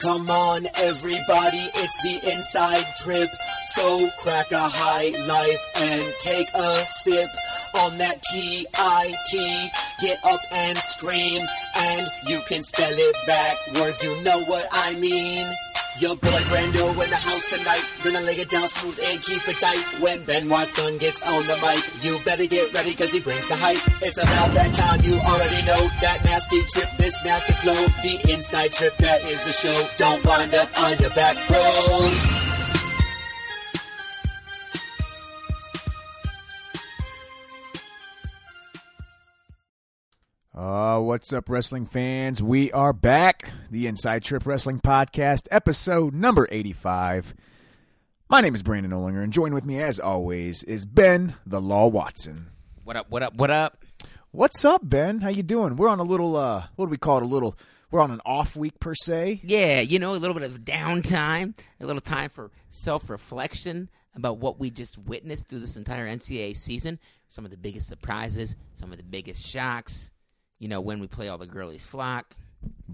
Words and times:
Come 0.00 0.30
on, 0.30 0.66
everybody, 0.76 1.60
it's 1.74 2.02
the 2.02 2.32
inside 2.32 2.86
trip. 2.96 3.28
So 3.66 4.08
crack 4.20 4.50
a 4.50 4.58
high 4.58 5.12
life 5.28 5.60
and 5.76 6.02
take 6.20 6.48
a 6.54 6.76
sip 6.86 7.28
on 7.84 7.98
that 7.98 8.22
T-I-T. 8.32 9.68
Get 10.00 10.18
up 10.24 10.40
and 10.52 10.78
scream, 10.78 11.42
and 11.76 12.06
you 12.26 12.40
can 12.48 12.62
spell 12.62 12.90
it 12.90 13.16
backwards. 13.26 14.02
You 14.02 14.22
know 14.22 14.40
what 14.44 14.66
I 14.72 14.94
mean. 14.94 15.46
Your 15.98 16.16
boy 16.16 16.40
Brando 16.48 16.92
in 16.92 17.10
the 17.10 17.16
house 17.16 17.50
tonight. 17.50 17.84
Gonna 18.04 18.20
lay 18.20 18.36
it 18.36 18.48
down 18.48 18.66
smooth 18.68 18.98
and 19.10 19.20
keep 19.22 19.46
it 19.48 19.58
tight. 19.58 19.82
When 20.00 20.24
Ben 20.24 20.48
Watson 20.48 20.98
gets 20.98 21.20
on 21.26 21.46
the 21.46 21.56
mic, 21.56 21.82
you 22.04 22.18
better 22.24 22.46
get 22.46 22.72
ready 22.72 22.94
cause 22.94 23.12
he 23.12 23.20
brings 23.20 23.48
the 23.48 23.56
hype. 23.56 23.80
It's 24.00 24.22
about 24.22 24.54
that 24.54 24.72
time 24.72 25.02
you 25.02 25.18
already 25.18 25.66
know. 25.66 25.88
That 26.00 26.22
nasty 26.24 26.62
trip, 26.72 26.88
this 26.96 27.18
nasty 27.24 27.52
flow. 27.54 27.86
The 28.02 28.32
inside 28.32 28.72
trip, 28.72 28.96
that 28.98 29.22
is 29.24 29.42
the 29.42 29.52
show. 29.52 29.88
Don't 29.98 30.24
wind 30.24 30.54
up 30.54 30.68
on 30.80 30.96
your 30.98 31.10
back, 31.10 31.36
bro. 31.48 32.49
Uh, 40.60 41.00
what's 41.00 41.32
up, 41.32 41.48
wrestling 41.48 41.86
fans? 41.86 42.42
We 42.42 42.70
are 42.72 42.92
back. 42.92 43.50
The 43.70 43.86
Inside 43.86 44.22
Trip 44.22 44.44
Wrestling 44.44 44.78
Podcast, 44.78 45.48
episode 45.50 46.12
number 46.12 46.46
85. 46.50 47.34
My 48.28 48.42
name 48.42 48.54
is 48.54 48.62
Brandon 48.62 48.92
Olinger, 48.92 49.24
and 49.24 49.32
join 49.32 49.54
with 49.54 49.64
me, 49.64 49.80
as 49.80 49.98
always, 49.98 50.62
is 50.64 50.84
Ben 50.84 51.36
the 51.46 51.62
Law 51.62 51.86
Watson. 51.86 52.50
What 52.84 52.94
up? 52.98 53.08
What 53.08 53.22
up? 53.22 53.36
What 53.36 53.50
up? 53.50 53.82
What's 54.32 54.62
up, 54.62 54.82
Ben? 54.84 55.22
How 55.22 55.30
you 55.30 55.42
doing? 55.42 55.76
We're 55.76 55.88
on 55.88 55.98
a 55.98 56.02
little, 56.02 56.36
uh, 56.36 56.64
what 56.76 56.84
do 56.84 56.90
we 56.90 56.98
call 56.98 57.16
it? 57.16 57.22
A 57.22 57.26
little, 57.26 57.56
we're 57.90 58.02
on 58.02 58.10
an 58.10 58.20
off 58.26 58.54
week 58.54 58.78
per 58.80 58.94
se. 58.94 59.40
Yeah, 59.42 59.80
you 59.80 59.98
know, 59.98 60.14
a 60.14 60.16
little 60.16 60.38
bit 60.38 60.42
of 60.42 60.58
downtime, 60.58 61.54
a 61.80 61.86
little 61.86 62.02
time 62.02 62.28
for 62.28 62.50
self 62.68 63.08
reflection 63.08 63.88
about 64.14 64.36
what 64.36 64.60
we 64.60 64.70
just 64.70 64.98
witnessed 64.98 65.48
through 65.48 65.60
this 65.60 65.78
entire 65.78 66.06
NCAA 66.06 66.54
season. 66.54 66.98
Some 67.28 67.46
of 67.46 67.50
the 67.50 67.56
biggest 67.56 67.88
surprises, 67.88 68.56
some 68.74 68.92
of 68.92 68.98
the 68.98 69.04
biggest 69.04 69.42
shocks. 69.42 70.10
You 70.60 70.68
know, 70.68 70.80
when 70.80 71.00
we 71.00 71.08
play 71.08 71.28
all 71.28 71.38
the 71.38 71.46
girlies 71.48 71.84
flock. 71.84 72.36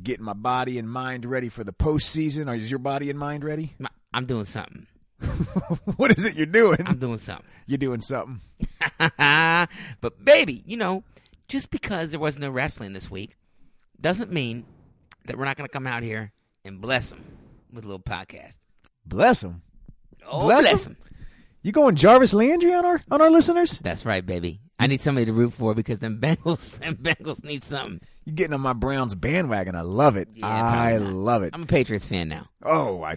Getting 0.02 0.24
my 0.24 0.32
body 0.32 0.78
and 0.78 0.88
mind 0.88 1.24
ready 1.26 1.48
for 1.48 1.64
the 1.64 1.72
postseason. 1.72 2.54
Is 2.56 2.70
your 2.70 2.78
body 2.78 3.10
and 3.10 3.18
mind 3.18 3.44
ready? 3.44 3.74
My- 3.78 3.90
I'm 4.14 4.24
doing 4.24 4.44
something. 4.44 4.86
what 5.96 6.16
is 6.16 6.24
it 6.24 6.36
you're 6.36 6.46
doing? 6.46 6.78
I'm 6.86 6.98
doing 6.98 7.18
something. 7.18 7.44
You're 7.66 7.78
doing 7.78 8.00
something. 8.00 8.40
but 9.18 10.24
baby, 10.24 10.62
you 10.66 10.76
know, 10.76 11.02
just 11.48 11.70
because 11.70 12.10
there 12.10 12.20
was 12.20 12.38
no 12.38 12.50
wrestling 12.50 12.92
this 12.92 13.10
week 13.10 13.36
doesn't 14.00 14.30
mean 14.30 14.64
that 15.24 15.36
we're 15.38 15.46
not 15.46 15.56
going 15.56 15.66
to 15.68 15.72
come 15.72 15.86
out 15.86 16.02
here 16.02 16.32
and 16.64 16.80
bless 16.80 17.08
them 17.10 17.24
with 17.72 17.84
a 17.84 17.86
little 17.88 17.98
podcast. 18.02 18.56
Bless 19.06 19.42
him. 19.42 19.62
Oh, 20.28 20.44
Bless 20.44 20.62
bless 20.68 20.86
'em? 20.86 20.92
them. 20.92 21.02
You 21.66 21.72
going 21.72 21.96
Jarvis 21.96 22.32
Landry 22.32 22.72
on 22.72 22.86
our 22.86 23.02
on 23.10 23.20
our 23.20 23.28
listeners? 23.28 23.78
That's 23.78 24.06
right, 24.06 24.24
baby. 24.24 24.60
I 24.78 24.86
need 24.86 25.00
somebody 25.00 25.24
to 25.24 25.32
root 25.32 25.52
for 25.52 25.74
because 25.74 25.98
them 25.98 26.20
Bengals, 26.20 26.78
them 26.78 26.94
Bengals 26.94 27.42
need 27.42 27.64
something. 27.64 28.00
You're 28.24 28.36
getting 28.36 28.54
on 28.54 28.60
my 28.60 28.72
Browns 28.72 29.16
bandwagon? 29.16 29.74
I 29.74 29.80
love 29.80 30.16
it. 30.16 30.28
Yeah, 30.32 30.46
I 30.46 30.98
love 30.98 31.42
it. 31.42 31.50
I'm 31.54 31.64
a 31.64 31.66
Patriots 31.66 32.04
fan 32.04 32.28
now. 32.28 32.46
Oh, 32.62 33.02
I. 33.02 33.16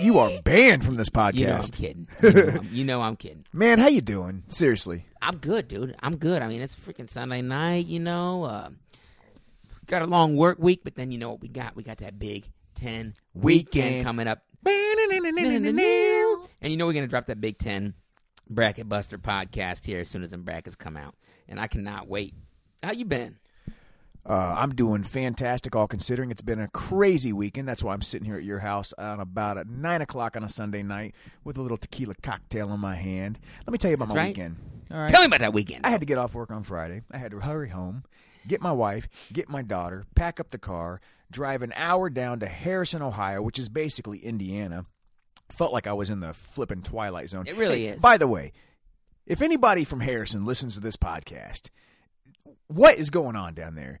You 0.00 0.20
are 0.20 0.30
banned 0.42 0.86
from 0.86 0.96
this 0.96 1.10
podcast. 1.10 1.34
You 1.36 1.46
know 1.46 1.52
I'm 1.58 1.68
kidding. 1.68 2.08
You 2.22 2.32
know 2.32 2.60
I'm, 2.60 2.68
you 2.72 2.84
know 2.84 3.02
I'm 3.02 3.16
kidding. 3.16 3.44
Man, 3.52 3.78
how 3.78 3.88
you 3.88 4.00
doing? 4.00 4.44
Seriously. 4.48 5.04
I'm 5.20 5.36
good, 5.36 5.68
dude. 5.68 5.94
I'm 6.00 6.16
good. 6.16 6.40
I 6.40 6.48
mean, 6.48 6.62
it's 6.62 6.74
freaking 6.74 7.10
Sunday 7.10 7.42
night. 7.42 7.84
You 7.84 8.00
know, 8.00 8.44
uh, 8.44 8.70
got 9.86 10.00
a 10.00 10.06
long 10.06 10.34
work 10.34 10.58
week, 10.58 10.80
but 10.82 10.94
then 10.94 11.12
you 11.12 11.18
know 11.18 11.28
what 11.28 11.42
we 11.42 11.48
got? 11.48 11.76
We 11.76 11.82
got 11.82 11.98
that 11.98 12.18
Big 12.18 12.46
Ten 12.74 13.12
Weekend. 13.34 13.44
weekend 13.44 14.04
coming 14.04 14.28
up. 14.28 14.45
And 16.60 16.70
you 16.70 16.76
know 16.76 16.86
we're 16.86 16.92
gonna 16.92 17.06
drop 17.06 17.26
that 17.26 17.40
Big 17.40 17.58
Ten 17.58 17.94
bracket 18.48 18.88
buster 18.88 19.18
podcast 19.18 19.84
here 19.86 20.00
as 20.00 20.08
soon 20.08 20.22
as 20.22 20.30
the 20.30 20.38
brackets 20.38 20.76
come 20.76 20.96
out, 20.96 21.14
and 21.48 21.60
I 21.60 21.66
cannot 21.66 22.08
wait. 22.08 22.34
How 22.82 22.92
you 22.92 23.04
been? 23.04 23.38
Uh, 24.28 24.56
I'm 24.58 24.74
doing 24.74 25.04
fantastic, 25.04 25.76
all 25.76 25.86
considering. 25.86 26.32
It's 26.32 26.42
been 26.42 26.58
a 26.60 26.66
crazy 26.68 27.32
weekend. 27.32 27.68
That's 27.68 27.84
why 27.84 27.92
I'm 27.92 28.02
sitting 28.02 28.26
here 28.26 28.36
at 28.36 28.42
your 28.42 28.58
house 28.58 28.92
on 28.98 29.20
about 29.20 29.56
at 29.56 29.68
nine 29.68 30.02
o'clock 30.02 30.36
on 30.36 30.42
a 30.42 30.48
Sunday 30.48 30.82
night 30.82 31.14
with 31.44 31.58
a 31.58 31.62
little 31.62 31.76
tequila 31.76 32.14
cocktail 32.22 32.72
in 32.72 32.80
my 32.80 32.96
hand. 32.96 33.38
Let 33.66 33.72
me 33.72 33.78
tell 33.78 33.90
you 33.90 33.94
about 33.94 34.08
That's 34.08 34.16
my 34.16 34.22
right. 34.22 34.28
weekend. 34.28 34.56
All 34.90 34.98
right. 34.98 35.12
Tell 35.12 35.20
me 35.20 35.26
about 35.26 35.40
that 35.40 35.52
weekend. 35.52 35.86
I 35.86 35.90
had 35.90 36.00
to 36.00 36.06
get 36.06 36.18
off 36.18 36.34
work 36.34 36.50
on 36.50 36.64
Friday. 36.64 37.02
I 37.12 37.18
had 37.18 37.30
to 37.30 37.38
hurry 37.38 37.68
home, 37.68 38.02
get 38.48 38.60
my 38.60 38.72
wife, 38.72 39.06
get 39.32 39.48
my 39.48 39.62
daughter, 39.62 40.06
pack 40.16 40.40
up 40.40 40.50
the 40.50 40.58
car, 40.58 41.00
drive 41.30 41.62
an 41.62 41.72
hour 41.76 42.08
down 42.10 42.40
to 42.40 42.46
Harrison, 42.46 43.02
Ohio, 43.02 43.42
which 43.42 43.58
is 43.58 43.68
basically 43.68 44.18
Indiana. 44.18 44.86
Felt 45.50 45.72
like 45.72 45.86
I 45.86 45.92
was 45.92 46.10
in 46.10 46.20
the 46.20 46.34
flippin' 46.34 46.82
Twilight 46.82 47.28
Zone. 47.28 47.46
It 47.46 47.56
really 47.56 47.84
Hey, 47.86 47.92
is. 47.94 48.00
By 48.02 48.16
the 48.16 48.26
way, 48.26 48.52
if 49.26 49.40
anybody 49.42 49.84
from 49.84 50.00
Harrison 50.00 50.44
listens 50.44 50.74
to 50.74 50.80
this 50.80 50.96
podcast, 50.96 51.70
what 52.68 52.96
is 52.96 53.10
going 53.10 53.36
on 53.36 53.54
down 53.54 53.74
there? 53.76 54.00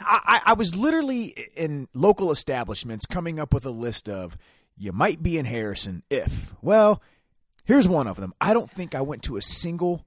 I 0.00 0.54
was 0.56 0.76
literally 0.76 1.34
in 1.56 1.88
local 1.92 2.30
establishments 2.30 3.04
coming 3.04 3.40
up 3.40 3.52
with 3.52 3.66
a 3.66 3.70
list 3.70 4.08
of 4.08 4.38
you 4.76 4.92
might 4.92 5.22
be 5.22 5.36
in 5.38 5.44
Harrison 5.44 6.04
if. 6.08 6.54
Well, 6.62 7.02
here's 7.64 7.88
one 7.88 8.06
of 8.06 8.16
them. 8.16 8.32
I 8.40 8.54
don't 8.54 8.70
think 8.70 8.94
I 8.94 9.00
went 9.00 9.22
to 9.24 9.36
a 9.36 9.42
single 9.42 10.06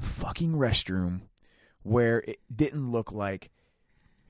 fucking 0.00 0.52
restroom 0.54 1.22
where 1.82 2.20
it 2.20 2.38
didn't 2.54 2.90
look 2.90 3.12
like 3.12 3.50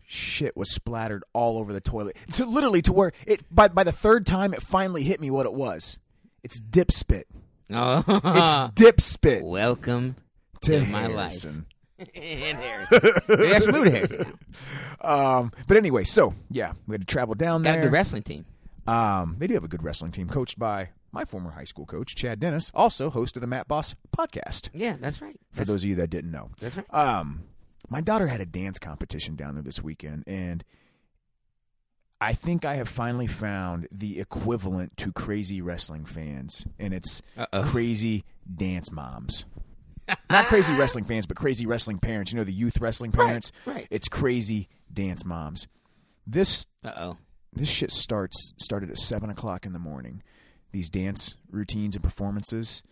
shit 0.06 0.56
was 0.56 0.70
splattered 0.70 1.24
all 1.32 1.58
over 1.58 1.72
the 1.72 1.80
toilet. 1.80 2.16
To 2.34 2.46
literally 2.46 2.82
to 2.82 2.92
where 2.92 3.12
it 3.26 3.42
by 3.54 3.68
by 3.68 3.84
the 3.84 3.92
third 3.92 4.26
time 4.26 4.52
it 4.54 4.62
finally 4.62 5.02
hit 5.02 5.20
me 5.20 5.30
what 5.30 5.46
it 5.46 5.54
was. 5.54 5.98
It's 6.42 6.60
dip 6.60 6.92
spit. 6.92 7.26
oh, 7.72 8.04
It's 8.06 8.74
dip 8.74 9.00
spit 9.00 9.42
welcome 9.44 10.16
to 10.62 10.80
to 10.80 10.86
my 10.90 11.06
life. 11.06 11.14
Harrison. 11.42 11.66
Harrison. 12.14 13.00
Maybe 13.28 13.54
I 13.54 13.58
should 13.60 13.72
move 13.74 13.84
to 13.84 13.90
Harrison 13.90 14.38
now. 15.02 15.38
Um, 15.40 15.52
but 15.66 15.76
anyway, 15.76 16.04
so 16.04 16.34
yeah, 16.50 16.72
we 16.86 16.94
had 16.94 17.00
to 17.00 17.06
travel 17.06 17.34
down 17.34 17.62
Got 17.62 17.70
a 17.70 17.72
there. 17.74 17.82
good 17.84 17.92
wrestling 17.92 18.22
team. 18.22 18.44
Um, 18.86 19.36
they 19.38 19.46
do 19.46 19.54
have 19.54 19.64
a 19.64 19.68
good 19.68 19.82
wrestling 19.82 20.10
team, 20.12 20.28
coached 20.28 20.58
by 20.58 20.90
my 21.12 21.24
former 21.24 21.52
high 21.52 21.64
school 21.64 21.86
coach, 21.86 22.14
Chad 22.14 22.40
Dennis, 22.40 22.70
also 22.74 23.08
host 23.08 23.36
of 23.36 23.40
the 23.40 23.46
Matt 23.46 23.68
Boss 23.68 23.94
podcast. 24.16 24.68
Yeah, 24.74 24.96
that's 25.00 25.22
right. 25.22 25.36
For 25.52 25.58
That's, 25.58 25.68
those 25.68 25.84
of 25.84 25.88
you 25.88 25.94
that 25.96 26.10
didn't 26.10 26.30
know, 26.32 26.50
that's 26.60 26.76
right. 26.76 26.92
um, 26.92 27.44
my 27.94 28.00
daughter 28.00 28.26
had 28.26 28.40
a 28.40 28.44
dance 28.44 28.80
competition 28.80 29.36
down 29.36 29.54
there 29.54 29.62
this 29.62 29.80
weekend, 29.80 30.24
and 30.26 30.64
I 32.20 32.32
think 32.32 32.64
I 32.64 32.74
have 32.74 32.88
finally 32.88 33.28
found 33.28 33.86
the 33.94 34.18
equivalent 34.18 34.96
to 34.96 35.12
crazy 35.12 35.62
wrestling 35.62 36.04
fans, 36.04 36.66
and 36.76 36.92
it's 36.92 37.22
Uh-oh. 37.38 37.62
crazy 37.62 38.24
dance 38.52 38.90
moms. 38.90 39.44
Not 40.28 40.46
crazy 40.46 40.74
wrestling 40.78 41.04
fans, 41.04 41.24
but 41.26 41.36
crazy 41.36 41.66
wrestling 41.66 42.00
parents. 42.00 42.32
You 42.32 42.38
know, 42.38 42.42
the 42.44 42.52
youth 42.52 42.80
wrestling 42.80 43.12
parents. 43.12 43.52
right. 43.64 43.86
It's 43.92 44.08
crazy 44.08 44.68
dance 44.92 45.24
moms. 45.24 45.68
This 46.26 46.66
Uh 46.84 46.92
oh. 46.96 47.16
this 47.52 47.70
shit 47.70 47.92
starts 47.92 48.54
started 48.60 48.90
at 48.90 48.96
seven 48.98 49.30
o'clock 49.30 49.64
in 49.66 49.72
the 49.72 49.78
morning. 49.78 50.20
These 50.72 50.90
dance 50.90 51.36
routines 51.48 51.94
and 51.94 52.02
performances, 52.02 52.82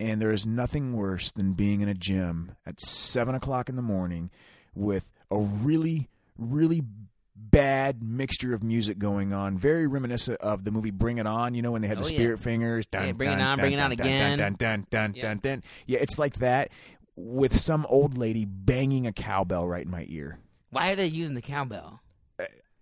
and 0.00 0.20
there 0.20 0.32
is 0.32 0.46
nothing 0.46 0.94
worse 0.96 1.30
than 1.30 1.52
being 1.52 1.80
in 1.82 1.88
a 1.88 1.94
gym 1.94 2.52
at 2.66 2.80
seven 2.80 3.34
o'clock 3.36 3.68
in 3.68 3.76
the 3.76 3.82
morning 3.82 4.30
with 4.74 5.08
a 5.30 5.38
really, 5.38 6.08
really 6.36 6.82
bad 7.36 8.02
mixture 8.02 8.52
of 8.54 8.62
music 8.62 8.98
going 8.98 9.32
on, 9.32 9.56
very 9.58 9.86
reminiscent 9.86 10.40
of 10.40 10.64
the 10.64 10.70
movie 10.70 10.90
Bring 10.90 11.18
It 11.18 11.26
On. 11.26 11.54
You 11.54 11.62
know 11.62 11.70
when 11.72 11.82
they 11.82 11.88
had 11.88 11.98
the 11.98 12.02
Oh, 12.04 12.08
yeah. 12.08 12.16
spirit 12.18 12.40
fingers, 12.40 12.86
dun, 12.86 13.06
Yeah, 13.06 13.12
Bring 13.12 13.30
It 13.30 13.34
On, 13.34 13.38
dun, 13.38 13.56
Bring 13.58 13.72
It 13.72 13.80
On 13.80 13.90
dun, 13.90 14.06
again. 14.06 14.38
dun 14.38 14.54
dun 14.54 14.86
dun 14.90 15.12
Yeah. 15.16 15.22
dun 15.22 15.38
dun. 15.38 15.62
Yeah, 15.86 15.98
it's 16.00 16.18
like 16.18 16.34
that 16.34 16.70
with 17.16 17.56
some 17.56 17.86
old 17.88 18.16
lady 18.18 18.44
banging 18.44 19.06
a 19.06 19.12
cowbell 19.12 19.68
right 19.68 19.84
in 19.84 19.90
my 19.90 20.06
ear. 20.08 20.38
Why 20.70 20.92
are 20.92 20.96
they 20.96 21.06
using 21.08 21.34
the 21.34 21.42
cowbell? 21.42 22.00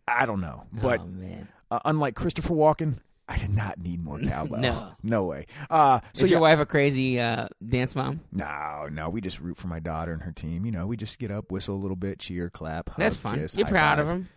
I 0.07 0.25
don't 0.27 0.41
know, 0.41 0.65
but 0.73 1.01
oh 1.01 1.07
man, 1.07 1.49
uh, 1.71 1.81
unlike 1.85 2.15
Christopher 2.15 2.55
Walken, 2.55 2.99
I 3.29 3.37
did 3.37 3.51
not 3.55 3.79
need 3.79 4.03
more 4.03 4.19
cowbell. 4.29 4.59
No. 4.59 4.89
no 5.03 5.25
way. 5.25 5.47
Uh, 5.69 6.01
so 6.15 6.25
is 6.25 6.31
yeah, 6.31 6.37
your 6.37 6.41
wife 6.41 6.59
a 6.59 6.67
crazy 6.67 7.21
uh, 7.21 7.49
dance 7.67 7.95
mom? 7.95 8.21
no, 8.33 8.89
no, 8.91 9.11
we 9.11 9.21
just 9.21 9.39
root 9.41 9.57
for 9.59 9.67
my 9.67 9.81
daughter 9.81 10.13
and 10.13 10.23
her 10.23 10.33
team. 10.33 10.65
You 10.65 10.73
know, 10.73 10.87
we 10.87 10.97
just 10.97 11.19
get 11.19 11.31
up, 11.31 11.53
whistle 11.53 11.75
a 11.77 11.81
little 11.81 11.97
bit, 11.97 12.19
cheer, 12.19 12.49
clap. 12.51 12.91
That's 12.97 13.17
hug, 13.17 13.23
fun. 13.23 13.39
kiss, 13.41 13.57
You're 13.57 13.67
proud 13.69 13.99
of 13.99 14.07
them. 14.07 14.29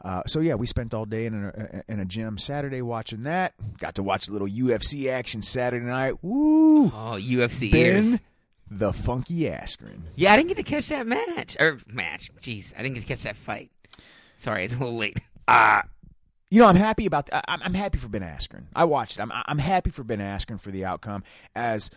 Uh, 0.00 0.22
so 0.28 0.38
yeah, 0.38 0.54
we 0.54 0.64
spent 0.66 0.94
all 0.94 1.04
day 1.04 1.26
in 1.26 1.34
a, 1.34 1.82
in 1.88 1.98
a 1.98 2.04
gym 2.04 2.38
Saturday 2.38 2.80
watching 2.82 3.22
that. 3.22 3.54
Got 3.78 3.96
to 3.96 4.02
watch 4.04 4.28
a 4.28 4.32
little 4.32 4.46
UFC 4.46 5.10
action 5.10 5.42
Saturday 5.42 5.84
night. 5.84 6.22
Woo! 6.22 6.86
Oh, 6.86 7.18
UFC 7.20 7.72
Ben, 7.72 8.04
ears. 8.12 8.20
the 8.70 8.92
funky 8.92 9.40
Askren. 9.40 10.02
Yeah, 10.14 10.32
I 10.32 10.36
didn't 10.36 10.48
get 10.48 10.58
to 10.58 10.62
catch 10.62 10.86
that 10.90 11.04
match 11.08 11.56
or 11.58 11.80
match. 11.88 12.30
Jeez, 12.40 12.72
I 12.78 12.82
didn't 12.82 12.94
get 12.94 13.00
to 13.00 13.06
catch 13.08 13.24
that 13.24 13.34
fight. 13.36 13.72
Sorry, 14.40 14.64
it's 14.64 14.74
a 14.74 14.78
little 14.78 14.96
late. 14.96 15.18
Uh, 15.48 15.82
you 16.50 16.60
know, 16.60 16.66
I'm 16.66 16.76
happy 16.76 17.06
about. 17.06 17.28
I- 17.32 17.42
I'm, 17.48 17.62
I'm 17.62 17.74
happy 17.74 17.98
for 17.98 18.08
Ben 18.08 18.22
Askren. 18.22 18.64
I 18.74 18.84
watched 18.84 19.18
it. 19.18 19.22
I'm, 19.22 19.30
I'm 19.32 19.58
happy 19.58 19.90
for 19.90 20.04
Ben 20.04 20.18
Askren 20.20 20.60
for 20.60 20.70
the 20.70 20.84
outcome. 20.84 21.24
As 21.54 21.90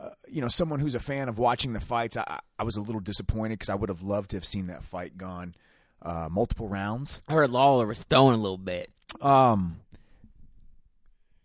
uh, 0.00 0.10
you 0.28 0.40
know, 0.40 0.48
someone 0.48 0.80
who's 0.80 0.94
a 0.94 1.00
fan 1.00 1.28
of 1.28 1.38
watching 1.38 1.72
the 1.72 1.80
fights, 1.80 2.16
I, 2.16 2.38
I 2.58 2.62
was 2.64 2.76
a 2.76 2.80
little 2.80 3.00
disappointed 3.00 3.58
because 3.58 3.68
I 3.68 3.74
would 3.74 3.88
have 3.88 4.02
loved 4.02 4.30
to 4.30 4.36
have 4.36 4.44
seen 4.44 4.68
that 4.68 4.82
fight 4.84 5.18
gone 5.18 5.54
uh, 6.02 6.28
multiple 6.30 6.68
rounds. 6.68 7.20
I 7.28 7.32
heard 7.32 7.50
Lawler 7.50 7.86
was 7.86 8.02
throwing 8.04 8.34
a 8.34 8.38
little 8.38 8.58
bit. 8.58 8.90
Um, 9.20 9.80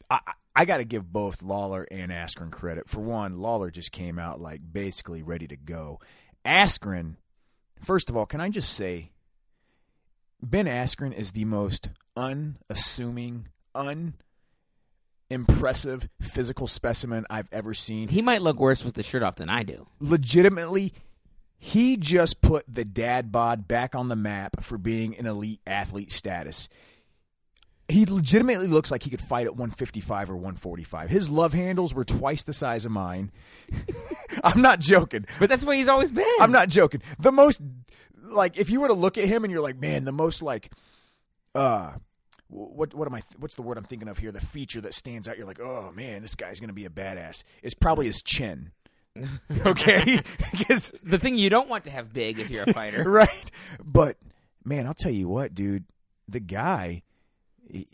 I 0.09 0.19
I 0.55 0.65
got 0.65 0.77
to 0.77 0.83
give 0.85 1.11
both 1.11 1.41
Lawler 1.41 1.87
and 1.89 2.11
Askren 2.11 2.51
credit. 2.51 2.87
For 2.87 2.99
one, 2.99 3.39
Lawler 3.39 3.71
just 3.71 3.91
came 3.91 4.19
out 4.19 4.39
like 4.39 4.61
basically 4.71 5.23
ready 5.23 5.47
to 5.47 5.55
go. 5.55 5.99
Askren, 6.45 7.15
first 7.81 8.09
of 8.11 8.17
all, 8.17 8.27
can 8.27 8.39
I 8.39 8.49
just 8.49 8.71
say, 8.73 9.09
Ben 10.43 10.65
Askren 10.65 11.13
is 11.13 11.31
the 11.31 11.45
most 11.45 11.87
unassuming, 12.17 13.47
unimpressive 13.73 16.09
physical 16.21 16.67
specimen 16.67 17.25
I've 17.29 17.47
ever 17.53 17.73
seen. 17.73 18.09
He 18.09 18.21
might 18.21 18.41
look 18.41 18.59
worse 18.59 18.83
with 18.83 18.95
the 18.95 19.03
shirt 19.03 19.23
off 19.23 19.37
than 19.37 19.49
I 19.49 19.63
do. 19.63 19.85
Legitimately, 20.01 20.91
he 21.57 21.95
just 21.95 22.41
put 22.41 22.65
the 22.67 22.83
dad 22.83 23.31
bod 23.31 23.69
back 23.69 23.95
on 23.95 24.09
the 24.09 24.17
map 24.17 24.61
for 24.61 24.77
being 24.77 25.17
an 25.17 25.27
elite 25.27 25.61
athlete 25.65 26.11
status. 26.11 26.67
He 27.87 28.05
legitimately 28.05 28.67
looks 28.67 28.91
like 28.91 29.03
he 29.03 29.09
could 29.09 29.21
fight 29.21 29.45
at 29.45 29.53
155 29.53 30.29
or 30.29 30.35
145. 30.35 31.09
His 31.09 31.29
love 31.29 31.53
handles 31.53 31.93
were 31.93 32.03
twice 32.03 32.43
the 32.43 32.51
size 32.51 32.83
of 32.83 32.91
mine. 32.91 33.31
I'm 34.43 34.61
not 34.61 34.81
joking. 34.81 35.25
But 35.39 35.49
that's 35.49 35.63
what 35.63 35.77
he's 35.77 35.87
always 35.87 36.11
been. 36.11 36.25
I'm 36.41 36.51
not 36.51 36.67
joking. 36.67 37.01
The 37.19 37.31
most 37.31 37.61
like 38.23 38.57
if 38.57 38.69
you 38.69 38.81
were 38.81 38.87
to 38.87 38.93
look 38.93 39.17
at 39.17 39.25
him 39.25 39.43
and 39.43 39.51
you're 39.51 39.61
like, 39.61 39.79
man, 39.79 40.05
the 40.05 40.11
most 40.11 40.41
like 40.41 40.71
uh 41.53 41.93
what 42.47 42.93
what 42.93 43.07
am 43.07 43.15
I 43.15 43.23
what's 43.37 43.55
the 43.55 43.61
word 43.61 43.77
I'm 43.77 43.83
thinking 43.83 44.07
of 44.07 44.17
here? 44.17 44.31
The 44.31 44.41
feature 44.41 44.81
that 44.81 44.93
stands 44.93 45.27
out, 45.27 45.37
you're 45.37 45.47
like, 45.47 45.59
oh 45.59 45.91
man, 45.95 46.21
this 46.21 46.35
guy's 46.35 46.59
gonna 46.59 46.73
be 46.73 46.85
a 46.85 46.89
badass. 46.89 47.43
Is 47.61 47.73
probably 47.73 48.05
his 48.07 48.21
chin. 48.21 48.71
okay? 49.65 50.19
Because 50.51 50.91
The 51.03 51.19
thing 51.19 51.37
you 51.37 51.49
don't 51.49 51.69
want 51.69 51.83
to 51.85 51.91
have 51.91 52.13
big 52.13 52.39
if 52.39 52.49
you're 52.49 52.63
a 52.63 52.73
fighter. 52.73 53.03
right. 53.09 53.51
But 53.83 54.17
man, 54.63 54.87
I'll 54.87 54.93
tell 54.93 55.11
you 55.11 55.27
what, 55.27 55.53
dude, 55.53 55.85
the 56.27 56.39
guy 56.39 57.03
he- 57.69 57.87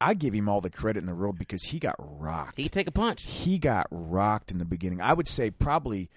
I 0.00 0.14
give 0.14 0.32
him 0.32 0.48
all 0.48 0.60
the 0.62 0.70
credit 0.70 1.00
in 1.00 1.06
the 1.06 1.14
world 1.14 1.38
because 1.38 1.62
he 1.64 1.78
got 1.78 1.94
rocked. 1.98 2.56
He 2.56 2.64
can 2.64 2.72
take 2.72 2.86
a 2.88 2.92
punch. 2.92 3.22
he 3.24 3.58
got 3.58 3.86
rocked 3.90 4.50
in 4.50 4.58
the 4.58 4.64
beginning. 4.64 5.00
I 5.00 5.12
would 5.12 5.28
say 5.28 5.50
probably 5.50 6.08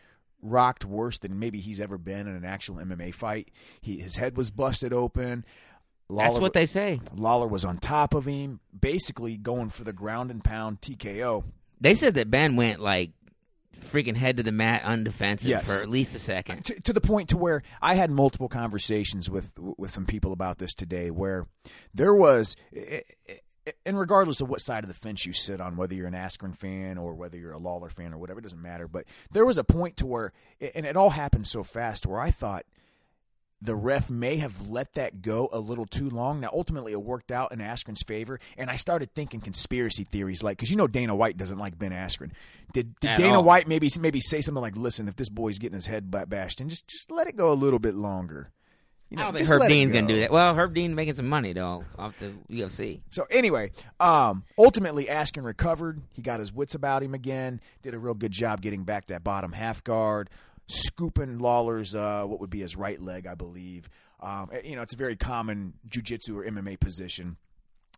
rocked 0.44 0.86
worse 0.86 1.18
than 1.18 1.40
maybe 1.40 1.60
he's 1.60 1.80
ever 1.80 1.98
been 1.98 2.28
in 2.28 2.36
an 2.36 2.45
actual 2.45 2.75
MMA 2.75 3.13
fight. 3.13 3.50
He, 3.81 3.98
his 4.00 4.18
head 4.18 4.38
was 4.38 4.51
busted 4.51 4.94
open. 4.94 5.45
Lawler, 6.10 6.30
That's 6.30 6.42
what 6.42 6.54
they 6.54 6.66
say. 6.66 7.00
Lawler 7.16 7.48
was 7.48 7.63
on 7.66 7.78
top 7.78 8.13
of 8.13 8.25
him, 8.25 8.60
basically 8.78 9.38
going 9.38 9.69
for 9.69 9.84
the 9.84 9.94
ground 9.94 10.30
and 10.30 10.44
pound 10.44 10.81
TKO. 10.81 11.44
They 11.80 11.95
said 11.95 12.13
that 12.16 12.30
Ben 12.30 12.56
went 12.56 12.80
like 12.81 13.12
freaking 13.80 14.16
head 14.16 14.38
to 14.38 14.44
the 14.44 14.51
mat 14.51 14.84
undefensive 14.84 15.44
Yes. 15.48 15.68
for 15.68 15.81
at 15.81 15.90
least 15.90 16.16
a 16.16 16.19
second. 16.19 16.63
to, 16.66 16.80
to 16.81 16.94
the 16.94 17.01
point 17.01 17.30
to 17.30 17.38
where 17.38 17.63
I 17.81 17.95
had 17.95 18.12
multiple 18.12 18.48
conversations 18.48 19.30
with 19.30 19.51
with 19.78 19.92
some 19.92 20.06
people 20.06 20.31
about 20.31 20.57
this 20.57 20.74
today, 20.74 21.10
where 21.12 21.48
there 21.94 22.13
was, 22.13 22.56
and 23.86 23.98
regardless 23.98 24.42
of 24.42 24.50
what 24.50 24.62
side 24.62 24.83
of 24.83 24.88
the 24.88 24.94
fence 24.94 25.25
you 25.25 25.33
sit 25.33 25.62
on, 25.62 25.75
whether 25.75 25.94
you're 25.94 26.07
an 26.07 26.13
Askren 26.13 26.56
fan 26.56 26.98
or 26.98 27.13
whether 27.13 27.38
you're 27.38 27.54
a 27.54 27.60
Lawler 27.60 27.89
fan 27.89 28.13
or 28.13 28.18
whatever, 28.18 28.39
it 28.39 28.44
doesn't 28.44 28.62
matter. 28.62 28.88
But 28.88 29.06
there 29.31 29.45
was 29.45 29.57
a 29.57 29.63
point 29.63 29.98
to 29.98 30.06
where, 30.06 30.33
and 30.75 30.86
it 30.86 30.98
all 30.98 31.12
happened 31.12 31.48
so 31.48 31.63
fast, 31.63 32.06
where 32.06 32.19
I 32.19 32.31
thought 32.31 32.65
the 33.62 33.75
ref 33.75 34.10
may 34.10 34.38
have 34.38 34.68
let 34.68 34.94
that 34.94 35.21
go 35.21 35.48
a 35.54 35.60
little 35.60 35.86
too 35.86 36.10
long. 36.10 36.42
Now, 36.42 36.50
ultimately, 36.51 36.92
it 36.92 37.01
worked 37.01 37.31
out 37.31 37.54
in 37.54 37.60
Askren's 37.60 38.04
favor, 38.04 38.39
and 38.57 38.69
I 38.69 38.75
started 38.75 39.13
thinking 39.13 39.39
conspiracy 39.39 40.04
theories, 40.04 40.44
like 40.44 40.57
because 40.57 40.69
you 40.69 40.75
know 40.75 40.88
Dana 40.88 41.16
White 41.16 41.38
doesn't 41.38 41.57
like 41.57 41.80
Ben 41.80 41.92
Askren. 41.92 42.31
Did, 42.74 43.00
did 43.00 43.16
Dana 43.16 43.38
all. 43.38 43.44
White 43.44 43.68
maybe 43.68 43.89
maybe 44.00 44.19
say 44.19 44.42
something 44.42 44.62
like, 44.62 44.75
"Listen, 44.75 45.07
if 45.07 45.16
this 45.16 45.30
boy's 45.30 45.59
getting 45.59 45.75
his 45.75 45.86
head 45.86 46.12
bashed, 46.12 46.59
in, 46.59 46.68
just 46.68 46.88
just 46.88 47.09
let 47.09 47.27
it 47.27 47.38
go 47.38 47.51
a 47.51 47.56
little 47.56 47.80
bit 47.80 47.95
longer." 47.95 48.51
You 49.13 49.19
I 49.19 49.24
don't 49.25 49.38
think 49.38 49.48
Herb 49.48 49.68
Dean's 49.69 49.92
gonna 49.92 50.07
do 50.07 50.19
that. 50.21 50.31
Well, 50.31 50.56
Herb 50.56 50.74
Dean 50.74 50.95
making 50.95 51.15
some 51.15 51.30
money 51.30 51.54
though 51.54 51.86
off 51.98 52.18
the 52.19 52.31
UFC. 52.50 53.01
So 53.10 53.25
anyway, 53.30 53.71
um, 54.00 54.44
ultimately, 54.57 55.06
Askren 55.06 55.44
recovered. 55.45 56.01
He 56.13 56.21
got 56.21 56.39
his 56.39 56.51
wits 56.51 56.74
about 56.75 57.04
him 57.04 57.13
again. 57.13 57.62
Did 57.83 57.94
a 57.94 58.00
real 58.00 58.15
good 58.15 58.31
job 58.31 58.62
getting 58.62 58.83
back 58.83 59.07
that 59.07 59.24
bottom 59.24 59.51
half 59.51 59.83
guard, 59.83 60.30
scooping 60.68 61.39
Lawler's 61.39 61.94
uh, 61.95 62.24
what 62.25 62.39
would 62.39 62.50
be 62.50 62.62
his 62.62 62.75
right 62.75 63.00
leg, 63.01 63.27
I 63.27 63.36
believe. 63.36 63.89
Um, 64.19 64.50
you 64.63 64.75
know, 64.75 64.81
it's 64.81 64.94
a 64.94 64.98
very 64.98 65.16
common 65.16 65.74
jujitsu 65.89 66.36
or 66.36 66.44
MMA 66.45 66.80
position. 66.80 67.38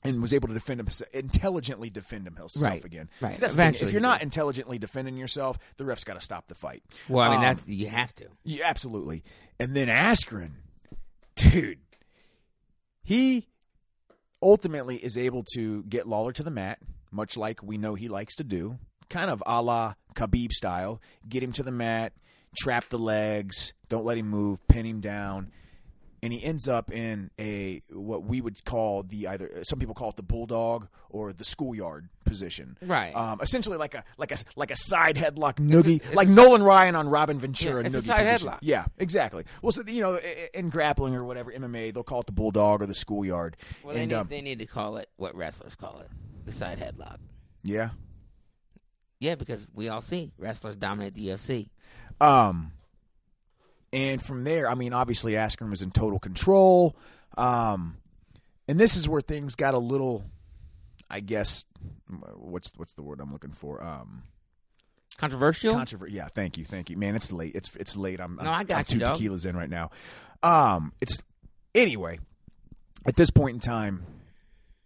And 0.03 0.21
was 0.21 0.33
able 0.35 0.49
to 0.49 0.53
defend 0.53 0.79
himself, 0.79 1.09
intelligently 1.15 1.89
defend 1.89 2.25
himself 2.25 2.51
Right. 2.63 2.85
again. 2.85 3.09
Right. 3.21 3.29
'Cause 3.31 3.39
That's 3.39 3.55
thing. 3.55 3.63
Eventually 3.63 3.87
If 3.87 3.93
you're 3.93 4.01
not 4.03 4.21
intelligently 4.21 4.77
defending 4.77 5.17
yourself, 5.17 5.57
the 5.77 5.85
ref's 5.85 6.03
got 6.03 6.13
to 6.13 6.19
stop 6.19 6.45
the 6.45 6.53
fight. 6.53 6.83
Well, 7.09 7.23
I 7.25 7.29
mean 7.29 7.37
Um, 7.37 7.43
that's 7.43 7.67
you 7.67 7.87
have 7.87 8.13
to. 8.15 8.27
yeah, 8.43 8.65
absolutely. 8.67 9.23
And 9.59 9.75
then 9.75 9.87
Askren, 9.87 10.51
dude, 11.35 11.79
he 13.03 13.47
ultimately 14.41 14.97
is 14.97 15.17
able 15.17 15.43
to 15.53 15.83
get 15.83 16.07
Lawler 16.07 16.31
to 16.33 16.43
the 16.43 16.51
mat, 16.51 16.79
much 17.11 17.37
like 17.37 17.63
we 17.63 17.77
know 17.77 17.95
he 17.95 18.07
likes 18.07 18.35
to 18.35 18.43
do, 18.43 18.77
kind 19.09 19.29
of 19.29 19.43
a 19.45 19.61
la 19.61 19.93
Khabib 20.15 20.51
style. 20.51 21.01
Get 21.27 21.43
him 21.43 21.51
to 21.53 21.63
the 21.63 21.71
mat, 21.71 22.13
trap 22.57 22.85
the 22.89 22.99
legs, 22.99 23.73
don't 23.89 24.05
let 24.05 24.17
him 24.17 24.29
move, 24.29 24.65
pin 24.67 24.85
him 24.85 25.01
down. 25.01 25.51
And 26.25 26.33
he 26.33 26.43
ends 26.43 26.67
up 26.67 26.91
in 26.91 27.29
a 27.37 27.81
what 27.91 28.23
we 28.23 28.41
would 28.41 28.65
call 28.65 29.03
the 29.03 29.27
either 29.27 29.61
some 29.63 29.77
people 29.77 29.93
call 29.93 30.09
it 30.09 30.15
the 30.15 30.23
bulldog 30.23 30.87
or 31.11 31.31
the 31.33 31.43
schoolyard 31.43 32.09
position, 32.23 32.77
Right. 32.81 33.15
Um, 33.15 33.39
essentially 33.41 33.77
like 33.77 33.93
a 33.93 34.03
like 34.17 34.31
a 34.31 34.37
like 34.55 34.71
a 34.71 34.75
side 34.75 35.17
headlock 35.17 35.55
noogie, 35.59 35.97
it's 36.03 36.13
like 36.15 36.27
a- 36.27 36.31
Nolan 36.31 36.63
Ryan 36.63 36.95
on 36.95 37.09
Robin 37.09 37.37
Ventura 37.37 37.83
Yeah, 37.83 37.89
noogie 37.89 37.93
position. 37.93 38.49
headlock. 38.49 38.57
Yeah, 38.61 38.85
exactly. 38.97 39.43
Well, 39.61 39.71
so 39.71 39.83
you 39.85 40.01
know, 40.01 40.19
in 40.53 40.69
grappling 40.69 41.13
or 41.13 41.23
whatever 41.23 41.51
MMA, 41.51 41.93
they'll 41.93 42.01
call 42.03 42.21
it 42.21 42.25
the 42.25 42.31
bulldog 42.31 42.81
or 42.81 42.87
the 42.87 42.95
schoolyard. 42.95 43.55
Well, 43.83 43.93
they 43.93 44.07
need, 44.07 44.13
um, 44.15 44.27
they 44.27 44.41
need 44.41 44.57
to 44.59 44.65
call 44.65 44.97
it 44.97 45.07
what 45.17 45.35
wrestlers 45.35 45.75
call 45.75 45.99
it, 45.99 46.09
the 46.45 46.51
side 46.53 46.79
headlock. 46.79 47.17
yeah, 47.63 47.89
Yeah, 49.19 49.35
because 49.35 49.67
we 49.73 49.89
all 49.89 50.01
see 50.01 50.31
wrestlers 50.39 50.75
dominate 50.75 51.13
the 51.13 51.27
UFC. 51.27 51.69
um, 52.19 52.71
and 53.95 54.21
from 54.21 54.43
there, 54.43 54.69
I 54.69 54.75
mean, 54.75 54.91
obviously, 54.91 55.33
Askren 55.33 55.69
was 55.69 55.81
in 55.81 55.89
total 55.91 56.19
control. 56.19 56.95
Um, 57.37 57.97
and 58.67 58.77
this 58.77 58.97
is 58.97 59.07
where 59.07 59.21
things 59.21 59.55
got 59.55 59.73
a 59.73 59.77
little, 59.79 60.23
I 61.09 61.21
guess, 61.21 61.65
what's 62.35 62.71
what's 62.75 62.93
the 62.93 63.03
word 63.03 63.21
I'm 63.21 63.31
looking 63.31 63.53
for? 63.53 63.81
Um, 63.81 64.23
Controversial. 65.17 65.73
Controversy. 65.73 66.13
Yeah, 66.13 66.27
thank 66.27 66.57
you, 66.57 66.65
thank 66.65 66.89
you, 66.89 66.97
man. 66.97 67.15
It's 67.15 67.31
late. 67.31 67.55
It's 67.55 67.73
it's 67.77 67.95
late. 67.95 68.19
I'm 68.19 68.35
No, 68.35 68.49
I'm, 68.49 68.59
I 68.61 68.63
got 68.65 68.77
I'm 68.79 68.83
two 68.85 68.99
dog. 68.99 69.17
tequilas 69.17 69.45
in 69.45 69.55
right 69.55 69.69
now. 69.69 69.91
Um, 70.43 70.91
it's 71.01 71.23
anyway. 71.73 72.19
At 73.07 73.15
this 73.15 73.29
point 73.29 73.53
in 73.53 73.59
time, 73.59 74.03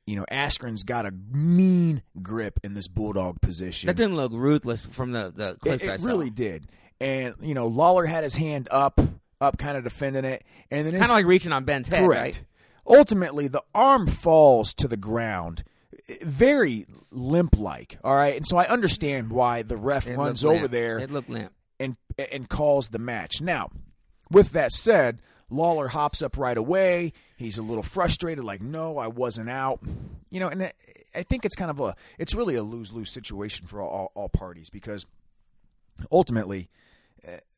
you 0.06 0.18
know, 0.18 0.26
Askren's 0.30 0.84
got 0.84 1.06
a 1.06 1.12
mean 1.32 2.04
grip 2.22 2.60
in 2.64 2.74
this 2.74 2.88
bulldog 2.88 3.42
position. 3.42 3.88
that 3.88 3.96
didn't 3.96 4.18
look 4.18 4.32
ruthless 4.34 4.86
from 4.86 5.14
the 5.14 5.32
the 5.36 5.56
clips 5.56 5.84
it 5.84 5.90
it 5.90 6.02
really 6.02 6.30
did. 6.30 6.68
And 7.00 7.36
you 7.42 7.54
know, 7.54 7.68
Lawler 7.68 8.06
had 8.06 8.24
his 8.24 8.36
hand 8.36 8.68
up, 8.72 9.00
up, 9.40 9.58
kind 9.58 9.78
of 9.78 9.84
defending 9.84 10.26
it, 10.26 10.44
and 10.70 10.86
then 10.86 10.94
kind 10.94 11.06
of 11.06 11.12
like 11.12 11.26
reaching 11.26 11.52
on 11.52 11.64
Ben's 11.64 11.88
head, 11.88 12.04
correct. 12.04 12.22
right? 12.38 12.98
Ultimately, 13.00 13.48
the 13.48 13.64
arm 13.74 14.08
falls 14.08 14.74
to 14.76 14.88
the 14.88 14.98
ground, 14.98 15.64
very 16.24 16.86
limp-like. 17.12 17.98
All 18.04 18.16
right, 18.16 18.36
and 18.36 18.46
so 18.46 18.58
I 18.58 18.66
understand 18.68 19.30
why 19.32 19.62
the 19.62 19.78
ref 19.78 20.08
It 20.08 20.18
runs 20.18 20.44
over 20.44 20.62
limp. 20.62 20.72
there 20.72 21.00
It 21.00 21.12
looked 21.12 21.30
limp. 21.30 21.54
and 21.80 21.96
and 22.32 22.50
calls 22.50 22.90
the 22.90 23.00
match. 23.00 23.42
Now, 23.42 23.70
with 24.32 24.52
that 24.52 24.72
said, 24.72 25.20
Lawler 25.50 25.88
hops 25.90 26.22
up 26.22 26.38
right 26.38 26.58
away. 26.58 27.14
He's 27.38 27.58
a 27.58 27.64
little 27.64 27.84
frustrated, 27.84 28.44
like, 28.44 28.62
"No, 28.62 28.98
I 28.98 29.08
wasn't 29.08 29.50
out." 29.50 29.80
You 30.30 30.40
know, 30.42 30.48
and 30.50 30.64
I- 30.64 30.74
I 31.16 31.24
think 31.24 31.44
it's 31.46 31.56
kind 31.56 31.72
of 31.72 31.80
a 31.80 31.96
it's 32.18 32.36
really 32.36 32.56
a 32.56 32.62
lose 32.64 32.92
lose 32.92 33.10
situation 33.12 33.66
for 33.68 33.82
all, 33.82 33.90
all, 33.90 34.12
all 34.16 34.30
parties 34.30 34.70
because 34.70 35.06
ultimately. 36.12 36.70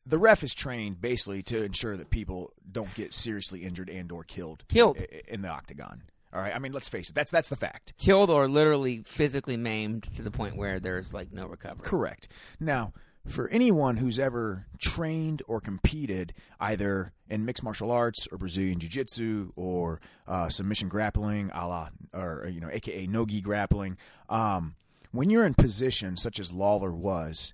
The 0.04 0.18
ref 0.18 0.42
is 0.42 0.52
trained 0.54 1.00
basically 1.00 1.42
to 1.44 1.62
ensure 1.62 1.96
that 1.96 2.10
people 2.10 2.52
don't 2.70 2.92
get 2.94 3.14
seriously 3.14 3.62
injured 3.62 3.88
and 3.88 4.10
or 4.10 4.24
killed, 4.24 4.64
Killed. 4.68 4.96
in 5.28 5.42
the 5.42 5.48
octagon. 5.48 6.02
All 6.34 6.40
right, 6.40 6.54
I 6.54 6.58
mean, 6.58 6.72
let's 6.72 6.88
face 6.88 7.10
it. 7.10 7.14
That's 7.14 7.30
that's 7.30 7.50
the 7.50 7.56
fact. 7.56 7.92
Killed 7.98 8.30
or 8.30 8.48
literally 8.48 9.02
physically 9.06 9.56
maimed 9.56 10.08
to 10.16 10.22
the 10.22 10.30
point 10.30 10.56
where 10.56 10.80
there's 10.80 11.12
like 11.12 11.30
no 11.32 11.46
recovery. 11.46 11.82
Correct. 11.84 12.28
Now, 12.58 12.94
for 13.28 13.48
anyone 13.48 13.98
who's 13.98 14.18
ever 14.18 14.66
trained 14.80 15.42
or 15.46 15.60
competed 15.60 16.32
either 16.58 17.12
in 17.28 17.44
mixed 17.44 17.62
martial 17.62 17.92
arts 17.92 18.26
or 18.32 18.38
Brazilian 18.38 18.80
jiu-jitsu 18.80 19.52
or 19.56 20.00
uh, 20.26 20.48
submission 20.48 20.88
grappling, 20.88 21.50
a 21.54 21.68
la, 21.68 21.88
or 22.14 22.48
you 22.50 22.60
know, 22.60 22.70
aka 22.72 23.06
no-gi 23.06 23.40
grappling, 23.42 23.98
um, 24.28 24.74
when 25.12 25.28
you're 25.30 25.44
in 25.46 25.54
position 25.54 26.16
such 26.16 26.40
as 26.40 26.50
Lawler 26.50 26.92
was, 26.92 27.52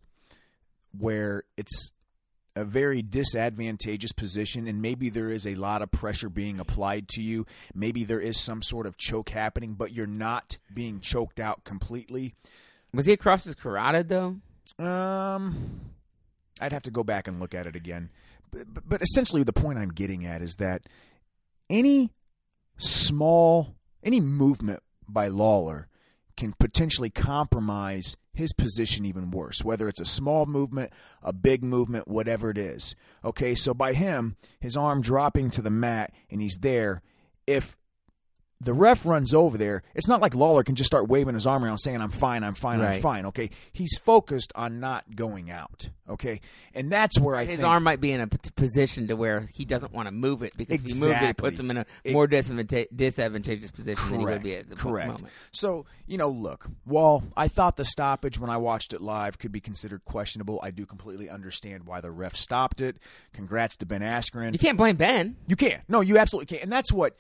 where 0.97 1.43
it's 1.57 1.93
a 2.59 2.65
very 2.65 3.01
disadvantageous 3.03 4.13
position 4.13 4.67
and 4.67 4.83
maybe 4.83 5.09
there 5.09 5.31
is 5.31 5.47
a 5.47 5.55
lot 5.55 5.81
of 5.83 5.91
pressure 5.91 6.29
being 6.29 6.59
applied 6.61 7.09
to 7.09 7.23
you 7.23 7.47
maybe 7.75 8.05
there 8.05 8.21
is 8.21 8.39
some 8.39 8.61
sort 8.63 8.87
of 8.87 8.97
choke 8.97 9.31
happening 9.31 9.75
but 9.75 9.93
you're 9.93 10.07
not 10.07 10.59
being 10.75 11.01
choked 11.01 11.39
out 11.41 11.65
completely 11.65 12.35
Was 12.93 13.07
he 13.07 13.13
across 13.13 13.45
his 13.45 13.55
carotid 13.55 14.09
though? 14.09 14.37
um, 14.79 15.81
I'd 16.61 16.73
have 16.73 16.83
to 16.85 16.91
go 16.91 17.05
back 17.05 17.29
and 17.29 17.39
look 17.41 17.55
at 17.55 17.67
it 17.67 17.77
again. 17.77 18.11
But, 18.51 18.73
but, 18.75 18.89
but 18.89 19.03
essentially, 19.03 19.43
the 19.45 19.53
point 19.53 19.79
I'm 19.79 19.91
getting 19.91 20.25
at 20.27 20.43
is 20.43 20.57
that 20.57 20.83
any 21.71 22.11
small, 22.79 23.75
any 24.03 24.21
movement 24.21 24.83
by 25.09 25.29
Lawler 25.29 25.87
can 26.39 26.55
potentially 26.59 27.11
compromise 27.11 28.17
his 28.33 28.53
position 28.53 29.05
even 29.05 29.33
worse, 29.33 29.65
whether 29.65 29.89
it's 29.89 30.01
a 30.01 30.05
small 30.05 30.47
movement, 30.47 30.93
a 31.23 31.33
big 31.33 31.65
movement, 31.65 32.07
whatever 32.07 32.49
it 32.51 32.57
is. 32.57 32.95
Okay, 33.25 33.55
so 33.55 33.75
by 33.75 33.93
him, 33.93 34.37
his 34.61 34.77
arm 34.77 35.03
dropping 35.03 35.51
to 35.51 35.63
the 35.63 35.71
mat 35.71 36.13
and 36.31 36.41
he's 36.41 36.59
there, 36.59 37.03
if 37.47 37.77
the 38.61 38.73
ref 38.73 39.07
runs 39.07 39.35
over 39.35 39.57
there, 39.57 39.83
it's 39.95 40.09
not 40.09 40.21
like 40.21 40.35
Lawler 40.35 40.65
can 40.65 40.75
just 40.75 40.89
start 40.89 41.09
waving 41.09 41.35
his 41.35 41.47
arm 41.47 41.65
around 41.65 41.79
saying, 41.79 42.01
I'm 42.01 42.11
fine, 42.11 42.43
I'm 42.43 42.55
fine, 42.55 42.81
I'm 42.81 43.01
fine. 43.01 43.27
Okay. 43.27 43.51
He's 43.73 43.97
focused 43.99 44.53
on 44.57 44.81
not 44.81 45.15
going 45.15 45.49
out. 45.51 45.91
Okay. 46.09 46.41
And 46.75 46.91
that's 46.91 47.21
where 47.21 47.37
I 47.37 47.45
His 47.45 47.59
think 47.59 47.69
arm 47.69 47.85
might 47.85 48.01
be 48.01 48.11
in 48.13 48.21
a 48.21 48.27
position 48.27 49.07
to 49.09 49.15
where 49.17 49.43
he 49.53 49.65
doesn't 49.65 49.93
want 49.93 50.07
to 50.09 50.13
move 50.13 50.43
it 50.43 50.57
because 50.57 50.81
if 50.81 50.87
he 50.87 50.95
moves 50.95 51.23
it, 51.23 51.31
it 51.31 51.37
puts 51.37 51.61
him 51.61 51.71
in 51.71 51.77
a 51.79 51.87
more 52.11 52.27
disadvanta- 52.27 52.87
disadvantageous 52.95 53.71
position 53.71 54.11
than 54.11 54.21
he 54.21 54.25
would 54.27 54.31
Correct. 54.43 54.45
be 54.45 54.57
at 54.57 54.71
the 54.71 54.77
Correct. 54.77 55.09
moment. 55.13 55.33
So, 55.53 55.85
you 56.07 56.19
know, 56.19 56.31
look, 56.31 56.67
while 56.85 57.23
I 57.37 57.47
thought 57.49 57.77
the 57.77 57.85
stoppage 57.85 58.41
when 58.41 58.51
I 58.51 58.57
watched 58.57 58.93
it 58.93 59.01
live 59.03 59.39
could 59.39 59.53
be 59.53 59.61
considered 59.61 60.05
questionable, 60.05 60.59
I 60.63 60.71
do 60.71 60.85
completely 60.87 61.29
understand 61.31 61.85
why 61.85 62.01
the 62.01 62.11
ref 62.11 62.35
stopped 62.35 62.81
it. 62.81 62.97
Congrats 63.35 63.77
to 63.77 63.87
Ben 63.87 64.01
Askren. 64.01 64.53
You 64.53 64.59
can't 64.59 64.79
blame 64.79 64.97
Ben. 64.97 65.37
You 65.47 65.57
can't. 65.57 65.83
No, 65.89 66.01
you 66.01 66.19
absolutely 66.19 66.47
can't. 66.47 66.63
And 66.65 66.73
that's 66.73 66.91
what. 66.93 67.15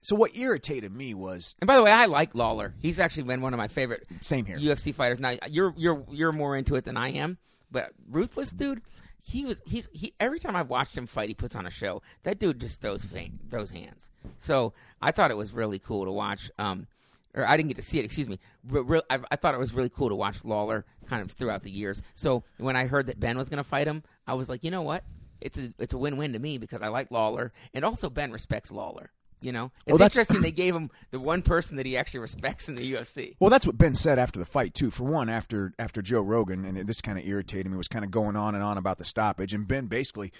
So 0.00 0.16
what 0.16 0.36
irritated 0.36 0.94
me 0.94 1.14
was 1.14 1.56
And 1.60 1.66
by 1.66 1.76
the 1.76 1.82
way, 1.82 1.90
I 1.90 2.06
like 2.06 2.34
Lawler. 2.34 2.74
He's 2.80 3.00
actually 3.00 3.24
been 3.24 3.40
one 3.40 3.52
of 3.52 3.58
my 3.58 3.68
favorite 3.68 4.06
Same 4.20 4.44
here. 4.44 4.58
UFC 4.58 4.94
fighters. 4.94 5.20
Now 5.20 5.34
you're 5.50 5.74
you're 5.76 6.04
you're 6.10 6.32
more 6.32 6.56
into 6.56 6.76
it 6.76 6.84
than 6.84 6.96
I 6.96 7.10
am, 7.10 7.38
but 7.70 7.90
ruthless 8.08 8.50
dude. 8.50 8.82
He 9.22 9.44
was 9.44 9.60
he's 9.66 9.88
he 9.92 10.14
every 10.20 10.38
time 10.38 10.56
I've 10.56 10.70
watched 10.70 10.96
him 10.96 11.06
fight, 11.06 11.28
he 11.28 11.34
puts 11.34 11.54
on 11.56 11.66
a 11.66 11.70
show. 11.70 12.02
That 12.22 12.38
dude 12.38 12.60
just 12.60 12.80
throws 12.80 13.04
fa- 13.04 13.28
throws 13.50 13.70
hands. 13.70 14.10
So 14.38 14.72
I 15.02 15.10
thought 15.10 15.30
it 15.30 15.36
was 15.36 15.52
really 15.52 15.78
cool 15.78 16.04
to 16.04 16.12
watch. 16.12 16.50
Um, 16.58 16.86
or 17.34 17.46
I 17.46 17.56
didn't 17.56 17.68
get 17.68 17.76
to 17.76 17.82
see 17.82 17.98
it. 17.98 18.04
Excuse 18.04 18.28
me. 18.28 18.38
Re- 18.66 18.82
re- 18.82 19.02
I, 19.10 19.18
I 19.30 19.36
thought 19.36 19.54
it 19.54 19.58
was 19.58 19.74
really 19.74 19.90
cool 19.90 20.08
to 20.08 20.14
watch 20.14 20.44
Lawler 20.44 20.86
kind 21.06 21.22
of 21.22 21.30
throughout 21.32 21.62
the 21.62 21.70
years. 21.70 22.02
So 22.14 22.42
when 22.56 22.74
I 22.74 22.86
heard 22.86 23.06
that 23.06 23.20
Ben 23.20 23.36
was 23.36 23.48
going 23.48 23.58
to 23.58 23.64
fight 23.64 23.86
him, 23.86 24.02
I 24.26 24.34
was 24.34 24.48
like, 24.48 24.64
you 24.64 24.70
know 24.70 24.82
what? 24.82 25.04
It's 25.40 25.58
a 25.58 25.72
it's 25.78 25.94
a 25.94 25.98
win 25.98 26.16
win 26.16 26.32
to 26.32 26.38
me 26.38 26.58
because 26.58 26.82
I 26.82 26.88
like 26.88 27.10
Lawler, 27.10 27.52
and 27.74 27.84
also 27.84 28.08
Ben 28.10 28.32
respects 28.32 28.70
Lawler. 28.72 29.10
You 29.40 29.52
know, 29.52 29.70
it's 29.86 29.98
Well, 29.98 30.02
interesting 30.02 30.40
they 30.40 30.50
gave 30.50 30.74
him 30.74 30.90
the 31.10 31.20
one 31.20 31.42
person 31.42 31.76
that 31.76 31.86
he 31.86 31.96
actually 31.96 32.20
respects 32.20 32.68
in 32.68 32.74
the 32.74 32.92
UFC. 32.94 33.36
Well, 33.38 33.50
that's 33.50 33.66
what 33.66 33.78
Ben 33.78 33.94
said 33.94 34.18
after 34.18 34.38
the 34.38 34.44
fight 34.44 34.74
too. 34.74 34.90
For 34.90 35.04
one, 35.04 35.28
after 35.28 35.72
after 35.78 36.02
Joe 36.02 36.22
Rogan, 36.22 36.64
and 36.64 36.88
this 36.88 37.00
kind 37.00 37.18
of 37.18 37.26
irritated 37.26 37.70
me, 37.70 37.76
was 37.76 37.88
kind 37.88 38.04
of 38.04 38.10
going 38.10 38.36
on 38.36 38.54
and 38.54 38.64
on 38.64 38.78
about 38.78 38.98
the 38.98 39.04
stoppage. 39.04 39.54
And 39.54 39.68
Ben 39.68 39.86
basically, 39.86 40.32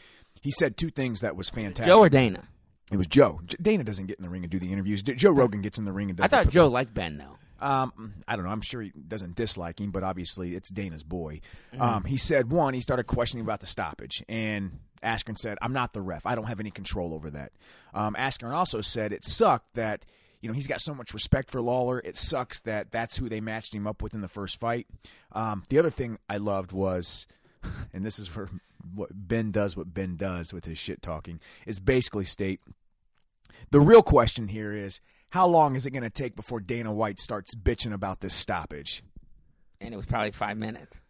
he 0.43 0.51
said 0.51 0.77
two 0.77 0.91
things 0.91 1.21
that 1.21 1.37
was 1.37 1.49
fantastic. 1.51 1.87
Joe 1.87 2.01
or 2.01 2.09
Dana? 2.09 2.43
it 2.91 2.97
was 2.97 3.07
Joe. 3.07 3.41
Dana 3.61 3.85
doesn't 3.85 4.07
get 4.07 4.19
in 4.19 4.23
the 4.23 4.31
ring 4.31 4.43
and 4.43 4.51
do 4.51 4.59
the 4.59 4.73
interviews. 4.73 5.03
Joe 5.03 5.33
Rogan 5.33 5.61
gets 5.61 5.79
in 5.79 5.85
the 5.85 5.93
ring 5.93 6.11
and 6.11 6.17
does. 6.19 6.25
I 6.25 6.29
thought 6.29 6.51
Joe 6.51 6.69
liked 6.69 6.95
Ben 6.95 7.19
though. 7.19 7.37
Um, 7.61 8.15
I 8.27 8.37
don't 8.37 8.45
know. 8.45 8.53
I'm 8.53 8.61
sure 8.61 8.83
he 8.83 8.93
doesn't 9.09 9.35
dislike 9.35 9.81
him, 9.81 9.91
but 9.91 10.05
obviously 10.05 10.55
it's 10.55 10.71
Dana's 10.71 11.03
boy. 11.03 11.41
Mm-hmm. 11.73 11.83
Um, 11.83 12.05
he 12.05 12.17
said 12.17 12.51
one, 12.51 12.73
he 12.73 12.81
started 12.81 13.05
questioning 13.05 13.45
about 13.45 13.61
the 13.61 13.67
stoppage, 13.67 14.23
and 14.29 14.79
Askren 15.03 15.39
said, 15.39 15.59
"I'm 15.63 15.73
not 15.73 15.93
the 15.93 16.01
ref. 16.01 16.27
I 16.27 16.35
don't 16.35 16.47
have 16.47 16.61
any 16.61 16.71
control 16.71 17.15
over 17.15 17.31
that." 17.31 17.53
Um, 17.95 18.15
Askren 18.15 18.53
also 18.53 18.81
said 18.81 19.13
it 19.13 19.25
sucked 19.25 19.75
that 19.75 20.05
you 20.41 20.49
know 20.49 20.55
he's 20.55 20.67
got 20.67 20.81
so 20.81 20.95
much 20.95 21.15
respect 21.15 21.51
for 21.51 21.61
Lawler. 21.61 22.01
It 22.05 22.17
sucks 22.17 22.61
that 22.61 22.91
that's 22.91 23.17
who 23.17 23.29
they 23.29 23.41
matched 23.41 23.75
him 23.75 23.87
up 23.87 24.03
with 24.03 24.15
in 24.15 24.21
the 24.21 24.29
first 24.29 24.61
fight. 24.61 24.87
Um, 25.33 25.63
the 25.69 25.79
other 25.79 25.91
thing 25.91 26.19
I 26.29 26.39
loved 26.39 26.73
was, 26.73 27.27
and 27.93 28.05
this 28.05 28.19
is 28.19 28.35
where 28.35 28.49
what 28.95 29.11
Ben 29.13 29.51
does, 29.51 29.77
what 29.77 29.93
Ben 29.93 30.17
does 30.17 30.53
with 30.53 30.65
his 30.65 30.79
shit 30.79 31.03
talking, 31.03 31.41
is 31.67 31.81
basically 31.81 32.25
state 32.25 32.61
the 33.71 33.81
real 33.81 34.03
question 34.03 34.49
here 34.49 34.73
is 34.73 35.01
how 35.31 35.47
long 35.47 35.77
is 35.77 35.85
it 35.85 35.91
going 35.91 36.03
to 36.03 36.11
take 36.11 36.37
before 36.37 36.61
Dana 36.61 36.93
White 36.93 37.19
starts 37.19 37.55
bitching 37.55 37.93
about 37.93 38.21
this 38.21 38.35
stoppage? 38.35 39.03
and 39.81 39.95
it 39.95 39.97
was 39.97 40.07
probably 40.07 40.31
five 40.31 40.57
minutes. 40.57 41.01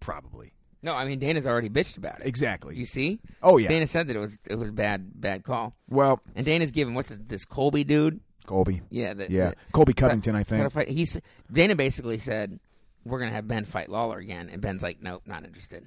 Probably. 0.00 0.52
No, 0.84 0.94
I 0.94 1.06
mean 1.06 1.18
Dana's 1.18 1.46
already 1.46 1.70
bitched 1.70 1.96
about 1.96 2.20
it. 2.20 2.26
Exactly. 2.26 2.76
You 2.76 2.84
see? 2.86 3.18
Oh, 3.42 3.56
yeah. 3.56 3.68
Dana 3.68 3.86
said 3.86 4.06
that 4.08 4.16
it 4.16 4.20
was 4.20 4.38
it 4.48 4.56
was 4.56 4.68
a 4.68 4.72
bad 4.72 5.10
bad 5.20 5.42
call, 5.42 5.74
Well, 5.88 6.20
and 6.36 6.44
Dana's 6.44 6.70
giving 6.70 6.94
what's 6.94 7.08
this, 7.08 7.18
this 7.26 7.44
Colby 7.44 7.84
dude? 7.84 8.20
Colby. 8.46 8.82
Yeah, 8.90 9.14
the, 9.14 9.26
Yeah. 9.30 9.50
the- 9.50 9.56
Colby 9.72 9.94
Covington, 9.94 10.36
I 10.36 10.42
think. 10.44 10.70
fight- 10.70 10.88
He's 10.88 11.18
Dana 11.50 11.74
basically 11.74 12.18
said 12.18 12.60
we're 13.04 13.18
gonna 13.18 13.32
have 13.32 13.48
Ben 13.48 13.64
fight 13.64 13.88
Lawler 13.88 14.18
again, 14.18 14.50
and 14.52 14.60
Ben's 14.60 14.82
like, 14.82 15.02
nope, 15.02 15.22
not 15.26 15.44
interested. 15.44 15.86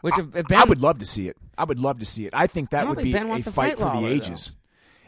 Which 0.00 0.18
if, 0.18 0.34
if 0.34 0.48
Ben, 0.48 0.58
I 0.60 0.64
would 0.64 0.80
love 0.80 0.98
to 1.00 1.06
see 1.06 1.28
it. 1.28 1.36
I 1.58 1.64
would 1.64 1.78
love 1.78 1.98
to 1.98 2.06
see 2.06 2.24
it. 2.26 2.32
I 2.34 2.46
think 2.46 2.70
that 2.70 2.88
would 2.88 2.98
think 2.98 3.12
be 3.12 3.18
a 3.18 3.42
fight 3.42 3.44
fight 3.44 3.78
for 3.78 3.90
the 4.00 4.06
ages. 4.06 4.52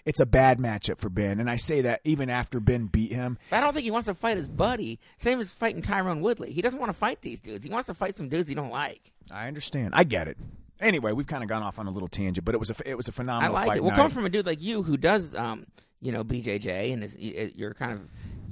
It's 0.05 0.19
a 0.19 0.27
bad 0.27 0.59
matchup 0.59 0.99
for 0.99 1.09
Ben, 1.09 1.39
and 1.39 1.49
I 1.49 1.55
say 1.57 1.81
that 1.83 2.01
even 2.05 2.29
after 2.29 2.59
Ben 2.59 2.87
beat 2.87 3.13
him. 3.13 3.39
I 3.53 3.61
don't 3.61 3.73
think 3.73 3.85
he 3.85 3.91
wants 3.93 4.07
to 4.07 4.15
fight 4.15 4.37
his 4.37 4.49
buddy. 4.49 4.99
Same 5.19 5.39
as 5.39 5.51
fighting 5.51 5.81
Tyron 5.81 6.21
Woodley. 6.21 6.53
He 6.53 6.61
doesn't 6.61 6.81
want 6.81 6.91
to 6.91 6.97
fight 6.99 7.23
these 7.23 7.41
dudes. 7.41 7.65
He 7.65 7.71
wants 7.71 7.87
to 7.87 7.95
fight 7.95 8.17
some 8.17 8.29
dudes 8.29 8.49
he 8.49 8.55
don't 8.57 8.71
like. 8.71 9.13
I 9.31 9.47
understand. 9.47 9.95
I 9.95 10.03
get 10.05 10.27
it. 10.27 10.37
Anyway, 10.81 11.13
we've 11.13 11.29
kind 11.29 11.45
of 11.45 11.49
gone 11.49 11.63
off 11.63 11.79
on 11.79 11.87
a 11.87 11.91
little 11.93 12.09
tangent, 12.09 12.45
but 12.45 12.55
it 12.55 12.59
was 12.59 12.71
a 12.71 12.75
it 12.85 12.97
was 12.97 13.07
a 13.07 13.13
I 13.13 13.15
phenomenal 13.15 13.53
like 13.55 13.69
fight. 13.69 13.77
it. 13.77 13.83
Well, 13.85 13.91
night. 13.93 13.97
coming 13.97 14.13
from 14.13 14.25
a 14.27 14.29
dude 14.31 14.47
like 14.47 14.61
you 14.61 14.83
who 14.83 14.97
does, 14.97 15.37
um, 15.37 15.67
you 16.01 16.11
know, 16.11 16.25
BJJ 16.25 16.93
and 16.93 17.05
is, 17.05 17.17
you're 17.55 17.75
kind 17.75 17.93
of, 17.93 18.01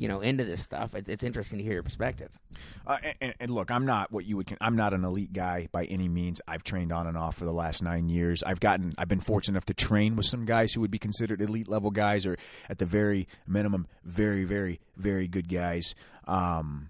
you 0.01 0.09
know, 0.09 0.21
into 0.21 0.45
this 0.45 0.63
stuff. 0.63 0.95
It's, 0.95 1.11
it's 1.11 1.23
interesting 1.23 1.59
to 1.59 1.65
hear 1.65 1.75
your 1.75 1.83
perspective. 1.83 2.31
Uh, 2.87 2.97
and, 3.21 3.35
and 3.39 3.51
look, 3.51 3.71
I'm 3.71 3.85
not 3.85 4.11
what 4.11 4.25
you 4.25 4.39
would. 4.39 4.57
I'm 4.59 4.75
not 4.75 4.95
an 4.95 5.05
elite 5.05 5.35
guy 5.35 5.69
by 5.71 5.85
any 5.85 6.09
means. 6.09 6.41
I've 6.49 6.65
trained 6.65 6.91
on 6.91 7.07
and 7.07 7.19
off 7.19 7.37
for 7.37 7.45
the 7.45 7.53
last 7.53 7.83
nine 7.83 8.09
years. 8.09 8.43
I've 8.43 8.61
gotten. 8.61 8.95
I've 8.97 9.09
been 9.09 9.21
fortunate 9.21 9.57
enough 9.57 9.67
to 9.67 9.75
train 9.75 10.17
with 10.17 10.25
some 10.25 10.47
guys 10.47 10.73
who 10.73 10.81
would 10.81 10.91
be 10.91 10.99
considered 10.99 11.43
elite 11.43 11.69
level 11.69 11.91
guys, 11.91 12.25
or 12.25 12.39
at 12.71 12.79
the 12.79 12.87
very 12.87 13.29
minimum, 13.47 13.87
very, 14.03 14.45
very, 14.45 14.81
very 14.97 15.29
good 15.29 15.51
guys. 15.51 15.95
Um, 16.27 16.89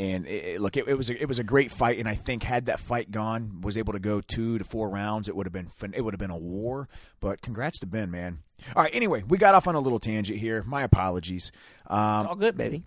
and 0.00 0.26
it, 0.26 0.60
look, 0.60 0.76
it, 0.76 0.88
it 0.88 0.94
was 0.94 1.10
a, 1.10 1.20
it 1.22 1.28
was 1.28 1.38
a 1.38 1.44
great 1.44 1.70
fight, 1.70 1.98
and 1.98 2.08
I 2.08 2.14
think 2.14 2.42
had 2.42 2.66
that 2.66 2.80
fight 2.80 3.10
gone, 3.10 3.60
was 3.60 3.76
able 3.76 3.92
to 3.92 3.98
go 3.98 4.20
two 4.20 4.58
to 4.58 4.64
four 4.64 4.88
rounds, 4.88 5.28
it 5.28 5.36
would 5.36 5.46
have 5.46 5.52
been 5.52 5.68
it 5.94 6.00
would 6.02 6.14
have 6.14 6.18
been 6.18 6.30
a 6.30 6.36
war. 6.38 6.88
But 7.20 7.42
congrats 7.42 7.78
to 7.80 7.86
Ben, 7.86 8.10
man. 8.10 8.38
All 8.74 8.82
right, 8.82 8.94
anyway, 8.94 9.22
we 9.28 9.36
got 9.38 9.54
off 9.54 9.68
on 9.68 9.74
a 9.74 9.80
little 9.80 9.98
tangent 10.00 10.38
here. 10.38 10.62
My 10.64 10.82
apologies. 10.82 11.52
Um, 11.86 12.20
It's 12.22 12.28
all 12.28 12.36
good, 12.36 12.56
baby. 12.56 12.82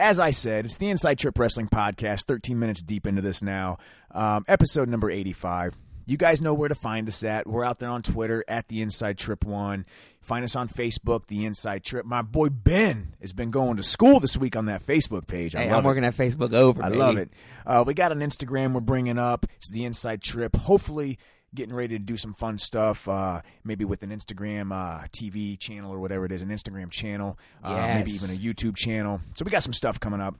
as 0.00 0.20
I 0.20 0.30
said, 0.30 0.64
it's 0.64 0.76
the 0.76 0.88
Inside 0.90 1.18
Trip 1.18 1.38
Wrestling 1.38 1.68
Podcast, 1.68 2.24
13 2.26 2.58
minutes 2.58 2.82
deep 2.82 3.06
into 3.06 3.20
this 3.22 3.42
now, 3.42 3.78
um, 4.12 4.44
episode 4.48 4.88
number 4.88 5.10
85. 5.10 5.76
You 6.08 6.16
guys 6.16 6.40
know 6.40 6.54
where 6.54 6.70
to 6.70 6.74
find 6.74 7.06
us 7.06 7.22
at. 7.22 7.46
We're 7.46 7.64
out 7.66 7.80
there 7.80 7.90
on 7.90 8.00
Twitter 8.00 8.42
at 8.48 8.68
the 8.68 8.80
Inside 8.80 9.18
Trip 9.18 9.44
One. 9.44 9.84
Find 10.22 10.42
us 10.42 10.56
on 10.56 10.66
Facebook, 10.66 11.26
the 11.26 11.44
Inside 11.44 11.84
Trip. 11.84 12.06
My 12.06 12.22
boy 12.22 12.48
Ben 12.48 13.14
has 13.20 13.34
been 13.34 13.50
going 13.50 13.76
to 13.76 13.82
school 13.82 14.18
this 14.18 14.34
week 14.34 14.56
on 14.56 14.64
that 14.66 14.84
Facebook 14.86 15.26
page. 15.26 15.54
I 15.54 15.64
Hey, 15.64 15.68
love 15.68 15.78
I'm 15.80 15.84
it. 15.84 15.86
working 15.86 16.04
at 16.06 16.16
Facebook 16.16 16.54
over. 16.54 16.82
I 16.82 16.88
baby. 16.88 16.98
love 16.98 17.16
it. 17.18 17.30
Uh, 17.66 17.84
we 17.86 17.92
got 17.92 18.10
an 18.10 18.20
Instagram 18.20 18.72
we're 18.72 18.80
bringing 18.80 19.18
up. 19.18 19.44
It's 19.58 19.70
the 19.70 19.84
Inside 19.84 20.22
Trip. 20.22 20.56
Hopefully, 20.56 21.18
getting 21.54 21.74
ready 21.74 21.98
to 21.98 22.02
do 22.02 22.16
some 22.16 22.32
fun 22.32 22.56
stuff. 22.58 23.06
Uh, 23.06 23.42
maybe 23.62 23.84
with 23.84 24.02
an 24.02 24.08
Instagram 24.08 24.72
uh, 24.72 25.04
TV 25.08 25.58
channel 25.58 25.92
or 25.92 25.98
whatever 26.00 26.24
it 26.24 26.32
is, 26.32 26.40
an 26.40 26.48
Instagram 26.48 26.90
channel. 26.90 27.38
Uh, 27.62 27.92
maybe 27.94 28.12
even 28.12 28.30
a 28.30 28.34
YouTube 28.38 28.76
channel. 28.76 29.20
So 29.34 29.44
we 29.44 29.50
got 29.50 29.62
some 29.62 29.74
stuff 29.74 30.00
coming 30.00 30.22
up. 30.22 30.36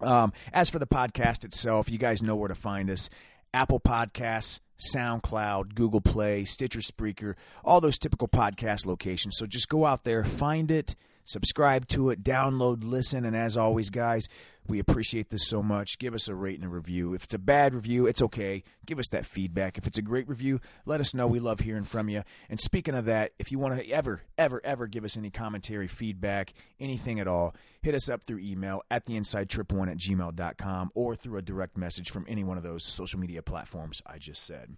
Um, 0.00 0.32
as 0.52 0.70
for 0.70 0.78
the 0.78 0.86
podcast 0.86 1.44
itself, 1.44 1.90
you 1.90 1.98
guys 1.98 2.22
know 2.22 2.36
where 2.36 2.48
to 2.48 2.54
find 2.54 2.90
us. 2.90 3.10
Apple 3.54 3.78
Podcasts, 3.78 4.58
SoundCloud, 4.94 5.74
Google 5.74 6.00
Play, 6.00 6.44
Stitcher 6.44 6.80
Spreaker, 6.80 7.34
all 7.64 7.80
those 7.80 7.98
typical 7.98 8.26
podcast 8.26 8.84
locations. 8.84 9.36
So 9.38 9.46
just 9.46 9.68
go 9.68 9.86
out 9.86 10.02
there, 10.02 10.24
find 10.24 10.70
it, 10.72 10.96
subscribe 11.24 11.86
to 11.88 12.10
it, 12.10 12.22
download, 12.22 12.84
listen, 12.84 13.24
and 13.24 13.36
as 13.36 13.56
always, 13.56 13.90
guys, 13.90 14.28
we 14.66 14.78
appreciate 14.78 15.28
this 15.28 15.46
so 15.46 15.62
much. 15.62 15.98
Give 15.98 16.14
us 16.14 16.26
a 16.28 16.34
rate 16.34 16.56
and 16.56 16.64
a 16.64 16.68
review. 16.68 17.12
If 17.12 17.24
it's 17.24 17.34
a 17.34 17.38
bad 17.38 17.74
review, 17.74 18.06
it's 18.06 18.22
okay. 18.22 18.64
Give 18.86 18.98
us 18.98 19.08
that 19.10 19.26
feedback. 19.26 19.76
If 19.76 19.86
it's 19.86 19.98
a 19.98 20.02
great 20.02 20.26
review, 20.28 20.60
let 20.86 21.00
us 21.00 21.14
know. 21.14 21.26
We 21.26 21.38
love 21.38 21.60
hearing 21.60 21.84
from 21.84 22.08
you. 22.08 22.22
And 22.48 22.58
speaking 22.58 22.94
of 22.94 23.04
that, 23.04 23.32
if 23.38 23.52
you 23.52 23.58
want 23.58 23.78
to 23.78 23.90
ever, 23.90 24.22
ever, 24.38 24.60
ever 24.64 24.86
give 24.86 25.04
us 25.04 25.16
any 25.16 25.30
commentary, 25.30 25.86
feedback, 25.86 26.54
anything 26.80 27.20
at 27.20 27.28
all, 27.28 27.54
hit 27.82 27.94
us 27.94 28.08
up 28.08 28.22
through 28.22 28.38
email 28.38 28.82
at 28.90 29.04
the 29.04 29.16
inside 29.16 29.50
trip 29.50 29.70
one 29.70 29.88
at 29.88 29.98
gmail.com 29.98 30.90
or 30.94 31.14
through 31.14 31.36
a 31.36 31.42
direct 31.42 31.76
message 31.76 32.10
from 32.10 32.24
any 32.26 32.42
one 32.42 32.56
of 32.56 32.62
those 32.62 32.86
social 32.86 33.20
media 33.20 33.42
platforms 33.42 34.00
I 34.06 34.16
just 34.18 34.44
said. 34.46 34.76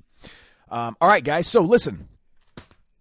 Um, 0.68 0.96
all 1.00 1.08
right, 1.08 1.22
guys. 1.22 1.46
So 1.46 1.62
listen, 1.62 2.08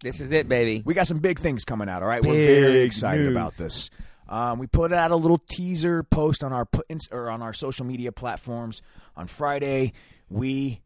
This 0.02 0.20
is 0.20 0.30
it, 0.30 0.48
baby. 0.48 0.82
we 0.84 0.94
got 0.94 1.06
some 1.06 1.18
big 1.18 1.38
things 1.38 1.64
coming 1.64 1.88
out. 1.88 2.02
All 2.02 2.08
right, 2.08 2.22
we're 2.22 2.32
very 2.32 2.82
excited 2.82 3.24
news. 3.24 3.32
about 3.32 3.54
this. 3.54 3.90
Um, 4.28 4.58
we 4.58 4.66
put 4.66 4.92
out 4.92 5.10
a 5.10 5.16
little 5.16 5.38
teaser 5.48 6.02
post 6.02 6.42
on 6.42 6.52
our 6.52 6.68
or 7.10 7.30
on 7.30 7.42
our 7.42 7.52
social 7.52 7.86
media 7.86 8.12
platforms 8.12 8.82
on 9.16 9.26
Friday. 9.26 9.92
We 10.28 10.82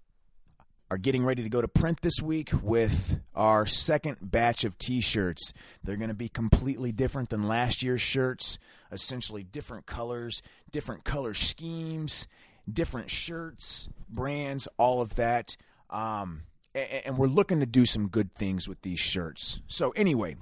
are 0.91 0.99
getting 0.99 1.25
ready 1.25 1.43
to 1.43 1.49
go 1.49 1.61
to 1.61 1.69
print 1.69 2.03
this 2.03 2.21
week 2.21 2.51
with 2.63 3.21
our 3.35 3.65
second 3.65 4.19
batch 4.21 4.65
of 4.65 4.77
T-shirts. 4.77 5.53
They're 5.85 5.97
going 5.97 6.09
to 6.09 6.15
be 6.15 6.29
completely 6.29 6.93
different 6.93 7.31
than 7.31 7.47
last 7.47 7.83
year's 7.83 8.03
shirts. 8.03 8.59
Essentially, 8.93 9.45
different 9.45 9.87
colors, 9.87 10.43
different 10.71 11.05
color 11.05 11.33
schemes, 11.33 12.27
different 12.71 13.09
shirts, 13.09 13.89
brands, 14.09 14.69
all 14.79 15.01
of 15.01 15.15
that. 15.15 15.57
Um, 15.89 16.43
and 16.75 17.19
we're 17.19 17.27
looking 17.27 17.61
to 17.61 17.67
do 17.67 17.85
some 17.85 18.09
good 18.09 18.35
things 18.35 18.69
with 18.69 18.83
these 18.83 19.01
shirts. 19.01 19.61
So, 19.67 19.91
anyway, 19.91 20.37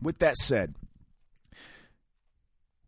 with 0.00 0.18
that 0.18 0.36
said, 0.36 0.74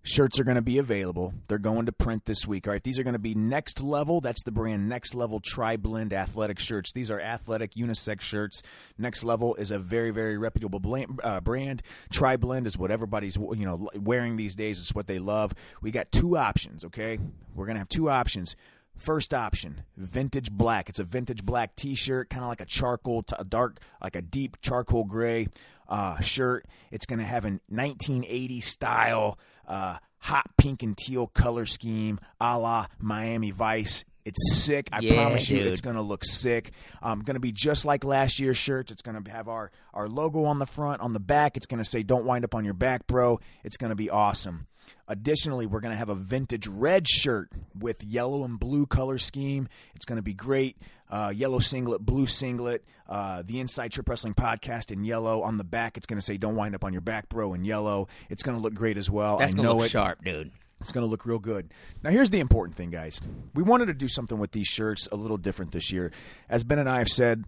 Shirts 0.03 0.41
are 0.41 0.45
going 0.45 0.57
to 0.57 0.63
be 0.63 0.79
available. 0.79 1.35
They're 1.47 1.59
going 1.59 1.85
to 1.85 1.93
print 1.93 2.25
this 2.25 2.47
week. 2.47 2.67
All 2.67 2.73
right, 2.73 2.83
these 2.83 2.99
are 2.99 3.03
going 3.03 3.13
to 3.13 3.19
be 3.19 3.35
Next 3.35 3.83
Level. 3.83 4.23
That's 4.23 4.43
the 4.43 4.51
brand 4.51 4.89
Next 4.89 5.15
Level 5.15 5.41
Tri 5.41 5.77
Blend 5.77 6.15
athletic 6.15 6.59
shirts. 6.59 6.91
These 6.93 7.11
are 7.11 7.21
athletic 7.21 7.75
unisex 7.75 8.23
shirts. 8.23 8.63
Next 8.97 9.25
Level 9.25 9.55
is 9.57 9.71
a 9.71 9.79
very, 9.79 10.11
very 10.11 10.39
reputable 10.39 10.81
uh, 11.23 11.41
brand. 11.41 11.83
Tri 12.11 12.39
Blend 12.39 12.67
is 12.67 12.79
what 12.79 12.91
everybody's 12.91 13.37
you 13.37 13.67
know 13.67 13.91
wearing 13.95 14.37
these 14.37 14.55
days. 14.55 14.81
It's 14.81 14.95
what 14.95 15.07
they 15.07 15.19
love. 15.19 15.53
We 15.83 15.91
got 15.91 16.11
two 16.11 16.39
options. 16.39 16.83
Okay, 16.87 17.19
we're 17.55 17.67
going 17.67 17.75
to 17.75 17.81
have 17.81 17.89
two 17.91 18.09
options. 18.09 18.57
First 18.97 19.33
option, 19.33 19.83
vintage 19.97 20.51
black. 20.53 20.89
It's 20.91 20.99
a 20.99 21.05
vintage 21.05 21.43
black 21.45 21.75
T-shirt, 21.75 22.29
kind 22.29 22.43
of 22.43 22.51
like 22.51 22.61
a 22.61 22.67
charcoal, 22.67 23.25
a 23.39 23.45
dark, 23.45 23.81
like 24.03 24.15
a 24.15 24.21
deep 24.21 24.59
charcoal 24.61 25.05
gray 25.05 25.47
uh, 25.89 26.21
shirt. 26.21 26.67
It's 26.91 27.07
going 27.07 27.19
to 27.19 27.25
have 27.25 27.45
a 27.47 27.61
1980 27.69 28.61
style 28.61 29.39
uh, 29.67 29.97
hot 30.19 30.51
pink 30.59 30.83
and 30.83 30.95
teal 30.97 31.27
color 31.29 31.65
scheme, 31.65 32.21
a 32.41 32.59
la 32.59 32.87
Miami 32.99 33.53
Vice. 33.53 34.05
It's 34.27 34.53
sick. 34.55 34.91
I 34.93 35.01
Yeah, 35.01 35.15
promise 35.15 35.49
you, 35.49 35.61
dude. 35.61 35.69
it's 35.69 35.81
going 35.81 35.97
to 35.97 36.03
look 36.03 36.23
sick. 36.23 36.73
Um, 37.01 37.23
going 37.23 37.37
to 37.37 37.41
be 37.41 37.53
just 37.53 37.87
like 37.87 38.05
last 38.05 38.39
year's 38.39 38.59
shirts. 38.59 38.93
It's 38.93 39.01
going 39.01 39.23
to 39.25 39.31
have 39.31 39.49
our 39.49 39.71
our 39.95 40.09
logo 40.11 40.45
on 40.45 40.59
the 40.59 40.67
front, 40.67 41.01
on 41.01 41.15
the 41.15 41.21
back. 41.21 41.57
It's 41.57 41.65
going 41.67 41.79
to 41.83 41.89
say 41.89 42.03
"Don't 42.03 42.27
wind 42.27 42.45
up 42.45 42.55
on 42.55 42.67
your 42.67 42.75
back, 42.75 43.07
bro." 43.07 43.41
It's 43.65 43.79
going 43.79 43.89
to 43.91 43.97
be 43.97 44.11
awesome. 44.11 44.67
Additionally, 45.09 45.67
we're 45.67 45.81
going 45.81 45.93
to 45.93 45.99
have 45.99 46.09
a 46.09 46.15
vintage 46.15 46.67
red 46.67 47.09
shirt 47.09 47.51
with 47.79 48.05
yellow 48.05 48.45
and 48.45 48.59
blue 48.59 48.87
color 48.87 49.19
scheme. 49.19 49.69
It's 49.95 50.05
going 50.05 50.17
to 50.17 50.23
be 50.23 50.35
great. 50.35 50.77
Uh, 51.09 51.33
yellow 51.35 51.59
singlet, 51.59 52.05
blue 52.05 52.27
singlet. 52.27 52.85
Uh, 53.09 53.43
the 53.43 53.59
Inside 53.59 53.91
Trip 53.91 54.09
Wrestling 54.09 54.35
podcast 54.35 54.93
in 54.93 55.05
yellow. 55.05 55.43
On 55.43 55.59
the 55.59 55.65
back, 55.65 55.97
it's 55.97 56.07
going 56.07 56.19
to 56.19 56.23
say 56.23 56.37
"Don't 56.37 56.55
wind 56.55 56.75
up 56.75 56.85
on 56.85 56.93
your 56.93 57.03
back, 57.03 57.29
bro" 57.29 57.55
in 57.55 57.65
yellow. 57.65 58.07
It's 58.29 58.43
going 58.45 58.57
to 58.57 58.63
look 58.63 58.75
great 58.75 58.97
as 58.97 59.11
well. 59.11 59.39
That's 59.39 59.55
I 59.55 59.57
know 59.61 59.83
it. 59.83 59.91
sharp, 59.91 60.25
dude. 60.25 60.53
It's 60.81 60.93
going 60.93 61.05
to 61.05 61.11
look 61.11 61.27
real 61.27 61.39
good. 61.39 61.69
Now, 62.03 62.11
here's 62.11 62.31
the 62.31 62.41
important 62.41 62.77
thing, 62.77 62.91
guys. 62.91 63.21
We 63.55 63.63
wanted 63.63 63.87
to 63.87 63.95
do 63.95 64.09
something 64.09 64.39
with 64.39 64.53
these 64.53 64.67
shirts 64.67 65.09
a 65.13 65.17
little 65.17 65.37
different 65.37 65.73
this 65.73 65.93
year. 65.93 66.11
As 66.49 66.65
Ben 66.65 66.79
and 66.79 66.89
I 66.89 66.99
have 66.99 67.09
said, 67.09 67.45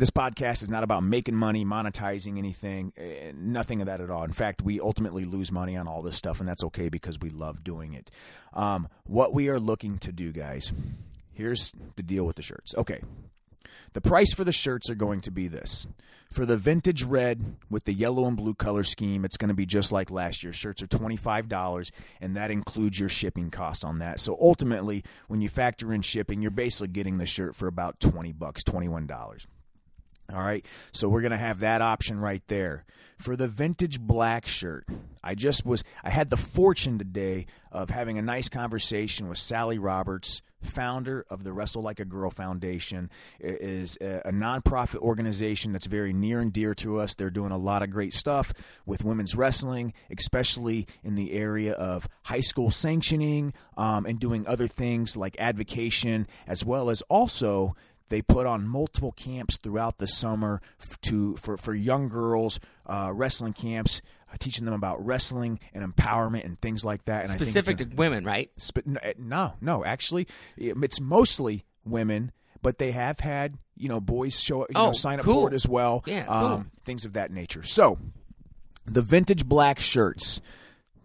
this 0.00 0.10
podcast 0.10 0.62
is 0.62 0.70
not 0.70 0.82
about 0.82 1.02
making 1.02 1.34
money, 1.34 1.62
monetizing 1.62 2.38
anything, 2.38 2.90
eh, 2.96 3.32
nothing 3.36 3.82
of 3.82 3.86
that 3.86 4.00
at 4.00 4.08
all. 4.08 4.24
In 4.24 4.32
fact, 4.32 4.62
we 4.62 4.80
ultimately 4.80 5.26
lose 5.26 5.52
money 5.52 5.76
on 5.76 5.86
all 5.86 6.00
this 6.00 6.16
stuff, 6.16 6.40
and 6.40 6.48
that's 6.48 6.64
okay 6.64 6.88
because 6.88 7.18
we 7.20 7.28
love 7.28 7.62
doing 7.62 7.92
it. 7.92 8.10
Um, 8.54 8.88
what 9.04 9.34
we 9.34 9.50
are 9.50 9.60
looking 9.60 9.98
to 9.98 10.10
do, 10.10 10.32
guys, 10.32 10.72
here's 11.34 11.74
the 11.96 12.02
deal 12.02 12.24
with 12.24 12.36
the 12.36 12.42
shirts. 12.42 12.74
Okay. 12.76 13.02
The 13.92 14.00
price 14.00 14.32
for 14.32 14.42
the 14.42 14.52
shirts 14.52 14.88
are 14.88 14.94
going 14.94 15.20
to 15.20 15.30
be 15.30 15.48
this. 15.48 15.86
For 16.32 16.46
the 16.46 16.56
vintage 16.56 17.02
red 17.02 17.56
with 17.68 17.84
the 17.84 17.92
yellow 17.92 18.26
and 18.26 18.38
blue 18.38 18.54
color 18.54 18.84
scheme, 18.84 19.26
it's 19.26 19.36
going 19.36 19.48
to 19.48 19.54
be 19.54 19.66
just 19.66 19.92
like 19.92 20.10
last 20.10 20.42
year. 20.42 20.54
Shirts 20.54 20.82
are 20.82 20.86
$25, 20.86 21.90
and 22.22 22.36
that 22.38 22.50
includes 22.50 22.98
your 22.98 23.10
shipping 23.10 23.50
costs 23.50 23.84
on 23.84 23.98
that. 23.98 24.18
So 24.18 24.34
ultimately, 24.40 25.04
when 25.28 25.42
you 25.42 25.50
factor 25.50 25.92
in 25.92 26.00
shipping, 26.00 26.40
you're 26.40 26.50
basically 26.50 26.88
getting 26.88 27.18
the 27.18 27.26
shirt 27.26 27.54
for 27.54 27.66
about 27.66 28.00
20 28.00 28.32
bucks, 28.32 28.62
$21. 28.62 29.46
All 30.32 30.42
right. 30.42 30.64
So 30.92 31.08
we're 31.08 31.22
going 31.22 31.32
to 31.32 31.38
have 31.38 31.60
that 31.60 31.82
option 31.82 32.18
right 32.18 32.42
there. 32.48 32.84
For 33.16 33.36
the 33.36 33.48
vintage 33.48 34.00
black 34.00 34.46
shirt, 34.46 34.86
I 35.22 35.34
just 35.34 35.66
was 35.66 35.84
I 36.02 36.10
had 36.10 36.30
the 36.30 36.38
fortune 36.38 36.98
today 36.98 37.46
of 37.70 37.90
having 37.90 38.16
a 38.16 38.22
nice 38.22 38.48
conversation 38.48 39.28
with 39.28 39.36
Sally 39.36 39.78
Roberts, 39.78 40.40
founder 40.62 41.24
of 41.30 41.44
the 41.44 41.52
Wrestle 41.52 41.82
Like 41.82 42.00
a 42.00 42.04
Girl 42.04 42.30
Foundation. 42.30 43.10
It 43.38 43.60
is 43.60 43.96
a, 44.00 44.30
nonprofit 44.30 44.96
organization 44.96 45.72
that's 45.72 45.86
very 45.86 46.12
near 46.12 46.40
and 46.40 46.52
dear 46.52 46.74
to 46.76 46.98
us. 47.00 47.14
They're 47.14 47.30
doing 47.30 47.52
a 47.52 47.58
lot 47.58 47.82
of 47.82 47.90
great 47.90 48.12
stuff 48.12 48.52
with 48.86 49.04
women's 49.04 49.34
wrestling, 49.34 49.92
especially 50.16 50.86
in 51.02 51.14
the 51.14 51.32
area 51.32 51.72
of 51.72 52.08
high 52.24 52.40
school 52.40 52.70
sanctioning 52.70 53.52
um, 53.76 54.06
and 54.06 54.18
doing 54.18 54.46
other 54.46 54.66
things 54.66 55.16
like 55.16 55.36
advocation, 55.38 56.26
as 56.46 56.64
well 56.64 56.90
as 56.90 57.02
also 57.02 57.74
they 58.10 58.20
put 58.20 58.44
on 58.46 58.68
multiple 58.68 59.12
camps 59.12 59.56
throughout 59.56 59.96
the 59.98 60.06
summer 60.06 60.60
to 61.02 61.36
for, 61.36 61.56
for 61.56 61.74
young 61.74 62.08
girls, 62.08 62.60
uh, 62.86 63.10
wrestling 63.14 63.54
camps, 63.54 64.02
uh, 64.30 64.36
teaching 64.38 64.66
them 64.66 64.74
about 64.74 65.04
wrestling 65.04 65.58
and 65.72 65.82
empowerment 65.82 66.44
and 66.44 66.60
things 66.60 66.84
like 66.84 67.06
that. 67.06 67.24
And 67.24 67.32
Specific 67.34 67.74
I 67.74 67.78
think 67.78 67.90
to 67.92 67.96
women, 67.96 68.24
right? 68.24 68.50
it's 68.56 68.66
sp- 68.68 68.84
no, 68.86 69.00
eh, 69.02 69.14
no, 69.18 69.54
no, 69.62 69.84
actually, 69.84 70.28
it's 70.58 71.00
mostly 71.00 71.64
women, 71.84 72.30
but 72.60 72.76
they 72.78 72.92
have 72.92 73.20
had 73.20 73.56
you 73.76 73.88
know 73.88 74.00
boys 74.00 74.38
show 74.38 74.58
you 74.68 74.74
know 74.74 74.88
Oh, 74.88 74.92
sign 74.92 75.18
up 75.20 75.24
cool. 75.24 75.42
for 75.46 75.48
it 75.52 75.54
as 75.54 75.66
well. 75.66 76.02
Yeah, 76.06 76.24
cool. 76.24 76.34
um, 76.34 76.70
things 76.84 77.04
of 77.06 77.14
that 77.14 77.30
nature. 77.30 77.62
So 77.62 77.98
the 78.86 79.02
vintage 79.02 79.46
black 79.46 79.80
shirts. 79.80 80.40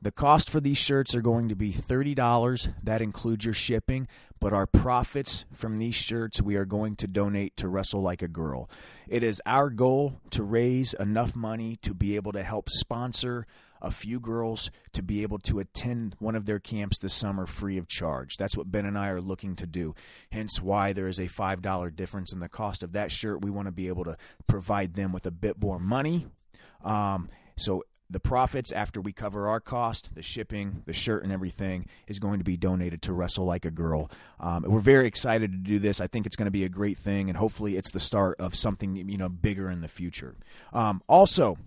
The 0.02 0.12
cost 0.12 0.50
for 0.50 0.60
these 0.60 0.78
shirts 0.78 1.16
are 1.16 1.22
going 1.22 1.50
to 1.50 1.56
be 1.56 1.72
$30. 1.72 2.74
That 2.84 3.02
includes 3.02 3.46
your 3.46 3.54
shipping, 3.54 4.08
but 4.40 4.54
our 4.54 4.68
profits 4.68 5.46
from 5.52 5.78
these 5.78 5.96
shirts 5.96 6.42
we 6.42 6.56
are 6.56 6.66
going 6.66 6.96
to 6.98 7.08
donate 7.08 7.58
to 7.58 7.68
Wrestle 7.68 8.02
Like 8.02 8.22
a 8.22 8.28
Girl. 8.28 8.70
It 9.08 9.24
is 9.24 9.42
our 9.46 9.70
goal 9.70 10.22
to 10.32 10.44
raise 10.44 10.94
enough 10.94 11.36
money 11.36 11.78
to 11.82 11.94
be 11.94 12.16
able 12.16 12.34
to 12.34 12.44
help 12.44 12.70
sponsor 12.70 13.48
a 13.82 13.92
few 13.92 14.20
girls 14.20 14.72
to 14.94 15.04
be 15.04 15.22
able 15.22 15.38
to 15.38 15.60
attend 15.60 16.16
one 16.20 16.36
of 16.36 16.46
their 16.46 16.60
camps 16.60 16.98
this 16.98 17.14
summer 17.14 17.46
free 17.46 17.78
of 17.78 17.88
charge. 17.88 18.38
That's 18.38 18.58
what 18.58 18.72
Ben 18.72 18.86
and 18.86 18.98
I 18.98 19.10
are 19.10 19.22
looking 19.22 19.56
to 19.58 19.68
do. 19.68 19.94
Hence 20.32 20.62
why 20.62 20.92
there 20.94 21.08
is 21.08 21.20
a 21.20 21.28
$5 21.28 21.96
difference 21.96 22.34
in 22.34 22.40
the 22.40 22.50
cost 22.50 22.84
of 22.84 22.94
that 22.94 23.12
shirt. 23.12 23.44
We 23.44 23.52
want 23.52 23.68
to 23.68 23.72
be 23.72 23.88
able 23.88 24.04
to 24.06 24.18
provide 24.48 24.96
them 24.96 25.12
with 25.12 25.26
a 25.26 25.32
bit 25.32 25.62
more 25.62 25.80
money. 25.80 26.28
Um, 26.84 27.30
so 27.58 27.84
the 28.10 28.20
profits 28.20 28.72
after 28.72 29.02
we 29.02 29.12
cover 29.12 29.48
our 29.48 29.60
cost, 29.60 30.14
the 30.14 30.22
shipping, 30.22 30.84
the 30.86 30.94
shirt, 30.94 31.24
and 31.24 31.32
everything 31.32 31.88
is 32.08 32.20
going 32.20 32.40
to 32.40 32.46
be 32.46 32.56
donated 32.56 33.02
to 33.04 33.14
Wrestle 33.14 33.46
Like 33.46 33.66
a 33.66 33.72
Girl. 33.72 34.12
Um, 34.40 34.64
we're 34.68 34.80
very 34.80 35.08
excited 35.08 35.52
to 35.52 35.58
do 35.58 35.80
this. 35.80 36.00
I 36.00 36.08
think 36.08 36.26
it's 36.26 36.36
going 36.36 36.46
to 36.46 36.52
be 36.52 36.64
a 36.64 36.70
great 36.70 37.00
thing, 37.00 37.30
and 37.30 37.38
hopefully, 37.38 37.78
it's 37.78 37.92
the 37.92 38.00
start 38.00 38.40
of 38.40 38.56
something 38.56 38.96
you 38.96 39.18
know 39.18 39.30
bigger 39.30 39.70
in 39.70 39.82
the 39.82 39.88
future. 39.88 40.36
Um, 40.72 41.02
also, 41.08 41.58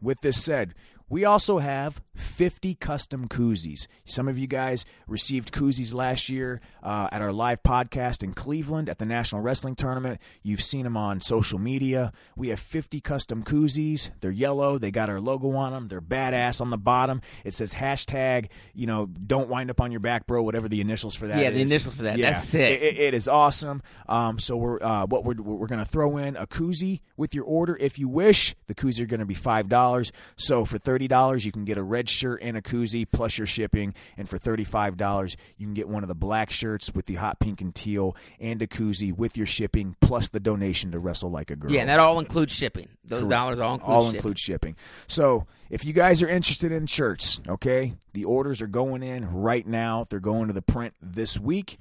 with 0.00 0.20
this 0.20 0.42
said, 0.42 0.74
we 1.10 1.24
also 1.26 1.58
have 1.58 2.00
50 2.14 2.74
custom 2.76 3.28
koozies. 3.28 3.86
Some 4.06 4.28
of 4.28 4.38
you 4.38 4.46
guys 4.46 4.84
received 5.06 5.52
koozies 5.52 5.92
last 5.94 6.28
year 6.28 6.60
uh, 6.82 7.08
at 7.12 7.20
our 7.20 7.32
live 7.32 7.62
podcast 7.62 8.22
in 8.22 8.32
Cleveland 8.32 8.88
at 8.88 8.98
the 8.98 9.04
National 9.06 9.42
Wrestling 9.42 9.74
Tournament. 9.74 10.20
You've 10.42 10.62
seen 10.62 10.84
them 10.84 10.96
on 10.96 11.20
social 11.20 11.58
media. 11.58 12.12
We 12.36 12.48
have 12.48 12.60
50 12.60 13.00
custom 13.00 13.42
koozies. 13.42 14.10
They're 14.20 14.30
yellow. 14.30 14.78
They 14.78 14.90
got 14.90 15.08
our 15.10 15.20
logo 15.20 15.50
on 15.52 15.72
them. 15.72 15.88
They're 15.88 16.00
badass 16.00 16.60
on 16.60 16.70
the 16.70 16.78
bottom. 16.78 17.20
It 17.44 17.52
says 17.54 17.74
hashtag, 17.74 18.48
you 18.74 18.86
know, 18.86 19.06
don't 19.06 19.48
wind 19.48 19.70
up 19.70 19.80
on 19.80 19.90
your 19.90 20.00
back, 20.00 20.26
bro, 20.26 20.42
whatever 20.42 20.68
the 20.68 20.80
initials 20.80 21.16
for 21.16 21.26
that 21.28 21.42
Yeah, 21.42 21.50
the 21.50 21.60
initials 21.62 21.94
for 21.94 22.02
that. 22.04 22.18
Yeah, 22.18 22.32
That's 22.32 22.48
sick. 22.48 22.80
it- 22.80 22.82
it- 22.82 22.96
it 23.00 23.14
is 23.14 23.28
awesome. 23.28 23.82
Um, 24.08 24.38
so 24.38 24.56
we're 24.56 24.80
uh, 24.82 25.06
what 25.06 25.24
we're 25.24 25.34
we're 25.42 25.66
going 25.66 25.78
to 25.82 25.84
throw 25.90 26.16
in 26.18 26.36
a 26.36 26.46
koozie 26.46 27.00
with 27.16 27.34
your 27.34 27.44
order 27.44 27.76
if 27.80 27.98
you 27.98 28.08
wish. 28.08 28.54
The 28.68 28.74
koozie 28.74 29.00
are 29.00 29.06
going 29.06 29.20
to 29.20 29.26
be 29.26 29.34
five 29.34 29.68
dollars. 29.68 30.12
So 30.36 30.64
for 30.64 30.78
thirty 30.78 30.99
dollars, 31.08 31.44
you 31.44 31.52
can 31.52 31.64
get 31.64 31.78
a 31.78 31.82
red 31.82 32.08
shirt 32.08 32.40
and 32.42 32.56
a 32.56 32.62
koozie 32.62 33.06
plus 33.10 33.38
your 33.38 33.46
shipping. 33.46 33.94
And 34.16 34.28
for 34.28 34.38
thirty 34.38 34.64
five 34.64 34.96
dollars, 34.96 35.36
you 35.56 35.66
can 35.66 35.74
get 35.74 35.88
one 35.88 36.02
of 36.02 36.08
the 36.08 36.14
black 36.14 36.50
shirts 36.50 36.94
with 36.94 37.06
the 37.06 37.16
hot 37.16 37.40
pink 37.40 37.60
and 37.60 37.74
teal 37.74 38.16
and 38.38 38.60
a 38.62 38.66
koozie 38.66 39.16
with 39.16 39.36
your 39.36 39.46
shipping 39.46 39.96
plus 40.00 40.28
the 40.28 40.40
donation 40.40 40.92
to 40.92 40.98
Wrestle 40.98 41.30
Like 41.30 41.50
a 41.50 41.56
Girl. 41.56 41.70
Yeah, 41.70 41.80
and 41.80 41.90
that 41.90 42.00
all 42.00 42.18
includes 42.18 42.52
shipping. 42.52 42.88
Those 43.04 43.26
dollars 43.26 43.58
all 43.58 43.74
include 43.74 43.90
all 43.90 44.02
shipping. 44.04 44.16
include 44.16 44.38
shipping. 44.38 44.76
So 45.06 45.46
if 45.68 45.84
you 45.84 45.92
guys 45.92 46.22
are 46.22 46.28
interested 46.28 46.72
in 46.72 46.86
shirts, 46.86 47.40
okay, 47.48 47.94
the 48.12 48.24
orders 48.24 48.60
are 48.60 48.66
going 48.66 49.02
in 49.02 49.30
right 49.32 49.66
now. 49.66 50.04
They're 50.08 50.20
going 50.20 50.48
to 50.48 50.52
the 50.52 50.62
print 50.62 50.94
this 51.00 51.38
week. 51.38 51.78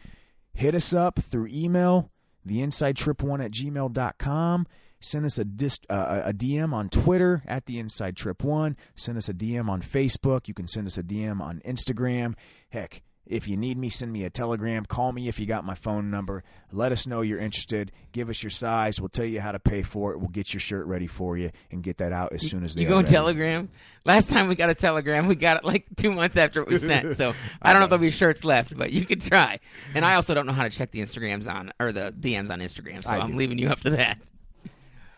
Hit 0.54 0.76
us 0.76 0.94
up 0.94 1.20
through 1.20 1.48
email, 1.52 2.12
theinsidetrip1 2.48 3.44
at 3.46 3.52
gmail.com. 3.52 4.68
Send 5.00 5.26
us 5.26 5.38
a, 5.38 5.46
dist, 5.46 5.86
uh, 5.90 6.24
a 6.26 6.34
DM 6.34 6.74
on 6.74 6.90
Twitter 6.90 7.42
at 7.48 7.66
the 7.66 7.80
Inside 7.80 8.18
Trip 8.18 8.44
One. 8.44 8.76
Send 8.96 9.18
us 9.18 9.30
a 9.30 9.34
DM 9.34 9.70
on 9.70 9.82
Facebook. 9.82 10.48
You 10.48 10.54
can 10.54 10.68
send 10.68 10.88
us 10.88 10.98
a 10.98 11.04
DM 11.04 11.40
on 11.42 11.62
Instagram. 11.66 12.34
Heck, 12.70 13.02
if 13.26 13.48
you 13.48 13.56
need 13.56 13.78
me, 13.78 13.90
send 13.90 14.12
me 14.12 14.24
a 14.24 14.30
telegram. 14.30 14.86
Call 14.86 15.14
me 15.14 15.28
if 15.28 15.40
you 15.40 15.46
got 15.46 15.64
my 15.64 15.76
phone 15.76 16.10
number. 16.10 16.44
Let 16.72 16.92
us 16.92 17.06
know 17.08 17.22
you're 17.22 17.40
interested. 17.40 17.92
Give 18.12 18.28
us 18.28 18.42
your 18.42 18.50
size. 18.50 19.00
We'll 19.00 19.08
tell 19.10 19.24
you 19.26 19.40
how 19.40 19.52
to 19.52 19.60
pay 19.60 19.84
for 19.84 20.12
it. 20.14 20.18
We'll 20.20 20.30
get 20.30 20.52
your 20.54 20.60
shirt 20.62 20.88
ready 20.88 21.06
for 21.08 21.38
you 21.38 21.52
and 21.72 21.84
get 21.84 22.00
that 22.00 22.12
out 22.12 22.34
as 22.34 22.50
soon 22.50 22.64
as 22.64 22.74
they 22.74 22.82
You 22.82 22.88
go 22.88 22.96
on 22.98 23.04
ready. 23.04 23.14
Telegram. 23.16 23.70
Last 24.04 24.30
time 24.30 24.48
we 24.48 24.56
got 24.56 24.70
a 24.72 24.76
Telegram, 24.76 25.28
we 25.28 25.36
got 25.36 25.58
it 25.58 25.64
like 25.64 25.86
two 25.96 26.12
months 26.12 26.38
after 26.38 26.62
it 26.62 26.68
was 26.68 26.82
sent. 26.82 27.18
So 27.18 27.34
I 27.62 27.72
don't 27.72 27.80
know 27.82 27.86
if 27.86 27.90
there'll 27.92 28.02
be 28.02 28.10
shirts 28.10 28.44
left, 28.44 28.76
but 28.76 28.92
you 28.92 29.06
could 29.06 29.22
try. 29.22 29.60
And 29.94 30.04
I 30.04 30.16
also 30.16 30.34
don't 30.34 30.48
know 30.48 30.54
how 30.54 30.64
to 30.64 30.70
check 30.72 30.90
the 30.92 31.00
Instagrams 31.00 31.48
on 31.48 31.72
or 31.80 31.92
the 31.92 32.12
DMs 32.20 32.50
on 32.50 32.60
Instagram, 32.60 33.04
so 33.04 33.12
I 33.12 33.20
I'm 33.20 33.32
do. 33.34 33.38
leaving 33.38 33.60
you 33.60 33.70
up 33.70 33.80
to 33.82 33.92
that. 33.92 34.20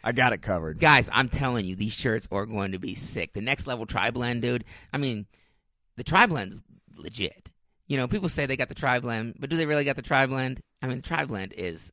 I 0.04 0.12
got 0.12 0.34
it 0.34 0.42
covered. 0.42 0.80
Guys, 0.80 1.10
I'm 1.12 1.30
telling 1.30 1.66
you, 1.66 1.76
these 1.76 1.94
shirts 1.94 2.28
are 2.32 2.46
going 2.46 2.72
to 2.72 2.80
be 2.80 2.96
sick. 2.96 3.34
The 3.34 3.42
next 3.42 3.68
level 3.68 3.86
tri 3.86 4.12
blend, 4.12 4.42
dude. 4.42 4.66
I 4.92 4.98
mean, 4.98 5.26
the 5.96 6.04
tri 6.04 6.26
blend's 6.26 6.62
legit. 6.96 7.50
You 7.88 7.98
know, 7.98 8.08
people 8.08 8.30
say 8.30 8.46
they 8.46 8.58
got 8.58 8.70
the 8.70 8.76
tri 8.76 9.00
blend, 9.00 9.36
but 9.40 9.50
do 9.50 9.58
they 9.58 9.66
really 9.66 9.84
got 9.84 9.96
the 9.96 10.02
tri 10.02 10.26
blend? 10.26 10.62
I 10.82 10.88
mean, 10.88 10.98
the 10.98 11.08
tri 11.08 11.26
blend 11.26 11.54
is, 11.58 11.92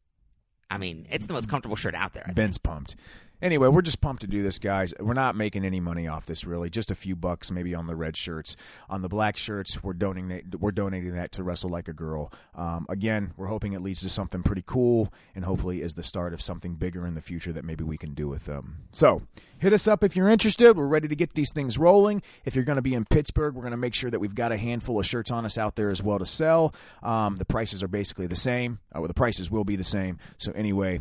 I 0.71 0.79
mean, 0.79 1.07
it's 1.11 1.27
the 1.27 1.33
most 1.33 1.49
comfortable 1.49 1.77
shirt 1.77 1.95
out 1.95 2.15
there. 2.15 2.23
I 2.23 2.27
think. 2.27 2.37
Ben's 2.37 2.59
pumped. 2.59 2.97
Anyway, 3.41 3.69
we're 3.69 3.83
just 3.83 4.01
pumped 4.01 4.23
to 4.23 4.27
do 4.27 4.43
this, 4.43 4.59
guys. 4.59 4.93
We're 4.99 5.15
not 5.15 5.37
making 5.37 5.65
any 5.65 5.79
money 5.79 6.09
off 6.09 6.27
this, 6.27 6.45
really. 6.45 6.71
Just 6.71 6.91
a 6.91 6.95
few 6.95 7.15
bucks, 7.15 7.53
maybe 7.53 7.73
on 7.73 7.87
the 7.87 7.95
red 7.95 8.17
shirts. 8.17 8.57
On 8.91 9.01
the 9.01 9.09
black 9.09 9.37
shirts, 9.37 9.83
we're 9.83 9.93
donating 9.93 10.43
we're 10.59 10.73
donating 10.73 11.15
that 11.15 11.31
to 11.33 11.45
Wrestle 11.45 11.71
Like 11.71 11.87
a 11.87 11.93
Girl. 11.93 12.33
Um, 12.57 12.87
again, 12.89 13.33
we're 13.37 13.47
hoping 13.47 13.75
it 13.75 13.83
leads 13.83 14.01
to 14.01 14.09
something 14.09 14.43
pretty 14.43 14.65
cool, 14.67 15.13
and 15.37 15.45
hopefully 15.45 15.83
is 15.83 15.95
the 15.95 16.03
start 16.03 16.35
of 16.35 16.43
something 16.43 16.75
bigger 16.75 17.07
in 17.07 17.15
the 17.15 17.21
future 17.21 17.53
that 17.53 17.65
maybe 17.65 17.85
we 17.85 17.97
can 17.97 18.13
do 18.13 18.27
with 18.27 18.47
them. 18.47 18.79
So, 18.91 19.23
hit 19.59 19.73
us 19.73 19.87
up 19.87 20.03
if 20.03 20.17
you're 20.17 20.29
interested. 20.29 20.77
We're 20.77 20.89
ready 20.89 21.07
to 21.07 21.17
get 21.17 21.35
these 21.35 21.53
things 21.53 21.79
rolling. 21.79 22.23
If 22.45 22.57
you're 22.57 22.65
going 22.65 22.77
to 22.77 22.83
be 22.83 22.95
in 22.95 23.05
Pittsburgh, 23.05 23.55
we're 23.55 23.63
going 23.63 23.71
to 23.71 23.77
make 23.77 23.95
sure 23.95 24.11
that 24.11 24.19
we've 24.19 24.35
got 24.35 24.51
a 24.51 24.57
handful 24.57 24.99
of 24.99 25.07
shirts 25.07 25.31
on 25.31 25.45
us 25.45 25.59
out 25.59 25.77
there 25.77 25.91
as 25.91 26.03
well 26.03 26.19
to 26.19 26.27
sell. 26.27 26.75
Um, 27.05 27.37
the 27.37 27.45
prices 27.45 27.85
are 27.85 27.89
basically 27.89 28.27
the 28.27 28.37
same. 28.37 28.81
Uh, 28.93 29.01
well, 29.01 29.09
the 29.09 29.15
prices 29.15 29.49
will 29.49 29.65
be 29.65 29.77
the 29.77 29.85
same. 29.85 30.19
So 30.39 30.51
anyway 30.53 31.01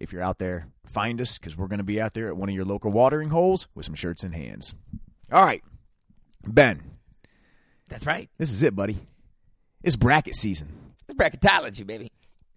if 0.00 0.12
you're 0.12 0.22
out 0.22 0.38
there, 0.38 0.66
find 0.86 1.20
us 1.20 1.38
because 1.38 1.56
we're 1.56 1.68
going 1.68 1.78
to 1.78 1.84
be 1.84 2.00
out 2.00 2.14
there 2.14 2.28
at 2.28 2.36
one 2.36 2.48
of 2.48 2.54
your 2.54 2.64
local 2.64 2.90
watering 2.90 3.28
holes 3.28 3.68
with 3.74 3.84
some 3.84 3.94
shirts 3.94 4.24
in 4.24 4.32
hands. 4.32 4.74
All 5.30 5.44
right, 5.44 5.62
Ben. 6.44 6.82
That's 7.88 8.06
right. 8.06 8.30
This 8.38 8.50
is 8.50 8.62
it, 8.62 8.74
buddy. 8.74 8.98
It's 9.82 9.96
bracket 9.96 10.34
season. 10.34 10.68
It's 11.08 11.16
bracketology, 11.16 11.86
baby. 11.86 12.10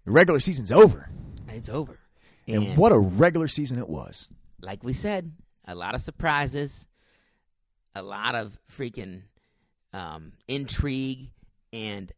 The 0.05 0.11
regular 0.11 0.39
season's 0.39 0.71
over. 0.71 1.09
It's 1.49 1.69
over. 1.69 1.99
And, 2.47 2.63
and 2.63 2.77
what 2.77 2.91
a 2.91 2.99
regular 2.99 3.47
season 3.47 3.77
it 3.77 3.89
was. 3.89 4.27
Like 4.61 4.83
we 4.83 4.93
said, 4.93 5.31
a 5.65 5.75
lot 5.75 5.95
of 5.95 6.01
surprises, 6.01 6.87
a 7.95 8.01
lot 8.01 8.35
of 8.35 8.57
freaking 8.71 9.23
um, 9.93 10.33
intrigue, 10.47 11.31
and 11.71 12.11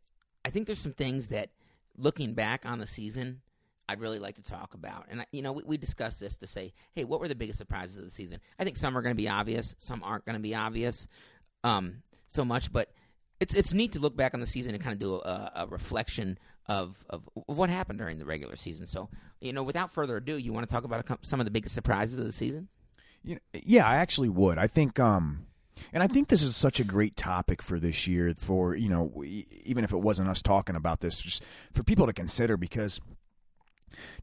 I 0.44 0.50
think 0.50 0.68
there's 0.68 0.80
some 0.80 0.94
things 0.94 1.30
that, 1.30 1.50
looking 1.98 2.34
back 2.34 2.66
on 2.66 2.80
the 2.80 2.88
season, 2.88 3.42
I'd 3.88 4.00
really 4.00 4.20
like 4.20 4.36
to 4.36 4.44
talk 4.44 4.74
about. 4.74 5.06
And, 5.10 5.26
you 5.32 5.42
know, 5.42 5.52
we, 5.52 5.64
we 5.64 5.78
discussed 5.78 6.20
this 6.20 6.38
to 6.38 6.48
say, 6.48 6.74
hey, 6.94 7.04
what 7.04 7.20
were 7.20 7.28
the 7.28 7.36
biggest 7.36 7.60
surprises 7.60 7.98
of 7.98 8.04
the 8.04 8.12
season? 8.12 8.40
I 8.58 8.64
think 8.64 8.78
some 8.78 8.98
are 8.98 9.02
going 9.02 9.16
to 9.16 9.22
be 9.22 9.30
obvious, 9.30 9.76
some 9.78 10.02
aren't 10.04 10.26
going 10.26 10.36
to 10.36 10.42
be 10.42 10.56
obvious 10.56 11.08
um, 11.64 12.04
so 12.28 12.44
much, 12.44 12.72
but 12.72 12.92
it's 13.40 13.54
it's 13.54 13.74
neat 13.74 13.92
to 13.92 14.00
look 14.00 14.16
back 14.16 14.34
on 14.34 14.40
the 14.40 14.48
season 14.48 14.74
and 14.74 14.84
kind 14.84 14.94
of 14.94 15.00
do 15.00 15.16
a, 15.16 15.52
a 15.56 15.68
reflection 15.68 16.40
of, 16.68 17.06
of, 17.10 17.24
what 17.46 17.70
happened 17.70 18.00
during 18.00 18.18
the 18.18 18.26
regular 18.26 18.56
season. 18.56 18.88
So, 18.88 19.10
you 19.40 19.54
know, 19.54 19.62
without 19.62 19.94
further 19.94 20.18
ado, 20.18 20.38
you 20.38 20.52
want 20.52 20.68
to 20.68 20.74
talk 20.74 20.84
about 20.84 21.06
some 21.22 21.40
of 21.40 21.46
the 21.46 21.52
biggest 21.52 21.76
surprises 21.76 22.18
of 22.18 22.26
the 22.26 22.32
season? 22.32 22.70
You 23.24 23.36
know, 23.36 23.42
yeah, 23.54 23.88
I 23.88 23.98
actually 23.98 24.30
would. 24.30 24.58
I 24.58 24.68
think. 24.68 25.00
Um, 25.00 25.48
and 25.92 26.02
I 26.02 26.08
think 26.08 26.30
this 26.30 26.42
is 26.42 26.56
such 26.56 26.80
a 26.80 26.86
great 26.86 27.18
topic 27.18 27.62
for 27.62 27.80
this 27.80 28.08
year, 28.08 28.34
for 28.38 28.76
you 28.76 28.88
know, 28.90 29.24
even 29.24 29.84
if 29.84 29.92
it 29.92 29.98
wasn't 29.98 30.30
us 30.30 30.42
talking 30.42 30.76
about 30.76 31.02
this, 31.02 31.20
just 31.20 31.44
for 31.74 31.84
people 31.84 32.06
to 32.06 32.14
consider 32.14 32.56
because 32.56 33.02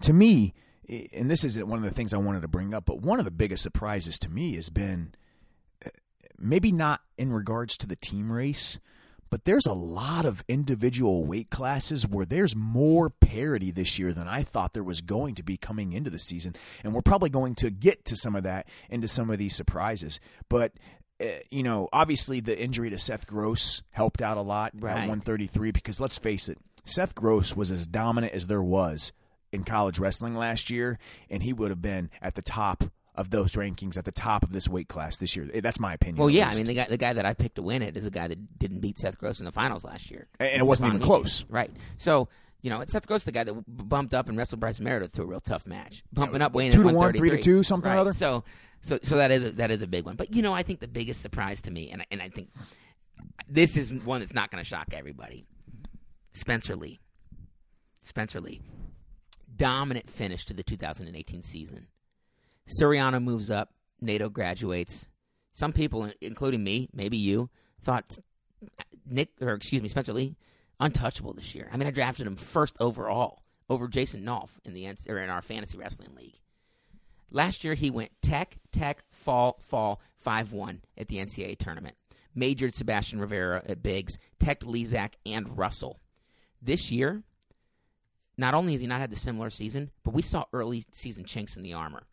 to 0.01 0.13
me, 0.13 0.55
and 0.89 1.31
this 1.31 1.45
isn't 1.45 1.69
one 1.69 1.79
of 1.79 1.85
the 1.85 1.95
things 1.95 2.13
I 2.13 2.19
wanted 2.19 2.43
to 2.43 2.49
bring 2.49 2.75
up, 2.75 2.85
but 2.85 3.01
one 3.01 3.19
of 3.19 3.25
the 3.25 3.31
biggest 3.31 3.63
surprises 3.63 4.19
to 4.21 4.29
me 4.29 4.55
has 4.57 4.71
been 4.71 5.15
uh, 5.85 5.91
maybe 6.39 6.73
not 6.73 7.01
in 7.17 7.33
regards 7.33 7.77
to 7.79 7.87
the 7.87 7.97
team 7.97 8.31
race, 8.31 8.79
but 9.31 9.45
there's 9.45 9.65
a 9.65 9.73
lot 9.73 10.27
of 10.27 10.45
individual 10.47 11.25
weight 11.25 11.51
classes 11.51 12.07
where 12.07 12.27
there's 12.27 12.55
more 12.55 13.09
parity 13.09 13.71
this 13.71 13.99
year 13.99 14.13
than 14.13 14.29
I 14.29 14.43
thought 14.43 14.75
there 14.75 14.85
was 14.85 15.01
going 15.01 15.37
to 15.37 15.43
be 15.43 15.57
coming 15.57 15.95
into 15.95 16.11
the 16.11 16.19
season. 16.19 16.55
And 16.85 16.93
we're 16.93 17.01
probably 17.01 17.31
going 17.31 17.55
to 17.57 17.71
get 17.71 18.05
to 18.05 18.17
some 18.17 18.37
of 18.37 18.43
that 18.43 18.69
into 18.91 19.09
some 19.09 19.31
of 19.31 19.39
these 19.39 19.57
surprises. 19.57 20.21
But 20.51 20.75
uh, 21.19 21.27
you 21.51 21.63
know, 21.63 21.89
obviously 21.95 22.41
the 22.41 22.61
injury 22.61 22.91
to 22.91 22.99
Seth 22.99 23.27
Gross 23.27 23.83
helped 23.91 24.21
out 24.21 24.37
a 24.37 24.43
lot 24.43 24.73
right. 24.75 24.93
at 24.93 25.09
133 25.09 25.71
because 25.71 25.99
let's 25.99 26.19
face 26.19 26.51
it, 26.51 26.59
Seth 26.85 27.15
Gross 27.15 27.57
was 27.57 27.71
as 27.71 27.87
dominant 27.87 28.35
as 28.35 28.49
there 28.49 28.63
was 28.63 29.13
in 29.53 29.65
college 29.65 29.99
wrestling 29.99 30.35
last 30.35 30.71
year, 30.71 30.99
and 31.31 31.43
he 31.43 31.53
would 31.53 31.71
have 31.71 31.83
been 31.83 32.11
at 32.21 32.35
the 32.35 32.43
top 32.43 32.85
of 33.15 33.31
those 33.31 33.53
rankings 33.53 33.99
at 33.99 34.05
the 34.05 34.13
top 34.13 34.43
of 34.43 34.53
this 34.53 34.69
weight 34.69 34.89
class 34.89 35.19
this 35.19 35.37
year. 35.37 35.47
That's 35.61 35.79
my 35.79 35.93
opinion. 35.93 36.17
Well, 36.17 36.31
yeah, 36.31 36.49
I 36.49 36.55
mean 36.57 36.67
the 36.67 36.75
guy 36.75 36.87
the 36.89 36.97
guy 36.97 37.13
that 37.13 37.27
I 37.27 37.35
picked 37.35 37.57
to 37.57 37.63
win 37.63 37.83
it 37.83 37.97
is 37.97 38.07
a 38.07 38.11
guy 38.11 38.29
that 38.29 38.59
didn't 38.59 38.81
beat 38.81 38.99
Seth 38.99 39.19
Gross 39.19 39.39
in 39.39 39.45
the 39.45 39.53
finals 39.53 39.85
last 39.85 40.11
year, 40.11 40.29
and 40.41 40.63
it 40.63 40.65
wasn't 40.65 40.89
even 40.89 41.01
close, 41.01 41.45
right? 41.49 41.71
So. 41.97 42.29
You 42.65 42.71
know, 42.71 42.81
Seth 42.87 43.09
Gross, 43.09 43.25
the 43.25 43.33
guy 43.33 43.43
that 43.43 43.55
bumped 43.67 44.15
up 44.15 44.29
and 44.29 44.39
wrestled 44.39 44.61
Bryce 44.61 44.79
Meredith 44.79 45.11
to 45.15 45.23
a 45.23 45.27
real 45.27 45.41
tough 45.41 45.67
match, 45.67 46.05
bumping 46.13 46.41
up, 46.41 46.53
weighing 46.53 46.71
two 46.71 46.85
to 46.85 46.91
one, 46.91 47.13
three 47.13 47.31
to 47.31 47.39
two, 47.39 47.65
something 47.65 47.91
right. 47.91 47.97
or 47.97 47.99
other. 47.99 48.13
So, 48.13 48.45
so, 48.83 49.01
so 49.03 49.17
that 49.17 49.33
is 49.33 49.43
a, 49.43 49.51
that 49.51 49.73
is 49.73 49.83
a 49.83 49.89
big 49.89 50.05
one. 50.05 50.15
But 50.15 50.33
you 50.33 50.43
know, 50.43 50.53
I 50.53 50.63
think 50.63 50.79
the 50.79 50.87
biggest 50.87 51.21
surprise 51.23 51.61
to 51.63 51.73
me, 51.73 51.91
and 51.91 52.07
and 52.13 52.23
I 52.23 52.29
think 52.29 52.51
this 53.49 53.77
is 53.77 53.93
one 53.93 54.21
that's 54.21 54.33
not 54.33 54.53
going 54.53 54.63
to 54.63 54.69
shock 54.69 54.91
everybody. 54.93 55.45
Spencer 56.35 56.77
Lee, 56.77 57.01
Spencer 58.05 58.41
Lee, 58.41 58.61
dominant 59.63 60.11
finish 60.11 60.45
to 60.45 60.53
the 60.53 60.65
2018 60.65 61.41
season. 61.45 61.87
Suriano 62.67 63.23
moves 63.23 63.49
up. 63.49 63.71
NATO 64.01 64.29
graduates. 64.29 65.07
Some 65.53 65.73
people, 65.73 66.11
including 66.21 66.65
me, 66.65 66.89
maybe 66.93 67.17
you, 67.17 67.49
thought 67.81 68.19
Nick 69.07 69.29
or 69.41 69.53
excuse 69.53 69.81
me, 69.81 69.89
Spencer 69.89 70.13
Lee, 70.13 70.35
untouchable 70.81 71.33
this 71.33 71.55
year. 71.55 71.69
I 71.73 71.77
mean, 71.77 71.87
I 71.87 71.93
drafted 71.93 72.27
him 72.27 72.35
first 72.35 72.77
overall 72.81 73.45
over 73.71 73.87
Jason 73.87 74.25
Nolf 74.25 74.51
in 74.65 74.75
the 74.75 74.93
or 75.09 75.19
in 75.19 75.31
our 75.31 75.43
fantasy 75.43 75.79
wrestling 75.79 76.17
league. 76.17 76.41
Last 77.31 77.63
year 77.63 77.75
he 77.75 77.89
went 77.89 78.11
tech, 78.21 78.57
tech, 78.73 79.05
fall, 79.13 79.61
fall, 79.61 80.01
five 80.19 80.53
one 80.53 80.83
at 80.99 81.07
the 81.07 81.19
NCAA 81.19 81.57
tournament. 81.59 81.95
Majored 82.35 82.75
Sebastian 82.75 83.21
Rivera 83.21 83.63
at 83.69 83.81
Biggs, 83.81 84.19
tech 84.41 84.61
Lizak 84.63 85.13
and 85.25 85.57
Russell. 85.57 86.01
This 86.61 86.91
year, 86.91 87.23
not 88.37 88.55
only 88.55 88.73
has 88.73 88.81
he 88.81 88.87
not 88.87 89.01
had 89.01 89.11
the 89.11 89.17
similar 89.17 89.51
season, 89.51 89.91
but 90.05 90.15
we 90.15 90.23
saw 90.23 90.45
early 90.53 90.85
season 90.93 91.25
chinks 91.25 91.57
in 91.57 91.63
the 91.63 91.75
armor. 91.75 92.05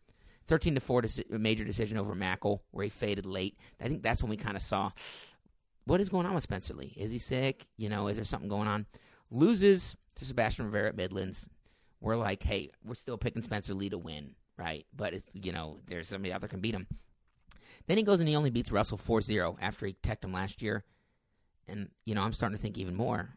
13 0.48 0.74
to 0.74 0.80
4 0.80 1.02
a 1.32 1.38
major 1.38 1.64
decision 1.64 1.96
over 1.96 2.14
Mackel, 2.14 2.60
where 2.72 2.84
he 2.84 2.90
faded 2.90 3.24
late. 3.24 3.56
I 3.80 3.86
think 3.86 4.02
that's 4.02 4.22
when 4.22 4.30
we 4.30 4.36
kind 4.36 4.56
of 4.56 4.62
saw 4.62 4.90
what 5.84 6.00
is 6.00 6.08
going 6.08 6.26
on 6.26 6.34
with 6.34 6.42
Spencer 6.42 6.74
Lee. 6.74 6.92
Is 6.96 7.12
he 7.12 7.18
sick? 7.18 7.66
You 7.76 7.88
know, 7.88 8.08
is 8.08 8.16
there 8.16 8.24
something 8.24 8.48
going 8.48 8.68
on? 8.68 8.86
Loses 9.30 9.96
to 10.16 10.24
Sebastian 10.24 10.66
Rivera 10.66 10.88
at 10.88 10.96
Midlands. 10.96 11.48
We're 12.00 12.16
like, 12.16 12.42
hey, 12.42 12.70
we're 12.84 12.94
still 12.94 13.16
picking 13.16 13.42
Spencer 13.42 13.74
Lee 13.74 13.90
to 13.90 13.98
win, 13.98 14.34
right? 14.58 14.86
But 14.94 15.14
it's 15.14 15.28
you 15.34 15.52
know, 15.52 15.78
there's 15.86 16.08
somebody 16.08 16.32
out 16.32 16.40
there 16.40 16.48
can 16.48 16.60
beat 16.60 16.74
him. 16.74 16.88
Then 17.86 17.96
he 17.96 18.02
goes 18.02 18.20
and 18.20 18.28
he 18.28 18.36
only 18.36 18.50
beats 18.50 18.72
Russell 18.72 18.98
4-0 18.98 19.56
after 19.60 19.86
he 19.86 19.94
teched 20.02 20.24
him 20.24 20.32
last 20.32 20.60
year. 20.62 20.84
And 21.68 21.90
you 22.04 22.14
know, 22.14 22.22
I'm 22.22 22.32
starting 22.32 22.56
to 22.56 22.62
think 22.62 22.76
even 22.76 22.96
more. 22.96 23.30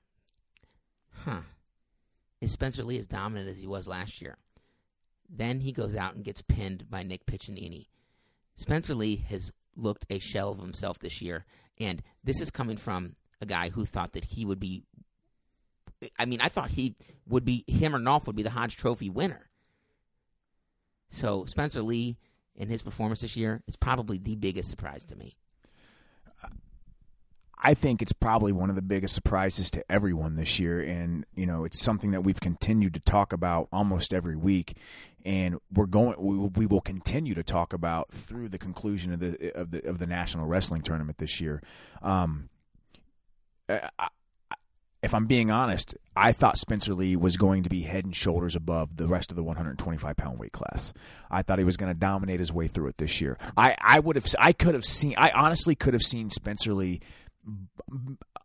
Huh 1.25 1.41
is 2.43 2.51
Spencer 2.51 2.83
Lee 2.83 2.97
as 2.97 3.07
dominant 3.07 3.49
as 3.49 3.57
he 3.57 3.67
was 3.67 3.87
last 3.87 4.21
year. 4.21 4.37
Then 5.29 5.61
he 5.61 5.71
goes 5.71 5.95
out 5.95 6.13
and 6.13 6.25
gets 6.25 6.41
pinned 6.41 6.89
by 6.89 7.01
Nick 7.01 7.25
Piccinini. 7.25 7.87
Spencer 8.55 8.93
Lee 8.93 9.25
has 9.29 9.51
looked 9.75 10.05
a 10.09 10.19
shell 10.19 10.51
of 10.51 10.59
himself 10.59 10.99
this 10.99 11.21
year, 11.21 11.45
and 11.79 12.03
this 12.23 12.41
is 12.41 12.51
coming 12.51 12.77
from 12.77 13.13
a 13.41 13.45
guy 13.45 13.69
who 13.69 13.85
thought 13.85 14.13
that 14.13 14.25
he 14.25 14.45
would 14.45 14.59
be. 14.59 14.83
I 16.19 16.25
mean, 16.25 16.41
I 16.41 16.49
thought 16.49 16.71
he 16.71 16.95
would 17.25 17.45
be 17.45 17.63
him 17.65 17.95
or 17.95 17.99
Nolf 17.99 18.27
would 18.27 18.35
be 18.35 18.43
the 18.43 18.49
Hodge 18.49 18.75
Trophy 18.75 19.09
winner. 19.09 19.49
So 21.09 21.45
Spencer 21.45 21.81
Lee 21.81 22.17
in 22.55 22.67
his 22.67 22.81
performance 22.81 23.21
this 23.21 23.37
year 23.37 23.63
is 23.67 23.77
probably 23.77 24.17
the 24.17 24.35
biggest 24.35 24.69
surprise 24.69 25.05
to 25.05 25.15
me. 25.15 25.37
I 27.63 27.73
think 27.73 28.01
it's 28.01 28.11
probably 28.11 28.51
one 28.51 28.69
of 28.69 28.75
the 28.75 28.81
biggest 28.81 29.15
surprises 29.15 29.71
to 29.71 29.83
everyone 29.89 30.35
this 30.35 30.59
year, 30.59 30.81
and 30.81 31.25
you 31.33 31.45
know 31.45 31.63
it's 31.63 31.81
something 31.81 32.11
that 32.11 32.21
we've 32.21 32.41
continued 32.41 32.93
to 32.95 32.99
talk 32.99 33.31
about 33.31 33.69
almost 33.71 34.13
every 34.13 34.35
week, 34.35 34.75
and 35.25 35.57
we're 35.73 35.85
going 35.85 36.15
we, 36.19 36.65
will 36.65 36.81
continue 36.81 37.33
to 37.33 37.43
talk 37.43 37.71
about 37.71 38.11
through 38.11 38.49
the 38.49 38.57
conclusion 38.57 39.13
of 39.13 39.19
the 39.21 39.51
of 39.55 39.71
the 39.71 39.87
of 39.87 39.99
the 39.99 40.07
national 40.07 40.45
wrestling 40.45 40.81
tournament 40.81 41.19
this 41.19 41.39
year. 41.39 41.63
Um, 42.01 42.49
I, 43.69 44.09
if 45.03 45.13
I'm 45.13 45.25
being 45.25 45.51
honest, 45.51 45.97
I 46.15 46.31
thought 46.31 46.57
Spencer 46.57 46.93
Lee 46.93 47.17
was 47.17 47.35
going 47.35 47.63
to 47.63 47.69
be 47.69 47.81
head 47.81 48.05
and 48.05 48.15
shoulders 48.15 48.55
above 48.55 48.95
the 48.95 49.05
rest 49.05 49.31
of 49.31 49.35
the 49.35 49.43
125 49.43 50.15
pound 50.15 50.39
weight 50.39 50.53
class. 50.53 50.93
I 51.29 51.41
thought 51.41 51.59
he 51.59 51.65
was 51.65 51.75
going 51.75 51.93
to 51.93 51.99
dominate 51.99 52.39
his 52.39 52.53
way 52.53 52.69
through 52.69 52.87
it 52.87 52.97
this 52.97 53.19
year. 53.19 53.37
I, 53.57 53.75
I 53.79 53.99
would 53.99 54.15
have, 54.15 54.25
I 54.39 54.53
could 54.53 54.73
have 54.75 54.85
seen, 54.85 55.15
I 55.17 55.31
honestly 55.31 55.75
could 55.75 55.93
have 55.93 56.03
seen 56.03 56.29
Spencer 56.29 56.73
Lee 56.73 57.01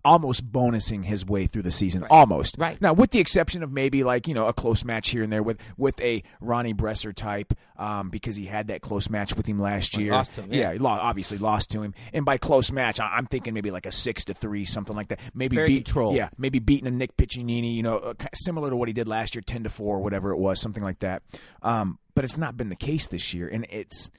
almost 0.04 0.50
bonusing 0.50 1.04
his 1.04 1.24
way 1.24 1.46
through 1.46 1.62
the 1.62 1.70
season. 1.70 2.02
Right. 2.02 2.10
Almost. 2.10 2.56
Right. 2.58 2.80
Now, 2.80 2.92
with 2.92 3.10
the 3.10 3.18
exception 3.18 3.62
of 3.62 3.70
maybe 3.70 4.04
like, 4.04 4.28
you 4.28 4.34
know, 4.34 4.46
a 4.46 4.52
close 4.52 4.84
match 4.84 5.10
here 5.10 5.22
and 5.22 5.32
there 5.32 5.42
with, 5.42 5.60
with 5.76 6.00
a 6.00 6.22
Ronnie 6.40 6.74
Bresser 6.74 7.14
type, 7.14 7.52
um, 7.76 8.10
because 8.10 8.36
he 8.36 8.46
had 8.46 8.68
that 8.68 8.80
close 8.80 9.10
match 9.10 9.36
with 9.36 9.46
him 9.46 9.58
last 9.58 9.96
year. 9.96 10.12
Lost 10.12 10.34
to 10.34 10.42
him, 10.42 10.52
yeah. 10.52 10.72
he 10.72 10.78
lo- 10.78 10.90
obviously 10.90 11.38
lost 11.38 11.70
to 11.70 11.82
him. 11.82 11.94
And 12.12 12.24
by 12.24 12.38
close 12.38 12.72
match, 12.72 13.00
I- 13.00 13.18
am 13.18 13.26
thinking 13.26 13.54
maybe 13.54 13.70
like 13.70 13.86
a 13.86 13.92
six 13.92 14.24
to 14.26 14.34
three, 14.34 14.64
something 14.64 14.96
like 14.96 15.08
that. 15.08 15.20
Maybe 15.34 15.56
Very 15.56 15.68
beat, 15.68 15.84
controlled. 15.84 16.16
Yeah, 16.16 16.30
maybe 16.38 16.58
beating 16.58 16.86
a 16.86 16.90
Nick 16.90 17.16
Piccinini, 17.16 17.74
you 17.74 17.82
know, 17.82 17.98
uh, 17.98 18.14
similar 18.34 18.70
to 18.70 18.76
what 18.76 18.88
he 18.88 18.92
did 18.94 19.08
last 19.08 19.34
year, 19.34 19.42
10 19.42 19.64
to 19.64 19.70
four, 19.70 20.00
whatever 20.00 20.30
it 20.30 20.38
was, 20.38 20.60
something 20.60 20.82
like 20.82 21.00
that. 21.00 21.22
Um, 21.62 21.98
but 22.14 22.24
it's 22.24 22.38
not 22.38 22.56
been 22.56 22.68
the 22.68 22.76
case 22.76 23.06
this 23.06 23.32
year. 23.32 23.48
And 23.48 23.66
it's, 23.70 24.10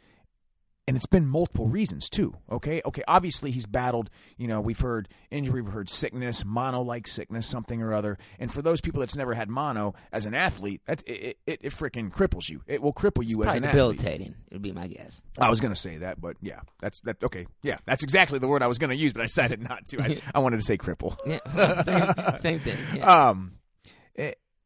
and 0.89 0.97
it's 0.97 1.05
been 1.05 1.27
multiple 1.27 1.67
reasons 1.67 2.09
too. 2.09 2.33
Okay, 2.51 2.81
okay. 2.83 3.03
Obviously, 3.07 3.51
he's 3.51 3.67
battled. 3.67 4.09
You 4.37 4.47
know, 4.47 4.59
we've 4.59 4.79
heard 4.79 5.07
injury, 5.29 5.61
we've 5.61 5.71
heard 5.71 5.87
sickness, 5.87 6.43
mono-like 6.43 7.07
sickness, 7.07 7.45
something 7.45 7.83
or 7.83 7.93
other. 7.93 8.17
And 8.39 8.51
for 8.51 8.63
those 8.63 8.81
people 8.81 9.01
that's 9.01 9.15
never 9.15 9.35
had 9.35 9.49
mono 9.49 9.93
as 10.11 10.25
an 10.25 10.33
athlete, 10.33 10.81
that 10.87 11.03
it 11.07 11.37
it, 11.45 11.59
it 11.61 11.73
freaking 11.73 12.11
cripples 12.11 12.49
you. 12.49 12.63
It 12.65 12.81
will 12.81 12.91
cripple 12.91 13.23
you 13.23 13.43
as 13.43 13.51
Probably 13.51 13.57
an 13.59 13.63
athlete. 13.65 13.97
debilitating. 13.97 14.35
Would 14.51 14.63
be 14.63 14.71
my 14.71 14.87
guess. 14.87 15.21
I 15.39 15.51
was 15.51 15.59
going 15.59 15.71
to 15.71 15.79
say 15.79 15.99
that, 15.99 16.19
but 16.19 16.37
yeah, 16.41 16.61
that's 16.81 17.01
that. 17.01 17.23
Okay, 17.23 17.45
yeah, 17.61 17.77
that's 17.85 18.01
exactly 18.01 18.39
the 18.39 18.47
word 18.47 18.63
I 18.63 18.67
was 18.67 18.79
going 18.79 18.89
to 18.89 18.95
use, 18.95 19.13
but 19.13 19.21
I 19.21 19.25
decided 19.25 19.61
not 19.61 19.85
to. 19.89 20.01
I, 20.01 20.17
I 20.33 20.39
wanted 20.39 20.57
to 20.57 20.65
say 20.65 20.75
cripple. 20.75 21.17
Yeah, 21.23 21.83
same, 21.83 22.37
same 22.39 22.59
thing. 22.59 22.77
Yeah. 22.97 23.29
Um, 23.29 23.59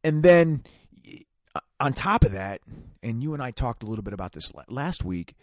and 0.02 0.22
then 0.22 0.64
on 1.78 1.92
top 1.92 2.24
of 2.24 2.32
that, 2.32 2.62
and 3.02 3.22
you 3.22 3.34
and 3.34 3.42
I 3.42 3.50
talked 3.50 3.82
a 3.82 3.86
little 3.86 4.02
bit 4.02 4.14
about 4.14 4.32
this 4.32 4.50
last 4.68 5.04
week. 5.04 5.34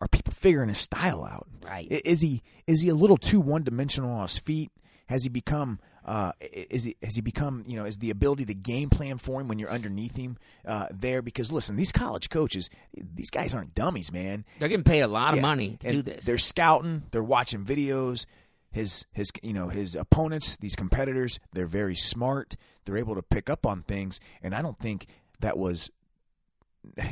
Are 0.00 0.08
people 0.08 0.32
figuring 0.32 0.68
his 0.68 0.78
style 0.78 1.24
out? 1.24 1.48
Right. 1.62 1.86
Is 1.90 2.20
he 2.20 2.42
is 2.66 2.82
he 2.82 2.88
a 2.88 2.94
little 2.94 3.16
too 3.16 3.40
one 3.40 3.64
dimensional 3.64 4.10
on 4.10 4.22
his 4.22 4.38
feet? 4.38 4.70
Has 5.06 5.22
he 5.24 5.28
become 5.28 5.80
uh, 6.04 6.32
is 6.40 6.84
he 6.84 6.96
has 7.02 7.16
he 7.16 7.20
become 7.20 7.64
you 7.66 7.76
know 7.76 7.84
is 7.84 7.98
the 7.98 8.10
ability 8.10 8.44
to 8.46 8.54
game 8.54 8.88
plan 8.90 9.18
for 9.18 9.40
him 9.40 9.48
when 9.48 9.58
you're 9.58 9.70
underneath 9.70 10.16
him 10.16 10.38
uh, 10.64 10.86
there? 10.90 11.20
Because 11.20 11.52
listen, 11.52 11.76
these 11.76 11.92
college 11.92 12.30
coaches, 12.30 12.70
these 12.94 13.30
guys 13.30 13.54
aren't 13.54 13.74
dummies, 13.74 14.12
man. 14.12 14.44
They're 14.58 14.68
getting 14.68 14.84
paid 14.84 15.00
a 15.00 15.08
lot 15.08 15.34
of 15.34 15.40
money 15.40 15.76
to 15.80 15.88
And 15.88 15.96
do 15.96 16.12
this. 16.12 16.24
They're 16.24 16.38
scouting. 16.38 17.02
They're 17.10 17.22
watching 17.22 17.64
videos. 17.64 18.24
His 18.70 19.06
his 19.12 19.30
you 19.42 19.52
know 19.52 19.68
his 19.68 19.96
opponents, 19.96 20.56
these 20.56 20.76
competitors, 20.76 21.40
they're 21.52 21.66
very 21.66 21.94
smart. 21.94 22.54
They're 22.84 22.98
able 22.98 23.14
to 23.14 23.22
pick 23.22 23.50
up 23.50 23.66
on 23.66 23.82
things, 23.82 24.20
and 24.42 24.54
I 24.54 24.62
don't 24.62 24.78
think 24.78 25.06
that 25.40 25.56
was, 25.58 25.90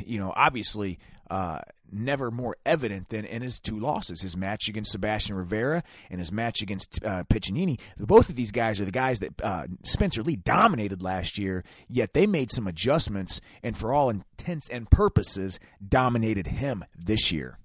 you 0.05 0.19
know, 0.19 0.33
obviously 0.35 0.99
uh, 1.29 1.59
never 1.91 2.31
more 2.31 2.57
evident 2.65 3.09
than 3.09 3.25
in 3.25 3.41
his 3.41 3.59
two 3.59 3.79
losses: 3.79 4.21
his 4.21 4.37
match 4.37 4.67
against 4.67 4.91
Sebastian 4.91 5.35
Rivera 5.35 5.83
and 6.09 6.19
his 6.19 6.31
match 6.31 6.61
against 6.61 7.03
uh, 7.03 7.23
Piccinini. 7.25 7.79
Both 7.97 8.29
of 8.29 8.35
these 8.35 8.51
guys 8.51 8.79
are 8.79 8.85
the 8.85 8.91
guys 8.91 9.19
that 9.19 9.41
uh, 9.41 9.67
Spencer 9.83 10.23
Lee 10.23 10.35
dominated 10.35 11.01
last 11.01 11.37
year. 11.37 11.63
Yet 11.87 12.13
they 12.13 12.27
made 12.27 12.51
some 12.51 12.67
adjustments, 12.67 13.41
and 13.63 13.77
for 13.77 13.93
all 13.93 14.09
intents 14.09 14.69
and 14.69 14.89
purposes, 14.89 15.59
dominated 15.87 16.47
him 16.47 16.85
this 16.95 17.31
year. 17.31 17.59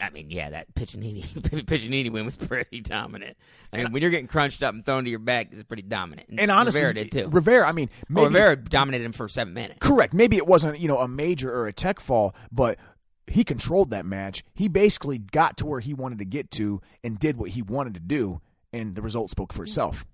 I 0.00 0.10
mean, 0.10 0.30
yeah, 0.30 0.50
that 0.50 0.74
Piccinini 0.74 1.24
Piccinini 1.66 2.10
win 2.10 2.24
was 2.24 2.36
pretty 2.36 2.80
dominant. 2.80 3.36
I 3.72 3.78
mean, 3.78 3.92
when 3.92 4.02
you're 4.02 4.10
getting 4.10 4.26
crunched 4.26 4.62
up 4.62 4.74
and 4.74 4.84
thrown 4.84 5.04
to 5.04 5.10
your 5.10 5.18
back, 5.18 5.48
it's 5.52 5.62
pretty 5.64 5.82
dominant. 5.82 6.28
And 6.38 6.50
honestly, 6.50 6.80
Rivera 6.80 6.94
did 6.94 7.12
too. 7.12 7.28
Rivera, 7.28 7.68
I 7.68 7.72
mean, 7.72 7.88
oh, 7.92 8.04
maybe, 8.08 8.20
Well, 8.22 8.30
Rivera 8.30 8.56
dominated 8.56 9.04
him 9.04 9.12
for 9.12 9.28
seven 9.28 9.54
minutes. 9.54 9.78
correct. 9.80 10.14
Maybe 10.14 10.36
it 10.36 10.46
wasn't 10.46 10.78
you 10.80 10.88
know 10.88 10.98
a 10.98 11.08
major 11.08 11.52
or 11.52 11.66
a 11.66 11.72
tech 11.72 12.00
fall, 12.00 12.34
but 12.52 12.78
he 13.26 13.42
controlled 13.44 13.90
that 13.90 14.04
match. 14.04 14.44
He 14.54 14.68
basically 14.68 15.18
got 15.18 15.56
to 15.58 15.66
where 15.66 15.80
he 15.80 15.94
wanted 15.94 16.18
to 16.18 16.24
get 16.24 16.50
to 16.52 16.80
and 17.02 17.18
did 17.18 17.36
what 17.36 17.50
he 17.50 17.62
wanted 17.62 17.94
to 17.94 18.00
do, 18.00 18.40
and 18.72 18.94
the 18.94 19.02
result 19.02 19.30
spoke 19.30 19.52
for 19.52 19.64
itself. 19.64 20.04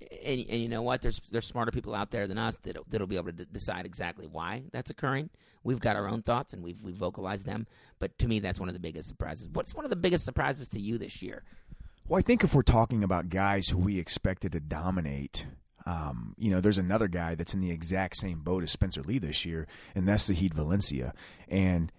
And, 0.00 0.44
and 0.48 0.60
you 0.60 0.68
know 0.68 0.82
what? 0.82 1.02
There's 1.02 1.20
there's 1.30 1.46
smarter 1.46 1.70
people 1.70 1.94
out 1.94 2.10
there 2.10 2.26
than 2.26 2.38
us 2.38 2.58
that 2.58 2.76
that'll 2.88 3.06
be 3.06 3.16
able 3.16 3.26
to 3.26 3.32
d- 3.32 3.46
decide 3.50 3.86
exactly 3.86 4.26
why 4.26 4.64
that's 4.72 4.90
occurring. 4.90 5.30
We've 5.64 5.80
got 5.80 5.96
our 5.96 6.08
own 6.08 6.22
thoughts 6.22 6.52
and 6.52 6.62
we've 6.62 6.82
we've 6.82 6.96
vocalized 6.96 7.46
them. 7.46 7.66
But 7.98 8.18
to 8.18 8.28
me, 8.28 8.38
that's 8.38 8.60
one 8.60 8.68
of 8.68 8.74
the 8.74 8.80
biggest 8.80 9.08
surprises. 9.08 9.48
What's 9.52 9.74
one 9.74 9.84
of 9.84 9.90
the 9.90 9.96
biggest 9.96 10.24
surprises 10.24 10.68
to 10.68 10.80
you 10.80 10.98
this 10.98 11.22
year? 11.22 11.44
Well, 12.08 12.18
I 12.18 12.22
think 12.22 12.44
if 12.44 12.54
we're 12.54 12.62
talking 12.62 13.02
about 13.02 13.30
guys 13.30 13.68
who 13.68 13.78
we 13.78 13.98
expected 13.98 14.52
to 14.52 14.60
dominate, 14.60 15.46
um, 15.86 16.34
you 16.38 16.50
know, 16.50 16.60
there's 16.60 16.78
another 16.78 17.08
guy 17.08 17.34
that's 17.34 17.54
in 17.54 17.60
the 17.60 17.70
exact 17.70 18.16
same 18.16 18.40
boat 18.40 18.62
as 18.62 18.70
Spencer 18.70 19.02
Lee 19.02 19.18
this 19.18 19.44
year, 19.44 19.66
and 19.94 20.06
that's 20.06 20.24
Zahid 20.24 20.54
Valencia. 20.54 21.14
And 21.48 21.90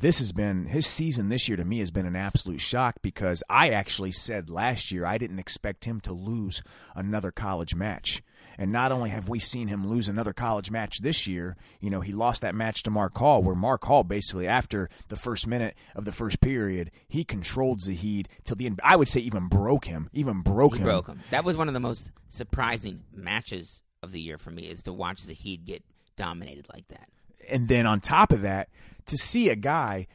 this 0.00 0.18
has 0.18 0.32
been 0.32 0.66
his 0.66 0.86
season 0.86 1.28
this 1.28 1.48
year 1.48 1.56
to 1.56 1.64
me 1.64 1.78
has 1.78 1.90
been 1.90 2.06
an 2.06 2.16
absolute 2.16 2.60
shock 2.60 2.96
because 3.02 3.42
I 3.48 3.70
actually 3.70 4.12
said 4.12 4.50
last 4.50 4.90
year 4.92 5.04
I 5.06 5.18
didn't 5.18 5.38
expect 5.38 5.84
him 5.84 6.00
to 6.02 6.12
lose 6.12 6.62
another 6.94 7.30
college 7.30 7.74
match. 7.74 8.22
And 8.56 8.70
not 8.70 8.92
only 8.92 9.10
have 9.10 9.28
we 9.28 9.40
seen 9.40 9.66
him 9.66 9.86
lose 9.88 10.06
another 10.08 10.32
college 10.32 10.70
match 10.70 11.00
this 11.00 11.26
year, 11.26 11.56
you 11.80 11.90
know, 11.90 12.00
he 12.02 12.12
lost 12.12 12.42
that 12.42 12.54
match 12.54 12.84
to 12.84 12.90
Mark 12.90 13.16
Hall, 13.18 13.42
where 13.42 13.56
Mark 13.56 13.82
Hall 13.84 14.04
basically, 14.04 14.46
after 14.46 14.88
the 15.08 15.16
first 15.16 15.48
minute 15.48 15.74
of 15.96 16.04
the 16.04 16.12
first 16.12 16.40
period, 16.40 16.92
he 17.08 17.24
controlled 17.24 17.80
Zahid 17.82 18.28
till 18.44 18.54
the 18.54 18.66
end. 18.66 18.78
I 18.84 18.94
would 18.94 19.08
say 19.08 19.20
even 19.20 19.48
broke 19.48 19.86
him, 19.86 20.08
even 20.12 20.40
broke 20.42 20.74
He 20.74 20.80
him. 20.80 20.84
broke 20.86 21.08
him. 21.08 21.18
That 21.30 21.44
was 21.44 21.56
one 21.56 21.66
of 21.66 21.74
the 21.74 21.80
most 21.80 22.12
surprising 22.28 23.02
matches 23.12 23.80
of 24.04 24.12
the 24.12 24.20
year 24.20 24.38
for 24.38 24.50
me 24.52 24.64
is 24.68 24.84
to 24.84 24.92
watch 24.92 25.18
Zahid 25.20 25.64
get 25.64 25.82
dominated 26.16 26.66
like 26.72 26.86
that. 26.88 27.08
and 27.50 27.66
then 27.68 27.86
on 27.86 28.00
top 28.00 28.32
of 28.32 28.42
that, 28.42 28.68
to 29.06 29.16
see 29.16 29.48
a 29.48 29.56
guy 29.56 30.06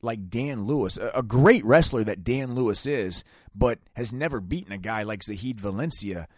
like 0.00 0.30
Dan 0.30 0.64
Lewis, 0.64 0.96
a, 0.96 1.22
great 1.22 1.64
wrestler 1.64 2.04
that 2.04 2.22
Dan 2.22 2.54
Lewis 2.54 2.86
is, 2.86 3.24
but 3.54 3.78
has 3.94 4.12
never 4.12 4.40
beaten 4.40 4.72
a 4.72 4.78
guy 4.78 5.02
like 5.02 5.22
Zahid 5.22 5.60
Valencia, 5.60 6.28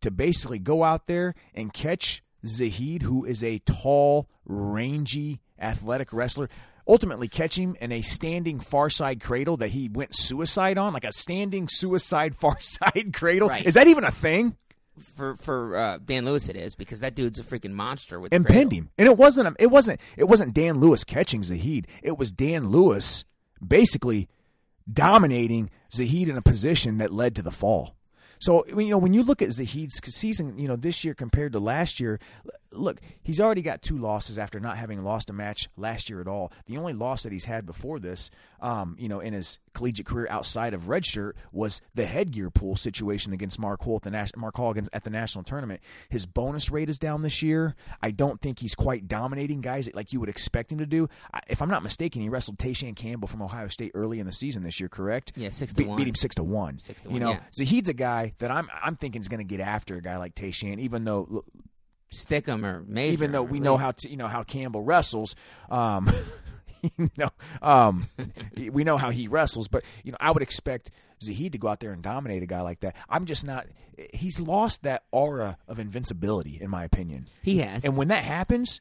to 0.00 0.10
basically 0.10 0.58
go 0.58 0.82
out 0.84 1.06
there 1.06 1.34
and 1.54 1.72
catch 1.72 2.22
Zahid, 2.46 3.02
who 3.02 3.24
is 3.24 3.42
a 3.42 3.58
tall, 3.60 4.28
rangy, 4.44 5.40
athletic 5.60 6.12
wrestler. 6.12 6.48
Ultimately, 6.86 7.28
catch 7.28 7.58
him 7.58 7.76
in 7.80 7.92
a 7.92 8.00
standing 8.00 8.60
far 8.60 8.90
side 8.90 9.20
cradle 9.20 9.56
that 9.58 9.70
he 9.70 9.88
went 9.88 10.14
suicide 10.14 10.78
on, 10.78 10.92
like 10.92 11.04
a 11.04 11.12
standing 11.12 11.68
suicide 11.68 12.34
far 12.36 12.58
side 12.60 13.12
cradle. 13.12 13.48
Right. 13.48 13.66
Is 13.66 13.74
that 13.74 13.88
even 13.88 14.04
a 14.04 14.10
thing? 14.10 14.56
For 15.18 15.34
for 15.34 15.76
uh, 15.76 15.98
Dan 15.98 16.24
Lewis, 16.24 16.48
it 16.48 16.54
is 16.54 16.76
because 16.76 17.00
that 17.00 17.16
dude's 17.16 17.40
a 17.40 17.42
freaking 17.42 17.72
monster 17.72 18.20
with 18.20 18.32
and 18.32 18.46
pinned 18.46 18.70
him. 18.70 18.90
And 18.96 19.08
it 19.08 19.18
wasn't 19.18 19.56
it 19.58 19.66
wasn't 19.66 20.00
it 20.16 20.28
wasn't 20.28 20.54
Dan 20.54 20.78
Lewis 20.78 21.02
catching 21.02 21.42
Zahid. 21.42 21.88
It 22.04 22.16
was 22.16 22.30
Dan 22.30 22.68
Lewis 22.68 23.24
basically 23.66 24.28
dominating 24.90 25.70
Zahid 25.92 26.28
in 26.28 26.36
a 26.36 26.40
position 26.40 26.98
that 26.98 27.12
led 27.12 27.34
to 27.34 27.42
the 27.42 27.50
fall. 27.50 27.96
So 28.38 28.64
you 28.68 28.90
know 28.90 28.98
when 28.98 29.12
you 29.12 29.24
look 29.24 29.42
at 29.42 29.48
Zahid's 29.48 30.00
season, 30.14 30.56
you 30.56 30.68
know 30.68 30.76
this 30.76 31.04
year 31.04 31.14
compared 31.14 31.50
to 31.54 31.58
last 31.58 31.98
year, 31.98 32.20
look 32.72 33.00
he's 33.22 33.40
already 33.40 33.62
got 33.62 33.82
two 33.82 33.98
losses 33.98 34.38
after 34.38 34.60
not 34.60 34.76
having 34.76 35.02
lost 35.02 35.30
a 35.30 35.32
match 35.32 35.68
last 35.76 36.10
year 36.10 36.20
at 36.20 36.28
all. 36.28 36.52
The 36.66 36.76
only 36.76 36.92
loss 36.92 37.22
that 37.22 37.32
he's 37.32 37.46
had 37.46 37.66
before 37.66 37.98
this, 37.98 38.30
um, 38.60 38.96
you 38.98 39.08
know, 39.08 39.20
in 39.20 39.32
his 39.32 39.58
collegiate 39.72 40.06
career 40.06 40.26
outside 40.30 40.74
of 40.74 40.84
redshirt 40.84 41.32
was 41.52 41.80
the 41.94 42.04
headgear 42.06 42.50
pool 42.50 42.76
situation 42.76 43.32
against 43.32 43.58
Mark 43.58 43.80
Hall 43.82 43.96
at 43.96 44.02
the 44.02 44.10
Nas- 44.10 44.36
Mark 44.36 44.56
Hall 44.56 44.72
against, 44.72 44.90
at 44.92 45.04
the 45.04 45.10
national 45.10 45.44
tournament. 45.44 45.80
His 46.08 46.26
bonus 46.26 46.70
rate 46.70 46.88
is 46.88 46.98
down 46.98 47.22
this 47.22 47.42
year. 47.42 47.74
I 48.02 48.10
don't 48.10 48.40
think 48.40 48.58
he's 48.58 48.74
quite 48.74 49.08
dominating 49.08 49.60
guys 49.60 49.88
like 49.94 50.12
you 50.12 50.20
would 50.20 50.28
expect 50.28 50.72
him 50.72 50.78
to 50.78 50.86
do. 50.86 51.08
I, 51.32 51.40
if 51.48 51.62
I'm 51.62 51.70
not 51.70 51.82
mistaken, 51.82 52.22
he 52.22 52.28
wrestled 52.28 52.58
Te'Shan 52.58 52.96
Campbell 52.96 53.28
from 53.28 53.42
Ohio 53.42 53.68
State 53.68 53.92
early 53.94 54.20
in 54.20 54.26
the 54.26 54.32
season 54.32 54.62
this 54.62 54.80
year. 54.80 54.88
Correct? 54.88 55.32
Yeah, 55.36 55.50
six 55.50 55.72
to 55.72 55.78
Beat- 55.78 55.88
one. 55.88 55.96
Beat 55.96 56.08
him 56.08 56.14
six 56.14 56.34
to 56.36 56.44
one. 56.44 56.80
Six 56.80 57.00
to 57.02 57.08
one. 57.08 57.14
You 57.14 57.20
know, 57.20 57.30
yeah. 57.30 57.64
he's 57.64 57.88
a 57.88 57.94
guy 57.94 58.34
that 58.38 58.50
I'm 58.50 58.68
I'm 58.82 58.96
thinking 58.96 59.20
is 59.20 59.28
going 59.28 59.38
to 59.38 59.44
get 59.44 59.60
after 59.60 59.96
a 59.96 60.02
guy 60.02 60.16
like 60.16 60.34
Te'Shan, 60.34 60.78
even 60.78 61.04
though 61.04 61.44
Stick 62.10 62.46
him 62.46 62.64
or 62.64 62.82
major. 62.86 63.12
even 63.12 63.32
though 63.32 63.42
we 63.42 63.60
know 63.60 63.76
how 63.76 63.92
to, 63.92 64.08
you 64.08 64.16
know 64.16 64.28
how 64.28 64.42
Campbell 64.42 64.82
wrestles, 64.82 65.34
um, 65.70 66.10
you 66.98 67.10
know, 67.16 67.30
um, 67.60 68.08
we 68.72 68.84
know 68.84 68.96
how 68.96 69.10
he 69.10 69.28
wrestles. 69.28 69.68
But 69.68 69.84
you 70.04 70.12
know, 70.12 70.18
I 70.20 70.30
would 70.30 70.42
expect 70.42 70.90
Zahid 71.22 71.52
to 71.52 71.58
go 71.58 71.68
out 71.68 71.80
there 71.80 71.92
and 71.92 72.02
dominate 72.02 72.42
a 72.42 72.46
guy 72.46 72.60
like 72.62 72.80
that. 72.80 72.96
I'm 73.08 73.24
just 73.24 73.46
not. 73.46 73.66
He's 74.14 74.40
lost 74.40 74.84
that 74.84 75.02
aura 75.10 75.58
of 75.66 75.78
invincibility, 75.78 76.58
in 76.60 76.70
my 76.70 76.84
opinion. 76.84 77.26
he 77.42 77.58
has. 77.58 77.84
And 77.84 77.96
when 77.96 78.08
that 78.08 78.24
happens, 78.24 78.80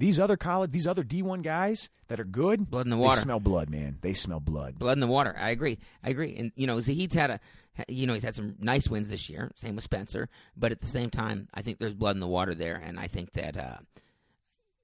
these 0.00 0.18
other 0.18 0.36
college, 0.36 0.72
these 0.72 0.86
other 0.86 1.04
D1 1.04 1.42
guys 1.42 1.88
that 2.08 2.18
are 2.18 2.24
good, 2.24 2.70
Blood 2.70 2.86
in 2.86 2.90
the 2.90 2.96
water. 2.96 3.16
they 3.16 3.22
smell 3.22 3.38
blood, 3.40 3.70
man. 3.70 3.98
They 4.00 4.14
smell 4.14 4.40
blood. 4.40 4.78
blood 4.78 4.96
in 4.96 5.00
the 5.00 5.06
water. 5.06 5.36
I 5.38 5.50
agree. 5.50 5.78
I 6.02 6.10
agree. 6.10 6.34
And 6.36 6.52
you 6.56 6.66
know, 6.66 6.80
Zahid's 6.80 7.14
had 7.14 7.30
a, 7.30 7.40
you 7.88 8.06
know, 8.06 8.14
he's 8.14 8.22
had 8.24 8.34
some 8.34 8.56
nice 8.58 8.88
wins 8.88 9.10
this 9.10 9.28
year. 9.30 9.52
Same 9.56 9.76
with 9.76 9.84
Spencer. 9.84 10.28
But 10.56 10.72
at 10.72 10.80
the 10.80 10.86
same 10.86 11.10
time, 11.10 11.48
I 11.54 11.62
think 11.62 11.78
there's 11.78 11.94
blood 11.94 12.16
in 12.16 12.20
the 12.20 12.26
water 12.26 12.54
there, 12.54 12.76
and 12.76 12.98
I 12.98 13.06
think 13.06 13.32
that, 13.34 13.56
uh, 13.56 13.76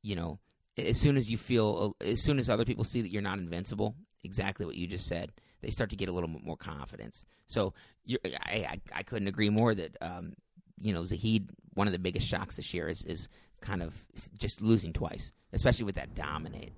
you 0.02 0.14
know, 0.14 0.38
as 0.78 0.98
soon 0.98 1.16
as 1.16 1.30
you 1.30 1.38
feel, 1.38 1.96
as 2.00 2.22
soon 2.22 2.38
as 2.38 2.48
other 2.50 2.64
people 2.64 2.84
see 2.84 3.00
that 3.02 3.10
you're 3.10 3.22
not 3.22 3.38
invincible, 3.38 3.96
exactly 4.22 4.66
what 4.66 4.76
you 4.76 4.86
just 4.86 5.06
said, 5.06 5.32
they 5.62 5.70
start 5.70 5.90
to 5.90 5.96
get 5.96 6.08
a 6.08 6.12
little 6.12 6.28
bit 6.28 6.44
more 6.44 6.56
confidence. 6.56 7.24
So 7.46 7.72
you're, 8.04 8.20
I, 8.24 8.66
I, 8.68 8.80
I 8.96 9.02
couldn't 9.02 9.28
agree 9.28 9.48
more 9.50 9.74
that, 9.74 9.96
um, 10.02 10.34
you 10.78 10.92
know, 10.92 11.04
Zahid, 11.06 11.48
one 11.72 11.86
of 11.86 11.92
the 11.92 11.98
biggest 11.98 12.26
shocks 12.28 12.56
this 12.56 12.72
year 12.74 12.88
is 12.88 13.04
is 13.04 13.28
kind 13.60 13.82
of 13.82 14.06
just 14.38 14.60
losing 14.60 14.92
twice, 14.92 15.32
especially 15.52 15.84
with 15.84 15.96
that 15.96 16.14
dominate 16.14 16.72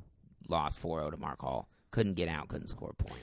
loss 0.48 0.78
4-0 0.78 1.12
to 1.12 1.16
Mark 1.16 1.40
Hall. 1.40 1.68
Couldn't 1.90 2.14
get 2.14 2.28
out, 2.28 2.48
couldn't 2.48 2.68
score 2.68 2.94
a 2.98 3.02
point. 3.02 3.22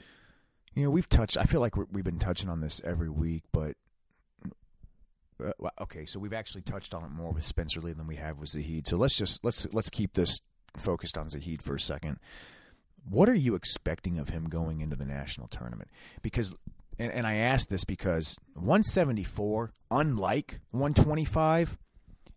You 0.74 0.84
know, 0.84 0.90
we've 0.90 1.08
touched. 1.08 1.36
I 1.36 1.44
feel 1.44 1.60
like 1.60 1.76
we've 1.76 2.04
been 2.04 2.18
touching 2.18 2.50
on 2.50 2.60
this 2.60 2.82
every 2.84 3.08
week, 3.08 3.44
but 3.52 3.76
uh, 5.42 5.70
okay, 5.80 6.04
so 6.04 6.18
we've 6.18 6.32
actually 6.32 6.62
touched 6.62 6.94
on 6.94 7.04
it 7.04 7.10
more 7.10 7.32
with 7.32 7.44
Spencer 7.44 7.80
Lee 7.80 7.92
than 7.92 8.06
we 8.06 8.16
have 8.16 8.38
with 8.38 8.50
Zahid. 8.50 8.86
So 8.86 8.96
let's 8.96 9.16
just 9.16 9.44
let's 9.44 9.72
let's 9.72 9.90
keep 9.90 10.14
this 10.14 10.40
focused 10.76 11.16
on 11.16 11.28
Zahid 11.28 11.62
for 11.62 11.74
a 11.74 11.80
second. 11.80 12.18
What 13.08 13.28
are 13.28 13.34
you 13.34 13.54
expecting 13.54 14.18
of 14.18 14.30
him 14.30 14.48
going 14.48 14.80
into 14.80 14.96
the 14.96 15.04
national 15.04 15.46
tournament? 15.46 15.90
Because, 16.22 16.54
and, 16.98 17.12
and 17.12 17.26
I 17.26 17.36
ask 17.36 17.68
this 17.68 17.84
because 17.84 18.36
174, 18.54 19.72
unlike 19.90 20.60
125, 20.72 21.78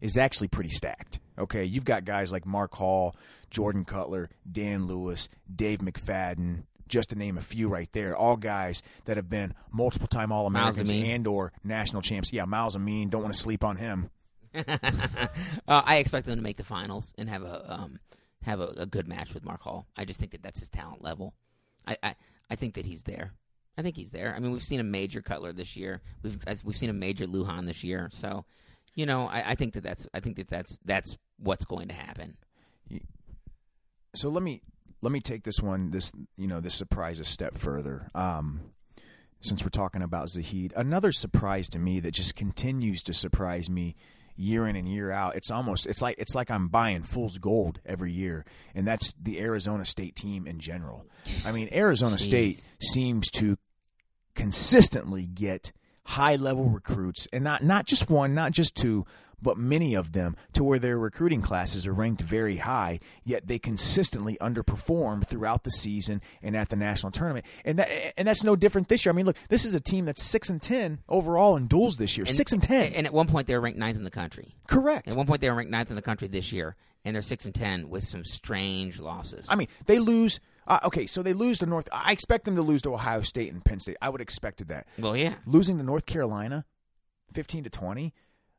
is 0.02 0.18
actually 0.18 0.48
pretty 0.48 0.70
stacked. 0.70 1.20
Okay, 1.38 1.64
you've 1.64 1.86
got 1.86 2.06
guys 2.06 2.32
like 2.32 2.46
Mark 2.46 2.76
Hall, 2.76 3.16
Jordan 3.50 3.86
Kutler, 3.86 4.30
Dan 4.50 4.88
Lewis, 4.88 5.30
Dave 5.54 5.80
McFadden, 5.80 6.64
just 6.88 7.12
to 7.12 7.16
name 7.16 7.38
a 7.38 7.42
few 7.42 7.70
right 7.70 7.92
there. 7.94 8.16
All 8.16 8.36
guys 8.36 8.82
that 9.06 9.18
have 9.18 9.30
been 9.30 9.54
multiple 9.72 10.08
time 10.08 10.32
All 10.32 10.48
Americans 10.48 10.92
and 10.92 11.28
or 11.28 11.54
national 11.64 12.02
champs. 12.02 12.34
Yeah, 12.34 12.46
Myles 12.46 12.76
Amine, 12.76 13.10
don't 13.10 13.22
want 13.22 13.34
to 13.34 13.40
sleep 13.40 13.64
on 13.64 13.78
him. 13.78 14.10
uh, 14.56 15.28
I 15.68 15.98
expect 15.98 16.26
them 16.26 16.38
to 16.38 16.42
make 16.42 16.58
the 16.58 16.64
finals 16.64 17.14
and 17.18 17.30
have 17.30 17.44
a 17.44 17.74
um, 17.74 18.00
have 18.42 18.60
a, 18.60 18.74
a 18.78 18.86
good 18.86 19.08
match 19.08 19.34
with 19.34 19.46
Mark 19.46 19.62
Hall. 19.62 19.88
I 19.96 20.06
just 20.06 20.20
think 20.20 20.32
that 20.32 20.42
that's 20.42 20.60
his 20.60 20.70
talent 20.70 21.04
level. 21.04 21.36
I, 21.88 21.98
I 22.02 22.16
I 22.50 22.56
think 22.56 22.74
that 22.74 22.86
he's 22.86 23.04
there. 23.04 23.34
I 23.78 23.82
think 23.82 23.96
he's 23.96 24.12
there. 24.12 24.34
I 24.36 24.40
mean, 24.40 24.52
we've 24.52 24.64
seen 24.64 24.80
a 24.80 24.84
major 24.84 25.22
Cutler 25.22 25.54
this 25.54 25.78
year. 25.78 26.02
We've 26.24 26.38
we've 26.64 26.78
seen 26.78 26.90
a 26.90 26.94
major 26.94 27.26
Luhan 27.26 27.66
this 27.66 27.84
year. 27.84 28.10
So, 28.12 28.46
you 29.00 29.06
know, 29.06 29.28
I, 29.28 29.52
I 29.52 29.56
think 29.56 29.76
that 29.76 29.84
that's 29.84 30.08
I 30.14 30.20
think 30.20 30.36
that 30.36 30.50
that's 30.50 30.78
that's 30.84 31.16
what's 31.38 31.64
going 31.64 31.88
to 31.88 31.94
happen. 31.94 32.36
so 34.14 34.28
let 34.28 34.44
me 34.44 34.62
let 35.02 35.14
me 35.14 35.22
take 35.22 35.44
this 35.44 35.62
one 35.62 35.92
this 35.92 36.12
you 36.38 36.48
know 36.48 36.60
this 36.60 36.76
surprise 36.76 37.22
a 37.22 37.24
step 37.24 37.56
further 37.56 38.10
um 38.14 38.60
since 39.40 39.64
we're 39.64 39.70
talking 39.70 40.02
about 40.02 40.30
Zahid 40.30 40.74
another 40.76 41.14
surprise 41.14 41.70
to 41.70 41.80
me 41.80 42.02
that 42.02 42.14
just 42.14 42.36
continues 42.36 43.02
to 43.04 43.14
surprise 43.14 43.70
me 43.70 43.96
year 44.36 44.68
in 44.68 44.76
and 44.76 44.92
year 44.92 45.12
out 45.12 45.34
it's 45.38 45.50
almost 45.50 45.86
it's 45.86 46.02
like 46.02 46.16
it's 46.18 46.36
like 46.36 46.52
I'm 46.52 46.68
buying 46.68 47.04
fool's 47.04 47.38
gold 47.38 47.80
every 47.86 48.12
year 48.12 48.46
and 48.76 48.86
that's 48.86 49.14
the 49.14 49.40
Arizona 49.40 49.86
State 49.86 50.18
team 50.18 50.46
in 50.46 50.60
general 50.60 51.06
I 51.46 51.54
mean 51.54 51.70
Arizona 51.72 52.18
Jeez. 52.18 52.20
State 52.20 52.70
seems 52.82 53.32
to 53.32 53.58
consistently 54.36 55.26
get 55.26 55.72
high 56.10 56.36
level 56.36 56.66
recruits 56.66 57.28
and 57.32 57.44
not 57.44 57.64
not 57.64 57.86
just 57.86 58.10
one 58.10 58.34
not 58.34 58.52
just 58.52 58.76
two 58.76 59.06
but 59.42 59.58
many 59.58 59.94
of 59.94 60.12
them 60.12 60.36
to 60.52 60.64
where 60.64 60.80
their 60.80 60.98
recruiting 60.98 61.42
classes 61.42 61.86
are 61.86 61.94
ranked 61.94 62.22
very 62.22 62.58
high 62.58 63.00
yet 63.24 63.46
they 63.48 63.60
consistently 63.60 64.36
underperform 64.42 65.24
throughout 65.26 65.64
the 65.64 65.70
season 65.70 66.20
and 66.42 66.58
at 66.58 66.70
the 66.70 66.76
national 66.76 67.12
tournament 67.12 67.46
and 67.64 67.78
that, 67.78 67.90
and 68.18 68.28
that's 68.28 68.44
no 68.44 68.56
different 68.56 68.88
this 68.88 69.06
year 69.06 69.14
I 69.14 69.16
mean 69.16 69.28
look 69.28 69.38
this 69.50 69.66
is 69.66 69.76
a 69.76 69.80
team 69.80 70.06
that's 70.06 70.24
6 70.24 70.50
and 70.50 70.62
10 70.62 71.00
overall 71.08 71.56
in 71.56 71.68
duels 71.68 71.98
this 71.98 72.18
year 72.18 72.26
6 72.26 72.52
and 72.54 72.64
10 72.64 72.94
And 72.94 73.06
at 73.06 73.14
one 73.14 73.28
point, 73.28 73.48
they 73.48 73.54
were 73.54 73.62
ranked 73.62 73.78
ninth 73.80 73.98
in 73.98 74.04
the 74.04 74.10
country. 74.10 74.56
correct 74.68 75.08
At 75.08 75.16
one 75.16 75.28
point, 75.28 75.42
they 75.42 75.50
were 75.50 75.56
ranked 75.56 75.72
ninth 75.72 75.90
in 75.90 75.96
the 75.96 76.02
country 76.02 76.28
this 76.28 76.52
year, 76.52 76.76
and 77.06 77.16
they're 77.16 77.22
six 77.22 77.46
and 77.46 77.54
ten 77.54 77.90
with 77.90 78.04
some 78.04 78.26
strange 78.26 79.00
losses. 79.00 79.46
I 79.48 79.56
mean, 79.56 79.68
they 79.86 80.00
lose. 80.00 80.40
Uh, 80.70 80.80
okay, 80.86 81.06
so 81.08 81.24
they 81.24 81.34
lose 81.34 81.60
to 81.60 81.66
North. 81.66 81.90
I 81.92 82.12
expect 82.12 82.46
them 82.46 82.56
to 82.56 82.62
lose 82.62 82.82
to 82.84 82.94
Ohio 82.94 83.22
State 83.22 83.52
and 83.52 83.64
Penn 83.66 83.80
State. 83.80 83.98
I 84.02 84.10
would 84.10 84.22
have 84.22 84.26
expected 84.26 84.68
that. 84.70 84.88
well, 85.00 85.18
yeah. 85.18 85.34
Losing 85.46 85.78
to 85.80 85.84
North 85.84 86.06
Carolina, 86.06 86.66
fifteen 87.34 87.64
to 87.64 87.70
twenty. 87.70 88.14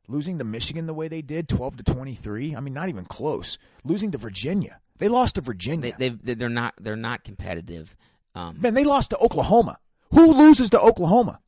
Losing 0.09 0.39
to 0.39 0.45
Michigan 0.45 0.87
the 0.87 0.95
way 0.95 1.07
they 1.07 1.23
did, 1.23 1.49
twelve 1.49 1.77
to 1.77 1.85
twenty-three. 1.85 2.57
I 2.57 2.61
mean, 2.61 2.75
not 2.75 2.89
even 2.89 3.05
close. 3.05 3.59
Losing 3.85 4.11
to 4.11 4.19
Virginia, 4.19 4.81
they 4.99 5.07
lost 5.09 5.37
to 5.37 5.41
Virginia. 5.41 5.95
They, 5.97 6.09
they've, 6.09 6.39
they're 6.39 6.49
not 6.49 6.75
they're 6.81 6.97
not 6.97 7.23
competitive. 7.23 7.97
Um, 8.35 8.59
Man, 8.61 8.75
they 8.75 8.83
lost 8.85 9.11
to 9.11 9.19
Oklahoma. 9.19 9.79
Who 10.13 10.33
loses 10.35 10.71
to 10.71 10.81
Oklahoma? 10.81 11.39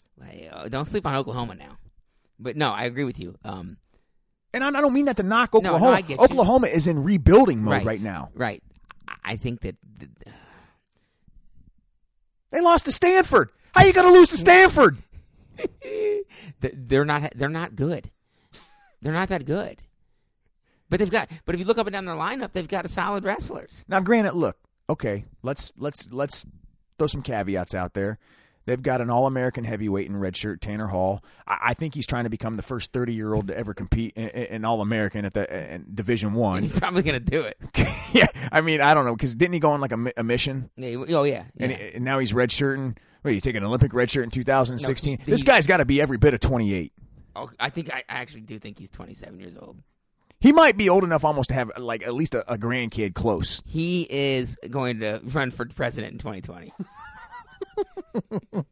Uh, 0.53 0.69
don't 0.69 0.85
sleep 0.85 1.05
on 1.07 1.17
Oklahoma 1.17 1.57
now. 1.57 1.77
But 2.39 2.57
no, 2.57 2.71
I 2.71 2.85
agree 2.85 3.05
with 3.05 3.19
you. 3.19 3.37
Um, 3.45 3.79
And 4.55 4.63
I, 4.63 4.69
I 4.69 4.81
don't 4.81 4.93
mean 4.95 5.07
that 5.07 5.17
to 5.17 5.23
knock 5.25 5.55
no, 5.55 5.59
Oklahoma. 5.61 6.03
Get 6.03 6.11
you. 6.11 6.17
Oklahoma 6.19 6.69
is 6.69 6.87
in 6.87 7.03
rebuilding 7.03 7.61
mode 7.63 7.73
Right. 7.73 7.85
right, 7.87 8.01
now. 8.01 8.31
right. 8.35 8.63
I- 9.25 9.37
think 9.37 9.61
that 9.63 9.77
th- 9.99 10.11
They 12.53 12.61
lost 12.61 12.85
to 12.85 12.93
Stanford. 12.93 13.51
How 13.75 13.85
you 13.85 13.93
going 13.93 14.07
to 14.07 14.13
lose 14.13 14.29
to 14.29 14.37
Stanford? 14.37 14.99
they're 16.61 17.05
not 17.05 17.33
they're 17.35 17.49
not 17.49 17.75
good. 17.75 18.11
They're 19.01 19.13
not 19.13 19.29
that 19.31 19.45
good. 19.45 19.83
But 20.89 21.01
they've 21.01 21.11
got. 21.11 21.31
But 21.45 21.55
if 21.55 21.59
you 21.59 21.65
look 21.65 21.79
up 21.79 21.87
and 21.87 21.95
down 21.95 22.05
their 22.05 22.15
lineup, 22.15 22.53
they've 22.53 22.69
got 22.69 22.85
a 22.85 22.89
solid 22.89 23.25
wrestlers. 23.25 23.83
Now, 23.89 24.01
granted, 24.01 24.35
look, 24.35 24.59
okay, 24.89 25.25
let's 25.43 25.73
let's 25.77 26.11
let's 26.13 26.45
throw 26.99 27.07
some 27.07 27.23
caveats 27.23 27.75
out 27.75 27.95
there. 27.95 28.19
They've 28.65 28.81
got 28.81 29.01
an 29.01 29.11
All-American 29.11 29.65
heavyweight 29.65 30.07
in 30.07 30.17
red 30.17 30.37
shirt, 30.37 30.61
Tanner 30.61 30.87
Hall. 30.87 31.23
I, 31.47 31.59
I 31.69 31.75
think 31.75 31.95
he's 31.95 32.07
trying 32.07 32.25
to 32.25 32.31
become 32.31 32.55
the 32.55 32.63
first 32.63 32.93
30-year-old 32.93 33.49
to 33.49 33.57
ever 33.57 33.75
compete 33.75 34.15
in, 34.17 34.29
in 34.29 34.65
All-American 34.65 35.25
at 35.25 35.35
the 35.35 35.75
in 35.75 35.87
Division 35.93 36.33
One. 36.35 36.63
He's 36.63 36.73
probably 36.73 37.03
going 37.03 37.23
to 37.23 37.31
do 37.31 37.43
it. 37.43 37.59
yeah, 38.13 38.27
I 38.53 38.61
mean, 38.61 38.81
I 38.81 38.95
don't 38.95 39.05
know 39.05 39.17
because 39.17 39.35
didn't 39.35 39.55
he 39.55 39.61
go 39.61 39.71
on 39.71 39.81
like 39.81 39.93
a, 39.93 40.13
a 40.17 40.23
mission 40.23 40.71
Yeah, 40.77 40.97
Oh 41.09 41.25
yeah. 41.25 41.45
and, 41.59 41.73
yeah. 41.73 41.79
and 41.95 42.05
now 42.05 42.19
he's 42.19 42.33
red 42.33 42.53
shirting? 42.53 42.97
Wait, 43.25 43.35
you 43.35 43.41
take 43.41 43.57
an 43.57 43.65
Olympic 43.65 43.93
red 43.95 44.11
shirt 44.11 44.25
in 44.25 44.31
2016? 44.31 45.19
No, 45.21 45.25
this 45.27 45.43
guy's 45.45 45.67
got 45.67 45.79
to 45.79 45.85
be 45.85 46.01
every 46.01 46.19
bit 46.19 46.35
of 46.35 46.41
28. 46.41 46.93
Oh, 47.35 47.51
I 47.59 47.71
think 47.71 47.93
I, 47.93 47.99
I 48.09 48.15
actually 48.21 48.43
do 48.43 48.59
think 48.59 48.79
he's 48.79 48.91
27 48.91 49.41
years 49.41 49.57
old. 49.57 49.79
He 50.41 50.51
might 50.51 50.77
be 50.77 50.89
old 50.89 51.05
enough 51.05 51.25
almost 51.25 51.51
to 51.51 51.55
have 51.55 51.71
like 51.79 52.03
at 52.03 52.15
least 52.15 52.35
a, 52.35 52.53
a 52.53 52.59
grandkid 52.59 53.15
close. 53.15 53.63
He 53.65 54.03
is 54.11 54.57
going 54.69 54.99
to 55.01 55.21
run 55.25 55.53
for 55.53 55.65
president 55.67 56.13
in 56.15 56.19
2020. 56.19 56.73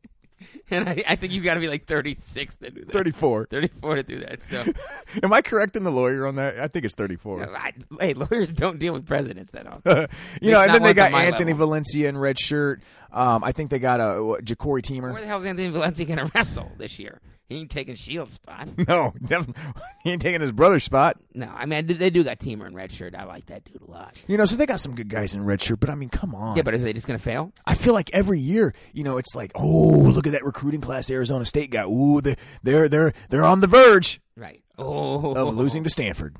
and 0.70 0.88
I, 0.88 1.02
I 1.08 1.16
think 1.16 1.32
you've 1.32 1.44
got 1.44 1.54
to 1.54 1.60
be 1.60 1.68
like 1.68 1.86
36 1.86 2.56
to 2.56 2.70
do 2.70 2.84
that. 2.84 2.92
34. 2.92 3.46
34 3.46 3.94
to 3.96 4.02
do 4.02 4.18
that. 4.20 4.42
So, 4.42 4.64
Am 5.22 5.32
I 5.32 5.42
correcting 5.42 5.82
the 5.84 5.90
lawyer 5.90 6.26
on 6.26 6.36
that? 6.36 6.58
I 6.58 6.68
think 6.68 6.84
it's 6.84 6.94
34. 6.94 7.56
I, 7.56 7.72
hey, 8.00 8.14
lawyers 8.14 8.52
don't 8.52 8.78
deal 8.78 8.92
with 8.92 9.06
presidents 9.06 9.50
that 9.52 9.66
often. 9.66 10.08
you 10.40 10.52
know, 10.52 10.60
and 10.60 10.74
then 10.74 10.82
they 10.82 10.94
got 10.94 11.12
Anthony 11.12 11.52
level. 11.52 11.66
Valencia 11.66 12.08
in 12.08 12.16
red 12.16 12.38
shirt. 12.38 12.82
Um, 13.12 13.44
I 13.44 13.52
think 13.52 13.70
they 13.70 13.78
got 13.78 14.00
a 14.00 14.14
Jacori 14.42 14.82
Teemer. 14.82 15.12
Where 15.12 15.20
the 15.20 15.26
hell 15.26 15.38
is 15.38 15.44
Anthony 15.44 15.68
Valencia 15.68 16.04
going 16.04 16.18
to 16.18 16.30
wrestle 16.34 16.70
this 16.78 16.98
year? 16.98 17.20
He 17.50 17.56
ain't 17.58 17.70
taking 17.70 17.96
Zahid's 17.96 18.32
spot. 18.32 18.68
No, 18.88 19.12
definitely. 19.20 19.60
he 20.04 20.12
ain't 20.12 20.22
taking 20.22 20.40
his 20.40 20.52
brother's 20.52 20.84
spot. 20.84 21.18
No, 21.34 21.52
I 21.54 21.66
mean 21.66 21.86
they 21.86 22.08
do 22.08 22.24
got 22.24 22.38
Teemer 22.38 22.66
in 22.66 22.74
red 22.74 22.90
shirt. 22.92 23.14
I 23.14 23.24
like 23.24 23.46
that 23.46 23.64
dude 23.64 23.82
a 23.82 23.90
lot. 23.90 24.20
You 24.28 24.36
know, 24.38 24.44
so 24.46 24.56
they 24.56 24.64
got 24.66 24.80
some 24.80 24.94
good 24.94 25.08
guys 25.08 25.34
in 25.34 25.44
red 25.44 25.60
shirt. 25.60 25.80
But 25.80 25.90
I 25.90 25.96
mean, 25.96 26.08
come 26.08 26.34
on. 26.34 26.56
Yeah, 26.56 26.62
but 26.62 26.74
is 26.74 26.82
they 26.82 26.92
just 26.92 27.06
going 27.06 27.18
to 27.18 27.22
fail? 27.22 27.52
I 27.66 27.74
feel 27.74 27.92
like 27.92 28.08
every 28.12 28.38
year, 28.40 28.72
you 28.92 29.04
know, 29.04 29.18
it's 29.18 29.34
like, 29.34 29.52
oh, 29.56 29.88
look 30.12 30.26
at 30.26 30.32
that 30.32 30.44
recruiting 30.44 30.80
class 30.80 31.10
Arizona 31.10 31.44
State 31.44 31.70
got. 31.70 31.86
Ooh, 31.88 32.20
they- 32.20 32.36
they're 32.62 32.88
they're 32.88 33.12
they're 33.28 33.44
on 33.44 33.60
the 33.60 33.66
verge 33.66 34.20
Right. 34.36 34.62
Oh, 34.78 35.34
of 35.34 35.54
losing 35.56 35.84
to 35.84 35.90
Stanford. 35.90 36.36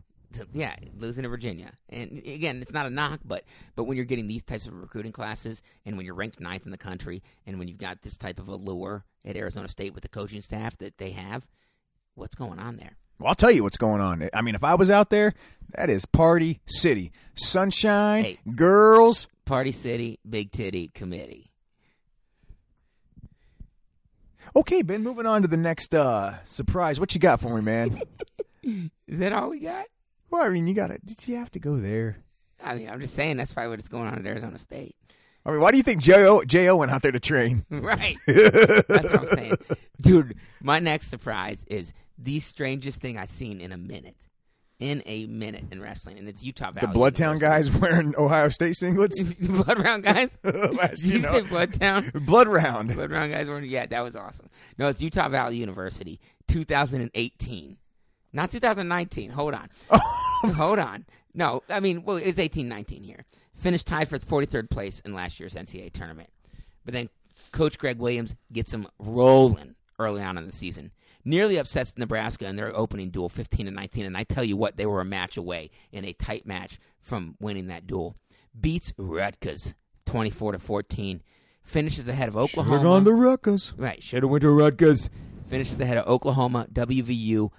Yeah, 0.53 0.77
losing 0.97 1.23
to 1.25 1.29
Virginia. 1.29 1.73
And 1.89 2.19
again, 2.27 2.61
it's 2.63 2.73
not 2.73 2.87
a 2.87 2.91
knock, 2.91 3.21
but 3.25 3.45
but 3.77 3.85
when 3.85 3.97
you're 3.97 4.07
getting 4.07 4.29
these 4.29 4.43
types 4.43 4.67
of 4.67 4.75
recruiting 4.81 5.13
classes, 5.13 5.63
and 5.85 5.97
when 5.97 6.07
you're 6.07 6.15
ranked 6.15 6.41
ninth 6.41 6.65
in 6.65 6.71
the 6.73 6.79
country, 6.79 7.23
and 7.47 7.59
when 7.59 7.69
you've 7.69 7.79
got 7.79 8.03
this 8.03 8.17
type 8.17 8.39
of 8.39 8.49
allure 8.49 9.05
at 9.25 9.37
Arizona 9.37 9.69
State 9.69 9.93
with 9.95 10.03
the 10.03 10.09
coaching 10.09 10.41
staff 10.41 10.77
that 10.79 10.99
they 10.99 11.11
have, 11.11 11.47
what's 12.15 12.35
going 12.35 12.59
on 12.59 12.77
there? 12.77 12.97
Well, 13.19 13.29
I'll 13.29 13.35
tell 13.35 13.51
you 13.51 13.63
what's 13.63 13.77
going 13.77 14.01
on. 14.01 14.29
I 14.33 14.41
mean, 14.41 14.55
if 14.55 14.65
I 14.65 14.75
was 14.75 14.91
out 14.91 15.11
there, 15.11 15.35
that 15.77 15.91
is 15.91 16.07
Party 16.07 16.61
City, 16.67 17.13
sunshine, 17.35 18.25
Hey. 18.25 18.39
girls. 18.55 19.29
Party 19.45 19.73
City, 19.73 20.19
Big 20.29 20.53
Titty 20.53 20.89
Committee. 20.95 21.51
Okay, 24.57 24.83
Ben. 24.83 25.03
Moving 25.03 25.27
on 25.27 25.43
to 25.43 25.49
the 25.49 25.57
next 25.57 25.95
uh, 25.95 26.35
surprise. 26.45 26.99
What 26.99 27.15
you 27.15 27.21
got 27.21 27.41
for 27.41 27.55
me, 27.55 27.61
man? 27.61 28.01
Is 28.63 29.19
that 29.19 29.33
all 29.33 29.51
we 29.51 29.61
got? 29.61 29.87
Well, 30.31 30.43
I 30.43 30.49
mean, 30.49 30.67
you 30.67 30.75
got 30.75 30.89
to. 30.89 30.99
Did 31.05 31.27
you 31.29 31.37
have 31.37 31.51
to 31.53 31.59
go 31.59 31.77
there? 31.77 32.19
I 32.63 32.75
mean, 32.75 32.89
I'm 32.91 33.01
just 33.01 33.15
saying 33.15 33.37
that's 33.37 33.53
probably 33.55 33.71
what's 33.77 33.89
going 33.89 34.07
on 34.07 34.19
at 34.19 34.27
Arizona 34.27 34.59
State. 34.59 34.95
I 35.45 35.51
mean, 35.51 35.61
why 35.61 35.71
do 35.71 35.79
you 35.79 35.83
think 35.83 36.03
Jo 36.03 36.43
Jo 36.45 36.77
went 36.77 36.91
out 36.93 37.03
there 37.03 37.13
to 37.13 37.21
train? 37.21 37.65
Right. 37.71 38.17
That's 38.27 38.89
what 39.13 39.21
I'm 39.21 39.27
saying. 39.27 39.53
Dude, 40.01 40.37
my 40.63 40.79
next 40.81 41.09
surprise 41.09 41.65
is 41.67 41.95
the 42.19 42.41
strangest 42.41 43.01
thing 43.01 43.17
I've 43.17 43.31
seen 43.31 43.61
in 43.61 43.73
a 43.73 43.79
minute. 43.79 44.17
In 44.79 45.03
a 45.05 45.27
minute 45.27 45.65
in 45.71 45.81
wrestling, 45.83 46.19
and 46.19 46.27
it's 46.27 46.43
Utah 46.43 46.71
Valley. 46.71 46.87
The 46.87 46.93
Bloodtown 46.95 47.39
guys 47.39 47.71
wearing 47.81 48.15
Ohio 48.17 48.49
State 48.49 48.75
singlets. 48.75 49.13
the 49.39 49.63
Blood 49.63 49.79
Round 49.79 50.03
guys? 50.03 50.39
Last, 50.43 51.05
you 51.05 51.15
you 51.15 51.19
know, 51.21 51.33
say 51.33 51.41
Bloodtown? 51.43 52.11
Blood 52.25 52.49
round. 52.49 52.95
Blood 52.95 53.11
Round 53.11 53.31
guys 53.31 53.47
were 53.49 53.61
yeah, 53.61 53.85
that 53.85 54.01
was 54.03 54.17
awesome. 54.17 54.49
No, 54.79 54.89
it's 54.89 55.03
Utah 55.03 55.29
Valley 55.29 55.57
University, 55.57 56.19
2018, 56.49 57.77
not 58.33 58.51
2019. 58.51 59.31
Hold 59.31 59.55
on, 59.55 59.69
hold 60.55 60.79
on. 60.79 61.07
No, 61.35 61.63
I 61.69 61.81
mean, 61.81 62.03
well, 62.05 62.17
it's 62.17 62.39
18-19 62.39 63.05
here. 63.05 63.21
Finished 63.55 63.87
tied 63.87 64.09
for 64.09 64.19
43rd 64.19 64.71
place 64.71 65.01
in 65.01 65.15
last 65.15 65.39
year's 65.39 65.55
NCAA 65.55 65.93
tournament, 65.93 66.31
but 66.85 66.95
then 66.95 67.09
Coach 67.53 67.79
Greg 67.79 67.99
Williams 67.99 68.35
gets 68.53 68.73
them 68.73 68.87
rolling 68.99 69.75
early 69.99 70.23
on 70.23 70.39
in 70.39 70.47
the 70.47 70.53
season. 70.53 70.93
Nearly 71.25 71.59
upsets 71.59 71.93
Nebraska 71.99 72.47
in 72.47 72.57
their 72.57 72.75
opening 72.75 73.11
duel, 73.11 73.29
15 73.29 73.67
to 73.67 73.73
19, 73.73 74.07
and 74.07 74.17
I 74.17 74.25
tell 74.25 74.43
you 74.43 74.57
what, 74.57 74.77
they 74.77 74.87
were 74.87 75.03
a 75.03 75.05
match 75.05 75.37
away 75.37 75.71
in 75.93 76.05
a 76.05 76.15
tight 76.15 76.47
match 76.47 76.79
from 77.03 77.37
winning 77.39 77.67
that 77.67 77.87
duel. 77.87 78.17
Beats 78.59 78.95
Rutgers 78.97 79.75
24 80.07 80.53
to 80.53 80.59
14. 80.59 81.23
Finishes 81.63 82.09
ahead 82.09 82.29
of 82.29 82.37
Oklahoma. 82.37 82.77
Look 82.77 82.87
on 82.87 83.05
the 83.05 83.13
Rutgers. 83.13 83.75
Right, 83.77 84.03
should 84.03 84.23
have 84.23 84.31
went 84.31 84.43
to 84.43 84.51
Rutgers. 84.51 85.11
Finishes 85.47 85.79
ahead 85.79 85.99
of 85.99 86.07
Oklahoma, 86.07 86.67
WVU, 86.73 87.51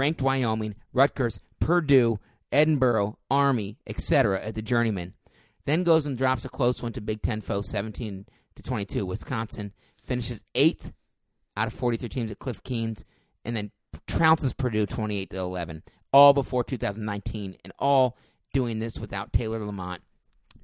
ranked 0.00 0.22
Wyoming, 0.22 0.76
Rutgers, 0.94 1.40
Purdue, 1.60 2.18
Edinboro, 2.50 3.16
Army, 3.30 3.76
etc. 3.86 4.42
at 4.42 4.54
the 4.54 4.62
Journeyman. 4.62 5.12
Then 5.66 5.84
goes 5.84 6.06
and 6.06 6.16
drops 6.16 6.44
a 6.46 6.48
close 6.48 6.82
one 6.82 6.94
to 6.94 7.02
Big 7.02 7.20
Ten 7.20 7.42
foe, 7.42 7.60
17 7.60 8.24
to 8.56 8.62
22. 8.62 9.04
Wisconsin 9.04 9.74
finishes 10.02 10.42
eighth 10.54 10.92
out 11.54 11.66
of 11.66 11.74
43 11.74 12.08
teams 12.08 12.30
at 12.30 12.38
Cliff 12.38 12.62
Keen, 12.62 12.96
and 13.44 13.54
then 13.54 13.70
trounces 14.08 14.56
Purdue 14.56 14.86
28 14.86 15.30
to 15.30 15.36
11. 15.36 15.82
all 16.12 16.32
before 16.32 16.64
2019, 16.64 17.56
and 17.62 17.72
all 17.78 18.16
doing 18.54 18.78
this 18.78 18.98
without 18.98 19.34
Taylor 19.34 19.64
Lamont, 19.64 20.00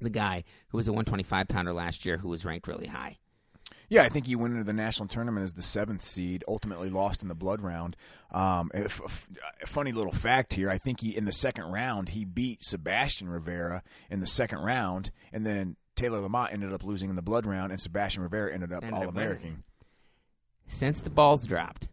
the 0.01 0.09
guy 0.09 0.43
who 0.69 0.77
was 0.77 0.87
a 0.87 0.91
125 0.91 1.47
pounder 1.47 1.73
last 1.73 2.05
year, 2.05 2.17
who 2.17 2.27
was 2.27 2.43
ranked 2.43 2.67
really 2.67 2.87
high. 2.87 3.17
Yeah, 3.89 4.03
I 4.03 4.09
think 4.09 4.27
he 4.27 4.35
went 4.35 4.53
into 4.53 4.65
the 4.65 4.73
national 4.73 5.07
tournament 5.07 5.43
as 5.45 5.53
the 5.53 5.61
seventh 5.61 6.01
seed. 6.01 6.43
Ultimately, 6.47 6.89
lost 6.89 7.21
in 7.21 7.29
the 7.29 7.35
blood 7.35 7.61
round. 7.61 7.95
Um, 8.31 8.69
a, 8.73 8.83
f- 8.85 9.29
a 9.61 9.65
funny 9.65 9.91
little 9.93 10.11
fact 10.11 10.53
here: 10.55 10.69
I 10.69 10.77
think 10.77 10.99
he 10.99 11.15
in 11.15 11.23
the 11.25 11.31
second 11.31 11.65
round 11.71 12.09
he 12.09 12.25
beat 12.25 12.63
Sebastian 12.63 13.29
Rivera 13.29 13.83
in 14.09 14.19
the 14.19 14.27
second 14.27 14.59
round, 14.59 15.11
and 15.31 15.45
then 15.45 15.77
Taylor 15.95 16.19
Lamont 16.19 16.51
ended 16.51 16.73
up 16.73 16.83
losing 16.83 17.09
in 17.09 17.15
the 17.15 17.21
blood 17.21 17.45
round, 17.45 17.71
and 17.71 17.79
Sebastian 17.79 18.23
Rivera 18.23 18.53
ended 18.53 18.73
up 18.73 18.83
Ended 18.83 18.93
up 18.97 19.03
All 19.03 19.09
American. 19.09 19.63
Since 20.67 20.99
the 20.99 21.09
balls 21.09 21.45
dropped, 21.45 21.87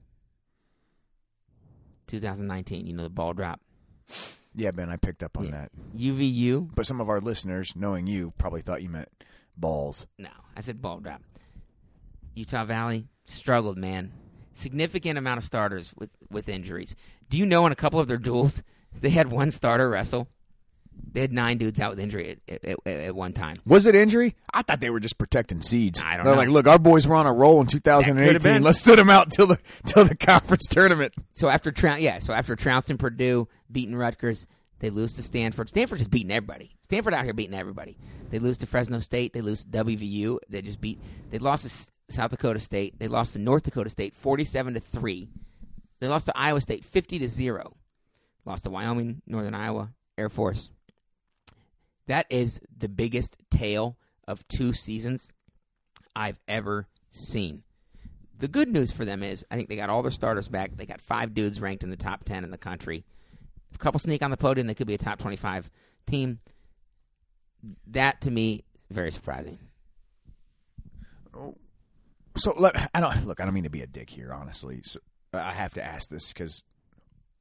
2019, 2.09 2.86
you 2.86 2.92
know 2.92 3.03
the 3.05 3.09
ball 3.11 3.32
drop. 3.34 3.61
Yeah, 4.55 4.70
Ben, 4.70 4.90
I 4.90 4.97
picked 4.97 5.22
up 5.22 5.38
on 5.38 5.45
Yeah. 5.47 5.51
that. 5.53 5.70
UVU, 5.97 6.70
But 6.74 6.86
some 6.86 7.01
of 7.01 7.09
our 7.09 7.20
listeners, 7.20 7.74
knowing 7.74 8.07
you, 8.07 8.32
probably 8.38 8.62
thought 8.62 8.82
you 8.82 8.88
meant 8.88 9.09
balls. 9.57 10.07
no, 10.18 10.30
I 10.57 10.61
said 10.61 10.80
ball 10.82 11.01
drop. 11.01 11.22
Utah 12.35 12.64
Valley 12.64 13.07
struggled, 13.26 13.78
man. 13.78 14.12
Significant 14.55 15.18
amount 15.18 15.39
of 15.39 15.45
starters 15.45 15.93
with 15.97 16.11
with 16.30 16.49
injuries. 16.49 16.95
Do 17.28 17.37
you 17.37 17.47
know 17.47 17.66
in 17.66 17.72
a 17.72 17.76
couple 17.76 18.01
of 18.01 18.09
their 18.09 18.18
duels 18.18 18.62
they 19.01 19.11
had 19.11 19.30
one 19.30 19.51
starter 19.51 19.89
wrestle? 19.89 20.28
They 21.12 21.22
had 21.22 21.32
nine 21.32 21.59
dudes 21.59 21.80
out 21.80 21.91
with 21.91 21.99
injury 21.99 22.39
at, 22.49 22.64
at, 22.64 22.87
at, 22.87 23.14
one 23.16 23.32
time. 23.32 23.57
Was 23.66 23.87
it 23.87 23.97
injury? 23.97 24.37
I 24.53 24.62
thought 24.62 24.80
they 24.80 24.91
were 24.91 25.01
just 25.01 25.18
protecting 25.18 25.61
seeds. 25.61 26.01
I 26.05 26.16
don't 26.16 26.24
They're 26.24 26.35
know. 26.35 26.39
like, 26.39 26.49
look, 26.49 26.68
our 26.68 26.78
boys 26.78 27.07
were 27.07 27.16
on 27.16 27.26
a 27.26 27.32
roll 27.32 27.61
in 27.61 27.66
2018. 27.66 28.62
Let's 28.62 28.80
sit 28.80 28.97
them 28.97 29.11
out 29.11 29.30
till 29.30 29.49
the 29.49 29.59
till 29.87 30.05
the 30.05 30.16
conference 30.16 30.66
tournament. 30.68 31.14
So 31.35 31.49
after 31.49 31.72
Trout, 31.72 32.01
yeah, 32.01 32.20
so 32.20 32.32
after 32.32 32.55
trouncing 32.55 32.97
Purdue, 32.97 33.49
beating 33.70 33.97
Rutgers, 33.97 34.47
they 34.78 34.91
lose 34.91 35.12
to 35.14 35.22
Stanford. 35.22 35.68
Stanford 35.68 35.99
just 35.99 36.11
beating 36.11 36.30
everybody. 36.30 36.76
Stanford 36.82 37.14
out 37.14 37.24
here 37.24 37.35
beating 37.35 37.55
everybody. 37.55 37.97
They 38.30 38.39
lose 38.39 38.59
to 38.59 38.66
Fresno 38.66 39.01
State. 39.01 39.32
They 39.32 39.41
lose 39.41 39.64
to 39.64 39.70
WVU. 39.70 40.39
They 40.49 40.62
just 40.62 40.80
beat. 40.80 41.01
They 41.30 41.39
lost 41.39 41.64
South 42.09 42.30
Dakota 42.30 42.59
State. 42.59 42.98
They 42.98 43.09
lost 43.09 43.32
to 43.32 43.38
North 43.38 43.64
Dakota 43.64 43.90
State, 43.90 44.14
forty-seven 44.14 44.74
to 44.74 44.80
three. 44.80 45.28
They 46.00 46.09
lost 46.09 46.26
to 46.26 46.36
Iowa 46.36 46.61
State, 46.61 46.84
fifty 46.84 47.18
to 47.18 47.28
zero. 47.28 47.76
Lost 48.44 48.64
to 48.64 48.70
Wyoming, 48.70 49.22
Northern 49.26 49.55
Iowa, 49.55 49.90
Air 50.18 50.28
Force. 50.28 50.70
That 52.07 52.26
is 52.28 52.61
the 52.76 52.88
biggest 52.88 53.36
tail 53.50 53.96
of 54.28 54.46
two 54.48 54.72
seasons 54.72 55.30
I've 56.14 56.38
ever 56.46 56.88
seen. 57.09 57.62
The 58.38 58.48
good 58.48 58.68
news 58.68 58.90
for 58.90 59.05
them 59.05 59.22
is 59.22 59.44
I 59.50 59.57
think 59.57 59.68
they 59.68 59.76
got 59.76 59.90
all 59.90 60.02
their 60.02 60.11
starters 60.11 60.48
back. 60.48 60.76
They 60.76 60.86
got 60.86 61.00
five 61.00 61.34
dudes 61.34 61.61
ranked 61.61 61.82
in 61.82 61.90
the 61.90 61.96
top 61.96 62.24
10 62.24 62.44
in 62.44 62.50
the 62.50 62.59
country. 62.59 63.05
If 63.70 63.76
a 63.76 63.78
couple 63.78 64.00
sneak 64.00 64.22
on 64.22 64.30
the 64.30 64.36
podium, 64.36 64.66
they 64.66 64.74
could 64.74 64.86
be 64.86 64.94
a 64.94 64.98
top 64.98 65.18
25 65.18 65.70
team. 66.07 66.40
That 67.86 68.20
to 68.22 68.30
me, 68.30 68.64
very 68.90 69.11
surprising. 69.11 69.59
Oh, 71.32 71.57
So 72.37 72.53
let 72.57 72.91
I 72.95 73.01
don't 73.01 73.26
look. 73.26 73.41
I 73.41 73.45
don't 73.45 73.55
mean 73.55 73.64
to 73.64 73.70
be 73.70 73.82
a 73.82 73.87
dick 73.87 74.11
here, 74.11 74.32
honestly. 74.32 74.80
So 74.82 75.01
I 75.32 75.53
have 75.53 75.74
to 75.74 75.85
ask 75.85 76.09
this 76.11 76.32
because 76.32 76.64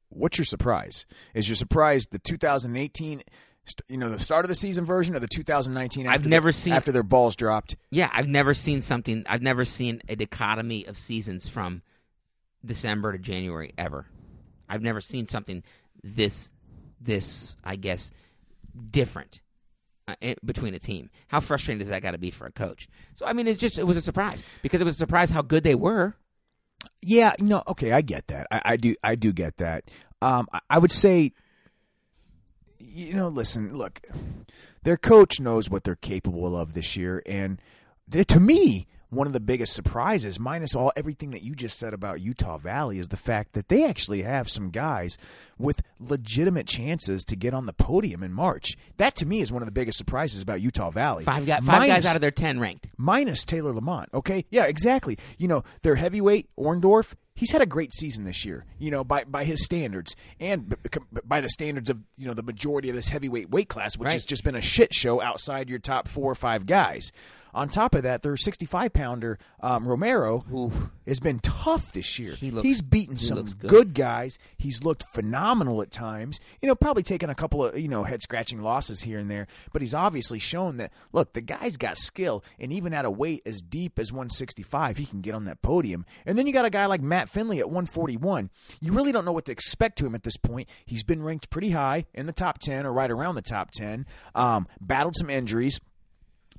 what's 0.08 0.38
your 0.38 0.44
surprise? 0.44 1.06
Is 1.34 1.48
your 1.48 1.56
surprise 1.56 2.06
the 2.10 2.18
2018? 2.18 3.22
You 3.88 3.96
know, 3.96 4.10
the 4.10 4.18
start 4.18 4.44
of 4.44 4.50
the 4.50 4.54
season 4.54 4.84
version, 4.84 5.16
or 5.16 5.20
the 5.20 5.26
2019? 5.26 6.06
After 6.06 6.14
I've 6.14 6.22
the- 6.22 6.28
never 6.28 6.52
seen- 6.52 6.74
after 6.74 6.92
their 6.92 7.02
balls 7.02 7.34
dropped. 7.34 7.76
Yeah, 7.90 8.10
I've 8.12 8.28
never 8.28 8.52
seen 8.54 8.82
something. 8.82 9.24
I've 9.26 9.40
never 9.42 9.64
seen 9.64 10.02
a 10.08 10.16
dichotomy 10.16 10.84
of 10.84 10.98
seasons 10.98 11.48
from 11.48 11.82
December 12.64 13.12
to 13.12 13.18
January 13.18 13.72
ever. 13.78 14.06
I've 14.68 14.82
never 14.82 15.00
seen 15.00 15.26
something 15.26 15.62
this, 16.02 16.50
this 17.00 17.56
I 17.64 17.76
guess, 17.76 18.12
different 18.90 19.40
between 20.44 20.74
a 20.74 20.78
team. 20.78 21.10
How 21.28 21.40
frustrating 21.40 21.78
does 21.78 21.88
that 21.88 22.02
got 22.02 22.12
to 22.12 22.18
be 22.18 22.30
for 22.30 22.46
a 22.46 22.52
coach? 22.52 22.88
So 23.14 23.26
I 23.26 23.32
mean, 23.32 23.46
it 23.46 23.58
just 23.58 23.78
it 23.78 23.84
was 23.84 23.96
a 23.96 24.02
surprise 24.02 24.42
because 24.62 24.80
it 24.80 24.84
was 24.84 24.94
a 24.94 24.98
surprise 24.98 25.30
how 25.30 25.42
good 25.42 25.64
they 25.64 25.74
were. 25.74 26.14
Yeah, 27.00 27.32
no, 27.38 27.62
okay, 27.68 27.92
I 27.92 28.00
get 28.00 28.26
that. 28.28 28.46
I, 28.50 28.62
I 28.64 28.76
do, 28.76 28.94
I 29.02 29.14
do 29.14 29.32
get 29.32 29.58
that. 29.58 29.90
Um, 30.22 30.46
I, 30.52 30.60
I 30.70 30.78
would 30.78 30.92
say, 30.92 31.32
you 32.78 33.14
know, 33.14 33.28
listen, 33.28 33.76
look, 33.76 34.00
their 34.82 34.96
coach 34.96 35.40
knows 35.40 35.68
what 35.68 35.84
they're 35.84 35.96
capable 35.96 36.56
of 36.56 36.74
this 36.74 36.96
year, 36.96 37.22
and 37.26 37.60
to 38.10 38.40
me, 38.40 38.86
one 39.14 39.26
of 39.26 39.32
the 39.32 39.40
biggest 39.40 39.72
surprises, 39.72 40.38
minus 40.38 40.74
all 40.74 40.92
everything 40.96 41.30
that 41.30 41.42
you 41.42 41.54
just 41.54 41.78
said 41.78 41.94
about 41.94 42.20
Utah 42.20 42.58
Valley, 42.58 42.98
is 42.98 43.08
the 43.08 43.16
fact 43.16 43.52
that 43.54 43.68
they 43.68 43.84
actually 43.84 44.22
have 44.22 44.48
some 44.48 44.70
guys 44.70 45.16
with 45.58 45.82
legitimate 45.98 46.66
chances 46.66 47.24
to 47.24 47.36
get 47.36 47.54
on 47.54 47.66
the 47.66 47.72
podium 47.72 48.22
in 48.22 48.32
March. 48.32 48.76
That 48.96 49.14
to 49.16 49.26
me 49.26 49.40
is 49.40 49.52
one 49.52 49.62
of 49.62 49.66
the 49.66 49.72
biggest 49.72 49.98
surprises 49.98 50.42
about 50.42 50.60
Utah 50.60 50.90
Valley. 50.90 51.24
Five 51.24 51.46
guys, 51.46 51.64
five 51.64 51.88
guys 51.88 52.06
out 52.06 52.16
of 52.16 52.22
their 52.22 52.30
ten 52.30 52.60
ranked. 52.60 52.88
minus 52.96 53.44
Taylor 53.44 53.72
Lamont. 53.72 54.08
Okay, 54.12 54.44
yeah, 54.50 54.64
exactly. 54.64 55.18
You 55.38 55.48
know, 55.48 55.62
their 55.82 55.94
heavyweight 55.96 56.48
Orndorff. 56.58 57.14
He's 57.36 57.50
had 57.50 57.60
a 57.60 57.66
great 57.66 57.92
season 57.92 58.24
this 58.24 58.44
year. 58.44 58.64
You 58.78 58.90
know, 58.92 59.02
by 59.02 59.24
by 59.24 59.44
his 59.44 59.64
standards 59.64 60.14
and 60.38 60.74
by 61.24 61.40
the 61.40 61.48
standards 61.48 61.90
of 61.90 62.00
you 62.16 62.26
know 62.26 62.34
the 62.34 62.42
majority 62.44 62.88
of 62.90 62.94
this 62.94 63.08
heavyweight 63.08 63.50
weight 63.50 63.68
class, 63.68 63.96
which 63.98 64.06
Right. 64.06 64.12
has 64.12 64.24
just 64.24 64.44
been 64.44 64.54
a 64.54 64.60
shit 64.60 64.94
show 64.94 65.20
outside 65.20 65.68
your 65.68 65.80
top 65.80 66.06
four 66.06 66.30
or 66.30 66.36
five 66.36 66.66
guys. 66.66 67.10
On 67.52 67.68
top 67.68 67.94
of 67.94 68.02
that, 68.02 68.22
their 68.22 68.36
65 68.36 68.92
pounder 68.92 69.38
um, 69.60 69.86
Romero 69.86 70.82
has 71.06 71.20
been 71.20 71.38
tough 71.38 71.92
this 71.92 72.18
year. 72.18 72.32
He 72.34 72.50
looks- 72.50 72.66
He's 72.66 72.82
beaten 72.82 73.14
he 73.14 73.24
some 73.24 73.44
good. 73.44 73.70
good 73.70 73.94
guys. 73.94 74.38
He's 74.58 74.82
looked 74.82 75.04
phenomenal 75.12 75.80
at 75.80 75.92
times. 75.92 76.40
You 76.60 76.66
know, 76.66 76.74
probably 76.74 77.04
taken 77.04 77.30
a 77.30 77.34
couple 77.36 77.64
of 77.64 77.78
you 77.78 77.86
know 77.86 78.02
head 78.04 78.22
scratching 78.22 78.60
losses 78.62 79.02
here 79.02 79.18
and 79.20 79.30
there, 79.30 79.46
but 79.72 79.82
he's 79.82 79.94
obviously 79.94 80.40
shown 80.40 80.78
that 80.78 80.92
look, 81.12 81.32
the 81.32 81.40
guy's 81.40 81.76
got 81.76 81.96
skill, 81.96 82.44
and 82.58 82.72
even 82.72 82.92
at 82.92 83.04
a 83.04 83.10
weight 83.10 83.42
as 83.46 83.62
deep 83.62 83.98
as 84.00 84.12
165, 84.12 84.96
he 84.96 85.06
can 85.06 85.20
get 85.20 85.34
on 85.34 85.44
that 85.44 85.62
podium. 85.62 86.04
And 86.26 86.36
then 86.36 86.46
you 86.48 86.52
got 86.52 86.64
a 86.64 86.70
guy 86.70 86.86
like 86.86 87.02
Matt 87.02 87.23
Findlay 87.28 87.58
at 87.58 87.66
141. 87.66 88.50
You 88.80 88.92
really 88.92 89.12
don't 89.12 89.24
know 89.24 89.32
what 89.32 89.44
to 89.46 89.52
expect 89.52 89.98
to 89.98 90.06
him 90.06 90.14
at 90.14 90.22
this 90.22 90.36
point. 90.36 90.68
He's 90.84 91.02
been 91.02 91.22
ranked 91.22 91.50
pretty 91.50 91.70
high 91.70 92.06
in 92.14 92.26
the 92.26 92.32
top 92.32 92.58
10 92.58 92.86
or 92.86 92.92
right 92.92 93.10
around 93.10 93.34
the 93.34 93.42
top 93.42 93.70
10. 93.72 94.06
Um, 94.34 94.66
battled 94.80 95.16
some 95.16 95.30
injuries 95.30 95.80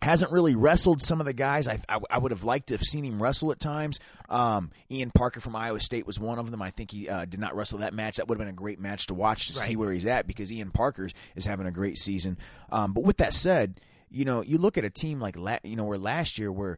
hasn't 0.01 0.31
really 0.31 0.55
wrestled 0.55 1.01
some 1.01 1.19
of 1.19 1.25
the 1.25 1.33
guys 1.33 1.67
I, 1.67 1.79
I, 1.87 1.99
I 2.09 2.17
would 2.17 2.31
have 2.31 2.43
liked 2.43 2.67
to 2.67 2.73
have 2.73 2.81
seen 2.81 3.03
him 3.03 3.21
wrestle 3.21 3.51
at 3.51 3.59
times. 3.59 3.99
Um, 4.29 4.71
Ian 4.91 5.11
Parker 5.11 5.39
from 5.39 5.55
Iowa 5.55 5.79
State 5.79 6.05
was 6.05 6.19
one 6.19 6.37
of 6.37 6.51
them. 6.51 6.61
I 6.61 6.69
think 6.69 6.91
he 6.91 7.09
uh, 7.09 7.25
did 7.25 7.39
not 7.39 7.55
wrestle 7.55 7.79
that 7.79 7.93
match. 7.93 8.17
That 8.17 8.27
would 8.27 8.37
have 8.37 8.45
been 8.45 8.53
a 8.53 8.57
great 8.57 8.79
match 8.79 9.07
to 9.07 9.13
watch 9.13 9.47
to 9.47 9.53
see 9.53 9.75
where 9.75 9.91
he's 9.91 10.05
at 10.05 10.27
because 10.27 10.51
Ian 10.51 10.71
Parker 10.71 11.09
is 11.35 11.45
having 11.45 11.65
a 11.65 11.71
great 11.71 11.97
season. 11.97 12.37
Um, 12.71 12.93
but 12.93 13.03
with 13.03 13.17
that 13.17 13.33
said, 13.33 13.79
you 14.09 14.25
know, 14.25 14.41
you 14.41 14.57
look 14.57 14.77
at 14.77 14.83
a 14.85 14.89
team 14.89 15.19
like 15.19 15.37
la- 15.37 15.59
you 15.63 15.75
know 15.75 15.85
where 15.85 15.97
last 15.97 16.37
year 16.37 16.51
where 16.51 16.77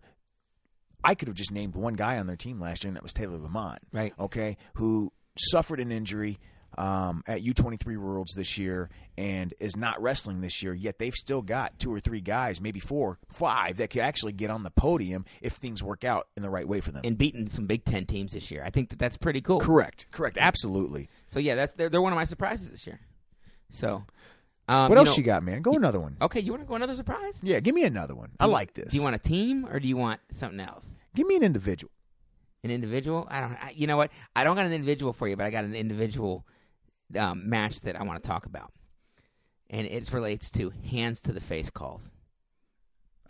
I 1.08 1.16
could 1.16 1.28
have 1.30 1.38
just 1.38 1.52
named 1.52 1.76
one 1.76 1.94
guy 1.94 2.18
on 2.20 2.28
their 2.28 2.36
team 2.36 2.60
last 2.60 2.84
year, 2.84 2.90
and 2.90 2.96
that 2.98 3.04
was 3.04 3.14
Taylor 3.14 3.38
Lamont. 3.38 3.80
Right. 3.92 4.14
Okay. 4.20 4.58
Who 4.76 5.12
suffered 5.38 5.80
an 5.80 5.92
injury 5.92 6.38
um, 6.78 7.24
at 7.26 7.42
U23 7.42 7.98
Worlds 7.98 8.34
this 8.36 8.58
year 8.58 8.90
and 9.18 9.54
is 9.60 9.76
not 9.76 10.00
wrestling 10.02 10.42
this 10.42 10.62
year, 10.62 10.74
yet 10.74 11.00
they've 11.00 11.14
still 11.16 11.42
got 11.42 11.80
two 11.80 11.92
or 11.94 12.00
three 12.00 12.22
guys, 12.22 12.60
maybe 12.62 12.80
four, 12.80 13.18
five, 13.32 13.78
that 13.78 13.90
could 13.90 14.02
actually 14.02 14.34
get 14.34 14.52
on 14.52 14.62
the 14.64 14.70
podium 14.70 15.26
if 15.42 15.54
things 15.54 15.82
work 15.82 16.04
out 16.04 16.28
in 16.36 16.44
the 16.44 16.50
right 16.50 16.68
way 16.68 16.80
for 16.82 16.92
them. 16.92 17.02
and 17.04 17.18
beaten 17.18 17.50
some 17.50 17.66
Big 17.66 17.84
Ten 17.86 18.06
teams 18.06 18.34
this 18.34 18.52
year. 18.52 18.64
I 18.66 18.70
think 18.70 18.90
that 18.90 19.00
that's 19.00 19.18
pretty 19.18 19.42
cool. 19.42 19.60
correct. 19.60 20.06
Correct. 20.12 20.38
Absolutely. 20.40 21.10
So 21.30 21.40
yeah, 21.40 21.56
that's 21.56 21.74
they're, 21.76 21.90
they're 21.90 22.02
one 22.02 22.12
of 22.14 22.18
my 22.18 22.26
surprises 22.26 22.70
this 22.70 22.86
year. 22.86 23.00
So, 23.72 24.04
um, 24.68 24.90
What 24.90 24.92
you 24.92 24.98
else 24.98 25.10
know- 25.12 25.16
you 25.22 25.24
got, 25.24 25.44
man? 25.44 25.62
Go 25.62 25.72
another 25.74 26.00
one. 26.00 26.18
Okay, 26.22 26.42
you 26.42 26.52
want 26.52 26.64
to 26.64 26.68
go 26.68 26.76
another 26.76 26.96
surprise? 26.96 27.40
Yeah, 27.42 27.60
give 27.62 27.74
me 27.74 27.86
another 27.86 28.14
one. 28.14 28.32
I 28.40 28.46
you- 28.46 28.52
like 28.52 28.74
this. 28.74 28.92
Do 28.92 28.98
you 28.98 29.04
want 29.04 29.16
a 29.16 29.20
team 29.20 29.66
or 29.66 29.80
do 29.80 29.88
you 29.88 29.98
want 29.98 30.20
something 30.34 30.60
else? 30.60 30.97
Give 31.18 31.26
me 31.26 31.36
an 31.36 31.42
individual. 31.44 31.92
An 32.64 32.70
individual? 32.70 33.28
I 33.32 33.42
don't. 33.42 33.54
I, 33.54 33.74
you 33.76 33.88
know 33.88 33.98
what? 33.98 34.12
I 34.36 34.44
don't 34.44 34.56
got 34.56 34.66
an 34.68 34.72
individual 34.72 35.14
for 35.14 35.28
you, 35.28 35.36
but 35.36 35.48
I 35.48 35.50
got 35.50 35.64
an 35.64 35.74
individual 35.74 36.46
um, 37.18 37.50
match 37.50 37.82
that 37.82 38.00
I 38.00 38.04
want 38.04 38.22
to 38.22 38.28
talk 38.28 38.46
about, 38.46 38.72
and 39.72 39.88
it 39.88 40.14
relates 40.14 40.52
to 40.52 40.72
hands 40.92 41.22
to 41.22 41.32
the 41.34 41.42
face 41.42 41.72
calls. 41.72 42.12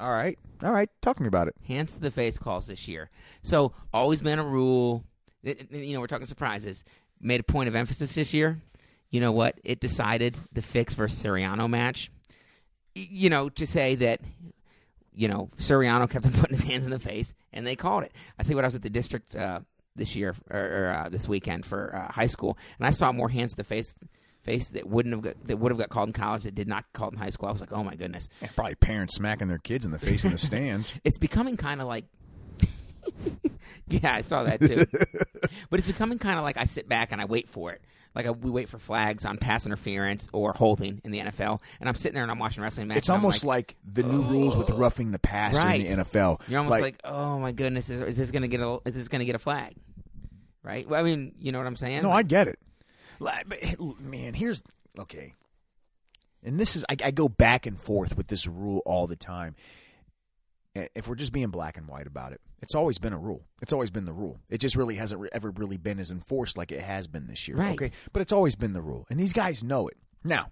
All 0.02 0.12
right. 0.12 0.38
All 0.62 0.74
right. 0.74 0.90
Talk 1.02 1.16
to 1.16 1.24
me 1.24 1.30
about 1.30 1.48
it. 1.48 1.56
Hands 1.66 1.92
to 1.94 2.00
the 2.02 2.12
face 2.12 2.38
calls 2.38 2.68
this 2.68 2.90
year. 2.90 3.10
So 3.42 3.72
always 3.94 4.20
been 4.20 4.38
a 4.38 4.46
rule. 4.46 5.06
It- 5.44 5.72
You 5.72 5.94
know, 5.94 6.02
we're 6.02 6.08
talking 6.08 6.28
surprises. 6.28 6.84
Made 7.22 7.40
a 7.40 7.44
point 7.44 7.70
of 7.70 7.76
emphasis 7.76 8.14
this 8.14 8.34
year. 8.34 8.62
You 9.12 9.22
know 9.22 9.32
what? 9.32 9.60
It 9.64 9.80
decided 9.80 10.36
the 10.52 10.62
Fix 10.62 10.94
versus 10.94 11.24
Suriano 11.24 11.70
match. 11.70 12.12
You 12.96 13.30
know, 13.30 13.48
to 13.50 13.66
say 13.66 13.96
that, 13.96 14.20
you 15.18 15.28
know, 15.28 15.50
Suriano 15.58 16.10
kept 16.10 16.26
on 16.26 16.32
putting 16.34 16.56
his 16.56 16.64
hands 16.64 16.86
in 16.86 16.92
the 16.92 17.00
face, 17.00 17.34
and 17.52 17.66
they 17.66 17.76
called 17.76 18.04
it. 18.04 18.14
I 18.40 18.44
see 18.44 18.56
what 18.56 18.64
I 18.64 18.68
was 18.68 18.76
at 18.76 18.84
the 18.84 18.90
district 18.90 19.36
uh, 19.36 19.62
this 19.96 20.16
year 20.16 20.36
or, 20.50 20.60
or 20.60 20.94
uh, 20.98 21.10
this 21.10 21.28
weekend 21.28 21.66
for 21.66 21.96
uh, 21.96 22.12
high 22.14 22.28
school, 22.28 22.58
and 22.78 22.88
I 22.88 22.92
saw 22.92 23.12
more 23.12 23.30
hands 23.30 23.52
to 23.52 23.58
the 23.58 23.64
face 23.64 23.96
face 24.44 24.70
that 24.70 24.88
wouldn't 24.88 25.14
have 25.14 25.22
got, 25.22 25.48
that 25.48 25.58
would 25.58 25.74
have 25.74 25.80
got 25.80 25.90
called 25.90 26.08
in 26.08 26.14
college 26.14 26.44
that 26.44 26.56
did 26.56 26.70
not 26.70 26.86
called 26.94 27.12
in 27.12 27.20
high 27.20 27.32
school. 27.32 27.50
I 27.50 27.52
was 27.52 27.60
like, 27.60 27.74
oh 27.74 27.84
my 27.84 27.96
goodness. 27.96 28.30
Yeah, 28.42 28.48
probably 28.56 28.76
parents 28.76 29.14
smacking 29.16 29.50
their 29.50 29.58
kids 29.58 29.84
in 29.86 29.92
the 29.92 30.00
face 30.00 30.24
in 30.24 30.32
the 30.32 30.38
stands. 30.38 30.96
it's 31.04 31.18
becoming 31.18 31.58
kind 31.58 31.82
of 31.82 31.88
like 31.88 32.06
Yeah, 33.90 34.14
I 34.14 34.22
saw 34.22 34.44
that 34.44 34.62
too. 34.62 34.86
but 35.70 35.80
it's 35.80 35.88
becoming 35.88 36.18
kind 36.18 36.38
of 36.38 36.44
like 36.44 36.58
I 36.58 36.64
sit 36.66 36.88
back 36.88 37.12
and 37.12 37.22
I 37.22 37.26
wait 37.26 37.50
for 37.50 37.72
it. 37.72 37.82
Like 38.18 38.26
I, 38.26 38.32
we 38.32 38.50
wait 38.50 38.68
for 38.68 38.80
flags 38.80 39.26
on 39.26 39.38
pass 39.38 39.68
interference 39.68 40.28
or 40.34 40.52
holding 40.52 41.02
in 41.04 41.12
the 41.12 41.20
NFL, 41.20 41.62
and 41.80 41.88
I'm 41.88 41.94
sitting 41.94 42.16
there 42.16 42.24
and 42.24 42.32
I'm 42.32 42.40
watching 42.40 42.64
wrestling 42.64 42.88
match. 42.88 42.98
It's 42.98 43.12
almost 43.12 43.46
like, 43.46 43.76
the 43.86 44.02
new 44.02 44.24
rules 44.24 44.58
with 44.58 44.72
oh. 44.72 44.76
roughing 44.76 45.12
the 45.12 45.20
pass 45.20 45.64
Right. 45.64 45.86
in 45.86 45.98
the 45.98 46.04
NFL. 46.04 46.42
You're 46.50 46.62
almost 46.62 46.82
like, 46.82 47.00
oh 47.04 47.38
my 47.38 47.52
goodness, 47.52 47.92
is, 47.92 48.02
is 48.02 48.18
this 48.18 48.32
gonna 48.32 48.48
get 48.48 48.60
a 48.60 48.80
is 48.86 48.96
this 48.96 49.08
gonna 49.08 49.26
get 49.26 49.36
a 49.36 49.40
flag? 49.40 49.76
Right? 50.64 50.90
Well, 50.90 51.00
I 51.00 51.04
mean, 51.04 51.36
you 51.40 51.52
know 51.52 51.60
what 51.60 51.68
I'm 51.68 51.76
saying? 51.76 52.02
No, 52.02 52.12
I 52.12 52.24
get 52.24 52.48
it. 52.48 52.58
Like, 53.20 53.48
but, 53.48 53.60
man, 54.02 54.34
here's 54.34 54.64
okay. 54.98 55.36
And 56.44 56.60
this 56.60 56.76
is 56.76 56.84
I, 56.90 56.96
I 57.04 57.12
go 57.12 57.30
back 57.30 57.68
and 57.68 57.80
forth 57.80 58.18
with 58.18 58.26
this 58.30 58.48
rule 58.48 58.82
all 58.84 59.06
the 59.06 59.16
time. 59.16 59.56
If 60.96 61.08
we're 61.08 61.16
just 61.16 61.34
being 61.34 61.50
black 61.50 61.78
and 61.78 61.88
white 61.88 62.08
about 62.08 62.32
it, 62.34 62.42
it's 62.62 62.76
always 62.76 62.98
been 62.98 63.14
a 63.14 63.18
rule. 63.18 63.44
It's 63.62 63.74
always 63.74 63.90
been 63.92 64.06
the 64.06 64.14
rule. 64.14 64.40
It 64.50 64.60
just 64.60 64.76
really 64.76 64.96
hasn't 64.96 65.22
re- 65.22 65.30
ever 65.32 65.52
really 65.52 65.78
been 65.78 66.00
as 66.00 66.12
enforced 66.12 66.58
like 66.58 66.72
it 66.72 66.82
has 66.82 67.08
been 67.08 67.28
this 67.28 67.48
year. 67.48 67.58
Right. 67.58 67.72
Okay, 67.74 67.92
but 68.14 68.22
it's 68.22 68.34
always 68.34 68.56
been 68.56 68.74
the 68.74 68.82
rule, 68.82 69.06
and 69.10 69.20
these 69.20 69.34
guys 69.34 69.64
know 69.64 69.88
it. 69.88 69.98
Now, 70.24 70.52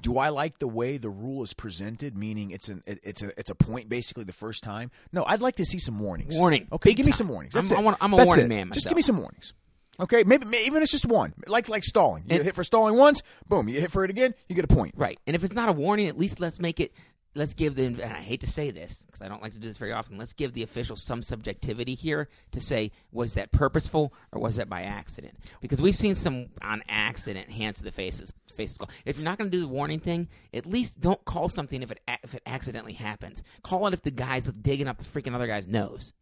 do 0.00 0.18
I 0.18 0.28
like 0.28 0.58
the 0.58 0.68
way 0.68 0.96
the 0.96 1.10
rule 1.10 1.42
is 1.42 1.52
presented? 1.54 2.16
Meaning, 2.16 2.50
it's 2.50 2.68
an 2.68 2.82
it- 2.86 3.00
it's 3.02 3.22
a 3.22 3.30
it's 3.38 3.50
a 3.50 3.54
point 3.54 3.88
basically 3.88 4.24
the 4.24 4.32
first 4.32 4.62
time. 4.62 4.90
No, 5.12 5.24
I'd 5.26 5.40
like 5.40 5.56
to 5.56 5.64
see 5.64 5.78
some 5.78 5.98
warnings. 5.98 6.38
Warning. 6.38 6.68
Okay, 6.72 6.94
give 6.94 7.06
me 7.06 7.12
time. 7.12 7.18
some 7.18 7.28
warnings. 7.28 7.54
I'm- 7.56 7.64
That's 7.64 7.72
I 7.72 7.80
it. 7.80 7.84
want- 7.84 7.96
I'm 8.00 8.12
a 8.14 8.16
That's 8.16 8.28
warning 8.28 8.46
it. 8.46 8.48
man 8.48 8.70
Just 8.72 8.86
give 8.88 8.96
me 8.96 9.02
some 9.02 9.18
warnings. 9.20 9.52
Okay, 9.98 10.24
maybe, 10.24 10.44
maybe 10.44 10.66
even 10.66 10.82
it's 10.82 10.92
just 10.92 11.06
one, 11.06 11.32
like 11.46 11.68
like 11.70 11.82
stalling. 11.82 12.24
You 12.28 12.36
And- 12.36 12.44
hit 12.44 12.54
for 12.54 12.62
stalling 12.64 12.96
once, 12.96 13.22
boom. 13.48 13.66
You 13.68 13.80
hit 13.80 13.90
for 13.90 14.04
it 14.04 14.10
again, 14.10 14.34
you 14.48 14.54
get 14.54 14.64
a 14.64 14.68
point. 14.68 14.94
Right. 14.96 15.18
And 15.26 15.34
if 15.34 15.42
it's 15.42 15.54
not 15.54 15.68
a 15.70 15.72
warning, 15.72 16.06
at 16.06 16.18
least 16.18 16.38
let's 16.38 16.58
make 16.60 16.80
it. 16.80 16.92
Let's 17.36 17.54
give 17.54 17.74
the. 17.74 17.84
And 17.84 18.02
I 18.02 18.20
hate 18.20 18.40
to 18.40 18.46
say 18.46 18.70
this 18.70 19.04
because 19.06 19.20
I 19.20 19.28
don't 19.28 19.42
like 19.42 19.52
to 19.52 19.58
do 19.58 19.68
this 19.68 19.76
very 19.76 19.92
often. 19.92 20.16
Let's 20.16 20.32
give 20.32 20.54
the 20.54 20.62
officials 20.62 21.02
some 21.02 21.22
subjectivity 21.22 21.94
here 21.94 22.28
to 22.52 22.60
say 22.60 22.92
was 23.12 23.34
that 23.34 23.52
purposeful 23.52 24.12
or 24.32 24.40
was 24.40 24.56
that 24.56 24.68
by 24.68 24.82
accident? 24.82 25.34
Because 25.60 25.80
we've 25.80 25.94
seen 25.94 26.14
some 26.14 26.46
on 26.62 26.82
accident 26.88 27.50
hands 27.50 27.78
to 27.78 27.84
the 27.84 27.92
faces. 27.92 28.32
Faces 28.54 28.78
call. 28.78 28.88
If 29.04 29.18
you're 29.18 29.24
not 29.24 29.36
going 29.36 29.50
to 29.50 29.56
do 29.56 29.60
the 29.60 29.68
warning 29.68 30.00
thing, 30.00 30.28
at 30.54 30.64
least 30.64 30.98
don't 30.98 31.22
call 31.26 31.50
something 31.50 31.82
if 31.82 31.90
it 31.90 32.00
if 32.24 32.34
it 32.34 32.42
accidentally 32.46 32.94
happens. 32.94 33.44
Call 33.62 33.86
it 33.86 33.92
if 33.92 34.02
the 34.02 34.10
guy's 34.10 34.50
digging 34.50 34.88
up 34.88 34.96
the 34.96 35.04
freaking 35.04 35.34
other 35.34 35.46
guy's 35.46 35.68
nose. 35.68 36.14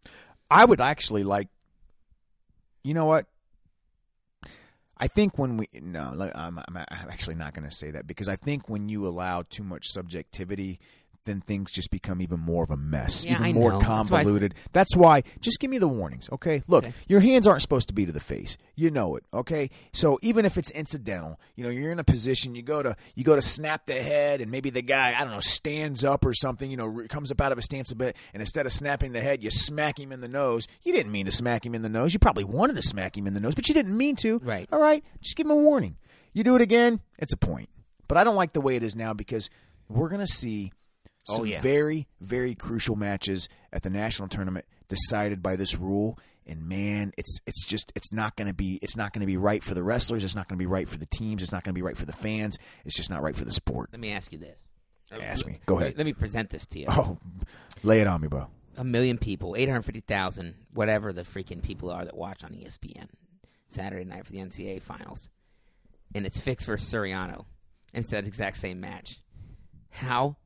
I 0.51 0.65
would 0.65 0.81
actually 0.81 1.23
like. 1.23 1.49
You 2.83 2.93
know 2.93 3.07
what? 3.07 3.27
I 4.97 5.09
think 5.09 5.39
when 5.39 5.57
we 5.57 5.69
no, 5.75 6.31
I'm, 6.35 6.59
I'm 6.59 6.77
I'm 6.77 7.11
actually 7.11 7.35
not 7.35 7.55
going 7.55 7.69
to 7.69 7.75
say 7.75 7.91
that 7.91 8.07
because 8.07 8.29
I 8.29 8.37
think 8.37 8.69
when 8.69 8.89
you 8.89 9.07
allow 9.07 9.43
too 9.43 9.65
much 9.65 9.89
subjectivity, 9.89 10.79
then 11.25 11.41
things 11.41 11.71
just 11.73 11.91
become 11.91 12.21
even 12.23 12.41
more 12.41 12.65
of 12.65 12.71
a 12.71 12.77
mess, 12.77 13.25
Yeah, 13.25 13.33
even 13.35 13.45
I 13.47 13.53
more 13.53 13.73
know. 13.73 13.79
That's 13.79 13.89
why 13.89 13.95
convoluted. 13.97 14.55
That's 14.73 14.97
why, 14.97 15.23
just 15.41 15.59
give 15.61 15.71
me 15.71 15.79
the 15.79 15.89
warnings, 15.89 16.29
okay? 16.33 16.63
Look, 16.69 16.85
Okay. 16.85 16.95
your 17.09 17.21
hands 17.21 17.47
aren't 17.47 17.63
supposed 17.63 17.89
to 17.89 17.95
be 17.95 18.07
to 18.07 18.13
the 18.13 18.21
face. 18.21 18.57
You 18.77 18.91
know 18.91 19.17
it, 19.17 19.25
okay? 19.33 19.71
So 19.93 20.19
even 20.23 20.45
if 20.45 20.57
it's 20.59 20.71
incidental, 20.71 21.41
you 21.57 21.65
know, 21.65 21.71
you're 21.71 21.93
in 21.93 21.99
a 21.99 22.05
position, 22.05 22.55
you 22.55 22.63
go 22.63 22.83
to 22.83 22.95
you 23.15 23.25
go 23.25 23.35
to 23.37 23.43
snap 23.43 23.87
the 23.87 24.03
head, 24.03 24.41
and 24.41 24.51
maybe 24.51 24.71
the 24.71 24.83
guy, 24.83 25.15
I 25.19 25.25
don't 25.25 25.33
know, 25.33 25.41
stands 25.41 26.05
up 26.05 26.25
or 26.25 26.35
something, 26.35 26.71
you 26.71 26.77
know, 26.77 27.05
comes 27.09 27.31
up 27.33 27.41
out 27.41 27.53
of 27.53 27.59
a 27.59 27.63
stance 27.63 27.91
a 27.93 27.97
bit, 27.97 28.17
and 28.33 28.41
instead 28.41 28.67
of 28.67 28.73
snapping 28.73 29.13
the 29.13 29.21
head, 29.21 29.43
you 29.43 29.51
smack 29.51 29.99
him 29.99 30.13
in 30.13 30.21
the 30.21 30.29
nose. 30.29 30.67
You 30.83 30.93
didn't 30.93 31.13
mean 31.13 31.27
to 31.27 31.33
smack 31.33 31.65
him 31.65 31.75
in 31.75 31.83
the 31.83 31.89
nose. 31.89 32.13
You 32.13 32.19
probably 32.21 32.45
wanted 32.45 32.77
to 32.77 32.83
smack 32.83 33.17
him 33.17 33.27
in 33.27 33.35
the 33.35 33.41
nose, 33.41 33.55
but 33.55 33.69
you 33.69 33.75
didn't 33.75 33.97
mean 33.97 34.17
to. 34.17 34.39
Right. 34.39 34.69
All 34.73 34.81
right, 34.81 35.03
just 35.23 35.37
give 35.37 35.47
him 35.47 35.53
a 35.53 35.57
warning. 35.57 35.97
You 36.33 36.45
do 36.45 36.57
it 36.57 36.63
again, 36.63 37.01
it's 37.19 37.33
a 37.33 37.37
point. 37.37 37.69
But 38.09 38.19
I 38.19 38.25
don't 38.25 38.37
like 38.37 38.53
the 38.53 38.61
way 38.61 38.77
it 38.77 38.83
is 38.83 38.95
now 38.95 39.15
because 39.15 39.49
we're 39.89 40.09
gonna 40.09 40.27
see 40.27 40.73
some 41.25 41.41
Oh, 41.43 41.45
yeah. 41.45 41.61
very, 41.61 42.07
very 42.21 42.55
crucial 42.55 42.97
matches 42.97 43.49
at 43.73 43.83
the 43.83 43.91
national 43.91 44.29
tournament 44.29 44.65
decided 44.89 45.43
by 45.43 45.57
this 45.57 45.77
rule. 45.79 46.19
And 46.47 46.69
man, 46.69 47.13
it's 47.17 47.41
it's 47.47 47.65
just 47.65 47.91
it's 47.97 48.13
not 48.13 48.37
going 48.37 48.49
to 48.49 48.55
be 48.55 48.79
it's 48.83 48.97
not 48.99 49.13
going 49.15 49.21
to 49.21 49.27
be 49.27 49.39
right 49.39 49.63
for 49.63 49.73
the 49.73 49.83
wrestlers. 49.83 50.23
It's 50.25 50.35
not 50.37 50.47
going 50.47 50.59
to 50.59 50.63
be 50.63 50.67
right 50.67 50.87
for 50.89 50.99
the 50.99 51.07
teams. 51.07 51.43
It's 51.43 51.53
not 51.53 51.65
going 51.65 51.73
to 51.75 51.79
be 51.79 51.83
right 51.83 51.97
for 51.97 52.05
the 52.05 52.13
fans. 52.13 52.59
It's 52.85 52.95
just 52.97 53.09
not 53.09 53.23
right 53.23 53.35
for 53.35 53.47
the 53.47 53.53
sport. 53.53 53.89
Let 53.93 54.01
me 54.01 54.13
ask 54.13 54.31
you 54.31 54.39
this. 54.39 54.61
Ask 55.11 55.47
me. 55.47 55.61
Go 55.65 55.79
ahead. 55.79 55.97
Let 55.97 56.05
me 56.05 56.13
present 56.13 56.51
this 56.51 56.67
to 56.67 56.81
you. 56.81 56.87
Oh, 56.91 57.17
lay 57.83 58.01
it 58.03 58.07
on 58.07 58.21
me, 58.21 58.29
bro. 58.29 58.49
a 58.77 58.85
million 58.85 59.17
people, 59.17 59.55
850,000, 59.57 60.55
whatever 60.73 61.13
the 61.13 61.23
freaking 61.23 61.63
people 61.63 61.91
are 61.91 62.05
that 62.05 62.17
watch 62.17 62.43
on 62.45 62.51
ESPN 62.51 63.07
Saturday 63.69 64.05
night 64.05 64.27
for 64.27 64.33
the 64.33 64.39
NCAA 64.39 64.83
finals. 64.83 65.31
And 66.15 66.27
it's 66.27 66.41
Fix 66.41 66.65
versus 66.65 66.93
Suriano. 66.93 67.45
And 67.95 68.03
it's 68.05 68.11
that 68.11 68.27
exact 68.27 68.57
same 68.59 68.81
match. 68.81 69.21
How 69.91 70.37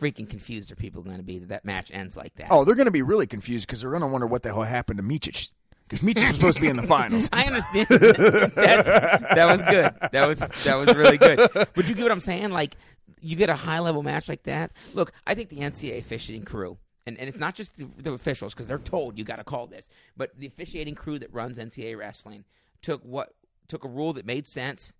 freaking 0.00 0.28
confused 0.28 0.70
are 0.70 0.76
people 0.76 1.02
going 1.02 1.16
to 1.16 1.22
be 1.22 1.38
that 1.38 1.48
that 1.48 1.64
match 1.64 1.90
ends 1.92 2.16
like 2.16 2.34
that? 2.36 2.48
Oh, 2.50 2.64
they're 2.64 2.74
going 2.74 2.86
to 2.86 2.92
be 2.92 3.02
really 3.02 3.26
confused 3.26 3.66
because 3.66 3.80
they're 3.80 3.90
going 3.90 4.02
to 4.02 4.08
wonder 4.08 4.26
what 4.26 4.42
the 4.42 4.50
hell 4.50 4.62
happened 4.62 4.98
to 4.98 5.02
Micic 5.02 5.52
because 5.88 6.00
Micic 6.00 6.26
was 6.26 6.36
supposed 6.36 6.56
to 6.56 6.62
be 6.62 6.68
in 6.68 6.76
the 6.76 6.82
finals. 6.82 7.28
I 7.32 7.44
understand. 7.44 7.86
That's, 7.88 8.88
that 9.34 9.46
was 9.50 9.62
good. 9.62 10.10
That 10.12 10.26
was 10.26 10.38
that 10.38 10.76
was 10.76 10.94
really 10.94 11.16
good. 11.16 11.50
But 11.52 11.88
you 11.88 11.94
get 11.94 12.02
what 12.02 12.12
I'm 12.12 12.20
saying? 12.20 12.50
Like 12.50 12.76
you 13.20 13.36
get 13.36 13.48
a 13.48 13.56
high 13.56 13.78
level 13.78 14.02
match 14.02 14.28
like 14.28 14.44
that. 14.44 14.72
Look, 14.94 15.12
I 15.26 15.34
think 15.34 15.48
the 15.48 15.58
NCAA 15.58 15.98
officiating 15.98 16.44
crew, 16.44 16.78
and, 17.06 17.18
and 17.18 17.28
it's 17.28 17.38
not 17.38 17.54
just 17.54 17.76
the, 17.76 17.88
the 17.96 18.12
officials 18.12 18.54
because 18.54 18.66
they're 18.66 18.78
told 18.78 19.18
you 19.18 19.24
got 19.24 19.36
to 19.36 19.44
call 19.44 19.66
this, 19.66 19.88
but 20.16 20.30
the 20.38 20.46
officiating 20.46 20.94
crew 20.94 21.18
that 21.18 21.32
runs 21.32 21.58
NCAA 21.58 21.96
wrestling 21.96 22.44
took 22.82 23.02
what 23.02 23.34
took 23.66 23.84
a 23.84 23.88
rule 23.88 24.12
that 24.14 24.26
made 24.26 24.46
sense, 24.46 24.94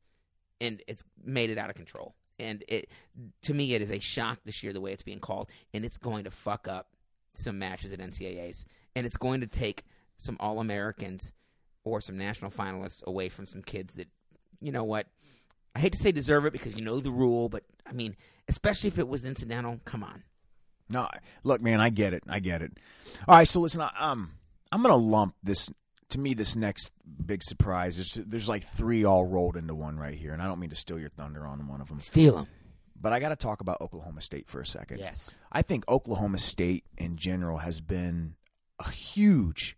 and 0.60 0.82
it's 0.86 1.04
made 1.22 1.50
it 1.50 1.58
out 1.58 1.70
of 1.70 1.76
control. 1.76 2.14
And 2.38 2.62
it 2.68 2.88
to 3.42 3.54
me, 3.54 3.74
it 3.74 3.82
is 3.82 3.90
a 3.90 3.98
shock 3.98 4.38
this 4.44 4.62
year 4.62 4.72
the 4.72 4.80
way 4.80 4.92
it's 4.92 5.02
being 5.02 5.20
called, 5.20 5.48
and 5.74 5.84
it's 5.84 5.98
going 5.98 6.24
to 6.24 6.30
fuck 6.30 6.68
up 6.68 6.90
some 7.34 7.58
matches 7.58 7.92
at 7.92 7.98
NCAA's, 8.00 8.64
and 8.94 9.06
it's 9.06 9.16
going 9.16 9.40
to 9.40 9.46
take 9.46 9.84
some 10.16 10.36
All 10.40 10.60
Americans 10.60 11.32
or 11.84 12.00
some 12.00 12.18
national 12.18 12.50
finalists 12.50 13.04
away 13.04 13.28
from 13.28 13.46
some 13.46 13.62
kids 13.62 13.94
that, 13.94 14.08
you 14.60 14.72
know 14.72 14.84
what, 14.84 15.06
I 15.74 15.80
hate 15.80 15.92
to 15.92 15.98
say 15.98 16.12
deserve 16.12 16.44
it 16.44 16.52
because 16.52 16.76
you 16.76 16.84
know 16.84 17.00
the 17.00 17.10
rule, 17.10 17.48
but 17.48 17.62
I 17.86 17.92
mean, 17.92 18.16
especially 18.48 18.88
if 18.88 18.98
it 18.98 19.08
was 19.08 19.24
incidental, 19.24 19.80
come 19.84 20.02
on. 20.02 20.24
No, 20.90 21.08
look, 21.44 21.60
man, 21.60 21.80
I 21.80 21.90
get 21.90 22.14
it. 22.14 22.24
I 22.28 22.40
get 22.40 22.62
it. 22.62 22.78
All 23.26 23.36
right, 23.36 23.46
so 23.46 23.60
listen, 23.60 23.82
I, 23.82 23.90
um, 23.98 24.32
I'm 24.72 24.82
gonna 24.82 24.96
lump 24.96 25.34
this. 25.42 25.70
To 26.10 26.20
me, 26.20 26.32
this 26.34 26.56
next 26.56 26.90
big 27.24 27.42
surprise. 27.42 27.98
is 27.98 28.18
there's 28.26 28.48
like 28.48 28.64
three 28.64 29.04
all 29.04 29.26
rolled 29.26 29.56
into 29.56 29.74
one 29.74 29.98
right 29.98 30.14
here, 30.14 30.32
and 30.32 30.40
I 30.40 30.46
don't 30.46 30.58
mean 30.58 30.70
to 30.70 30.76
steal 30.76 30.98
your 30.98 31.10
thunder 31.10 31.46
on 31.46 31.68
one 31.68 31.80
of 31.80 31.88
them, 31.88 32.00
Steal 32.00 32.36
them. 32.36 32.46
but 32.98 33.12
I 33.12 33.20
got 33.20 33.28
to 33.28 33.36
talk 33.36 33.60
about 33.60 33.80
Oklahoma 33.82 34.22
State 34.22 34.48
for 34.48 34.60
a 34.60 34.66
second. 34.66 34.98
Yes. 35.00 35.30
I 35.52 35.60
think 35.62 35.84
Oklahoma 35.88 36.38
State 36.38 36.84
in 36.96 37.16
general 37.16 37.58
has 37.58 37.80
been 37.82 38.36
a 38.78 38.88
huge, 38.90 39.76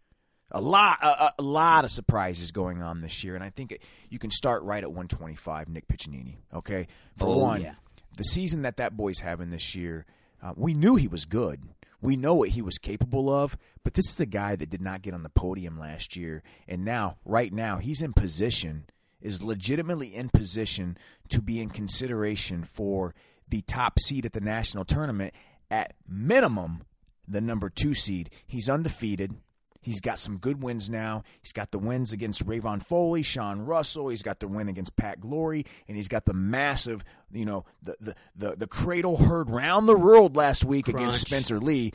a 0.53 0.61
lot, 0.61 0.99
a, 1.03 1.33
a 1.39 1.43
lot 1.43 1.85
of 1.85 1.91
surprises 1.91 2.53
going 2.53 2.81
on 2.81 3.01
this 3.01 3.25
year, 3.25 3.35
and 3.35 3.43
I 3.43 3.51
think 3.51 3.73
it, 3.73 3.83
you 4.09 4.21
can 4.21 4.31
start 4.31 4.63
right 4.63 4.85
at 4.85 4.91
125. 4.91 5.69
Nick 5.69 5.89
Piccininni. 5.89 6.37
Okay, 6.55 6.87
for 7.17 7.27
Oh, 7.27 7.39
one, 7.39 7.63
yeah. 7.63 7.75
the 8.17 8.25
season 8.25 8.63
that 8.63 8.77
that 8.77 8.97
boy's 8.97 9.19
having 9.19 9.51
this 9.51 9.75
year, 9.75 10.07
uh, 10.43 10.53
we 10.57 10.75
knew 10.75 10.95
he 10.95 11.09
was 11.09 11.25
good. 11.25 11.65
We 12.01 12.17
know 12.17 12.35
what 12.35 12.51
he 12.51 12.63
was 12.63 12.79
capable 12.79 13.29
of, 13.29 13.57
but 13.85 13.95
this 13.95 14.11
is 14.11 14.21
a 14.21 14.27
guy 14.27 14.57
that 14.57 14.71
did 14.71 14.81
not 14.81 15.03
get 15.03 15.15
on 15.15 15.23
the 15.23 15.29
podium 15.29 15.79
last 15.79 16.17
year, 16.17 16.43
and 16.67 16.85
now, 16.85 17.19
right 17.25 17.53
now, 17.53 17.77
he's 17.77 18.03
in 18.03 18.13
position, 18.13 18.87
is 19.21 19.43
legitimately 19.43 20.15
in 20.15 20.31
position 20.31 20.97
to 21.29 21.43
be 21.43 21.61
in 21.61 21.69
consideration 21.69 22.65
for 22.65 23.15
the 23.49 23.63
top 23.63 23.99
seed 23.99 24.25
at 24.25 24.33
the 24.33 24.41
national 24.41 24.85
tournament. 24.85 25.35
At 25.71 25.95
minimum, 26.09 26.83
the 27.29 27.41
number 27.41 27.71
two 27.71 27.95
seed. 27.95 28.31
He's 28.47 28.69
undefeated. 28.69 29.35
He's 29.83 30.01
got 30.01 30.19
some 30.19 30.37
good 30.39 30.63
wins 30.63 30.91
now. 30.91 31.23
He's 31.43 31.53
got 31.53 31.71
the 31.71 31.79
wins 31.79 32.13
against 32.13 32.47
Rayvon 32.47 32.83
Foley, 32.85 33.23
Sean 33.23 33.61
Russell. 33.63 34.09
He's 34.09 34.23
got 34.23 34.41
the 34.41 34.47
win 34.49 34.69
against 34.69 34.95
Pat 34.97 35.21
Glory, 35.21 35.65
and 35.89 35.97
he's 35.97 36.09
got 36.09 36.27
the 36.27 36.35
massive, 36.35 37.03
you 37.33 37.45
know, 37.47 37.65
the 37.83 37.97
the 38.01 38.15
the, 38.37 38.57
the 38.57 38.67
cradle 38.67 39.17
heard 39.17 39.49
round 39.49 39.89
the 39.89 39.97
world 39.99 40.37
last 40.37 40.65
week 40.65 40.89
against 40.89 41.21
Spencer 41.23 41.59
Lee. 41.59 41.93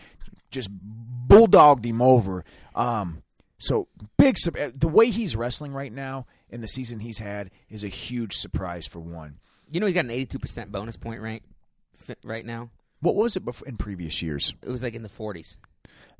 Just 0.49 0.69
bulldogged 1.27 1.85
him 1.85 2.01
over. 2.01 2.43
Um, 2.73 3.21
so 3.57 3.87
big. 4.17 4.35
uh, 4.59 4.71
The 4.75 4.87
way 4.87 5.09
he's 5.11 5.35
wrestling 5.35 5.73
right 5.73 5.91
now 5.93 6.25
in 6.49 6.61
the 6.61 6.67
season 6.67 6.99
he's 6.99 7.19
had 7.19 7.51
is 7.69 7.83
a 7.83 7.87
huge 7.89 8.33
surprise 8.35 8.87
for 8.87 8.99
one. 8.99 9.35
You 9.69 9.79
know, 9.79 9.85
he's 9.85 9.95
got 9.95 10.05
an 10.05 10.11
82% 10.11 10.71
bonus 10.71 10.97
point 10.97 11.21
rank 11.21 11.43
right 12.23 12.45
now. 12.45 12.69
What 13.01 13.15
was 13.15 13.35
it 13.35 13.45
before 13.45 13.67
in 13.67 13.77
previous 13.77 14.21
years? 14.21 14.53
It 14.63 14.69
was 14.69 14.83
like 14.83 14.93
in 14.93 15.03
the 15.03 15.09
40s. 15.09 15.57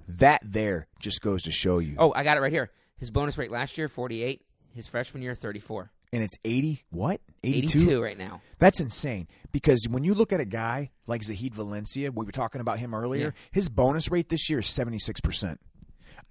That 0.08 0.42
there 0.44 0.88
just 1.00 1.22
goes 1.22 1.44
to 1.44 1.52
show 1.52 1.80
you. 1.80 1.96
Oh, 1.98 2.14
I 2.16 2.24
got 2.24 2.38
it 2.38 2.42
right 2.42 2.52
here. 2.52 2.72
His 2.98 3.10
bonus 3.12 3.38
rate 3.38 3.52
last 3.52 3.78
year, 3.78 3.88
48. 3.88 4.42
His 4.74 4.88
freshman 4.88 5.24
year, 5.24 5.36
34. 5.36 5.92
And 6.14 6.24
it's 6.24 6.38
80, 6.46 6.78
what? 6.92 7.20
82 7.44 8.02
right 8.02 8.18
now. 8.18 8.42
That's 8.58 8.80
insane 8.80 9.28
because 9.52 9.86
when 9.90 10.04
you 10.04 10.14
look 10.14 10.32
at 10.32 10.40
a 10.40 10.46
guy 10.46 10.92
like 11.08 11.24
Zahid 11.24 11.54
Valencia, 11.56 12.12
we 12.12 12.26
were 12.26 12.32
talking 12.32 12.62
about 12.62 12.80
him 12.80 12.94
earlier, 12.94 13.26
Yeah. 13.36 13.42
his 13.52 13.70
bonus 13.70 14.10
rate 14.10 14.30
this 14.30 14.50
year 14.50 14.60
is 14.60 14.68
76%. 14.68 15.58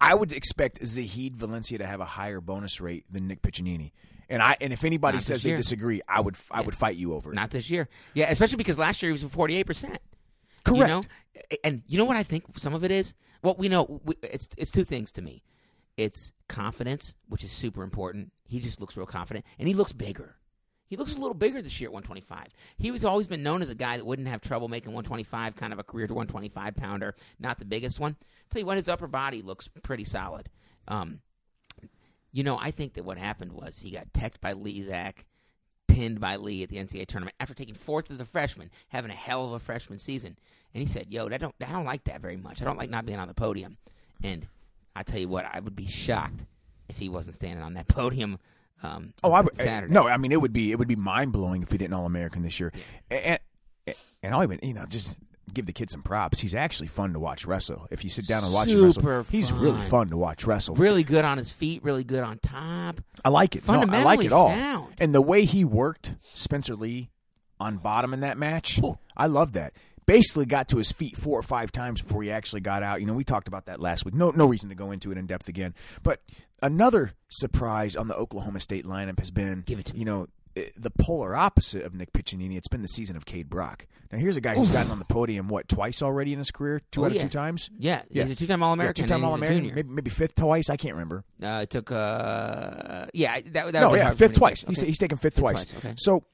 I 0.01 0.14
would 0.14 0.33
expect 0.33 0.85
Zahid 0.87 1.37
Valencia 1.37 1.79
to 1.79 1.87
have 1.87 2.01
a 2.01 2.05
higher 2.05 2.41
bonus 2.41 2.81
rate 2.81 3.05
than 3.11 3.27
Nick 3.29 3.43
Piccininni. 3.43 3.93
And 4.29 4.41
I 4.43 4.57
and 4.61 4.72
if 4.72 4.85
anybody 4.85 5.16
Not 5.16 5.22
says 5.22 5.43
they 5.43 5.51
year. 5.51 5.57
disagree, 5.59 6.01
I 6.09 6.20
would 6.20 6.37
I 6.51 6.62
would 6.62 6.75
fight 6.75 6.97
you 6.97 7.12
over 7.12 7.31
it. 7.33 7.35
Not 7.35 7.51
this 7.51 7.68
year. 7.68 7.89
Yeah, 8.14 8.31
especially 8.31 8.57
because 8.57 8.79
last 8.79 9.03
year 9.03 9.11
he 9.11 9.12
was 9.12 9.22
at 9.25 9.31
48%. 9.31 9.99
Correct. 10.64 10.66
You 10.66 10.77
know? 10.87 11.03
And 11.62 11.83
you 11.87 11.99
know 11.99 12.07
what 12.07 12.16
I 12.16 12.22
think 12.22 12.45
some 12.59 12.75
of 12.75 12.85
it 12.85 12.91
is? 12.91 13.12
Well, 13.45 13.57
we 13.59 13.68
know 13.68 14.01
it's 14.22 14.49
it's 14.57 14.72
two 14.72 14.84
things 14.84 15.12
to 15.12 15.22
me. 15.22 15.42
it's 15.99 16.32
confidence, 16.49 17.14
which 17.28 17.45
is 17.45 17.53
super 17.53 17.82
important. 17.82 18.32
He 18.49 18.59
just 18.59 18.80
looks 18.80 18.97
real 18.97 19.07
confident, 19.07 19.45
and 19.59 19.68
he 19.68 19.74
looks 19.74 19.92
bigger. 19.92 20.36
He 20.86 20.97
looks 20.97 21.12
a 21.14 21.18
little 21.18 21.34
bigger 21.34 21.61
this 21.61 21.78
year 21.78 21.88
at 21.88 21.92
125. 21.92 22.49
He 22.78 22.90
was 22.90 23.05
always 23.05 23.26
been 23.26 23.42
known 23.42 23.61
as 23.62 23.68
a 23.70 23.74
guy 23.74 23.97
that 23.99 24.07
wouldn't 24.07 24.28
have 24.28 24.40
trouble 24.40 24.68
making 24.68 24.92
125, 24.92 25.57
kind 25.57 25.72
of 25.72 25.78
a 25.78 25.82
career 25.82 26.07
to 26.07 26.14
125 26.14 26.74
pounder, 26.74 27.14
not 27.38 27.59
the 27.59 27.64
biggest 27.64 28.01
one. 28.01 28.16
tell 28.51 28.61
you 28.61 28.66
what, 28.66 28.76
his 28.78 28.88
upper 28.88 29.07
body 29.07 29.42
looks 29.42 29.68
pretty 29.82 30.05
solid. 30.05 30.49
Um, 30.88 31.20
you 32.32 32.45
know, 32.45 32.59
I 32.59 32.70
think 32.70 32.95
that 32.95 33.05
what 33.05 33.18
happened 33.18 33.53
was 33.53 33.78
he 33.78 33.90
got 33.90 34.12
teched 34.12 34.40
by 34.40 34.55
Lizak, 34.55 35.24
pinned 35.86 36.20
by 36.20 36.36
Lee 36.36 36.62
at 36.62 36.70
the 36.70 36.76
NCAA 36.76 37.07
tournament 37.07 37.36
after 37.38 37.55
taking 37.55 37.74
fourth 37.74 38.11
as 38.11 38.20
a 38.20 38.24
freshman, 38.24 38.70
having 38.88 39.11
a 39.11 39.14
hell 39.14 39.45
of 39.45 39.53
a 39.53 39.61
freshman 39.61 39.99
season. 39.99 40.36
And 40.75 40.81
he 40.83 40.87
said, 40.87 41.07
"Yo, 41.11 41.27
I 41.27 41.39
don't, 41.39 41.55
I 41.66 41.70
don't 41.72 41.85
like 41.85 42.05
that 42.05 42.20
very 42.20 42.37
much. 42.37 42.61
I 42.61 42.64
don't 42.64 42.77
like 42.79 42.91
not 42.91 43.07
being 43.07 43.18
on 43.18 43.29
the 43.29 43.35
podium." 43.35 43.77
And 44.22 44.47
I 44.97 45.03
tell 45.05 45.20
you 45.20 45.29
what, 45.29 45.47
I 45.53 45.61
would 45.61 45.77
be 45.77 45.87
shocked 45.87 46.45
if 46.89 46.99
he 46.99 47.09
wasn't 47.09 47.37
standing 47.37 47.62
on 47.62 47.75
that 47.75 47.89
podium. 47.89 48.39
Um, 48.83 49.14
Oh, 49.22 49.33
I 49.33 49.41
would 49.41 49.57
Saturday. 49.57 49.93
no. 49.93 50.09
I 50.09 50.16
mean, 50.16 50.33
it 50.33 50.41
would 50.41 50.53
be 50.53 50.72
it 50.72 50.79
would 50.79 50.89
be 50.89 50.97
mind 50.97 51.33
blowing 51.33 51.62
if 51.62 51.70
he 51.70 51.79
didn't 51.79 51.95
All 51.95 52.07
American 52.07 52.43
this 52.43 52.59
year. 52.61 52.72
And, 53.11 53.39
and 54.22 54.35
I'll 54.35 54.43
even 54.43 54.59
you 54.62 54.75
know 54.75 54.85
just 54.87 55.16
give 55.53 55.66
the 55.66 55.72
kid 55.72 55.91
some 55.91 56.03
props. 56.03 56.41
He's 56.41 56.55
actually 56.55 56.89
fun 56.89 57.12
to 57.12 57.20
watch 57.20 57.47
wrestle. 57.47 57.87
If 57.91 58.03
you 58.03 58.11
sit 58.11 58.27
down 58.27 58.43
and 58.45 58.53
watch 58.53 58.72
him 58.72 58.91
Super 58.91 59.18
wrestle, 59.18 59.31
he's 59.31 59.53
really 59.53 59.81
fun. 59.83 59.91
fun 59.91 60.09
to 60.09 60.16
watch 60.16 60.45
wrestle. 60.47 60.75
really 60.75 61.05
good 61.05 61.25
on 61.25 61.39
his 61.39 61.51
feet, 61.51 61.85
really 61.85 62.03
good 62.03 62.25
on 62.25 62.39
top. 62.41 63.01
I 63.25 63.29
like 63.29 63.55
it. 63.55 63.66
No, 63.68 63.75
I 63.81 64.03
like 64.03 64.25
it 64.25 64.33
all. 64.33 64.49
sound. 64.49 64.95
And 64.99 65.14
the 65.14 65.20
way 65.22 65.45
he 65.45 65.64
worked 65.64 66.14
Spencer 66.35 66.75
Lee 66.75 67.11
on 67.61 67.77
bottom 67.77 68.12
in 68.12 68.20
that 68.20 68.37
match, 68.37 68.81
I 69.16 69.27
love 69.29 69.53
that. 69.53 69.75
Basically 70.07 70.44
got 70.46 70.68
to 70.68 70.76
his 70.78 70.92
feet 70.92 71.16
four 71.16 71.38
or 71.38 71.42
five 71.42 71.72
times 71.72 72.02
before 72.02 72.22
he 72.22 72.30
actually 72.30 72.61
got 72.61 72.82
out. 72.82 73.00
You 73.00 73.07
know, 73.07 73.14
we 73.14 73.24
talked 73.24 73.48
about 73.48 73.66
that 73.66 73.80
last 73.80 74.05
week. 74.05 74.14
No 74.14 74.30
no 74.30 74.46
reason 74.46 74.68
to 74.68 74.74
go 74.74 74.90
into 74.90 75.11
it 75.12 75.18
in 75.18 75.26
depth 75.26 75.48
again. 75.48 75.74
But 76.02 76.20
another 76.62 77.12
surprise 77.28 77.96
on 77.96 78.09
the 78.09 78.14
Oklahoma 78.14 78.61
State 78.61 78.84
lineup 78.84 79.18
has 79.18 79.30
been 79.30 79.62
Give 79.66 79.78
it 79.78 79.86
to 79.86 79.96
you 79.96 80.05
know, 80.05 80.26
eh, 80.57 80.66
the 80.76 80.90
polar 80.90 81.34
opposite 81.34 81.84
of 81.84 81.94
Nick 81.94 82.12
Piccininni. 82.12 82.57
It's 82.57 82.68
been 82.68 82.82
the 82.82 82.88
season 82.88 83.16
of 83.16 83.24
Kaid 83.26 83.48
Brock. 83.48 83.86
Now 84.12 84.18
here's 84.18 84.36
a 84.36 84.40
guy 84.40 84.55
who's 84.55 84.70
gotten 84.70 84.90
on 84.92 84.98
the 85.00 85.05
podium 85.07 85.48
what 85.48 85.68
twice 85.68 86.02
already 86.02 86.32
in 86.32 86.38
his 86.38 86.50
career, 86.50 86.80
two 86.90 87.00
Oh, 87.02 87.05
out 87.05 87.09
of 87.09 87.14
yeah. 87.16 87.22
two 87.22 87.28
times. 87.28 87.70
Yeah, 87.78 88.02
Yeah. 88.11 88.24
he's 88.24 88.32
a 88.32 88.36
two-time 88.36 88.62
All-American. 88.62 89.05
two 89.05 89.09
time 89.09 89.16
and 89.16 89.24
he's 89.24 89.26
a 89.26 89.30
All 89.30 89.34
American, 89.34 89.74
maybe, 89.74 89.88
maybe 89.88 90.11
fifth 90.11 90.34
twice. 90.36 90.70
I 90.70 90.76
can't 90.76 90.94
remember. 90.94 91.24
Uh, 91.42 91.61
it 91.62 91.70
took, 91.70 91.90
uh, 91.90 93.07
yeah, 93.12 93.40
that, 93.40 93.72
that 93.72 93.80
no, 93.80 93.94
yeah, 93.94 94.05
hard 94.05 94.16
for 94.18 94.22
me 94.24 94.28
fifth 94.28 94.36
twice. 94.36 94.62
guess. 94.64 94.76
He's, 94.78 94.86
he's 94.86 94.98
taken 94.98 95.18
fifth, 95.18 95.36
twice. 95.36 95.64
twice, 95.64 95.84
okay. 95.84 95.94
So 95.96 96.24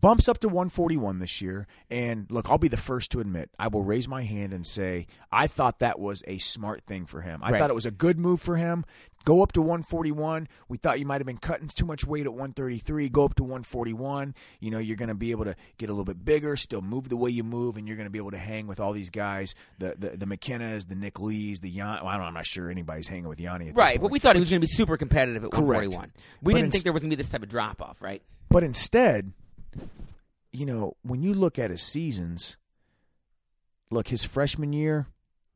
bumps 0.00 0.26
up 0.26 0.38
to 0.40 0.48
141 0.48 1.18
this 1.18 1.42
year. 1.42 1.66
And 1.90 2.26
look, 2.30 2.48
I'll 2.48 2.56
be 2.58 2.68
the 2.68 2.76
first 2.78 3.10
to 3.12 3.20
admit, 3.20 3.50
I 3.58 3.68
will 3.68 3.82
raise 3.84 4.08
my 4.08 4.22
hand 4.22 4.52
and 4.54 4.66
say 4.66 5.06
I 5.30 5.46
thought 5.46 5.80
that 5.80 5.98
was 6.00 6.22
a 6.26 6.38
smart 6.38 6.82
thing 6.84 7.04
for 7.06 7.20
him. 7.20 7.40
I 7.44 7.50
Right. 7.52 7.58
thought 7.60 7.68
it 7.70 7.74
was 7.74 7.86
a 7.86 7.90
good 7.90 8.18
move 8.18 8.40
for 8.40 8.56
him. 8.56 8.84
Go 9.24 9.40
up 9.42 9.52
to 9.52 9.60
141. 9.62 10.48
We 10.68 10.78
thought 10.78 10.98
you 10.98 11.06
might 11.06 11.20
have 11.20 11.26
been 11.26 11.36
cutting 11.38 11.68
too 11.68 11.86
much 11.86 12.04
weight 12.04 12.26
at 12.26 12.32
133. 12.32 13.08
Go 13.08 13.24
up 13.24 13.34
to 13.36 13.44
141. 13.44 14.34
You 14.58 14.72
know, 14.72 14.78
you're 14.78 14.96
going 14.96 15.10
to 15.10 15.14
be 15.14 15.30
able 15.30 15.44
to 15.44 15.54
get 15.78 15.88
a 15.90 15.92
little 15.92 16.04
bit 16.04 16.24
bigger, 16.24 16.56
still 16.56 16.80
move 16.82 17.08
the 17.08 17.16
way 17.16 17.30
you 17.30 17.44
move, 17.44 17.76
and 17.76 17.86
you're 17.86 17.96
going 17.96 18.06
to 18.06 18.10
be 18.10 18.18
able 18.18 18.32
to 18.32 18.38
hang 18.38 18.66
with 18.66 18.80
all 18.80 18.92
these 18.92 19.10
guys 19.10 19.54
the 19.78 19.94
the, 19.96 20.16
the 20.16 20.26
McKennas, 20.26 20.88
the 20.88 20.96
Nick 20.96 21.20
Lees, 21.20 21.60
the 21.60 21.70
Yan. 21.70 21.98
Well, 22.02 22.08
I 22.08 22.16
don't, 22.16 22.26
I'm 22.26 22.34
not 22.34 22.46
sure 22.46 22.68
anybody's 22.68 23.06
hanging 23.06 23.28
with 23.28 23.38
Yianni 23.38 23.52
at 23.54 23.58
this 23.58 23.66
point. 23.74 23.76
Right, 23.76 24.00
but 24.00 24.10
we 24.10 24.18
thought 24.18 24.34
he 24.34 24.40
was 24.40 24.50
going 24.50 24.60
to 24.60 24.66
be 24.66 24.72
super 24.72 24.96
competitive 24.96 25.44
at 25.44 25.50
Correct. 25.52 25.92
141. 25.92 26.12
We 26.42 26.52
But 26.54 26.56
didn't 26.56 26.64
ins- 26.66 26.72
think 26.74 26.84
there 26.84 26.92
was 26.92 27.02
going 27.02 27.10
to 27.10 27.16
be 27.16 27.20
this 27.22 27.28
type 27.28 27.42
of 27.44 27.48
drop 27.48 27.80
off, 27.80 28.02
right? 28.02 28.22
But 28.48 28.64
instead, 28.64 29.32
you 30.52 30.66
know, 30.66 30.96
when 31.02 31.22
you 31.22 31.34
look 31.34 31.58
at 31.58 31.70
his 31.70 31.82
seasons, 31.82 32.56
look, 33.90 34.08
his 34.08 34.24
freshman 34.24 34.72
year, 34.72 35.06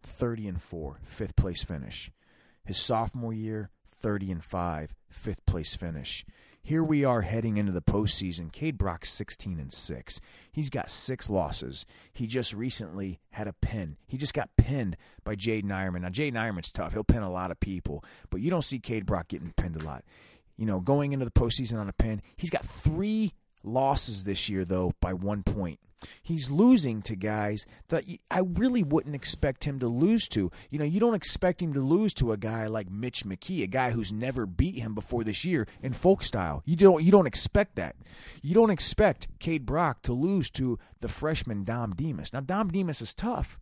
30 0.02 0.48
and 0.48 0.62
4, 0.62 0.98
fifth 1.02 1.36
place 1.36 1.62
finish. 1.62 2.10
His 2.64 2.78
sophomore 2.78 3.32
year, 3.32 3.70
30 4.00 4.32
and 4.32 4.44
5, 4.44 4.94
fifth 5.08 5.44
place 5.46 5.74
finish. 5.74 6.24
Here 6.62 6.82
we 6.82 7.04
are 7.04 7.20
heading 7.20 7.58
into 7.58 7.70
the 7.70 7.80
postseason. 7.80 8.50
Kaid 8.50 8.76
Brock's 8.76 9.12
16 9.12 9.60
and 9.60 9.72
6. 9.72 10.20
He's 10.50 10.68
got 10.68 10.90
six 10.90 11.30
losses. 11.30 11.86
He 12.12 12.26
just 12.26 12.52
recently 12.52 13.20
had 13.30 13.46
a 13.46 13.52
pin. 13.52 13.96
He 14.08 14.16
just 14.16 14.34
got 14.34 14.50
pinned 14.56 14.96
by 15.22 15.36
Jaydin 15.36 15.66
Eierman. 15.66 16.00
Now, 16.00 16.08
Jaydin 16.08 16.32
Eierman's 16.32 16.72
tough. 16.72 16.92
He'll 16.92 17.04
pin 17.04 17.22
a 17.22 17.30
lot 17.30 17.52
of 17.52 17.60
people, 17.60 18.02
but 18.30 18.40
you 18.40 18.50
don't 18.50 18.64
see 18.64 18.80
Kaid 18.80 19.06
Brock 19.06 19.28
getting 19.28 19.52
pinned 19.56 19.80
a 19.80 19.84
lot. 19.84 20.04
You 20.56 20.66
know, 20.66 20.80
going 20.80 21.12
into 21.12 21.24
the 21.24 21.30
postseason 21.30 21.78
on 21.78 21.88
a 21.88 21.92
pin, 21.92 22.20
he's 22.36 22.50
got 22.50 22.64
three 22.64 23.32
losses 23.66 24.24
this 24.24 24.48
year, 24.48 24.64
though, 24.64 24.92
by 25.00 25.12
one 25.12 25.42
point. 25.42 25.80
He's 26.22 26.50
losing 26.50 27.00
to 27.02 27.16
guys 27.16 27.66
that 27.88 28.04
I 28.30 28.40
really 28.40 28.82
wouldn't 28.82 29.14
expect 29.14 29.64
him 29.64 29.78
to 29.80 29.88
lose 29.88 30.28
to. 30.28 30.50
You 30.70 30.78
know, 30.78 30.84
you 30.84 31.00
don't 31.00 31.14
expect 31.14 31.62
him 31.62 31.72
to 31.72 31.80
lose 31.80 32.12
to 32.14 32.32
a 32.32 32.36
guy 32.36 32.66
like 32.66 32.90
Mitch 32.90 33.24
McKee, 33.24 33.62
a 33.62 33.66
guy 33.66 33.90
who's 33.90 34.12
never 34.12 34.46
beat 34.46 34.78
him 34.78 34.94
before 34.94 35.24
this 35.24 35.44
year 35.44 35.66
in 35.82 35.92
folk 35.94 36.22
style. 36.22 36.62
You 36.66 36.76
don't 36.76 37.02
you 37.02 37.10
don't 37.10 37.26
expect 37.26 37.76
that. 37.76 37.96
You 38.42 38.54
don't 38.54 38.70
expect 38.70 39.28
Kaid 39.38 39.64
Brock 39.64 40.02
to 40.02 40.12
lose 40.12 40.50
to 40.50 40.78
the 41.00 41.08
freshman 41.08 41.64
Dom 41.64 41.92
Demas. 41.92 42.32
Now 42.32 42.40
Dom 42.40 42.68
Demas 42.68 43.00
is 43.00 43.14
tough. 43.14 43.58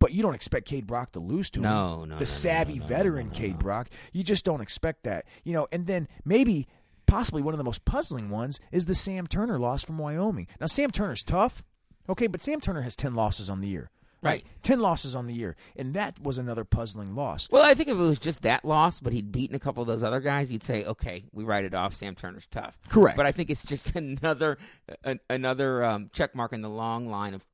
But 0.00 0.12
you 0.12 0.22
don't 0.22 0.34
expect 0.34 0.66
Kaid 0.66 0.86
Brock 0.86 1.12
to 1.12 1.20
lose 1.20 1.50
to 1.50 1.58
him. 1.58 1.64
No, 1.64 1.98
no, 1.98 2.04
no, 2.06 2.16
The 2.16 2.24
savvy 2.24 2.78
no, 2.78 2.86
veteran 2.86 3.26
no, 3.26 3.32
no, 3.32 3.38
Kaid. 3.38 3.58
Brock. 3.58 3.90
You 4.14 4.22
just 4.22 4.46
don't 4.46 4.62
expect 4.62 5.02
that. 5.04 5.26
You 5.44 5.52
know, 5.52 5.68
and 5.72 5.86
then 5.86 6.08
maybe 6.24 6.68
possibly 7.10 7.42
one 7.42 7.52
of 7.52 7.58
the 7.58 7.64
most 7.64 7.84
puzzling 7.84 8.30
ones 8.30 8.60
is 8.70 8.84
the 8.84 8.94
Sam 8.94 9.26
Turner 9.26 9.58
loss 9.58 9.82
from 9.82 9.98
Wyoming. 9.98 10.46
Now 10.60 10.66
Sam 10.66 10.90
Turner's 10.90 11.24
tough, 11.24 11.62
okay, 12.08 12.28
but 12.28 12.40
Sam 12.40 12.60
Turner 12.60 12.82
has 12.82 12.94
10 12.94 13.14
losses 13.14 13.50
on 13.50 13.60
the 13.60 13.68
year. 13.68 13.90
Right. 14.22 14.44
10 14.62 14.80
losses 14.80 15.14
on 15.14 15.26
the 15.26 15.34
year. 15.34 15.56
And 15.76 15.94
that 15.94 16.20
was 16.22 16.36
another 16.36 16.64
puzzling 16.64 17.14
loss. 17.14 17.48
Well, 17.50 17.64
I 17.64 17.72
think 17.72 17.88
if 17.88 17.96
it 17.96 18.00
was 18.00 18.18
just 18.18 18.42
that 18.42 18.66
loss, 18.66 19.00
but 19.00 19.14
he'd 19.14 19.32
beaten 19.32 19.56
a 19.56 19.58
couple 19.58 19.80
of 19.80 19.86
those 19.86 20.02
other 20.02 20.20
guys, 20.20 20.50
you'd 20.50 20.62
say, 20.62 20.84
okay, 20.84 21.24
we 21.32 21.42
write 21.42 21.64
it 21.64 21.74
off. 21.74 21.94
Sam 21.94 22.14
Turner's 22.14 22.46
tough. 22.50 22.78
Correct. 22.90 23.16
But 23.16 23.26
I 23.26 23.32
think 23.32 23.48
it's 23.48 23.62
just 23.62 23.96
another 23.96 24.58
an, 25.02 25.20
another 25.30 25.82
um, 25.82 26.10
check 26.12 26.34
mark 26.34 26.52
in 26.52 26.60
the 26.60 26.68
long 26.68 27.08
line 27.08 27.32
of, 27.32 27.44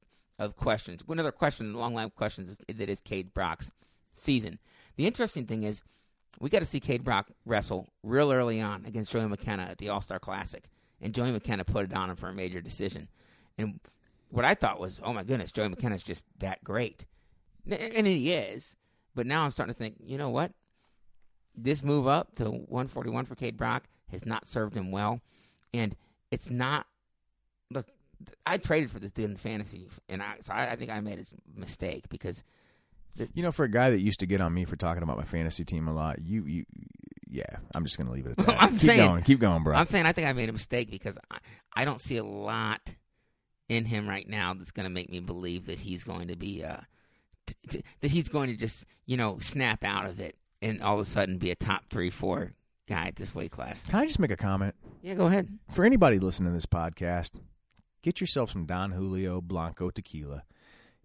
of 0.40 0.56
questions. 0.56 1.04
Another 1.08 1.32
question 1.32 1.66
in 1.66 1.72
the 1.72 1.78
long 1.78 1.94
line 1.94 2.06
of 2.06 2.16
questions 2.16 2.58
that 2.66 2.88
is 2.88 3.00
Kaid 3.00 3.32
Brock's 3.32 3.70
season. 4.12 4.58
The 4.96 5.06
interesting 5.06 5.46
thing 5.46 5.62
is, 5.62 5.82
we 6.40 6.50
got 6.50 6.60
to 6.60 6.66
see 6.66 6.80
Kaid 6.80 7.04
Brock 7.04 7.30
wrestle 7.44 7.88
real 8.02 8.32
early 8.32 8.60
on 8.60 8.84
against 8.84 9.12
Joey 9.12 9.26
McKenna 9.26 9.64
at 9.64 9.78
the 9.78 9.88
All 9.88 10.00
Star 10.00 10.18
Classic, 10.18 10.64
and 11.00 11.14
Joey 11.14 11.32
McKenna 11.32 11.64
put 11.64 11.84
it 11.84 11.94
on 11.94 12.10
him 12.10 12.16
for 12.16 12.28
a 12.28 12.34
major 12.34 12.60
decision. 12.60 13.08
And 13.58 13.80
what 14.28 14.44
I 14.44 14.54
thought 14.54 14.80
was, 14.80 15.00
oh 15.02 15.12
my 15.12 15.24
goodness, 15.24 15.52
Joey 15.52 15.68
McKenna's 15.68 16.02
just 16.02 16.24
that 16.38 16.62
great, 16.62 17.06
and 17.70 18.06
he 18.06 18.32
is. 18.32 18.76
But 19.14 19.26
now 19.26 19.44
I'm 19.44 19.50
starting 19.50 19.72
to 19.72 19.78
think, 19.78 19.96
you 20.04 20.18
know 20.18 20.28
what? 20.28 20.52
This 21.56 21.82
move 21.82 22.06
up 22.06 22.34
to 22.36 22.44
141 22.44 23.24
for 23.24 23.34
Kaid 23.34 23.56
Brock 23.56 23.84
has 24.10 24.26
not 24.26 24.46
served 24.46 24.76
him 24.76 24.90
well, 24.90 25.20
and 25.72 25.96
it's 26.30 26.50
not. 26.50 26.86
Look, 27.70 27.86
I 28.44 28.58
traded 28.58 28.90
for 28.90 28.98
this 28.98 29.10
dude 29.10 29.30
in 29.30 29.36
fantasy, 29.36 29.88
and 30.08 30.22
I 30.22 30.36
so 30.40 30.52
I, 30.52 30.72
I 30.72 30.76
think 30.76 30.90
I 30.90 31.00
made 31.00 31.18
a 31.18 31.58
mistake 31.58 32.08
because 32.10 32.44
You 33.34 33.42
know, 33.42 33.52
for 33.52 33.64
a 33.64 33.70
guy 33.70 33.90
that 33.90 34.00
used 34.00 34.20
to 34.20 34.26
get 34.26 34.40
on 34.40 34.52
me 34.52 34.64
for 34.64 34.76
talking 34.76 35.02
about 35.02 35.16
my 35.16 35.24
fantasy 35.24 35.64
team 35.64 35.88
a 35.88 35.92
lot, 35.94 36.18
you, 36.22 36.44
you, 36.44 36.64
yeah, 37.28 37.44
I'm 37.74 37.84
just 37.84 37.96
going 37.96 38.06
to 38.06 38.12
leave 38.12 38.26
it 38.26 38.38
at 38.38 38.46
that. 38.46 38.62
I'm 38.62 38.70
Keep 38.70 38.78
saying- 38.80 39.08
going. 39.08 39.22
Keep 39.22 39.40
going, 39.40 39.62
bro. 39.62 39.76
I'm 39.76 39.86
saying 39.86 40.06
I 40.06 40.12
think 40.12 40.28
I 40.28 40.32
made 40.32 40.48
a 40.48 40.52
mistake 40.52 40.90
because 40.90 41.16
I, 41.30 41.38
I 41.74 41.84
don't 41.84 42.00
see 42.00 42.16
a 42.16 42.24
lot 42.24 42.80
in 43.68 43.84
him 43.84 44.08
right 44.08 44.28
now 44.28 44.54
that's 44.54 44.70
going 44.70 44.84
to 44.84 44.90
make 44.90 45.10
me 45.10 45.20
believe 45.20 45.66
that 45.66 45.80
he's 45.80 46.04
going 46.04 46.28
to 46.28 46.36
be 46.36 46.62
uh 46.62 46.76
t- 47.46 47.54
t- 47.68 47.84
that 48.00 48.12
he's 48.12 48.28
going 48.28 48.48
to 48.48 48.56
just 48.56 48.84
you 49.06 49.16
know 49.16 49.38
snap 49.40 49.82
out 49.82 50.06
of 50.06 50.20
it 50.20 50.36
and 50.62 50.80
all 50.80 50.94
of 50.94 51.00
a 51.00 51.04
sudden 51.04 51.36
be 51.38 51.50
a 51.50 51.56
top 51.56 51.82
three 51.90 52.08
four 52.10 52.52
guy 52.88 53.08
at 53.08 53.16
this 53.16 53.34
weight 53.34 53.50
class. 53.50 53.80
Can 53.88 53.98
I 53.98 54.06
just 54.06 54.20
make 54.20 54.30
a 54.30 54.36
comment? 54.36 54.76
Yeah, 55.02 55.14
go 55.14 55.26
ahead. 55.26 55.48
For 55.72 55.84
anybody 55.84 56.20
listening 56.20 56.50
to 56.50 56.54
this 56.54 56.64
podcast, 56.66 57.32
get 58.02 58.20
yourself 58.20 58.50
some 58.52 58.66
Don 58.66 58.92
Julio 58.92 59.40
Blanco 59.40 59.90
tequila. 59.90 60.44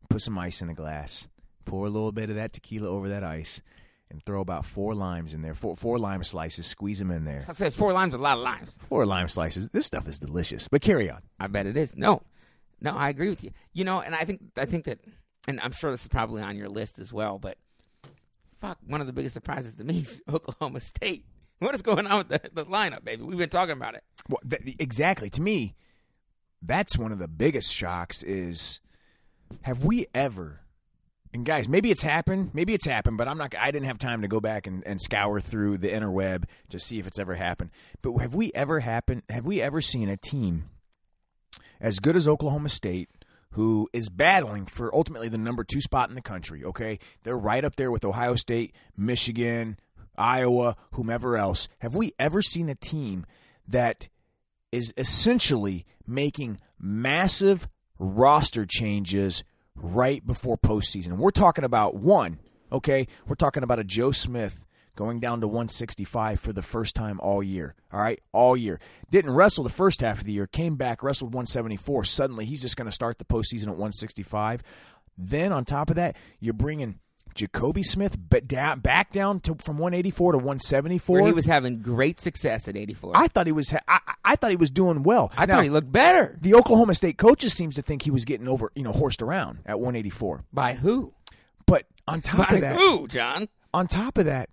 Put 0.07 0.22
some 0.22 0.38
ice 0.38 0.62
in 0.62 0.70
a 0.70 0.76
glass. 0.76 1.28
Pour 1.66 1.86
a 1.86 1.89
little 1.89 2.12
bit 2.12 2.30
of 2.30 2.36
that 2.36 2.53
tequila 2.53 2.88
over 2.89 3.09
that 3.09 3.24
ice, 3.24 3.62
and 4.09 4.24
throw 4.26 4.41
about 4.41 4.66
four 4.66 4.93
limes 4.93 5.34
in 5.34 5.41
there. 5.41 5.53
Four 5.53 5.76
four 5.76 5.97
lime 5.97 6.24
slices. 6.24 6.66
Squeeze 6.66 6.99
them 6.99 7.12
in 7.12 7.26
there. 7.26 7.45
I 7.47 7.53
said 7.53 7.74
four 7.74 7.93
limes, 7.93 8.14
a 8.14 8.18
lot 8.18 8.38
of 8.38 8.43
limes. 8.43 8.78
Four 8.89 9.05
lime 9.05 9.30
slices. 9.30 9.70
This 9.70 9.86
stuff 9.86 10.07
is 10.07 10.20
delicious. 10.20 10.68
But 10.68 10.82
carry 10.82 11.09
on. 11.09 11.22
I 11.39 11.47
bet 11.47 11.66
it 11.66 11.78
is. 11.78 11.95
No, 11.95 12.22
no, 12.82 12.91
I 12.91 13.09
agree 13.09 13.30
with 13.30 13.43
you. 13.43 13.51
You 13.74 13.86
know, 13.86 14.01
and 14.01 14.16
I 14.16 14.26
think 14.26 14.41
I 14.57 14.66
think 14.66 14.86
that, 14.86 14.99
and 15.47 15.59
I'm 15.62 15.72
sure 15.72 15.91
this 15.91 16.01
is 16.01 16.07
probably 16.07 16.41
on 16.41 16.57
your 16.57 16.70
list 16.70 16.99
as 16.99 17.14
well. 17.14 17.39
But 17.39 17.57
fuck, 18.59 18.78
one 18.86 19.01
of 19.01 19.07
the 19.07 19.14
biggest 19.14 19.34
surprises 19.34 19.76
to 19.76 19.84
me 19.84 19.99
is 19.99 20.22
Oklahoma 20.32 20.80
State. 20.80 21.26
What 21.59 21.76
is 21.76 21.84
going 21.84 22.07
on 22.07 22.18
with 22.18 22.30
the, 22.30 22.41
the 22.53 22.66
lineup, 22.66 23.03
baby? 23.03 23.24
We've 23.24 23.38
been 23.38 23.49
talking 23.49 23.74
about 23.74 23.93
it. 23.93 24.03
Well, 24.28 24.39
th- 24.49 24.76
exactly. 24.80 25.30
To 25.30 25.41
me, 25.41 25.76
that's 26.62 26.97
one 26.97 27.12
of 27.12 27.20
the 27.20 27.28
biggest 27.28 27.72
shocks. 27.74 28.24
Is 28.24 28.80
have 29.64 29.84
we 29.84 30.07
ever? 30.14 30.61
And 31.34 31.46
guys, 31.46 31.70
maybe 31.70 31.92
it's 31.92 32.04
happened. 32.04 32.52
Maybe 32.54 32.74
it's 32.74 32.86
happened, 32.86 33.18
but 33.18 33.28
I'm 33.28 33.38
not. 33.38 33.56
I 33.58 33.72
didn't 33.72 33.88
have 33.88 33.98
time 33.98 34.22
to 34.22 34.28
go 34.28 34.40
back 34.40 34.68
and, 34.68 34.86
and 34.86 35.02
scour 35.02 35.40
through 35.40 35.78
the 35.78 35.88
interweb 35.88 36.44
to 36.70 36.80
see 36.80 37.00
if 37.00 37.08
it's 37.08 37.20
ever 37.20 37.36
happened. 37.36 37.72
But 38.02 38.18
have 38.18 38.36
we 38.36 38.52
ever 38.54 38.82
happened? 38.82 39.24
Have 39.30 39.46
we 39.46 39.62
ever 39.62 39.80
seen 39.80 40.10
a 40.10 40.18
team 40.18 40.66
as 41.80 42.00
good 42.00 42.16
as 42.16 42.28
Oklahoma 42.28 42.70
State? 42.70 43.10
Who 43.56 43.90
is 43.92 44.10
battling 44.10 44.66
for 44.66 44.94
ultimately 44.96 45.28
the 45.28 45.38
number 45.38 45.66
two 45.66 45.82
spot 45.82 46.08
in 46.10 46.16
the 46.16 46.22
country? 46.22 46.64
Okay, 46.64 47.00
they're 47.24 47.38
right 47.38 47.66
up 47.66 47.76
there 47.76 47.92
with 47.92 48.06
Ohio 48.06 48.36
State, 48.36 48.74
Michigan, 48.96 49.78
Iowa, 50.18 50.76
whomever 50.92 51.38
else, 51.38 51.68
have 51.80 51.96
we 51.96 52.14
ever 52.20 52.42
seen 52.42 52.70
a 52.70 52.76
team 52.76 53.26
that 53.68 54.08
is 54.72 54.94
essentially 54.98 55.86
making 56.08 56.60
massive 56.80 57.68
roster 58.00 58.66
changes 58.66 59.44
right 59.76 60.26
before 60.26 60.58
postseason? 60.58 61.18
We're 61.18 61.32
talking 61.32 61.64
about 61.64 61.96
one, 61.96 62.40
okay? 62.72 63.08
We're 63.28 63.36
talking 63.36 63.64
about 63.64 63.80
a 63.80 63.84
Joe 63.84 64.12
Smith 64.12 64.66
going 64.96 65.20
down 65.20 65.42
to 65.42 65.48
165 65.48 66.40
for 66.40 66.54
the 66.54 66.62
first 66.62 66.96
time 66.96 67.20
all 67.22 67.42
year. 67.42 67.76
All 67.92 68.00
right, 68.00 68.20
all 68.32 68.58
year. 68.58 68.80
Didn't 69.10 69.32
wrestle 69.32 69.64
the 69.64 69.70
first 69.70 70.02
half 70.02 70.20
of 70.20 70.26
the 70.26 70.34
year, 70.34 70.48
came 70.48 70.76
back, 70.76 71.04
wrestled 71.04 71.34
174. 71.34 72.06
Suddenly, 72.06 72.46
he's 72.46 72.62
just 72.62 72.78
going 72.78 72.88
to 72.88 72.92
start 72.92 73.18
the 73.18 73.26
postseason 73.26 73.64
at 73.64 73.78
165. 73.78 74.62
Then 75.18 75.52
on 75.52 75.66
top 75.66 75.90
of 75.90 75.96
that, 75.98 76.16
you're 76.40 76.54
bringing 76.54 77.00
Jacobe 77.36 77.84
Smith 77.84 78.18
down, 78.48 78.80
back 78.80 79.12
down 79.12 79.40
to 79.42 79.56
from 79.56 79.78
184 79.78 80.34
to 80.34 80.38
174. 80.38 81.16
Where 81.20 81.26
he 81.28 81.34
was 81.34 81.46
having 81.46 81.82
great 81.82 82.20
success 82.20 82.68
at 82.68 82.76
84. 82.76 83.14
I 83.16 83.28
thought 83.28 83.46
he 83.48 83.52
was. 83.54 83.74
I, 83.88 84.00
I 84.24 84.36
thought 84.36 84.52
he 84.52 84.58
was 84.58 84.72
doing 84.72 85.04
well. 85.04 85.32
I 85.38 85.46
Now, 85.46 85.56
thought 85.56 85.64
he 85.64 85.70
looked 85.70 85.92
better. 85.92 86.38
The 86.42 86.54
Oklahoma 86.54 86.94
State 86.96 87.18
coaches 87.18 87.54
seems 87.54 87.76
to 87.76 87.82
think 87.82 88.02
he 88.04 88.12
was 88.12 88.26
getting 88.26 88.48
over, 88.48 88.72
you 88.76 88.84
know, 88.84 88.92
horsed 88.92 89.22
around 89.22 89.60
at 89.66 89.80
184. 89.80 90.44
By 90.54 90.74
who? 90.74 91.14
But 91.66 91.86
on 92.08 92.22
top 92.22 92.50
By 92.50 92.56
of 92.56 92.62
that, 92.62 92.76
who, 92.76 93.08
John? 93.08 93.48
on 93.74 93.88
top 93.88 94.18
of 94.18 94.26
that, 94.26 94.50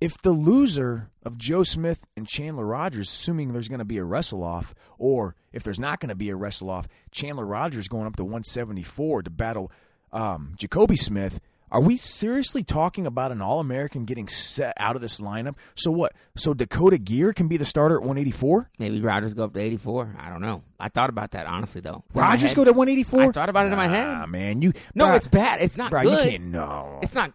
if 0.00 0.20
the 0.22 0.32
loser 0.32 1.10
of 1.24 1.38
Joe 1.38 1.62
Smith 1.62 2.04
and 2.16 2.26
Chandler 2.26 2.66
Rogers, 2.66 3.08
assuming 3.08 3.52
there's 3.52 3.68
going 3.68 3.78
to 3.78 3.84
be 3.84 3.98
a 3.98 4.04
wrestle 4.04 4.42
off, 4.42 4.74
or 4.98 5.36
if 5.52 5.62
there's 5.62 5.78
not 5.80 6.00
going 6.00 6.08
to 6.08 6.14
be 6.16 6.28
a 6.30 6.36
wrestle 6.36 6.70
off, 6.70 6.88
Chandler 7.12 7.46
Rogers 7.46 7.86
going 7.88 8.06
up 8.06 8.16
to 8.16 8.24
174 8.24 9.22
to 9.22 9.30
battle 9.30 9.70
um, 10.12 10.54
Jacobe 10.56 10.96
Smith. 10.96 11.40
Are 11.72 11.80
we 11.80 11.96
seriously 11.96 12.62
talking 12.62 13.06
about 13.06 13.32
an 13.32 13.40
All 13.40 13.58
American 13.58 14.04
getting 14.04 14.28
set 14.28 14.74
out 14.78 14.94
of 14.94 15.00
this 15.00 15.22
lineup? 15.22 15.56
So 15.74 15.90
what? 15.90 16.12
So 16.36 16.52
Dakota 16.52 16.98
Geer 16.98 17.32
can 17.32 17.48
be 17.48 17.56
the 17.56 17.64
starter 17.64 17.94
at 17.94 18.02
184? 18.02 18.70
Maybe 18.78 19.00
Rogers 19.00 19.32
go 19.32 19.44
up 19.44 19.54
to 19.54 19.60
84. 19.60 20.16
I 20.20 20.28
don't 20.28 20.42
know. 20.42 20.62
I 20.78 20.90
thought 20.90 21.08
about 21.08 21.30
that 21.30 21.46
honestly 21.46 21.80
though. 21.80 22.04
In 22.14 22.20
Rogers 22.20 22.52
go 22.52 22.64
to 22.64 22.72
184? 22.72 23.22
I 23.22 23.32
thought 23.32 23.48
about 23.48 23.66
it 23.66 23.72
in 23.72 23.78
my 23.78 23.88
head. 23.88 24.06
Nah, 24.06 24.26
man, 24.26 24.60
you 24.60 24.74
No, 24.94 25.06
bruh, 25.06 25.16
it's 25.16 25.28
bad. 25.28 25.62
It's 25.62 25.78
not 25.78 25.90
bruh, 25.90 26.02
good. 26.02 26.24
You 26.24 26.30
can't. 26.30 26.44
No. 26.44 27.00
It's 27.02 27.14
not. 27.14 27.32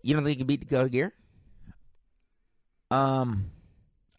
You 0.00 0.14
don't 0.14 0.22
think 0.22 0.38
you 0.38 0.44
can 0.44 0.46
beat 0.46 0.60
Dakota 0.60 0.88
Geer? 0.88 1.12
Um, 2.92 3.50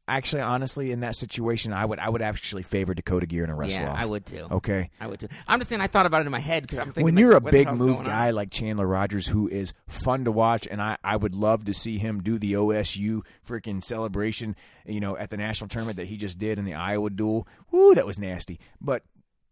actually, 0.07 0.41
honestly, 0.41 0.91
in 0.91 1.01
that 1.01 1.15
situation, 1.15 1.73
I 1.73 1.85
would 1.85 1.99
I 1.99 2.09
would 2.09 2.21
actually 2.21 2.63
favor 2.63 2.93
Dakota 2.93 3.25
Geer 3.25 3.43
in 3.43 3.49
a 3.49 3.55
wrestle 3.55 3.83
yeah, 3.83 3.91
off. 3.91 3.99
I 3.99 4.05
would 4.05 4.25
too. 4.25 4.47
Okay. 4.51 4.89
I 4.99 5.07
would 5.07 5.19
too. 5.19 5.27
I'm 5.47 5.59
just 5.59 5.69
saying. 5.69 5.81
I 5.81 5.87
thought 5.87 6.05
about 6.05 6.21
it 6.21 6.25
in 6.25 6.31
my 6.31 6.39
head 6.39 6.63
because 6.63 6.79
I'm 6.79 6.85
thinking. 6.87 7.03
When 7.03 7.17
you're 7.17 7.35
a 7.35 7.41
big 7.41 7.67
move 7.67 7.97
going 7.97 7.99
on? 7.99 8.05
guy 8.05 8.29
like 8.31 8.51
Chandler 8.51 8.87
Rogers, 8.87 9.27
who 9.27 9.47
is 9.47 9.73
fun 9.87 10.25
to 10.25 10.31
watch, 10.31 10.67
and 10.69 10.81
I, 10.81 10.97
I 11.03 11.15
would 11.15 11.35
love 11.35 11.65
to 11.65 11.73
see 11.73 11.97
him 11.97 12.21
do 12.21 12.39
the 12.39 12.53
OSU 12.53 13.21
freaking 13.47 13.83
celebration, 13.83 14.55
you 14.85 14.99
know, 14.99 15.17
at 15.17 15.29
the 15.29 15.37
national 15.37 15.67
tournament 15.67 15.97
that 15.97 16.07
he 16.07 16.17
just 16.17 16.39
did 16.39 16.59
in 16.59 16.65
the 16.65 16.73
Iowa 16.73 17.09
duel. 17.09 17.47
Woo, 17.71 17.93
that 17.95 18.05
was 18.05 18.19
nasty. 18.19 18.59
But 18.79 19.03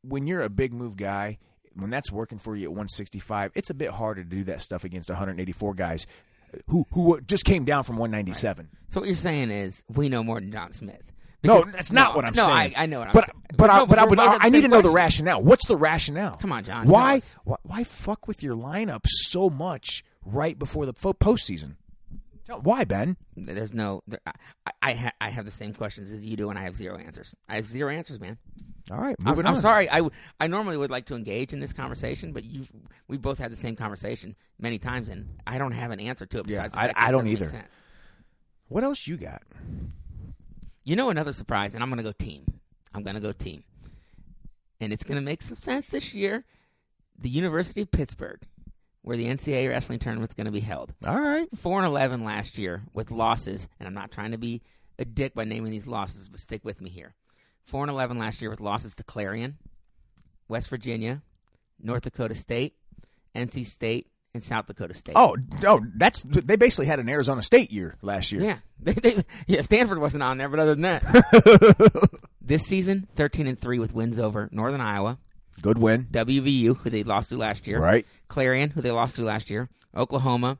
when 0.02 0.28
you're 0.28 0.42
a 0.42 0.50
big 0.50 0.74
move 0.74 0.98
guy, 0.98 1.38
when 1.74 1.90
that's 1.90 2.12
working 2.12 2.38
for 2.38 2.56
you 2.56 2.66
at 2.66 2.72
165, 2.72 3.52
it's 3.56 3.70
a 3.70 3.74
bit 3.74 3.90
harder 3.90 4.24
to 4.24 4.30
do 4.30 4.44
that 4.46 4.62
stuff 4.62 4.84
against 4.84 5.10
184 5.10 5.74
guys 5.74 6.08
who 6.68 6.86
who 6.92 7.20
just 7.22 7.46
came 7.46 7.66
down 7.66 7.84
from 7.84 7.98
197. 7.98 8.70
So 8.90 9.02
what 9.02 9.08
you're 9.08 9.16
saying 9.16 9.52
is 9.52 9.84
we 9.94 10.10
know 10.10 10.24
more 10.24 10.40
than 10.40 10.52
John 10.52 10.74
Smith. 10.74 11.02
No, 11.44 11.64
that's 11.64 11.92
not 11.92 12.10
no, 12.10 12.16
what 12.16 12.26
I'm 12.26 12.34
no, 12.34 12.46
saying. 12.46 12.74
I, 12.76 12.84
I 12.84 12.86
know 12.86 13.00
what 13.00 13.10
I'm 13.10 13.14
but, 13.14 13.26
saying. 13.26 13.42
But, 13.56 13.70
I, 13.70 13.78
no, 13.78 13.86
but, 13.86 14.00
I, 14.00 14.06
but 14.08 14.20
I, 14.20 14.38
I 14.42 14.50
need 14.50 14.62
to 14.62 14.68
know 14.68 14.82
the 14.82 14.90
rationale. 14.90 15.44
What's 15.44 15.68
the 15.68 15.78
rationale? 15.78 16.36
Come 16.36 16.52
on, 16.52 16.64
John, 16.64 16.88
Why, 16.88 17.22
why, 17.44 17.58
why 17.64 17.84
fuck 17.84 18.28
with 18.28 18.42
your 18.42 18.56
lineup 18.56 19.02
so 19.06 19.50
much 19.50 20.04
right 20.24 20.58
before 20.58 20.86
the 20.86 20.94
postseason? 20.94 21.76
Tell, 22.46 22.62
why, 22.62 22.84
Ben? 22.84 23.18
There's 23.36 23.74
no. 23.74 24.02
There, 24.08 24.20
I 24.28 24.72
I, 24.82 24.94
ha, 24.94 25.12
I 25.20 25.30
have 25.30 25.46
the 25.46 25.52
same 25.52 25.74
questions 25.74 26.12
as 26.12 26.26
you 26.26 26.38
do, 26.38 26.50
and 26.50 26.60
I 26.60 26.64
have 26.64 26.76
zero 26.76 26.98
answers. 26.98 27.36
I 27.50 27.56
have 27.56 27.66
zero 27.66 27.92
answers, 27.92 28.20
man. 28.20 28.38
All 28.92 29.00
right, 29.00 29.16
I'm, 29.22 29.32
moving 29.32 29.48
I'm 29.48 29.56
on. 29.56 29.62
sorry. 29.62 29.90
I, 29.90 30.02
I 30.40 30.46
normally 30.46 30.78
would 30.78 30.92
like 30.92 31.08
to 31.08 31.16
engage 31.16 31.54
in 31.54 31.60
this 31.60 31.74
conversation, 31.74 32.34
but 32.34 32.44
you 32.44 32.68
we 33.08 33.18
both 33.18 33.40
had 33.40 33.52
the 33.52 33.56
same 33.56 33.76
conversation 33.76 34.36
many 34.60 34.78
times, 34.78 35.10
and 35.10 35.40
I 35.48 35.58
don't 35.58 35.72
have 35.72 35.90
an 35.90 36.00
answer 36.00 36.28
to 36.28 36.40
it. 36.40 36.46
Yeah, 36.48 36.64
Besides, 36.68 36.74
the 36.74 37.00
I- 37.02 37.08
I 37.08 37.12
don't 37.12 37.28
either. 37.28 37.64
What 38.68 38.84
else 38.84 39.08
you 39.08 39.18
got? 39.18 39.42
You 40.84 40.96
know 40.96 41.10
another 41.10 41.34
surprise, 41.34 41.74
and 41.74 41.82
I'm 41.84 41.90
going 41.90 41.98
to 41.98 42.04
go 42.04 42.12
team. 42.12 42.46
I'm 42.94 43.02
going 43.02 43.16
to 43.16 43.22
go 43.22 43.32
team, 43.32 43.64
and 44.80 44.94
it's 44.94 45.04
going 45.04 45.16
to 45.18 45.22
make 45.22 45.42
some 45.42 45.58
sense 45.58 45.88
this 45.88 46.14
year. 46.14 46.46
The 47.18 47.30
University 47.30 47.82
of 47.82 47.92
Pittsburgh, 47.92 48.42
where 49.06 49.18
the 49.18 49.28
NCAA 49.28 49.70
wrestling 49.70 50.00
tournament's 50.00 50.34
going 50.34 50.46
to 50.46 50.52
be 50.52 50.60
held. 50.60 50.92
All 51.06 51.20
right. 51.22 51.48
Four 51.56 51.78
and 51.78 51.86
eleven 51.86 52.24
last 52.24 52.58
year 52.58 52.82
with 52.92 53.12
losses, 53.12 53.68
and 53.80 53.88
I'm 53.88 53.94
not 53.94 54.12
trying 54.12 54.32
to 54.32 54.40
be 54.40 54.64
a 54.98 55.06
dick 55.06 55.36
by 55.36 55.44
naming 55.44 55.72
these 55.72 55.86
losses, 55.86 56.28
but 56.28 56.40
stick 56.40 56.66
with 56.66 56.82
me 56.82 56.90
here. 56.90 57.14
Four 57.64 57.84
and 57.84 57.92
eleven 57.92 58.18
last 58.18 58.42
year 58.42 58.50
with 58.50 58.60
losses 58.60 58.96
to 58.96 59.04
Clarion, 59.04 59.58
West 60.48 60.70
Virginia, 60.70 61.22
North 61.80 62.02
Dakota 62.02 62.34
State, 62.34 62.74
NC 63.36 63.68
State, 63.68 64.08
and 64.34 64.44
South 64.44 64.66
Dakota 64.66 64.96
State. 64.96 65.14
Oh, 65.16 65.38
no, 65.62 65.80
that's 65.96 66.24
they 66.24 66.56
basically 66.56 66.88
had 66.88 67.00
an 67.00 67.08
Arizona 67.08 67.44
State 67.44 67.72
year 67.72 67.94
last 68.02 68.32
year. 68.32 68.42
yeah, 68.42 68.58
they, 68.80 68.94
they, 68.94 69.24
yeah. 69.46 69.62
Stanford 69.62 70.00
wasn't 70.00 70.24
on 70.24 70.40
there, 70.40 70.50
but 70.50 70.60
other 70.60 70.74
than 70.74 70.82
that, 70.82 72.10
this 72.42 72.64
season, 72.64 73.08
thirteen 73.16 73.46
and 73.46 73.62
three 73.62 73.78
with 73.78 73.94
wins 73.94 74.18
over 74.18 74.50
Northern 74.52 74.82
Iowa, 74.82 75.20
Good 75.62 75.78
win. 75.78 76.06
WVU, 76.12 76.78
who 76.78 76.90
they 76.90 77.04
lost 77.04 77.30
to 77.30 77.38
last 77.38 77.66
year, 77.68 77.80
Right. 77.80 78.06
Clarion, 78.28 78.72
who 78.72 78.82
they 78.82 78.92
lost 78.92 79.16
to 79.16 79.24
last 79.24 79.50
year, 79.50 79.70
Oklahoma, 79.96 80.58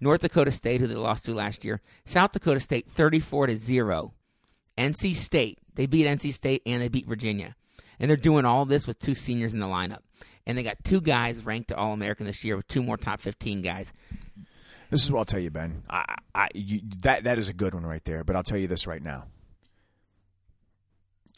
North 0.00 0.20
Dakota 0.22 0.50
State, 0.50 0.80
who 0.80 0.86
they 0.86 0.94
lost 0.94 1.24
to 1.26 1.34
last 1.34 1.64
year, 1.64 1.80
South 2.06 2.32
Dakota 2.32 2.60
State, 2.60 2.88
thirty-four 2.90 3.46
to 3.48 3.56
zero, 3.56 4.14
NC 4.76 5.14
State, 5.16 5.58
they 5.74 5.86
beat 5.86 6.06
NC 6.06 6.32
State 6.32 6.62
and 6.64 6.80
they 6.80 6.88
beat 6.88 7.06
Virginia, 7.06 7.56
and 7.98 8.08
they're 8.08 8.16
doing 8.16 8.44
all 8.44 8.64
this 8.64 8.86
with 8.86 8.98
two 8.98 9.14
seniors 9.14 9.52
in 9.52 9.60
the 9.60 9.66
lineup, 9.66 10.00
and 10.46 10.56
they 10.56 10.62
got 10.62 10.82
two 10.84 11.00
guys 11.00 11.44
ranked 11.44 11.68
to 11.68 11.76
All 11.76 11.92
American 11.92 12.26
this 12.26 12.44
year 12.44 12.56
with 12.56 12.68
two 12.68 12.82
more 12.82 12.96
top 12.96 13.20
fifteen 13.20 13.60
guys. 13.60 13.92
This 14.90 15.04
is 15.04 15.12
what 15.12 15.18
I'll 15.18 15.24
tell 15.26 15.40
you, 15.40 15.50
Ben. 15.50 15.82
I, 15.90 16.16
I, 16.34 16.48
you, 16.54 16.80
that 17.02 17.24
that 17.24 17.38
is 17.38 17.48
a 17.50 17.52
good 17.52 17.74
one 17.74 17.84
right 17.84 18.02
there. 18.04 18.24
But 18.24 18.36
I'll 18.36 18.42
tell 18.42 18.56
you 18.56 18.68
this 18.68 18.86
right 18.86 19.02
now. 19.02 19.24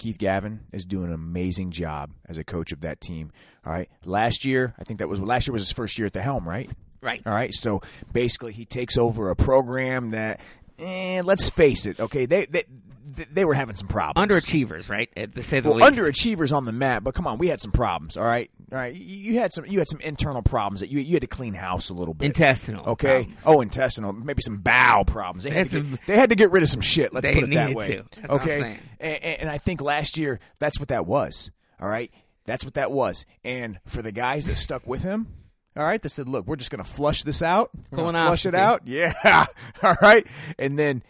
Keith 0.01 0.19
Gavin 0.19 0.61
is 0.73 0.85
doing 0.85 1.09
an 1.09 1.13
amazing 1.13 1.71
job 1.71 2.11
as 2.27 2.39
a 2.39 2.43
coach 2.45 2.73
of 2.73 2.81
that 2.81 3.01
team. 3.01 3.31
All 3.65 3.73
right. 3.73 3.89
Last 4.05 4.45
year, 4.45 4.75
I 4.79 4.85
think 4.85 4.99
that 4.99 5.09
was 5.09 5.21
last 5.21 5.47
year 5.47 5.53
was 5.53 5.63
his 5.63 5.73
first 5.73 5.99
year 5.99 6.07
at 6.07 6.13
the 6.15 6.23
helm, 6.23 6.49
right? 6.49 6.69
Right. 7.03 7.23
All 7.27 7.33
right. 7.33 7.53
So 7.55 7.83
basically, 8.13 8.53
he 8.53 8.65
takes 8.65 8.97
over 8.99 9.31
a 9.31 9.37
program 9.37 10.11
that, 10.11 10.41
eh, 10.79 11.21
let's 11.25 11.51
face 11.51 11.87
it, 11.87 12.01
okay, 12.01 12.25
they 12.27 12.47
they 12.47 12.65
they 13.33 13.45
were 13.45 13.55
having 13.55 13.75
some 13.77 13.89
problems. 13.89 14.27
Underachievers, 14.31 14.89
right? 14.89 15.11
To 15.35 15.43
say 15.43 15.61
the 15.61 15.69
Well, 15.71 15.79
least. 15.79 15.93
underachievers 15.93 16.51
on 16.57 16.65
the 16.65 16.73
map, 16.73 17.05
but 17.05 17.13
come 17.15 17.27
on, 17.27 17.37
we 17.39 17.49
had 17.49 17.61
some 17.61 17.73
problems. 17.73 18.17
All 18.17 18.25
right, 18.25 18.51
right. 18.79 18.95
You 18.95 19.33
you 19.33 19.39
had 19.39 19.53
some, 19.53 19.67
you 19.67 19.79
had 19.79 19.89
some 19.89 20.01
internal 20.01 20.43
problems 20.43 20.81
that 20.81 20.89
you 20.89 21.01
you 21.01 21.15
had 21.15 21.23
to 21.23 21.27
clean 21.27 21.55
house 21.55 21.91
a 21.91 21.95
little 21.95 22.15
bit. 22.15 22.27
Intestinal. 22.27 22.85
Okay. 22.91 23.25
problems. 23.25 23.43
Oh, 23.47 23.61
intestinal. 23.61 24.13
Maybe 24.13 24.43
some 24.43 24.59
bowel 24.59 25.05
problems. 25.05 25.45
They 25.45 25.51
had, 25.51 25.71
to 25.71 25.81
get, 25.83 26.07
they 26.07 26.17
had 26.17 26.31
to 26.31 26.37
get 26.37 26.51
rid 26.51 26.63
of 26.63 26.69
some 26.69 26.81
shit. 26.81 27.13
Let's 27.13 27.29
put 27.29 27.45
it 27.45 27.55
that 27.55 27.75
way. 27.75 27.97
to. 27.97 27.97
That's 28.03 28.17
what 28.17 28.31
I'm 28.31 28.41
okay. 28.41 28.77
and, 29.01 29.25
and 29.25 29.51
I 29.51 29.59
think 29.59 29.81
last 29.81 30.17
year 30.17 30.39
that's 30.59 30.79
what 30.79 30.89
that 30.89 31.07
was. 31.07 31.51
All 31.81 31.89
right. 31.89 32.13
That's 32.47 32.65
what 32.65 32.75
that 32.75 32.91
was. 32.91 33.27
And 33.45 33.79
for 33.87 34.03
the 34.03 34.13
guys 34.13 34.47
that 34.47 34.57
stuck 34.57 34.87
with 34.87 35.03
him, 35.03 35.29
all 35.77 35.85
right, 35.85 36.03
they 36.03 36.09
said, 36.09 36.29
"Look, 36.29 36.47
we're 36.47 36.57
just 36.57 36.71
going 36.71 36.83
to 36.83 36.91
flush 36.91 37.23
this 37.23 37.43
out. 37.43 37.71
Flush 37.93 38.45
it 38.45 38.55
out. 38.55 38.83
Yeah. 38.87 39.47
all 39.83 39.97
right. 40.03 40.27
And 40.59 40.79
then 40.79 41.03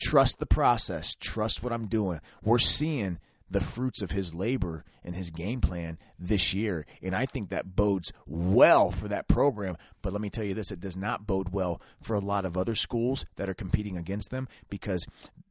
trust 0.00 0.38
the 0.38 0.46
process. 0.46 1.14
Trust 1.16 1.62
what 1.62 1.72
I'm 1.72 1.86
doing. 1.86 2.20
We're 2.44 2.58
seeing 2.58 3.18
the 3.52 3.60
fruits 3.60 4.02
of 4.02 4.10
his 4.10 4.34
labor 4.34 4.84
and 5.04 5.14
his 5.14 5.30
game 5.30 5.60
plan 5.60 5.98
this 6.18 6.54
year. 6.54 6.86
And 7.02 7.14
I 7.14 7.26
think 7.26 7.50
that 7.50 7.76
bodes 7.76 8.12
well 8.26 8.90
for 8.90 9.08
that 9.08 9.28
program. 9.28 9.76
But 10.00 10.12
let 10.12 10.20
me 10.22 10.30
tell 10.30 10.44
you 10.44 10.54
this 10.54 10.70
it 10.72 10.80
does 10.80 10.96
not 10.96 11.26
bode 11.26 11.50
well 11.50 11.80
for 12.02 12.14
a 12.14 12.20
lot 12.20 12.44
of 12.44 12.56
other 12.56 12.74
schools 12.74 13.24
that 13.36 13.48
are 13.48 13.54
competing 13.54 13.96
against 13.96 14.30
them 14.30 14.48
because 14.70 15.06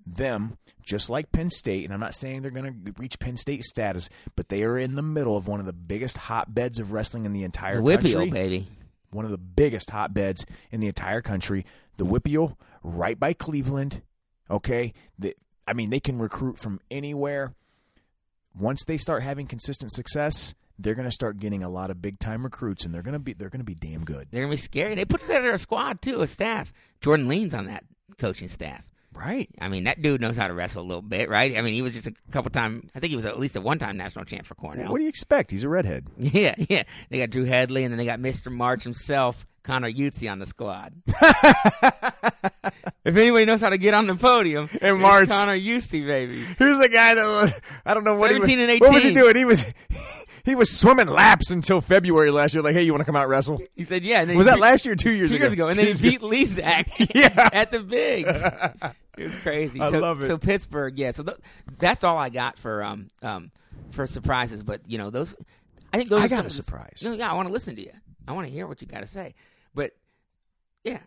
them, 0.06 0.58
just 0.84 1.10
like 1.10 1.32
Penn 1.32 1.50
State, 1.50 1.86
and 1.86 1.94
I'm 1.94 2.00
not 2.00 2.14
saying 2.16 2.42
they're 2.42 2.52
going 2.52 2.84
to 2.86 2.94
reach 2.98 3.20
Penn 3.20 3.38
State 3.38 3.64
status, 3.64 4.10
but 4.36 4.50
they 4.50 4.64
are 4.64 4.78
in 4.78 4.96
the 4.96 5.02
middle 5.04 5.38
of 5.38 5.48
one 5.48 5.60
of 5.60 5.66
the 5.66 5.74
biggest 5.74 6.18
hotbeds 6.18 6.80
of 6.80 6.92
wrestling 6.92 7.26
in 7.26 7.34
the 7.34 7.44
entire 7.44 7.76
The 7.76 7.82
WPIAL, 7.82 8.02
country 8.14 8.30
baby. 8.32 8.68
one 9.12 9.26
of 9.26 9.32
the 9.32 9.38
biggest 9.38 9.92
hotbeds 9.92 10.46
in 10.72 10.80
the 10.80 10.88
entire 10.88 11.22
country. 11.22 11.66
The 11.98 12.06
WPIAL, 12.06 12.56
right 12.84 13.20
by 13.20 13.34
Cleveland. 13.34 14.02
Okay, 14.50 14.94
the, 15.20 15.36
I 15.68 15.74
mean 15.74 15.92
they 15.92 16.00
can 16.00 16.18
recruit 16.18 16.58
from 16.58 16.80
anywhere. 16.90 17.54
Once 18.58 18.84
they 18.86 18.98
start 18.98 19.24
having 19.24 19.48
consistent 19.48 19.92
success, 19.92 20.54
they're 20.78 20.96
going 20.96 21.08
to 21.08 21.12
start 21.12 21.40
getting 21.40 21.64
a 21.64 21.70
lot 21.70 21.90
of 21.92 22.02
big 22.02 22.20
time 22.20 22.44
recruits, 22.44 22.86
and 22.86 22.94
they're 22.94 23.02
going 23.02 23.14
to 23.14 23.20
be 23.20 23.34
they're 23.34 23.50
going 23.50 23.60
to 23.60 23.66
be 23.66 23.76
damn 23.76 24.04
good. 24.04 24.28
They're 24.32 24.42
gonna 24.44 24.54
be 24.54 24.58
scary. 24.58 24.96
They 24.96 25.06
put 25.06 25.22
together 25.22 25.52
a 25.52 25.60
squad 25.60 26.02
too, 26.02 26.22
a 26.22 26.28
staff. 26.28 26.74
Jordan 27.02 27.28
Leen's 27.28 27.54
on 27.54 27.66
that 27.68 27.84
coaching 28.18 28.50
staff. 28.50 28.84
Right. 29.14 29.50
I 29.60 29.68
mean, 29.68 29.84
that 29.84 30.02
dude 30.02 30.22
knows 30.22 30.38
how 30.38 30.48
to 30.48 30.54
wrestle 30.54 30.82
a 30.84 30.88
little 30.88 31.02
bit, 31.02 31.30
right? 31.30 31.58
I 31.58 31.62
mean, 31.62 31.74
he 31.74 31.82
was 31.82 31.94
just 31.94 32.08
a 32.08 32.14
couple 32.32 32.50
time. 32.50 32.90
I 32.96 33.00
think 33.00 33.10
he 33.10 33.16
was 33.18 33.26
at 33.26 33.40
least 33.40 33.56
a 33.58 33.62
one 33.62 33.78
time 33.78 33.98
national 33.98 34.24
champ 34.26 34.46
for 34.46 34.56
Cornell. 34.56 34.90
What 34.90 34.98
do 35.00 35.04
you 35.04 35.10
expect? 35.10 35.52
He's 35.52 35.64
a 35.64 35.70
redhead. 35.70 36.08
Yeah, 36.18 36.56
yeah. 36.58 36.84
They 37.10 37.20
got 37.20 37.30
Drew 37.30 37.46
Headlee, 37.46 37.84
and 37.84 37.92
then 37.92 37.98
they 37.98 38.06
got 38.06 38.20
Mr. 38.20 38.50
March 38.52 38.84
himself, 38.84 39.46
Connor 39.64 39.92
Utzi, 39.92 40.32
on 40.32 40.40
the 40.40 40.46
squad. 40.46 40.94
If 43.04 43.16
anybody 43.18 43.46
knows 43.46 43.62
how 43.62 43.70
to 43.70 43.78
get 43.80 43.94
on 43.96 44.06
the 44.08 44.16
podium, 44.16 44.70
In 44.80 44.96
it's 44.96 45.02
March. 45.02 45.30
Connor 45.30 45.56
Eustace, 45.56 46.06
baby. 46.06 46.40
Here's 46.60 46.78
the 46.78 46.88
guy 46.90 47.16
that 47.16 47.26
was, 47.26 47.60
I 47.86 47.94
don't 47.96 48.04
know 48.04 48.14
what 48.16 48.30
he 48.32 48.38
was, 48.38 48.48
17 48.48 48.70
and 48.70 48.80
What 48.82 48.94
was 48.94 49.04
he 49.04 49.12
doing? 49.14 49.36
He 49.36 49.46
was 49.46 49.74
he 50.46 50.54
was 50.56 50.70
swimming 50.78 51.08
laps 51.08 51.50
until 51.50 51.82
February 51.82 52.30
last 52.30 52.54
year. 52.54 52.62
Like, 52.62 52.74
hey, 52.76 52.84
you 52.84 52.92
want 52.94 53.02
to 53.02 53.06
come 53.06 53.16
out 53.16 53.28
wrestle? 53.28 53.60
He 53.76 53.84
said, 53.86 54.04
"Yeah." 54.04 54.22
And 54.22 54.30
then 54.30 54.38
Was 54.38 54.46
that 54.46 54.56
beat- 54.56 54.62
last 54.62 54.86
year? 54.86 54.94
or 54.94 54.96
Two 54.98 55.12
years 55.12 55.32
two 55.32 55.38
ago. 55.38 55.46
years 55.46 55.54
ago, 55.54 55.68
and 55.68 55.76
Two 55.80 55.86
then 55.86 55.96
he 55.96 56.10
beat 56.18 56.22
Lizak 56.22 57.12
Yeah. 57.16 57.50
at 57.54 57.72
the 57.72 57.80
bigs. 57.80 58.30
It 59.18 59.24
was 59.24 59.40
crazy. 59.42 59.80
I 59.82 59.92
so, 59.92 60.00
love 60.00 60.22
it. 60.24 60.28
So 60.28 60.38
Pittsburgh, 60.38 60.98
yeah. 60.98 61.12
So 61.12 61.24
th- 61.24 61.38
that's 61.80 62.04
all 62.06 62.18
I 62.18 62.30
got 62.30 62.58
for 62.58 62.82
um 62.82 63.12
um 63.22 63.52
for 63.92 64.08
surprises. 64.08 64.64
But 64.64 64.82
you 64.88 64.98
know 64.98 65.10
those, 65.10 65.36
I 65.94 65.98
think 65.98 66.10
those. 66.10 66.22
I 66.22 66.26
are 66.26 66.30
got 66.30 66.38
some 66.38 66.46
a 66.46 66.50
surprise. 66.50 67.02
No, 67.04 67.12
yeah, 67.12 67.30
I 67.30 67.34
want 67.34 67.50
to 67.50 67.52
listen 67.54 67.76
to 67.76 67.82
you. 67.82 67.92
I 68.26 68.32
want 68.32 68.48
to 68.48 68.54
hear 68.54 68.68
what 68.68 68.82
you 68.82 68.88
got 68.88 69.02
to 69.02 69.06
say. 69.08 69.36
But 69.76 69.92
yeah, 70.86 71.00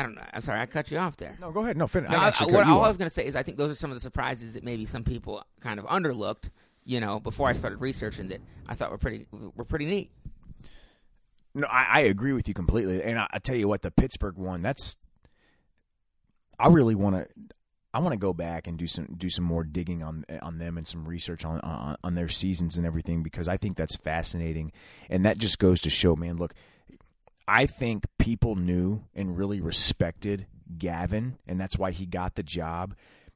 I 0.00 0.02
don't 0.02 0.14
know. 0.14 0.22
I'm 0.32 0.40
sorry, 0.40 0.60
I 0.60 0.64
cut 0.64 0.90
you 0.90 0.96
off 0.96 1.18
there. 1.18 1.36
No, 1.38 1.50
go 1.52 1.60
ahead. 1.60 1.76
No, 1.76 1.86
finish. 1.86 2.10
No, 2.10 2.16
I 2.16 2.32
I- 2.40 2.44
what, 2.46 2.66
all 2.66 2.82
I 2.82 2.88
was 2.88 2.96
going 2.96 3.10
to 3.10 3.14
say 3.14 3.26
is 3.26 3.36
I 3.36 3.42
think 3.42 3.58
those 3.58 3.70
are 3.70 3.74
some 3.74 3.90
of 3.90 3.96
the 3.96 4.00
surprises 4.00 4.54
that 4.54 4.64
maybe 4.64 4.86
some 4.86 5.04
people 5.04 5.44
kind 5.60 5.78
of 5.78 5.84
underlooked. 5.84 6.48
You 6.86 7.00
know, 7.00 7.20
before 7.20 7.50
I 7.50 7.52
started 7.52 7.82
researching 7.82 8.28
that, 8.28 8.40
I 8.66 8.74
thought 8.74 8.90
were 8.90 8.96
pretty 8.96 9.26
were 9.30 9.66
pretty 9.66 9.84
neat. 9.84 10.10
No, 11.54 11.66
I, 11.70 11.86
I 11.90 12.00
agree 12.00 12.32
with 12.32 12.48
you 12.48 12.54
completely. 12.54 13.02
And 13.02 13.18
I, 13.18 13.26
I 13.30 13.38
tell 13.40 13.56
you 13.56 13.68
what, 13.68 13.82
the 13.82 13.90
Pittsburgh 13.90 14.38
one, 14.38 14.62
that's 14.62 14.96
I 16.58 16.68
really 16.68 16.94
want 16.94 17.16
to 17.16 17.26
I 17.92 17.98
want 17.98 18.12
to 18.12 18.18
go 18.18 18.32
back 18.32 18.66
and 18.66 18.78
do 18.78 18.86
some 18.86 19.06
do 19.18 19.28
some 19.28 19.44
more 19.44 19.64
digging 19.64 20.02
on 20.02 20.24
on 20.40 20.56
them 20.56 20.78
and 20.78 20.86
some 20.86 21.06
research 21.06 21.44
on, 21.44 21.60
on 21.60 21.96
on 22.02 22.14
their 22.14 22.28
seasons 22.28 22.78
and 22.78 22.86
everything 22.86 23.22
because 23.22 23.48
I 23.48 23.58
think 23.58 23.76
that's 23.76 23.96
fascinating. 23.96 24.72
And 25.10 25.26
that 25.26 25.36
just 25.36 25.58
goes 25.58 25.82
to 25.82 25.90
show, 25.90 26.16
man, 26.16 26.38
look, 26.38 26.54
I 27.50 27.66
think 27.66 28.04
people 28.18 28.54
knew 28.54 29.02
and 29.14 29.36
really 29.36 29.60
respected 29.60 30.46
Gavin, 30.78 31.36
and 31.48 31.60
that's 31.60 31.76
why 31.76 31.90
he 31.90 32.06
got 32.06 32.36
the 32.36 32.42
job. 32.44 32.94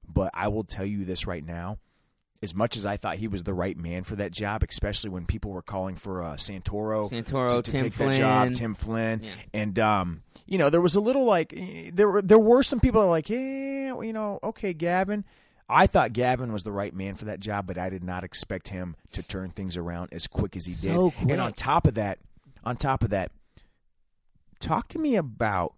But 0.09 0.31
I 0.35 0.49
will 0.49 0.63
tell 0.65 0.87
you 0.87 1.05
this 1.05 1.27
right 1.27 1.45
now. 1.45 1.79
As 2.43 2.55
much 2.55 2.77
as 2.77 2.85
I 2.85 2.97
thought 2.99 3.17
he 3.17 3.27
was 3.27 3.43
the 3.43 3.55
right 3.55 3.77
man 3.77 4.05
for 4.05 4.17
that 4.17 4.31
job, 4.31 4.63
especially 4.69 5.09
when 5.11 5.25
people 5.25 5.51
were 5.51 5.63
calling 5.63 5.95
for 5.97 6.23
uh, 6.23 6.35
Santoro, 6.35 7.11
Santoro, 7.11 7.63
to, 7.63 7.63
to 7.63 7.71
take 7.73 7.95
that 7.95 8.15
job, 8.15 8.53
Tim 8.53 8.75
Flynn, 8.75 9.23
Yeah. 9.23 9.31
and 9.55 9.79
um, 9.79 10.23
you 10.47 10.59
know 10.59 10.69
there 10.69 10.83
was 10.83 10.95
a 10.95 11.01
little 11.01 11.25
like 11.25 11.55
there 11.93 12.09
were 12.09 12.21
there 12.21 12.39
were 12.39 12.63
some 12.63 12.81
people 12.81 13.01
that 13.01 13.07
were 13.07 13.13
like, 13.13 13.31
yeah, 13.31 13.99
you 14.01 14.13
know, 14.13 14.39
okay, 14.43 14.75
Gavin. 14.75 15.25
I 15.71 15.87
thought 15.87 16.13
Gavin 16.13 16.53
was 16.53 16.65
the 16.65 16.73
right 16.73 16.95
man 16.95 17.15
for 17.15 17.25
that 17.25 17.41
job, 17.41 17.67
but 17.67 17.79
I 17.79 17.89
did 17.89 18.05
not 18.05 18.23
expect 18.25 18.69
him 18.69 18.95
to 19.13 19.23
turn 19.23 19.49
things 19.51 19.79
around 19.79 20.11
as 20.13 20.27
quick 20.27 20.55
as 20.55 20.67
he 20.67 20.75
did. 20.75 20.95
So. 20.95 21.15
And 21.27 21.41
on 21.41 21.55
top 21.55 21.87
of 21.87 21.95
that, 21.95 22.19
on 22.63 22.77
top 22.77 23.03
of 23.05 23.11
that, 23.11 23.33
talk 24.65 24.89
to 24.89 24.99
me 24.99 25.17
about 25.17 25.75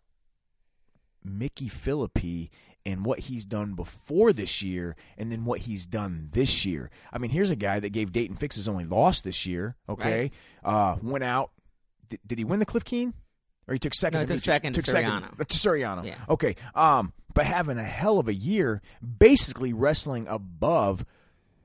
Micky 1.25 1.69
Phillippi 1.69 2.51
and 2.85 3.05
what 3.05 3.19
he's 3.21 3.45
done 3.45 3.75
before 3.75 4.33
this 4.33 4.63
year 4.63 4.95
and 5.19 5.33
then 5.33 5.45
what 5.45 5.61
he's 5.61 5.87
done 5.87 6.29
this 6.33 6.65
year. 6.65 6.89
I 7.13 7.19
mean, 7.19 7.31
here's 7.33 7.51
a 7.51 7.57
guy 7.57 7.81
that 7.81 7.91
gave 7.91 8.13
Daton 8.13 8.39
Fix 8.39 8.57
his 8.57 8.69
only 8.69 8.85
loss 8.85 9.23
this 9.23 9.45
year, 9.45 9.75
okay? 9.89 10.31
Uh, 10.65 10.97
went 11.03 11.25
out. 11.25 11.51
Did, 12.09 12.21
did 12.25 12.39
he 12.39 12.45
win 12.45 12.61
the 12.61 12.67
Cliff 12.67 12.85
Keen? 12.85 13.13
Or 13.67 13.73
he 13.75 13.81
took 13.81 13.95
second? 13.95 14.19
No, 14.19 14.21
he 14.21 14.27
to 14.27 14.35
took 14.35 14.45
second 14.45 14.73
to 14.75 14.83
took 14.83 14.87
second 14.93 15.11
Suriano. 15.11 15.41
uh, 15.41 15.45
to 15.45 15.57
Suriano. 15.57 16.05
Yeah. 16.07 16.15
Okay. 16.29 16.55
Um, 16.77 17.13
but 17.35 17.47
having 17.47 17.79
a 17.79 17.85
hell 17.85 18.21
of 18.21 18.29
a 18.29 18.35
year, 18.35 18.81
basically 19.19 19.73
wrestling 19.73 20.29
above 20.29 21.05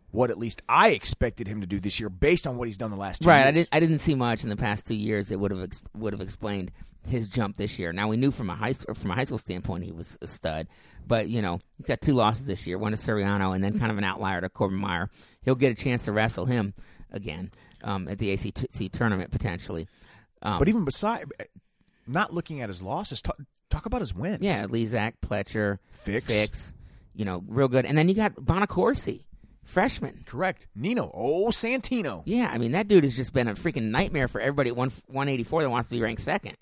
what 0.10 0.32
at 0.32 0.40
least 0.40 0.64
I 0.68 0.90
expected 0.90 1.48
him 1.48 1.62
to 1.62 1.68
do 1.68 1.80
this 1.80 2.00
year, 2.00 2.10
based 2.10 2.48
on 2.48 2.58
what 2.58 2.68
he's 2.68 2.76
done 2.76 2.90
the 2.90 2.98
last 2.98 3.22
two 3.22 3.30
Right. 3.30 3.38
years. 3.38 3.48
I 3.48 3.52
didn't. 3.52 3.70
I 3.72 3.80
didn't 3.80 4.00
see 4.00 4.16
much 4.16 4.44
in 4.44 4.50
the 4.50 4.58
past 4.58 4.88
two 4.88 4.96
years 4.96 5.30
that 5.30 5.38
would 5.38 5.52
have 5.52 5.62
ex- 5.62 5.80
would 5.96 6.12
have 6.14 6.22
explained 6.22 6.72
his 7.08 7.28
jump 7.28 7.58
this 7.58 7.78
year. 7.80 7.92
Now 7.94 8.08
we 8.08 8.18
knew 8.18 8.32
from 8.32 8.50
a 8.50 8.56
high 8.56 8.72
school 8.74 8.94
from 8.96 9.12
a 9.12 9.16
high 9.16 9.24
school 9.24 9.38
standpoint 9.38 9.84
he 9.84 9.92
was 9.92 10.18
a 10.22 10.28
stud, 10.28 10.68
but 11.08 11.28
you 11.30 11.42
know 11.42 11.60
he's 11.78 11.88
got 11.88 12.02
two 12.02 12.14
losses 12.14 12.46
this 12.46 12.66
year, 12.68 12.78
one 12.78 12.92
to 12.92 12.98
Suriano 12.98 13.54
and 13.56 13.64
then 13.64 13.80
kind 13.80 13.92
of 13.92 13.98
an 13.98 14.04
outlier 14.04 14.42
to 14.42 14.50
Korbin 14.50 14.74
Meyer. 14.74 15.10
He'll 15.42 15.56
get 15.56 15.72
a 15.72 15.76
chance 15.82 16.04
to 16.04 16.12
wrestle 16.12 16.46
him 16.46 16.74
again 17.12 17.52
um, 17.84 18.08
at 18.08 18.20
the 18.20 18.32
ACC 18.32 18.92
tournament 18.92 19.32
potentially. 19.32 19.88
Um, 20.44 20.60
But 20.60 20.70
even 20.70 20.86
beside, 20.86 21.26
not 22.08 22.34
looking 22.34 22.62
at 22.62 22.70
his 22.70 22.82
losses, 22.82 23.22
talk, 23.22 23.38
talk 23.70 23.86
about 23.86 24.02
his 24.02 24.14
wins. 24.14 24.40
yeah, 24.42 24.64
Lizak 24.66 25.14
Pletcher, 25.22 25.80
Fix. 25.92 26.26
Fix, 26.26 26.74
you 27.16 27.26
know, 27.26 27.44
real 27.48 27.68
good. 27.68 27.86
And 27.86 27.98
then 27.98 28.10
you 28.10 28.16
got 28.16 28.36
Bonaccorsi, 28.36 29.26
freshman. 29.66 30.24
Correct. 30.26 30.68
Nino. 30.76 31.12
Oh, 31.14 31.48
Santino. 31.50 32.24
Yeah, 32.26 32.50
I 32.52 32.58
mean 32.58 32.72
that 32.74 32.88
dude 32.88 33.04
has 33.04 33.16
just 33.16 33.34
been 33.34 33.48
a 33.48 33.56
freaking 33.56 33.90
nightmare 33.92 34.28
for 34.28 34.40
everybody 34.42 34.70
at 34.70 34.76
one 34.76 34.92
one 35.08 35.30
eighty 35.30 35.44
four 35.44 35.62
that 35.62 35.70
wants 35.70 35.90
to 35.90 35.96
be 35.96 36.02
ranked 36.02 36.22
second. 36.22 36.56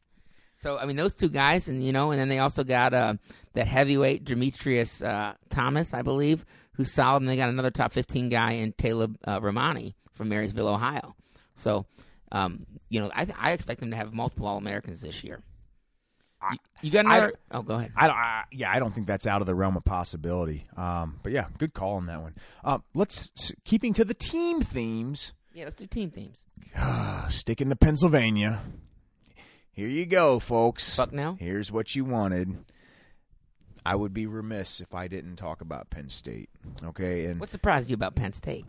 So 0.62 0.78
I 0.78 0.86
mean 0.86 0.98
those 0.98 1.14
two 1.14 1.30
guys, 1.30 1.68
and 1.70 1.82
you 1.84 1.92
know, 1.94 2.12
and 2.12 2.20
then 2.20 2.28
they 2.30 2.40
also 2.40 2.64
got 2.64 2.94
uh, 2.94 3.14
that 3.54 3.66
heavyweight 3.68 4.26
Demetrius 4.26 5.02
uh, 5.02 5.34
Thomas, 5.50 5.94
I 5.94 6.02
believe, 6.02 6.46
who's 6.74 6.92
solid, 6.94 7.22
and 7.22 7.30
they 7.30 7.38
got 7.38 7.50
another 7.50 7.72
top 7.72 7.94
fifteen 7.94 8.28
guy 8.30 8.52
in 8.52 8.74
Taylor 8.74 9.08
uh, 9.26 9.40
Romani 9.42 9.96
from 10.12 10.28
Marysville, 10.30 10.68
Ohio. 10.68 11.16
So, 11.56 11.86
um, 12.34 12.66
you 12.90 13.00
know, 13.00 13.10
I 13.16 13.26
I 13.40 13.52
expect 13.54 13.80
them 13.80 13.92
to 13.92 13.96
have 13.96 14.14
multiple 14.14 14.48
All 14.48 14.58
Americans 14.58 15.00
this 15.02 15.24
year. 15.24 15.42
I- 16.42 16.58
You, 16.82 16.92
got 16.92 17.06
I- 17.06 17.18
another? 17.18 17.34
oh, 17.52 17.62
go 17.62 17.76
ahead. 17.76 17.92
I 17.96 18.08
don't. 18.08 18.16
I, 18.18 18.44
yeah, 18.52 18.70
I 18.72 18.80
don't 18.80 18.94
think 18.94 19.08
that's 19.08 19.28
out 19.28 19.40
of 19.42 19.48
the 19.48 19.56
realm 19.56 19.78
of 19.78 19.86
possibility. 19.86 20.68
Um, 20.76 21.20
but 21.24 21.32
yeah, 21.32 21.48
good 21.58 21.74
call 21.74 21.96
on 21.96 22.06
that 22.08 22.22
one. 22.22 22.36
Um, 22.66 22.84
let's 22.94 23.54
keeping 23.64 23.94
to 23.94 24.04
the 24.06 24.14
team 24.14 24.62
themes. 24.62 25.32
Yeah, 25.54 25.64
let's 25.66 25.76
do 25.78 25.86
team 25.88 26.12
themes. 26.12 26.46
Sticking 27.30 27.70
to 27.70 27.76
Pennsylvania. 27.78 28.62
Here 29.72 29.88
you 29.88 30.06
go, 30.06 30.40
folks. 30.40 30.96
Fuck 30.98 31.14
now? 31.14 31.38
Here's 31.40 31.72
what 31.72 31.96
you 31.96 32.04
wanted. 32.04 32.66
I 33.86 33.96
would 33.96 34.14
be 34.14 34.28
remiss 34.28 34.82
if 34.82 34.94
I 34.94 35.08
didn't 35.08 35.38
talk 35.38 35.62
about 35.62 35.90
Penn 35.90 36.10
State. 36.10 36.50
Okay, 36.84 37.26
and 37.26 37.40
What 37.40 37.50
surprised 37.50 37.90
you 37.90 37.94
about 37.94 38.16
Penn 38.16 38.34
State? 38.34 38.66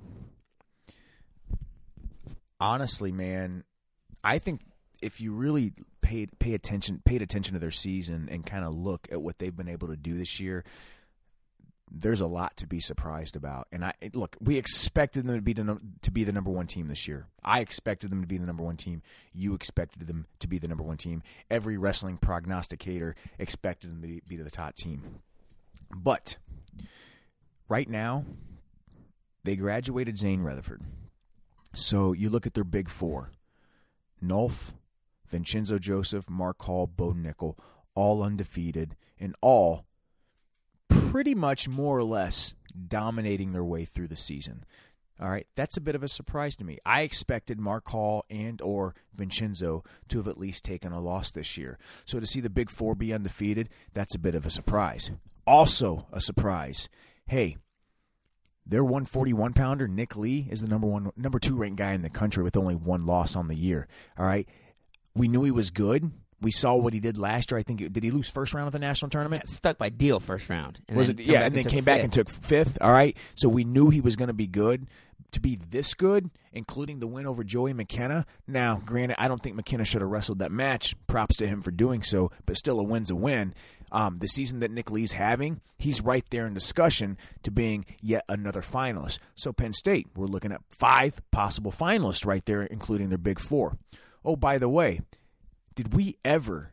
honestly, 2.61 3.11
man, 3.11 3.65
I 4.23 4.39
think 4.39 4.61
if 5.03 5.21
you 5.21 5.33
really 5.33 5.73
paid 6.03 6.39
pay 6.39 6.55
attention 6.55 7.01
paid 7.05 7.23
attention 7.23 7.55
to 7.55 7.59
their 7.61 7.71
season 7.71 8.29
and 8.31 8.45
kind 8.45 8.65
of 8.65 8.75
look 8.75 9.09
at 9.11 9.23
what 9.23 9.39
they've 9.39 9.57
been 9.57 9.69
able 9.69 9.89
to 9.89 9.97
do 9.97 10.17
this 10.17 10.39
year, 10.41 10.65
there's 11.91 12.21
a 12.21 12.27
lot 12.27 12.57
to 12.59 12.67
be 12.67 12.81
surprised 12.81 13.37
about. 13.37 13.67
And 13.73 13.85
I 13.85 13.93
look, 14.15 14.37
we 14.41 14.57
expected 14.59 15.27
them 15.27 15.37
to 15.37 15.43
be 15.43 15.53
the 15.53 15.79
to 16.03 16.11
be 16.11 16.25
the 16.25 16.33
number 16.33 16.51
one 16.51 16.67
team 16.67 16.89
this 16.89 17.09
year. 17.09 17.27
I 17.45 17.61
expected 17.61 18.11
them 18.11 18.21
to 18.21 18.27
be 18.27 18.39
the 18.39 18.47
number 18.47 18.63
one 18.63 18.77
team. 18.77 19.03
You 19.33 19.55
expected 19.55 20.07
them 20.07 20.27
to 20.39 20.49
be 20.49 20.59
the 20.59 20.69
number 20.69 20.85
one 20.85 20.97
team. 20.97 21.23
Every 21.51 21.77
wrestling 21.77 22.19
prognosticator 22.19 23.17
expected 23.39 23.91
them 23.91 24.03
to 24.03 24.09
be, 24.09 24.23
be 24.27 24.37
the 24.37 24.51
top 24.51 24.75
team. 24.77 25.21
But 25.95 26.37
right 27.69 27.89
now, 27.89 28.25
they 29.43 29.57
graduated 29.57 30.19
Zain 30.19 30.43
Retherford. 30.43 30.83
So 31.75 32.13
you 32.13 32.31
look 32.31 32.47
at 32.47 32.55
their 32.55 32.65
big 32.65 32.89
four 32.89 33.33
Nolf, 34.23 34.75
Vincenzo 35.29 35.79
Joseph, 35.79 36.29
Mark 36.29 36.63
Hall, 36.63 36.87
Bo 36.87 37.13
Nickal, 37.13 37.57
all 37.95 38.23
undefeated, 38.23 38.97
and 39.19 39.35
all 39.41 39.87
pretty 41.11 41.35
much 41.35 41.69
more 41.69 41.99
or 41.99 42.05
less 42.05 42.55
dominating 42.87 43.53
their 43.53 43.65
way 43.65 43.85
through 43.85 44.07
the 44.07 44.17
season. 44.17 44.65
All 45.21 45.29
right, 45.29 45.47
that's 45.57 45.77
a 45.77 45.81
bit 45.81 45.97
of 45.97 46.05
a 46.05 46.09
surprise 46.09 46.55
to 46.57 46.65
me. 46.65 46.79
I 46.87 47.03
expected 47.03 47.59
Mark 47.59 47.89
Hall 47.89 48.25
and 48.31 48.63
or 48.63 48.95
Vincenzo 49.13 49.83
to 50.09 50.19
have 50.19 50.29
at 50.29 50.39
least 50.39 50.65
taken 50.65 50.93
a 50.93 51.01
loss 51.01 51.33
this 51.33 51.59
year. 51.59 51.79
So 52.05 52.21
to 52.21 52.27
see 52.27 52.41
the 52.41 52.49
big 52.49 52.71
four 52.71 52.95
be 52.95 53.13
undefeated, 53.13 53.69
that's 53.93 54.15
a 54.15 54.21
bit 54.21 54.37
of 54.37 54.47
a 54.47 54.51
surprise. 54.51 55.11
Also 55.47 56.07
a 56.13 56.21
surprise. 56.21 56.89
Hey, 57.27 57.57
their 58.65 58.85
141 58.85 59.53
pounder, 59.53 59.89
Nick 59.89 60.17
Lee, 60.17 60.47
is 60.49 60.63
the 60.63 60.69
number 60.69 60.87
one, 60.87 61.11
number 61.17 61.41
two 61.41 61.57
ranked 61.57 61.79
guy 61.79 61.93
in 61.93 62.03
the 62.03 62.09
country 62.09 62.45
with 62.45 62.57
only 62.57 62.77
one 62.77 63.05
loss 63.05 63.35
on 63.35 63.49
the 63.49 63.57
year. 63.57 63.89
All 64.17 64.27
right, 64.27 64.49
we 65.15 65.27
knew 65.27 65.43
he 65.43 65.51
was 65.51 65.71
good. 65.71 66.13
We 66.41 66.51
saw 66.51 66.75
what 66.75 66.95
he 66.95 67.01
did 67.01 67.19
last 67.19 67.51
year. 67.51 67.59
I 67.59 67.63
think 67.63 67.93
did 67.93 68.03
he 68.03 68.11
lose 68.11 68.31
first 68.31 68.55
round 68.55 68.67
of 68.67 68.73
the 68.73 68.79
national 68.79 69.11
tournament? 69.11 69.49
Stuck 69.49 69.79
by 69.79 69.91
Deal 69.91 70.21
first 70.21 70.49
round. 70.49 70.81
And 70.89 70.97
was 70.97 71.11
it? 71.11 71.21
Yeah, 71.21 71.43
and 71.43 71.55
then 71.55 71.65
came 71.65 71.85
back 71.85 72.03
and 72.03 72.13
took 72.13 72.31
fifth. 72.31 72.79
All 72.81 72.93
right, 72.93 73.17
so 73.35 73.49
we 73.49 73.65
knew 73.65 73.91
he 73.91 74.01
was 74.01 74.17
going 74.17 74.29
to 74.29 74.35
be 74.35 74.47
good. 74.47 74.87
To 75.35 75.41
be 75.41 75.55
this 75.55 75.95
good, 75.95 76.29
including 76.53 76.99
the 76.99 77.07
win 77.07 77.25
over 77.25 77.45
Joey 77.45 77.73
McKenna. 77.73 78.27
Now, 78.49 78.83
granted, 78.85 79.15
I 79.21 79.29
don't 79.29 79.41
think 79.41 79.55
McKenna 79.55 79.85
should 79.85 80.01
have 80.01 80.11
wrestled 80.11 80.41
that 80.41 80.51
match. 80.51 80.97
Props 81.07 81.37
to 81.37 81.47
him 81.47 81.63
for 81.63 81.71
doing 81.71 82.03
so, 82.03 82.33
but 82.47 82.57
still, 82.57 82.81
a 82.81 82.83
win's 82.83 83.11
a 83.11 83.15
win. 83.15 83.55
Um, 83.93 84.17
the 84.19 84.27
season 84.27 84.59
that 84.59 84.73
Nick 84.73 84.91
Lee's 84.91 85.13
having, 85.13 85.61
he's 85.79 86.01
right 86.01 86.25
there 86.31 86.49
in 86.49 86.55
discussion 86.55 87.17
to 87.45 87.53
being 87.53 87.85
yet 88.03 88.25
another 88.29 88.61
finalist. 88.61 89.21
So, 89.37 89.53
Penn 89.53 89.73
State, 89.73 90.09
we're 90.17 90.27
looking 90.27 90.51
at 90.51 90.63
five 90.69 91.21
possible 91.31 91.71
finalists 91.71 92.27
right 92.27 92.45
there, 92.45 92.63
including 92.63 93.09
their 93.11 93.19
big 93.19 93.39
four. 93.39 93.79
Oh, 94.25 94.35
by 94.35 94.59
the 94.59 94.69
way, 94.69 95.01
did 95.83 95.95
we 95.95 96.17
ever 96.25 96.73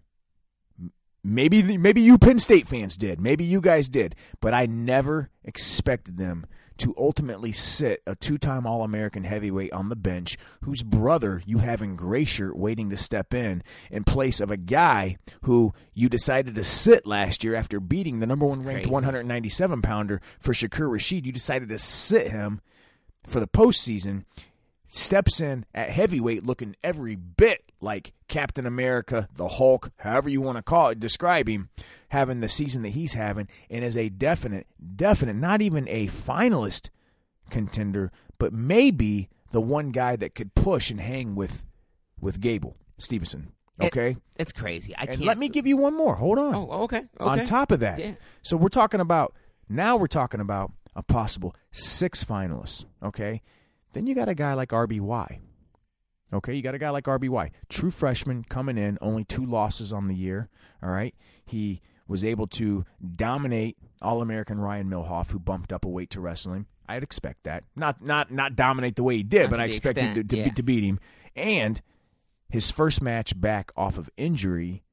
Maybe 1.24 1.60
the, 1.60 1.78
maybe 1.78 2.00
you 2.00 2.18
Penn 2.18 2.40
State 2.40 2.68
fans 2.68 2.96
did. 2.96 3.20
Maybe 3.20 3.44
you 3.44 3.60
guys 3.60 3.90
did. 3.90 4.16
But 4.40 4.54
I 4.54 4.66
never 4.66 5.30
expected 5.44 6.16
them 6.16 6.46
to 6.78 6.94
ultimately 6.98 7.52
sit 7.52 8.02
a 8.08 8.16
two 8.16 8.38
time 8.38 8.66
All 8.66 8.84
American 8.84 9.26
heavyweight 9.26 9.74
on 9.74 9.90
the 9.90 9.98
bench 9.98 10.38
whose 10.62 10.84
brother 10.84 11.42
you 11.46 11.58
have 11.58 11.82
in 11.82 11.98
gray 11.98 12.24
shirt 12.24 12.56
waiting 12.56 12.90
to 12.92 12.98
step 12.98 13.34
in 13.34 13.62
in 13.92 14.06
place 14.06 14.40
of 14.40 14.52
a 14.52 14.58
guy 14.58 15.18
who 15.42 15.74
you 15.94 16.08
decided 16.08 16.56
to 16.56 16.64
sit 16.64 17.06
last 17.06 17.44
year 17.44 17.56
after 17.56 17.82
beating 17.82 18.20
the 18.20 18.28
number 18.28 18.46
one 18.46 18.64
ranked 18.64 18.84
crazy. 18.84 18.90
197 18.90 19.82
pounder 19.82 20.22
for 20.40 20.54
Shakur 20.54 20.90
Rashid. 20.90 21.26
You 21.26 21.34
decided 21.34 21.68
to 21.70 21.78
sit 21.78 22.32
him 22.32 22.62
for 23.26 23.42
the 23.42 23.48
postseason. 23.48 24.24
Steps 24.88 25.42
in 25.42 25.66
at 25.76 25.90
heavyweight 25.90 26.46
looking 26.46 26.76
every 26.84 27.16
bit 27.16 27.64
like 27.82 28.14
Captain 28.28 28.66
America, 28.66 29.28
the 29.36 29.48
Hulk, 29.48 29.92
however 29.98 30.30
you 30.30 30.42
want 30.42 30.58
to 30.58 30.62
call 30.64 30.90
it, 30.90 31.00
describe 31.00 31.48
him, 31.50 31.70
having 32.10 32.40
the 32.40 32.48
season 32.48 32.82
that 32.84 32.90
he's 32.90 33.14
having, 33.14 33.48
and 33.70 33.84
is 33.84 33.98
a 33.98 34.10
definite, 34.10 34.66
definite, 34.96 35.36
not 35.36 35.62
even 35.62 35.88
a 35.90 36.08
finalist 36.08 36.90
contender, 37.50 38.12
but 38.40 38.54
maybe 38.54 39.30
the 39.52 39.62
one 39.62 39.90
guy 39.90 40.16
that 40.16 40.36
could 40.36 40.56
push 40.56 40.90
and 40.92 41.00
hang 41.00 41.36
with 41.36 41.64
with 42.20 42.40
Gable 42.42 42.78
Steveson. 43.00 43.48
It- 43.80 43.86
Okay, 43.88 44.18
It's 44.38 44.52
crazy. 44.52 44.96
I 44.96 45.02
and 45.02 45.10
can't. 45.12 45.26
let 45.26 45.38
me 45.38 45.50
give 45.50 45.68
you 45.68 45.78
one 45.78 45.96
more. 45.96 46.16
Hold 46.16 46.40
on. 46.40 46.56
Oh, 46.56 46.68
okay. 46.86 46.98
okay. 46.98 47.08
On 47.20 47.40
top 47.44 47.72
of 47.72 47.82
that, 47.82 48.00
Yeah. 48.00 48.14
so 48.42 48.58
we're 48.58 48.70
talking 48.70 49.00
about 49.00 49.36
now 49.70 49.98
we're 49.98 50.08
talking 50.08 50.40
about 50.40 50.72
a 50.96 51.04
possible 51.04 51.56
six 51.72 52.24
finalists. 52.26 52.86
Okay, 53.04 53.44
then 53.98 54.06
you 54.06 54.14
got 54.14 54.30
a 54.30 54.36
guy 54.36 54.54
like 54.54 54.70
RBY. 54.70 55.40
Okay, 56.32 56.54
you 56.54 56.62
got 56.62 56.76
a 56.76 56.78
guy 56.78 56.92
like 56.92 57.06
RBY, 57.06 57.50
true 57.68 57.90
freshman 57.90 58.44
coming 58.44 58.78
in, 58.78 58.98
only 59.02 59.24
two 59.24 59.46
losses 59.46 59.92
on 59.92 60.08
the 60.08 60.14
year. 60.14 60.50
All 60.84 60.90
right, 60.90 61.16
he 61.46 61.82
was 62.08 62.24
able 62.24 62.48
to 62.48 62.86
dominate 63.16 63.78
All 64.02 64.22
American 64.22 64.60
Ryan 64.60 64.88
Millhof, 64.90 65.32
who 65.32 65.40
bumped 65.40 65.74
up 65.74 65.84
a 65.84 65.88
weight 65.88 66.12
to 66.12 66.22
wrestle 66.22 66.54
him. 66.54 66.68
I'd 66.88 67.02
expect 67.02 67.46
that, 67.46 67.64
not 67.76 68.04
not 68.04 68.32
not 68.32 68.56
dominate 68.56 68.98
the 68.98 69.04
way 69.04 69.18
he 69.18 69.24
did, 69.24 69.44
Not 69.44 69.50
but 69.52 69.60
I 69.62 69.66
expected 69.66 70.14
to, 70.16 70.24
to, 70.24 70.38
yeah. 70.38 70.44
be, 70.46 70.52
to 70.52 70.64
beat 70.64 70.84
him. 70.84 71.00
And 71.36 71.82
his 72.50 72.72
first 72.72 73.02
match 73.02 73.40
back 73.40 73.72
off 73.76 73.98
of 73.98 74.10
injury 74.16 74.84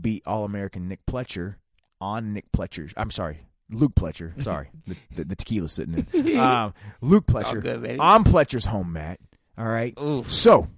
beat 0.00 0.22
All 0.26 0.44
American 0.44 0.86
Nick 0.88 1.04
Pletcher 1.04 1.56
on 2.00 2.32
Nick 2.32 2.52
Pletcher's. 2.52 2.92
I'm 2.96 3.10
sorry, 3.10 3.46
Luke 3.70 3.94
Pletcher. 3.94 4.40
Sorry, 4.42 4.68
the, 4.86 4.96
the, 5.14 5.24
the 5.24 5.36
tequila's 5.36 5.72
sitting 5.72 6.06
in. 6.12 6.36
Um, 6.40 6.74
Luke 7.00 7.26
Pletcher 7.26 7.62
good, 7.62 7.98
on 7.98 8.24
Pletcher's 8.24 8.66
home 8.66 8.92
mat. 8.92 9.20
All 9.58 9.66
right. 9.66 9.92
Oof. 10.00 10.30
So 10.30 10.68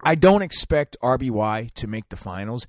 I 0.00 0.14
don't 0.14 0.42
expect 0.42 0.96
RBY 1.02 1.72
to 1.74 1.86
make 1.86 2.08
the 2.10 2.16
finals, 2.16 2.66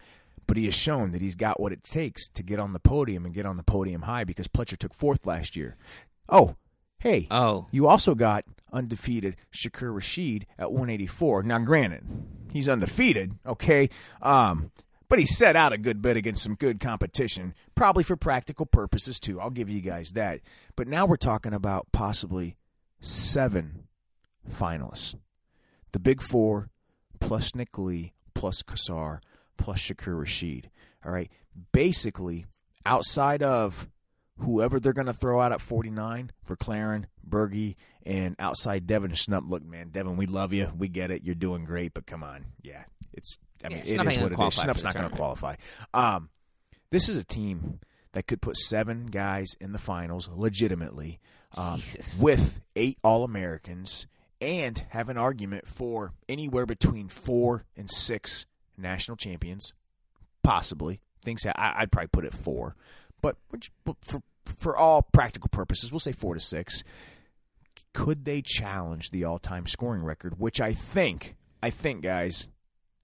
but 0.47 0.55
he 0.57 0.65
has 0.65 0.73
shown 0.75 1.11
that 1.11 1.21
he's 1.21 1.35
got 1.35 1.59
what 1.59 1.71
it 1.73 1.83
takes 1.83 2.27
to 2.29 2.43
get 2.43 2.59
on 2.59 2.73
the 2.73 2.79
podium 2.79 3.25
and 3.25 3.33
get 3.33 3.45
on 3.45 3.57
the 3.57 3.63
podium 3.63 4.03
high 4.03 4.23
because 4.23 4.47
Pletcher 4.47 4.77
took 4.77 4.93
fourth 4.93 5.25
last 5.25 5.55
year. 5.55 5.75
Oh, 6.29 6.55
hey. 6.99 7.27
Oh, 7.29 7.67
You 7.71 7.87
also 7.87 8.15
got 8.15 8.45
undefeated 8.71 9.35
Shakur 9.53 9.93
Rasheed 9.93 10.43
at 10.57 10.71
184. 10.71 11.43
Now, 11.43 11.59
granted, 11.59 12.03
he's 12.51 12.69
undefeated, 12.69 13.33
okay, 13.45 13.89
um, 14.21 14.71
but 15.09 15.19
he 15.19 15.25
set 15.25 15.55
out 15.55 15.73
a 15.73 15.77
good 15.77 16.01
bit 16.01 16.17
against 16.17 16.43
some 16.43 16.55
good 16.55 16.79
competition, 16.79 17.53
probably 17.75 18.03
for 18.03 18.15
practical 18.15 18.65
purposes 18.65 19.19
too. 19.19 19.39
I'll 19.39 19.49
give 19.49 19.69
you 19.69 19.81
guys 19.81 20.11
that. 20.11 20.41
But 20.75 20.87
now 20.87 21.05
we're 21.05 21.17
talking 21.17 21.53
about 21.53 21.87
possibly 21.91 22.55
seven 23.01 23.87
finalists: 24.49 25.15
the 25.91 25.99
Big 25.99 26.21
Four, 26.21 26.69
plus 27.19 27.55
Nick 27.55 27.77
Lee, 27.77 28.13
plus 28.33 28.61
Cassar, 28.61 29.21
plus 29.57 29.79
Shakur 29.79 30.21
Rasheed. 30.21 30.65
All 31.05 31.11
right, 31.11 31.31
basically 31.71 32.45
outside 32.85 33.41
of 33.41 33.87
whoever 34.37 34.79
they're 34.79 34.93
going 34.93 35.07
to 35.07 35.13
throw 35.13 35.41
out 35.41 35.51
at 35.51 35.61
49 35.61 36.31
for 36.43 36.55
Claren, 36.55 37.07
Berge, 37.23 37.75
and 38.05 38.35
outside 38.37 38.85
Devin 38.85 39.11
Schnupp. 39.11 39.49
Look, 39.49 39.63
man, 39.63 39.89
Devin, 39.89 40.17
we 40.17 40.27
love 40.27 40.53
you. 40.53 40.71
We 40.77 40.87
get 40.87 41.11
it. 41.11 41.23
You're 41.23 41.35
doing 41.35 41.63
great, 41.63 41.93
but 41.93 42.05
come 42.05 42.23
on. 42.23 42.45
Yeah, 42.61 42.83
it's, 43.13 43.37
I 43.65 43.69
mean, 43.69 43.77
Yeah, 43.85 44.01
it 44.01 44.07
is 44.07 44.17
what 44.17 44.31
it 44.31 44.39
is. 44.39 44.55
Schnupp's 44.55 44.83
not 44.83 44.93
going 44.95 45.09
to 45.09 45.15
qualify. 45.15 45.55
Um, 45.93 46.29
this 46.91 47.09
is 47.09 47.17
a 47.17 47.23
team 47.23 47.79
that 48.13 48.27
could 48.27 48.41
put 48.41 48.55
seven 48.57 49.07
guys 49.07 49.47
in 49.59 49.73
the 49.73 49.79
finals 49.79 50.29
legitimately 50.31 51.19
um, 51.55 51.81
with 52.19 52.61
eight 52.75 52.97
All 53.03 53.23
Americans 53.23 54.07
and 54.39 54.85
have 54.89 55.09
an 55.09 55.17
argument 55.17 55.67
for 55.67 56.13
anywhere 56.29 56.65
between 56.65 57.07
four 57.09 57.63
and 57.75 57.89
six 57.89 58.45
national 58.77 59.17
champions, 59.17 59.73
possibly. 60.43 60.99
Things 61.23 61.45
I, 61.45 61.73
I'd 61.77 61.91
probably 61.91 62.09
put 62.09 62.25
it 62.25 62.33
four, 62.35 62.75
but 63.21 63.35
which, 63.49 63.71
but 63.83 63.95
for 64.05 64.21
for 64.45 64.77
all 64.77 65.01
practical 65.01 65.49
purposes, 65.49 65.91
we'll 65.91 65.99
say 65.99 66.11
four 66.11 66.35
to 66.35 66.39
six. 66.39 66.83
Could 67.93 68.25
they 68.25 68.41
challenge 68.41 69.09
the 69.09 69.23
all-time 69.23 69.65
scoring 69.67 70.03
record, 70.03 70.37
which 70.37 70.59
I 70.61 70.73
think, 70.73 71.35
I 71.63 71.69
think, 71.69 72.03
guys, 72.03 72.49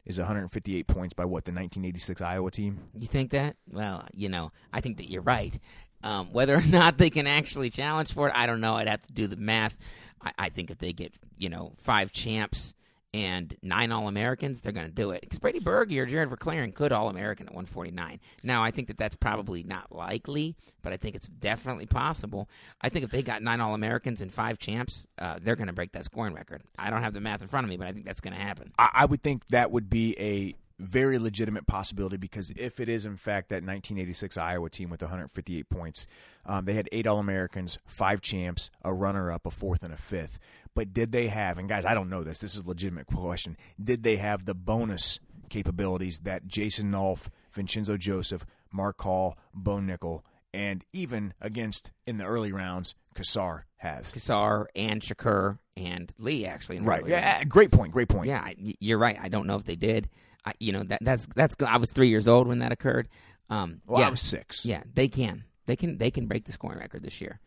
is 0.05 0.17
158 0.17 0.87
points 0.87 1.13
by 1.13 1.25
what 1.25 1.45
the 1.45 1.51
1986 1.51 2.21
Iowa 2.21 2.51
team? 2.51 2.79
you 2.97 3.07
think 3.07 3.31
that? 3.31 3.55
Well, 3.71 4.05
you 4.13 4.29
know, 4.29 4.51
I 4.73 4.81
think 4.81 4.97
that 4.97 5.09
you're 5.09 5.21
right. 5.21 5.57
Um, 6.03 6.31
whether 6.31 6.55
or 6.55 6.61
not 6.65 6.97
they 6.97 7.09
can 7.09 7.27
actually 7.27 7.69
challenge 7.69 8.13
for 8.13 8.27
it, 8.27 8.33
I 8.35 8.47
don't 8.47 8.61
know. 8.61 8.75
I'd 8.75 8.87
have 8.87 9.01
to 9.03 9.13
do 9.13 9.27
the 9.27 9.35
math. 9.35 9.77
I, 10.21 10.31
I 10.37 10.49
think 10.49 10.71
if 10.71 10.79
they 10.79 10.93
get, 10.93 11.13
you 11.37 11.49
know, 11.49 11.73
five 11.77 12.11
champs 12.11 12.73
and 13.13 13.55
nine 13.61 13.91
All 13.91 14.07
Americans, 14.07 14.61
they're 14.61 14.71
going 14.71 14.87
to 14.87 14.93
do 14.93 15.11
it. 15.11 15.21
Because 15.21 15.39
Brady 15.39 15.59
Berge 15.59 15.93
or 15.97 16.05
Jared 16.05 16.29
McLaren 16.29 16.73
could 16.73 16.91
All 16.91 17.09
American 17.09 17.47
at 17.47 17.53
149. 17.53 18.19
Now, 18.43 18.63
I 18.63 18.71
think 18.71 18.87
that 18.87 18.97
that's 18.97 19.15
probably 19.15 19.63
not 19.63 19.91
likely, 19.91 20.55
but 20.81 20.93
I 20.93 20.97
think 20.97 21.15
it's 21.15 21.27
definitely 21.27 21.85
possible. 21.85 22.49
I 22.81 22.89
think 22.89 23.03
if 23.03 23.11
they 23.11 23.21
got 23.21 23.41
nine 23.41 23.59
All 23.59 23.73
Americans 23.73 24.21
and 24.21 24.33
five 24.33 24.57
champs, 24.57 25.07
uh, 25.19 25.39
they're 25.41 25.55
going 25.55 25.67
to 25.67 25.73
break 25.73 25.91
that 25.91 26.05
scoring 26.05 26.33
record. 26.33 26.61
I 26.77 26.89
don't 26.89 27.03
have 27.03 27.13
the 27.13 27.21
math 27.21 27.41
in 27.41 27.47
front 27.47 27.65
of 27.65 27.69
me, 27.69 27.77
but 27.77 27.87
I 27.87 27.91
think 27.91 28.05
that's 28.05 28.21
going 28.21 28.33
to 28.33 28.39
happen. 28.41 28.71
I, 28.77 28.89
I 28.93 29.05
would 29.05 29.21
think 29.21 29.47
that 29.47 29.71
would 29.71 29.89
be 29.89 30.15
a 30.17 30.55
very 30.81 31.19
legitimate 31.19 31.67
possibility 31.67 32.17
because 32.17 32.51
if 32.51 32.79
it 32.79 32.89
is 32.89 33.05
in 33.05 33.15
fact 33.17 33.49
that 33.49 33.57
1986 33.57 34.37
Iowa 34.37 34.69
team 34.69 34.89
with 34.89 35.01
158 35.01 35.69
points, 35.69 36.07
um, 36.45 36.65
they 36.65 36.73
had 36.73 36.89
eight 36.91 37.07
All 37.07 37.19
Americans, 37.19 37.77
five 37.85 38.21
champs, 38.21 38.69
a 38.83 38.93
runner 38.93 39.31
up, 39.31 39.45
a 39.45 39.51
fourth, 39.51 39.83
and 39.83 39.93
a 39.93 39.97
fifth. 39.97 40.39
But 40.73 40.93
did 40.93 41.11
they 41.11 41.27
have? 41.27 41.59
And 41.59 41.69
guys, 41.69 41.85
I 41.85 41.93
don't 41.93 42.09
know 42.09 42.23
this. 42.23 42.39
This 42.39 42.55
is 42.55 42.65
a 42.65 42.67
legitimate 42.67 43.07
question. 43.07 43.57
Did 43.81 44.03
they 44.03 44.17
have 44.17 44.45
the 44.45 44.55
bonus 44.55 45.19
capabilities 45.49 46.19
that 46.19 46.47
Jason 46.47 46.91
Nolf, 46.91 47.27
Vincenzo 47.51 47.97
Joseph, 47.97 48.45
Mark 48.71 48.99
Hall, 49.01 49.37
Bo 49.53 49.77
Nickal, 49.77 50.21
and 50.53 50.83
even 50.93 51.33
against 51.39 51.91
in 52.07 52.17
the 52.17 52.25
early 52.25 52.51
rounds, 52.51 52.95
Cassar 53.13 53.65
has? 53.77 54.11
Cassar 54.11 54.69
and 54.75 55.01
Shakur 55.01 55.59
and 55.77 56.13
Lee, 56.17 56.45
actually. 56.45 56.79
Right. 56.79 57.01
rounds. 57.01 57.11
Yeah. 57.11 57.43
Great 57.43 57.71
point. 57.71 57.91
Great 57.91 58.09
point. 58.09 58.27
Yeah, 58.27 58.51
you're 58.57 58.97
right. 58.97 59.17
I 59.21 59.29
don't 59.29 59.45
know 59.45 59.57
if 59.57 59.65
they 59.65 59.75
did. 59.75 60.09
I, 60.45 60.53
you 60.59 60.71
know 60.71 60.83
that 60.83 60.99
that's 61.03 61.27
that's. 61.35 61.55
I 61.65 61.77
was 61.77 61.91
three 61.91 62.09
years 62.09 62.27
old 62.27 62.47
when 62.47 62.59
that 62.59 62.71
occurred. 62.71 63.07
Um, 63.49 63.81
Well, 63.85 64.01
yeah, 64.01 64.07
I 64.07 64.09
was 64.09 64.21
six. 64.21 64.65
yeah, 64.65 64.83
they 64.93 65.07
can. 65.07 65.43
They 65.67 65.75
can. 65.75 65.97
They 65.97 66.09
can 66.11 66.27
break 66.27 66.45
the 66.45 66.51
scoring 66.51 66.79
record 66.79 67.03
this 67.03 67.21
year 67.21 67.39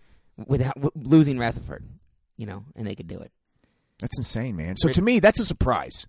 without 0.47 0.75
w- 0.75 0.91
losing 0.95 1.37
Retherford. 1.39 1.83
You 2.37 2.47
know, 2.47 2.65
and 2.77 2.87
they 2.87 2.95
could 2.95 3.07
do 3.09 3.19
it. 3.21 3.33
That's 4.01 4.19
insane, 4.19 4.57
man. 4.57 4.77
So 4.77 4.89
to 4.89 5.03
me, 5.03 5.21
that's 5.21 5.41
a 5.41 5.45
surprise. 5.45 6.07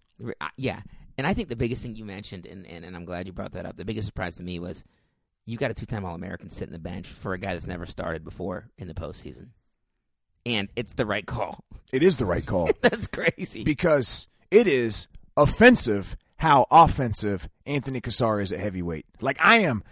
Yeah, 0.58 0.82
and 1.18 1.26
I 1.28 1.34
think 1.34 1.50
the 1.50 1.56
biggest 1.56 1.84
thing 1.84 1.96
you 1.96 2.06
mentioned, 2.06 2.46
and, 2.46 2.66
and, 2.66 2.84
and 2.86 2.96
I'm 2.96 3.06
glad 3.06 3.28
you 3.28 3.34
brought 3.34 3.52
that 3.54 3.66
up. 3.66 3.78
The 3.78 3.86
biggest 3.86 4.08
surprise 4.08 4.36
to 4.38 4.44
me 4.44 4.60
was 4.60 4.84
you 5.46 5.58
got 5.58 5.70
a 5.72 5.74
two-time 5.76 6.04
All-American 6.06 6.50
sitting 6.50 6.72
the 6.74 6.80
bench 6.80 7.08
for 7.08 7.34
a 7.34 7.38
guy 7.38 7.54
that's 7.54 7.68
never 7.68 7.86
started 7.86 8.24
before 8.24 8.70
in 8.78 8.88
the 8.88 8.94
postseason, 8.96 9.50
and 10.46 10.70
it's 10.76 10.94
the 10.94 11.06
right 11.06 11.26
call. 11.26 11.64
It 11.94 12.02
is 12.02 12.16
the 12.18 12.26
right 12.26 12.46
call 12.46 12.70
that's 12.82 13.08
crazy. 13.08 13.64
because 13.64 14.28
it 14.52 14.68
is 14.68 15.08
offensive 15.38 16.16
how 16.38 16.68
offensive 16.72 17.48
Anthony 17.66 18.02
Cassar 18.02 18.40
is 18.42 18.52
at 18.52 18.60
heavyweight. 18.60 19.06
Like 19.22 19.38
I 19.40 19.58
am, 19.60 19.84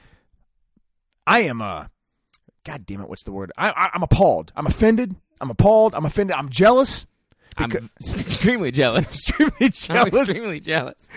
I 1.26 1.41
am 1.41 1.62
uh 1.62 1.88
God 2.66 2.86
damn 2.86 3.02
it, 3.02 3.10
what's 3.10 3.24
the 3.24 3.32
word? 3.32 3.52
I, 3.58 3.72
I, 3.72 3.89
I'm 3.94 4.04
appalled. 4.04 4.54
I'm 4.56 4.66
offended. 4.66 5.16
I'm 5.41 5.50
appalled. 5.50 5.94
I'm 5.96 6.06
offended. 6.06 6.36
I'm 6.38 6.50
jealous. 6.50 7.06
I'm 7.58 7.72
extremely 8.02 8.72
jealous. 8.72 9.06
extremely 9.62 9.66
I'm 9.66 9.72
jealous. 9.72 10.30
extremely 10.30 10.60
jealous. 10.60 11.10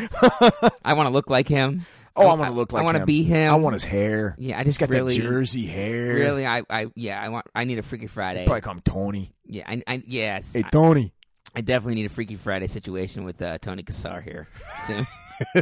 I 0.84 0.94
want 0.94 1.06
to 1.06 1.10
look 1.10 1.30
like 1.30 1.48
him. 1.48 1.86
oh, 2.16 2.26
I 2.26 2.34
want 2.34 2.50
to 2.50 2.56
look 2.56 2.72
like 2.72 2.80
him. 2.80 2.88
I 2.88 2.92
want 2.92 2.98
to 2.98 3.06
be 3.06 3.22
him. 3.22 3.52
I 3.52 3.56
want 3.56 3.74
his 3.74 3.84
hair. 3.84 4.34
Yeah, 4.38 4.58
I 4.58 4.64
just 4.64 4.80
got 4.80 4.88
really, 4.90 5.16
that 5.16 5.22
Jersey 5.22 5.66
hair. 5.66 6.14
really, 6.14 6.46
I, 6.46 6.62
I, 6.68 6.86
yeah, 6.94 7.22
I 7.22 7.28
want. 7.28 7.46
I 7.54 7.64
need 7.64 7.78
a 7.78 7.82
Freaky 7.82 8.08
Friday. 8.08 8.44
Probably 8.44 8.60
call 8.60 8.74
him 8.74 8.80
Tony. 8.80 9.32
Yeah, 9.46 9.64
I, 9.66 9.82
I 9.86 10.02
yes, 10.06 10.52
Hey, 10.52 10.64
Tony. 10.64 11.12
I 11.56 11.62
definitely 11.62 11.94
need 11.94 12.04
a 12.06 12.10
Freaky 12.10 12.36
Friday 12.36 12.66
situation 12.66 13.24
with 13.24 13.40
uh, 13.40 13.56
Tony 13.56 13.82
Cassar 13.82 14.20
here 14.20 14.46
soon. 14.86 15.06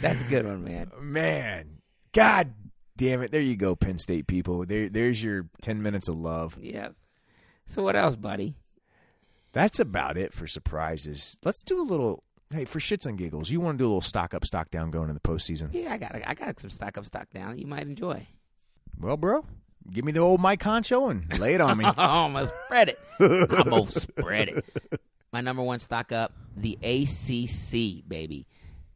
That's 0.00 0.22
a 0.22 0.24
good 0.30 0.46
one, 0.46 0.64
man. 0.64 0.90
Man, 0.98 1.82
God 2.14 2.54
damn 2.96 3.20
it! 3.20 3.30
There 3.32 3.40
you 3.42 3.56
go, 3.56 3.76
Penn 3.76 3.98
State 3.98 4.26
people. 4.26 4.64
There, 4.64 4.88
there's 4.88 5.22
your 5.22 5.50
ten 5.60 5.82
minutes 5.82 6.08
of 6.08 6.16
love. 6.16 6.56
Yeah. 6.58 6.88
So 7.66 7.82
what 7.82 7.96
else, 7.96 8.16
buddy? 8.16 8.56
That's 9.52 9.78
about 9.78 10.16
it 10.16 10.32
for 10.32 10.46
surprises. 10.46 11.38
Let's 11.44 11.62
do 11.62 11.82
a 11.82 11.84
little. 11.84 12.24
Hey, 12.52 12.64
for 12.64 12.78
shits 12.78 13.04
and 13.04 13.18
giggles, 13.18 13.50
you 13.50 13.60
want 13.60 13.76
to 13.76 13.82
do 13.82 13.84
a 13.84 13.88
little 13.90 14.00
stock 14.00 14.32
up, 14.32 14.44
stock 14.46 14.70
down 14.70 14.90
going 14.90 15.08
in 15.08 15.14
the 15.14 15.20
postseason? 15.20 15.68
Yeah, 15.72 15.92
I 15.92 15.98
got, 15.98 16.16
I 16.26 16.34
got 16.34 16.58
some 16.58 16.70
stock 16.70 16.98
up, 16.98 17.04
stock 17.04 17.30
down. 17.30 17.50
that 17.50 17.60
You 17.60 17.66
might 17.68 17.82
enjoy. 17.82 18.26
Well, 18.98 19.16
bro, 19.16 19.44
give 19.90 20.04
me 20.04 20.12
the 20.12 20.20
old 20.20 20.40
Mike 20.40 20.60
Concho 20.60 21.08
and 21.08 21.38
lay 21.38 21.54
it 21.54 21.60
on 21.60 21.78
me. 21.78 21.84
I'm 21.96 22.32
gonna 22.32 22.46
spread 22.64 22.88
it. 22.88 22.98
I'm 23.18 23.68
gonna 23.68 23.90
spread 23.90 24.48
it. 24.48 25.00
My 25.32 25.40
number 25.40 25.62
one 25.62 25.78
stock 25.78 26.10
up, 26.12 26.32
the 26.56 26.76
ACC, 26.82 28.08
baby. 28.08 28.46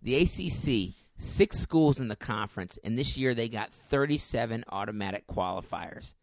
The 0.02 0.16
ACC, 0.16 0.94
six 1.16 1.58
schools 1.58 2.00
in 2.00 2.08
the 2.08 2.16
conference, 2.16 2.78
and 2.82 2.98
this 2.98 3.16
year 3.16 3.34
they 3.34 3.48
got 3.48 3.72
37 3.72 4.64
automatic 4.68 5.26
qualifiers. 5.26 6.14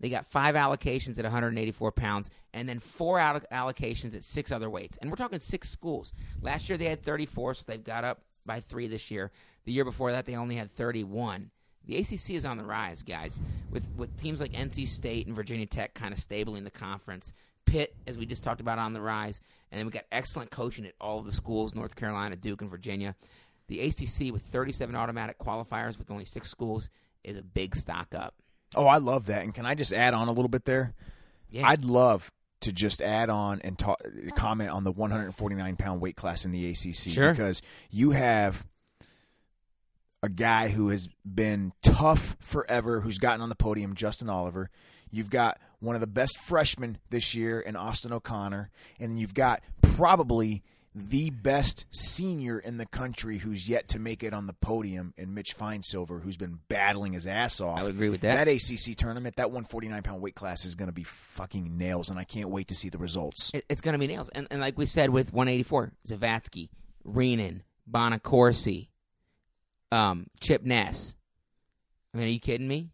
They 0.00 0.08
got 0.08 0.26
five 0.26 0.54
allocations 0.54 1.18
at 1.18 1.24
184 1.24 1.92
pounds, 1.92 2.30
and 2.52 2.68
then 2.68 2.78
four 2.78 3.18
out 3.18 3.44
allocations 3.50 4.14
at 4.14 4.22
six 4.22 4.52
other 4.52 4.70
weights. 4.70 4.96
And 4.98 5.10
we're 5.10 5.16
talking 5.16 5.40
six 5.40 5.70
schools. 5.70 6.12
Last 6.40 6.68
year 6.68 6.78
they 6.78 6.84
had 6.84 7.02
34, 7.02 7.54
so 7.54 7.64
they've 7.66 7.82
got 7.82 8.04
up 8.04 8.22
by 8.46 8.60
three 8.60 8.86
this 8.86 9.10
year. 9.10 9.32
The 9.64 9.72
year 9.72 9.84
before 9.84 10.12
that 10.12 10.24
they 10.24 10.36
only 10.36 10.54
had 10.54 10.70
31. 10.70 11.50
The 11.88 11.96
ACC 11.96 12.30
is 12.36 12.44
on 12.44 12.58
the 12.58 12.64
rise, 12.64 13.02
guys, 13.02 13.40
with 13.70 13.88
with 13.96 14.16
teams 14.18 14.40
like 14.40 14.52
NC 14.52 14.86
State 14.86 15.26
and 15.26 15.34
Virginia 15.34 15.66
Tech 15.66 15.94
kind 15.94 16.12
of 16.12 16.20
stabling 16.20 16.62
the 16.64 16.70
conference. 16.70 17.32
Pitt, 17.64 17.94
as 18.06 18.16
we 18.16 18.24
just 18.24 18.44
talked 18.44 18.60
about, 18.60 18.78
on 18.78 18.92
the 18.94 19.00
rise, 19.00 19.40
and 19.72 19.78
then 19.78 19.84
we 19.86 19.92
got 19.92 20.04
excellent 20.12 20.50
coaching 20.50 20.86
at 20.86 20.94
all 21.00 21.18
of 21.18 21.24
the 21.26 21.32
schools: 21.32 21.74
North 21.74 21.96
Carolina, 21.96 22.36
Duke, 22.36 22.60
and 22.62 22.70
Virginia. 22.70 23.16
The 23.68 23.80
ACC 23.80 24.32
with 24.32 24.42
37 24.42 24.94
automatic 24.96 25.38
qualifiers 25.38 25.98
with 25.98 26.10
only 26.10 26.24
six 26.24 26.48
schools 26.50 26.88
is 27.24 27.36
a 27.36 27.42
big 27.42 27.74
stock 27.76 28.14
up. 28.14 28.34
Oh, 28.74 28.86
I 28.86 28.96
love 28.98 29.26
that. 29.26 29.42
And 29.44 29.54
can 29.54 29.66
I 29.66 29.74
just 29.74 29.92
add 29.92 30.14
on 30.14 30.28
a 30.28 30.32
little 30.32 30.48
bit 30.48 30.64
there? 30.64 30.94
Yeah. 31.50 31.66
I'd 31.68 31.84
love 31.84 32.30
to 32.60 32.72
just 32.72 33.02
add 33.02 33.28
on 33.30 33.60
and 33.62 33.78
talk, 33.78 34.00
comment 34.36 34.70
on 34.70 34.84
the 34.84 34.92
149 34.92 35.76
pound 35.76 36.00
weight 36.00 36.16
class 36.16 36.44
in 36.46 36.50
the 36.50 36.68
ACC 36.70 37.12
Sure. 37.12 37.30
because 37.30 37.60
you 37.90 38.10
have 38.12 38.66
a 40.22 40.28
guy 40.28 40.68
who 40.68 40.88
has 40.88 41.08
been 41.24 41.72
tough 41.82 42.36
forever, 42.40 43.00
who's 43.00 43.18
gotten 43.18 43.40
on 43.40 43.48
the 43.48 43.54
podium, 43.54 43.94
Justin 43.94 44.28
Oliver. 44.28 44.70
You've 45.10 45.30
got 45.30 45.58
one 45.80 45.94
of 45.94 46.00
the 46.00 46.06
best 46.06 46.38
freshmen 46.38 46.98
this 47.10 47.34
year 47.34 47.60
in 47.60 47.76
Austin 47.76 48.12
O'Connor, 48.12 48.70
and 48.98 49.10
then 49.10 49.18
you've 49.18 49.34
got 49.34 49.62
probably 49.80 50.62
the 50.94 51.30
best 51.30 51.86
senior 51.90 52.58
in 52.58 52.78
the 52.78 52.86
country 52.86 53.38
who's 53.38 53.68
yet 53.68 53.88
to 53.88 53.98
make 53.98 54.22
it 54.22 54.32
on 54.32 54.46
the 54.46 54.52
podium 54.52 55.14
in 55.16 55.32
Mitch 55.32 55.52
Finesilver, 55.52 56.18
who's 56.18 56.36
been 56.36 56.58
battling 56.68 57.12
his 57.12 57.26
ass 57.26 57.60
off. 57.60 57.78
I 57.78 57.84
would 57.84 57.92
agree 57.92 58.08
with 58.08 58.22
that. 58.22 58.44
That 58.44 58.48
ACC 58.48 58.96
tournament, 58.96 59.36
that 59.36 59.50
149 59.50 60.02
pound 60.02 60.20
weight 60.20 60.34
class 60.34 60.64
is 60.64 60.74
going 60.74 60.88
to 60.88 60.92
be 60.92 61.04
fucking 61.04 61.78
nails, 61.78 62.10
and 62.10 62.18
I 62.18 62.24
can't 62.24 62.48
wait 62.48 62.68
to 62.68 62.74
see 62.74 62.88
the 62.88 62.98
results. 62.98 63.52
It's 63.68 63.80
going 63.80 63.92
to 63.92 63.98
be 63.98 64.08
nails. 64.08 64.28
And, 64.30 64.48
and 64.50 64.60
like 64.60 64.76
we 64.76 64.86
said 64.86 65.10
with 65.10 65.32
184, 65.32 65.92
Zavatsky, 66.08 66.70
Renan, 67.04 67.62
Bonaccorsi, 67.90 68.88
um, 69.92 70.26
Chip 70.40 70.62
Ness. 70.64 71.14
I 72.12 72.18
mean, 72.18 72.26
are 72.26 72.30
you 72.30 72.40
kidding 72.40 72.68
me? 72.68 72.90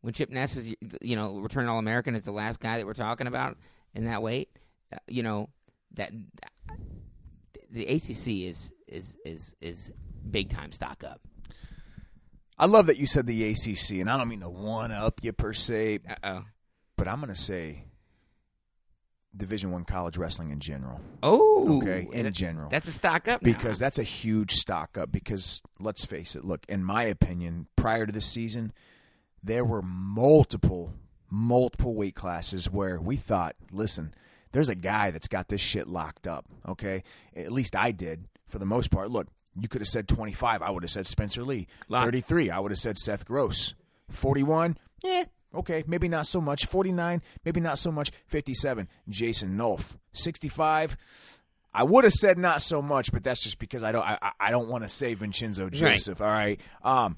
When 0.00 0.12
Chip 0.12 0.30
Ness 0.30 0.56
is, 0.56 0.74
you 1.00 1.16
know, 1.16 1.38
returning 1.38 1.68
All 1.68 1.78
American 1.78 2.14
is 2.14 2.24
the 2.24 2.32
last 2.32 2.60
guy 2.60 2.78
that 2.78 2.86
we're 2.86 2.94
talking 2.94 3.26
about 3.26 3.56
in 3.94 4.04
that 4.04 4.22
weight, 4.22 4.50
uh, 4.92 4.98
you 5.08 5.22
know, 5.22 5.48
that, 5.94 6.12
the 7.70 7.86
ACC 7.86 8.48
is 8.48 8.72
is 8.86 9.16
is 9.24 9.56
is 9.60 9.92
big 10.30 10.48
time 10.48 10.70
stock 10.72 11.02
up. 11.02 11.20
I 12.58 12.66
love 12.66 12.86
that 12.86 12.96
you 12.96 13.06
said 13.06 13.26
the 13.26 13.50
ACC, 13.50 14.00
and 14.00 14.08
I 14.08 14.16
don't 14.16 14.28
mean 14.28 14.40
to 14.40 14.48
one 14.48 14.92
up 14.92 15.20
you 15.22 15.32
per 15.32 15.52
se, 15.52 16.00
Uh 16.08 16.14
oh. 16.22 16.44
but 16.96 17.08
I'm 17.08 17.20
going 17.20 17.32
to 17.32 17.38
say 17.38 17.85
Division 19.36 19.70
One 19.70 19.84
college 19.84 20.16
wrestling 20.16 20.50
in 20.50 20.60
general. 20.60 21.00
Oh, 21.22 21.78
Okay, 21.78 22.08
in 22.12 22.24
that- 22.24 22.30
general. 22.32 22.70
that's 22.70 22.88
a 22.88 22.92
stock 22.92 23.28
up 23.28 23.42
now. 23.42 23.52
because 23.52 23.78
that's 23.78 23.98
a 23.98 24.02
huge 24.02 24.52
stock 24.52 24.96
up. 24.96 25.12
Because 25.12 25.62
let's 25.78 26.04
face 26.04 26.34
it, 26.36 26.44
look, 26.44 26.64
in 26.68 26.82
my 26.84 27.04
opinion, 27.04 27.66
prior 27.76 28.06
to 28.06 28.12
this 28.12 28.26
season, 28.26 28.72
there 29.42 29.64
were 29.64 29.82
multiple, 29.82 30.94
multiple 31.30 31.94
weight 31.94 32.14
classes 32.14 32.70
where 32.70 33.00
we 33.00 33.16
thought, 33.16 33.56
listen, 33.70 34.14
there's 34.52 34.68
a 34.68 34.74
guy 34.74 35.10
that's 35.10 35.28
got 35.28 35.48
this 35.48 35.60
shit 35.60 35.86
locked 35.88 36.26
up. 36.26 36.46
Okay, 36.66 37.02
at 37.34 37.52
least 37.52 37.76
I 37.76 37.90
did 37.92 38.26
for 38.48 38.58
the 38.58 38.66
most 38.66 38.90
part. 38.90 39.10
Look, 39.10 39.26
you 39.58 39.68
could 39.68 39.80
have 39.80 39.88
said 39.88 40.06
25, 40.08 40.62
I 40.62 40.70
would 40.70 40.82
have 40.82 40.90
said 40.90 41.06
Spencer 41.06 41.42
Lee. 41.44 41.66
Lock. 41.88 42.04
33, 42.04 42.50
I 42.50 42.58
would 42.58 42.70
have 42.70 42.78
said 42.78 42.96
Seth 42.98 43.24
Gross. 43.26 43.74
41, 44.10 44.76
yeah. 45.02 45.24
Okay, 45.56 45.82
maybe 45.86 46.08
not 46.08 46.26
so 46.26 46.40
much. 46.40 46.66
49, 46.66 47.22
maybe 47.44 47.60
not 47.60 47.78
so 47.78 47.90
much. 47.90 48.10
57, 48.26 48.88
Jason 49.08 49.56
Nolf. 49.56 49.96
65, 50.12 50.96
I 51.74 51.82
would 51.82 52.04
have 52.04 52.12
said 52.12 52.38
not 52.38 52.62
so 52.62 52.80
much, 52.80 53.12
but 53.12 53.22
that's 53.24 53.42
just 53.42 53.58
because 53.58 53.82
I 53.84 53.92
don't 53.92 54.02
I, 54.04 54.32
I- 54.40 54.50
don't 54.50 54.68
want 54.68 54.84
to 54.84 54.88
say 54.88 55.14
Vincenzo 55.14 55.68
Joseph. 55.70 56.20
All 56.20 56.26
right. 56.26 56.60
Um 56.82 57.16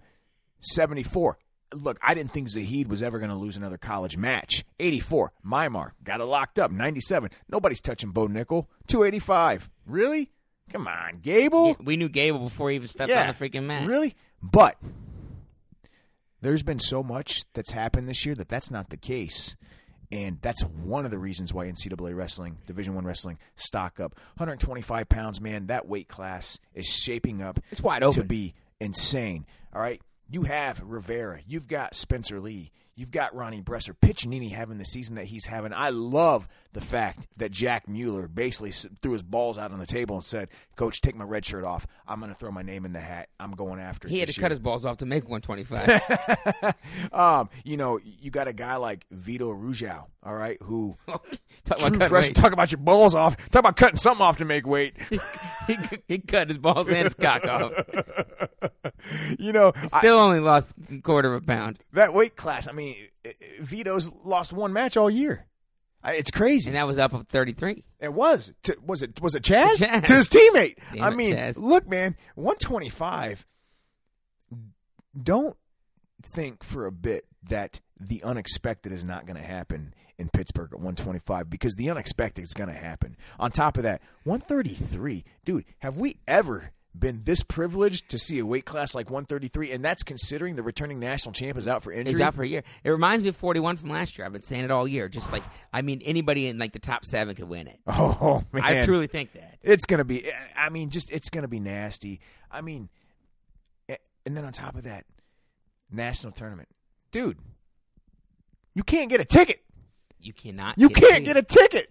74. 0.61 1.39
Look, 1.75 1.99
I 2.03 2.15
didn't 2.15 2.33
think 2.33 2.49
Zahid 2.49 2.89
was 2.89 3.03
ever 3.03 3.19
going 3.19 3.31
to 3.31 3.37
lose 3.37 3.57
another 3.57 3.77
college 3.77 4.17
match. 4.17 4.65
84. 4.81 5.33
Mymar 5.47 5.91
got 6.03 6.21
it 6.21 6.25
locked 6.25 6.59
up. 6.59 6.71
97. 6.71 7.31
Nobody's 7.49 7.81
touching 7.83 8.11
Bo 8.11 8.27
Nickal. 8.27 8.67
285. 8.87 9.69
Really? 9.87 10.31
Come 10.73 10.89
on, 10.89 11.19
Gable. 11.23 11.69
Yeah, 11.69 11.75
we 11.83 11.97
knew 11.97 12.09
Gable 12.09 12.41
before 12.41 12.71
he 12.71 12.77
even 12.77 12.89
stepped 12.89 13.13
on 13.13 13.29
the 13.29 13.33
freaking 13.35 13.65
mat. 13.65 13.87
Really? 13.87 14.15
But 14.43 14.77
there's 16.41 16.63
been 16.63 16.79
so 16.79 17.03
much 17.03 17.45
that's 17.53 17.73
happened 17.73 18.09
this 18.09 18.25
year 18.25 18.35
that 18.37 18.49
that's 18.49 18.71
not 18.71 18.91
the 18.91 18.97
case. 18.97 19.57
And 20.11 20.39
that's 20.41 20.63
one 20.63 21.05
of 21.05 21.11
the 21.11 21.19
reasons 21.19 21.53
why 21.53 21.67
NCAA 21.67 22.17
wrestling, 22.17 22.59
Division 22.67 22.95
One 22.95 23.05
wrestling, 23.05 23.39
stock 23.57 24.01
up. 24.01 24.15
125 24.37 25.09
pounds, 25.09 25.41
man. 25.41 25.67
That 25.67 25.87
weight 25.87 26.09
class 26.09 26.59
is 26.73 26.87
shaping 26.87 27.43
up 27.43 27.61
It's 27.71 27.83
wide 27.83 28.03
open 28.03 28.23
to 28.23 28.27
be 28.27 28.55
insane. 28.81 29.45
All 29.75 29.83
right, 29.83 30.01
you 30.31 30.45
have 30.45 30.81
Rivera, 30.83 31.41
you've 31.47 31.69
got 31.69 31.95
Spencer 31.95 32.41
Lee, 32.41 32.71
you've 32.95 33.11
got 33.11 33.35
Ronnie 33.35 33.61
Bresser, 33.61 33.95
Piccininni 34.01 34.53
having 34.53 34.79
the 34.79 34.85
season 34.85 35.17
that 35.17 35.27
he's 35.27 35.45
having. 35.45 35.75
I 35.75 35.91
love 35.91 36.49
the 36.79 36.85
fact 36.85 37.27
that 37.39 37.51
Jack 37.51 37.89
Mueller 37.89 38.29
basically 38.29 38.71
threw 39.03 39.13
his 39.13 39.23
balls 39.23 39.59
out 39.59 39.73
on 39.73 39.79
the 39.79 39.87
table 39.87 40.15
and 40.17 40.25
said, 40.25 40.49
"Coach, 40.77 41.01
take 41.01 41.15
my 41.17 41.25
red 41.25 41.45
shirt 41.45 41.65
off. 41.65 41.87
I'm 42.07 42.21
going 42.21 42.33
to 42.33 42.39
throw 42.39 42.51
my 42.51 42.63
name 42.63 42.85
in 42.85 42.93
the 42.93 43.01
hat. 43.01 43.29
I'm 43.41 43.53
going 43.53 43.81
after." 43.81 44.07
it 44.09 44.13
He 44.13 44.21
had 44.21 44.29
to 44.29 44.35
year." 44.37 44.43
cut 44.43 44.51
his 44.51 44.59
balls 44.61 44.85
off 44.85 44.99
to 44.99 45.07
make 45.07 45.29
125. 45.29 46.75
um, 47.13 47.49
you 47.65 47.77
know, 47.77 47.99
you 48.03 48.31
got 48.31 48.49
a 48.49 48.53
guy 48.53 48.77
like 48.77 49.05
Vito 49.11 49.51
Arujau, 49.53 50.05
all 50.23 50.35
right, 50.35 50.57
who 50.63 50.97
Talk 51.65 51.87
about 51.95 52.09
fresh. 52.09 52.29
Talk 52.31 52.53
about 52.53 52.71
your 52.73 52.79
balls 52.81 53.15
off. 53.15 53.37
Talk 53.51 53.61
about 53.61 53.77
cutting 53.77 53.97
something 53.97 54.25
off 54.25 54.39
to 54.39 54.45
make 54.45 54.67
weight. 54.67 54.95
he, 55.67 55.77
he 56.07 56.19
cut 56.19 56.49
his 56.49 56.59
balls 56.59 56.89
and 56.89 56.97
his 56.99 57.15
cock 57.15 57.45
off. 57.47 57.73
you 59.39 59.53
know, 59.53 59.73
I- 59.93 59.99
Still 59.99 60.19
only 60.19 60.41
lost 60.41 60.71
a 60.93 61.01
quarter 61.01 61.35
of 61.35 61.43
a 61.43 61.47
pound. 61.47 61.79
that 61.93 62.15
weight 62.15 62.37
class. 62.37 62.69
I 62.69 62.73
mean, 62.73 62.97
Vito's 63.61 64.11
lost 64.25 64.53
one 64.53 64.73
match 64.73 64.97
all 64.97 65.11
year. 65.11 65.45
It's 66.05 66.31
crazy. 66.31 66.71
And 66.71 66.77
that 66.77 66.87
was 66.87 66.99
up 66.99 67.13
of 67.13 67.27
33. 67.29 67.85
It 68.01 68.13
was. 68.13 68.53
To, 68.65 68.77
was 68.85 69.03
it? 69.03 69.21
Was 69.21 69.35
it 69.35 69.43
Chaz? 69.43 69.75
Chaz. 69.77 70.05
To 70.07 70.15
his 70.15 70.29
teammate. 70.29 70.77
Damn 70.93 71.03
I 71.03 71.11
mean, 71.11 71.35
Chaz. 71.35 71.57
look, 71.59 71.89
man. 71.89 72.17
One 72.35 72.57
twenty 72.57 72.89
five. 72.89 73.45
Don't 75.21 75.57
think 76.23 76.63
for 76.63 76.87
a 76.87 76.93
bit 76.93 77.25
that 77.49 77.81
the 78.01 78.23
unexpected 78.23 78.93
is 78.93 79.05
not 79.05 79.27
going 79.27 79.37
to 79.37 79.43
happen 79.43 79.95
in 80.19 80.29
Pittsburgh 80.29 80.71
at 80.73 80.79
125 80.79 81.49
because 81.49 81.75
the 81.75 81.91
unexpected 81.91 82.43
is 82.43 82.55
going 82.55 82.69
to 82.69 82.75
happen. 82.75 83.17
On 83.39 83.51
top 83.51 83.77
of 83.77 83.85
that, 83.85 84.03
133, 84.25 85.25
dude. 85.45 85.65
Have 85.79 85.97
we 85.97 86.19
ever 86.27 86.73
been 86.99 87.23
this 87.25 87.43
privileged 87.43 88.09
to 88.11 88.19
see 88.19 88.39
a 88.39 88.47
weight 88.47 88.65
class 88.65 88.95
like 88.95 89.11
133? 89.11 89.73
And 89.73 89.85
that's 89.85 90.03
considering 90.03 90.57
the 90.57 90.63
returning 90.63 90.99
national 90.99 91.33
champ 91.33 91.57
is 91.57 91.69
out 91.69 91.83
for 91.83 91.93
injury. 91.93 92.15
He's 92.15 92.21
out 92.21 92.35
for 92.35 92.43
a 92.43 92.47
year. 92.49 92.63
It 92.85 92.91
reminds 92.91 93.23
me 93.23 93.29
of 93.29 93.37
41 93.37 93.77
from 93.77 93.91
last 93.91 94.19
year. 94.19 94.27
I've 94.27 94.33
been 94.33 94.43
saying 94.43 94.65
it 94.65 94.71
all 94.71 94.87
year. 94.89 95.09
Just 95.09 95.33
like, 95.33 95.43
I 95.73 95.83
mean, 95.83 96.01
anybody 96.05 96.49
in 96.49 96.59
like 96.59 96.73
the 96.73 96.79
top 96.79 97.05
seven 97.05 97.35
could 97.35 97.49
win 97.49 97.67
it. 97.67 97.79
oh 97.87 98.43
man, 98.53 98.63
I 98.63 98.85
truly 98.85 99.07
think 99.07 99.33
that. 99.33 99.59
It's 99.63 99.85
gonna 99.85 100.05
be. 100.05 100.25
I 100.57 100.69
mean, 100.69 100.91
just 100.91 101.11
it's 101.11 101.31
gonna 101.31 101.49
be 101.49 101.61
nasty. 101.61 102.21
I 102.51 102.61
mean, 102.61 102.89
and 103.89 104.37
then 104.37 104.45
on 104.45 104.53
top 104.53 104.75
of 104.77 104.85
that, 104.85 105.05
national 105.91 106.33
tournament, 106.33 106.69
dude. 107.13 107.39
You 108.75 108.85
can't 108.85 109.11
get 109.11 109.21
a 109.21 109.25
ticket. 109.25 109.61
You 110.21 110.33
cannot. 110.33 110.79
You 110.79 110.89
get 110.89 111.09
can't 111.09 111.25
get 111.25 111.37
a 111.37 111.43
ticket. 111.43 111.91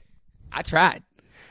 I 0.52 0.62
tried. 0.62 1.04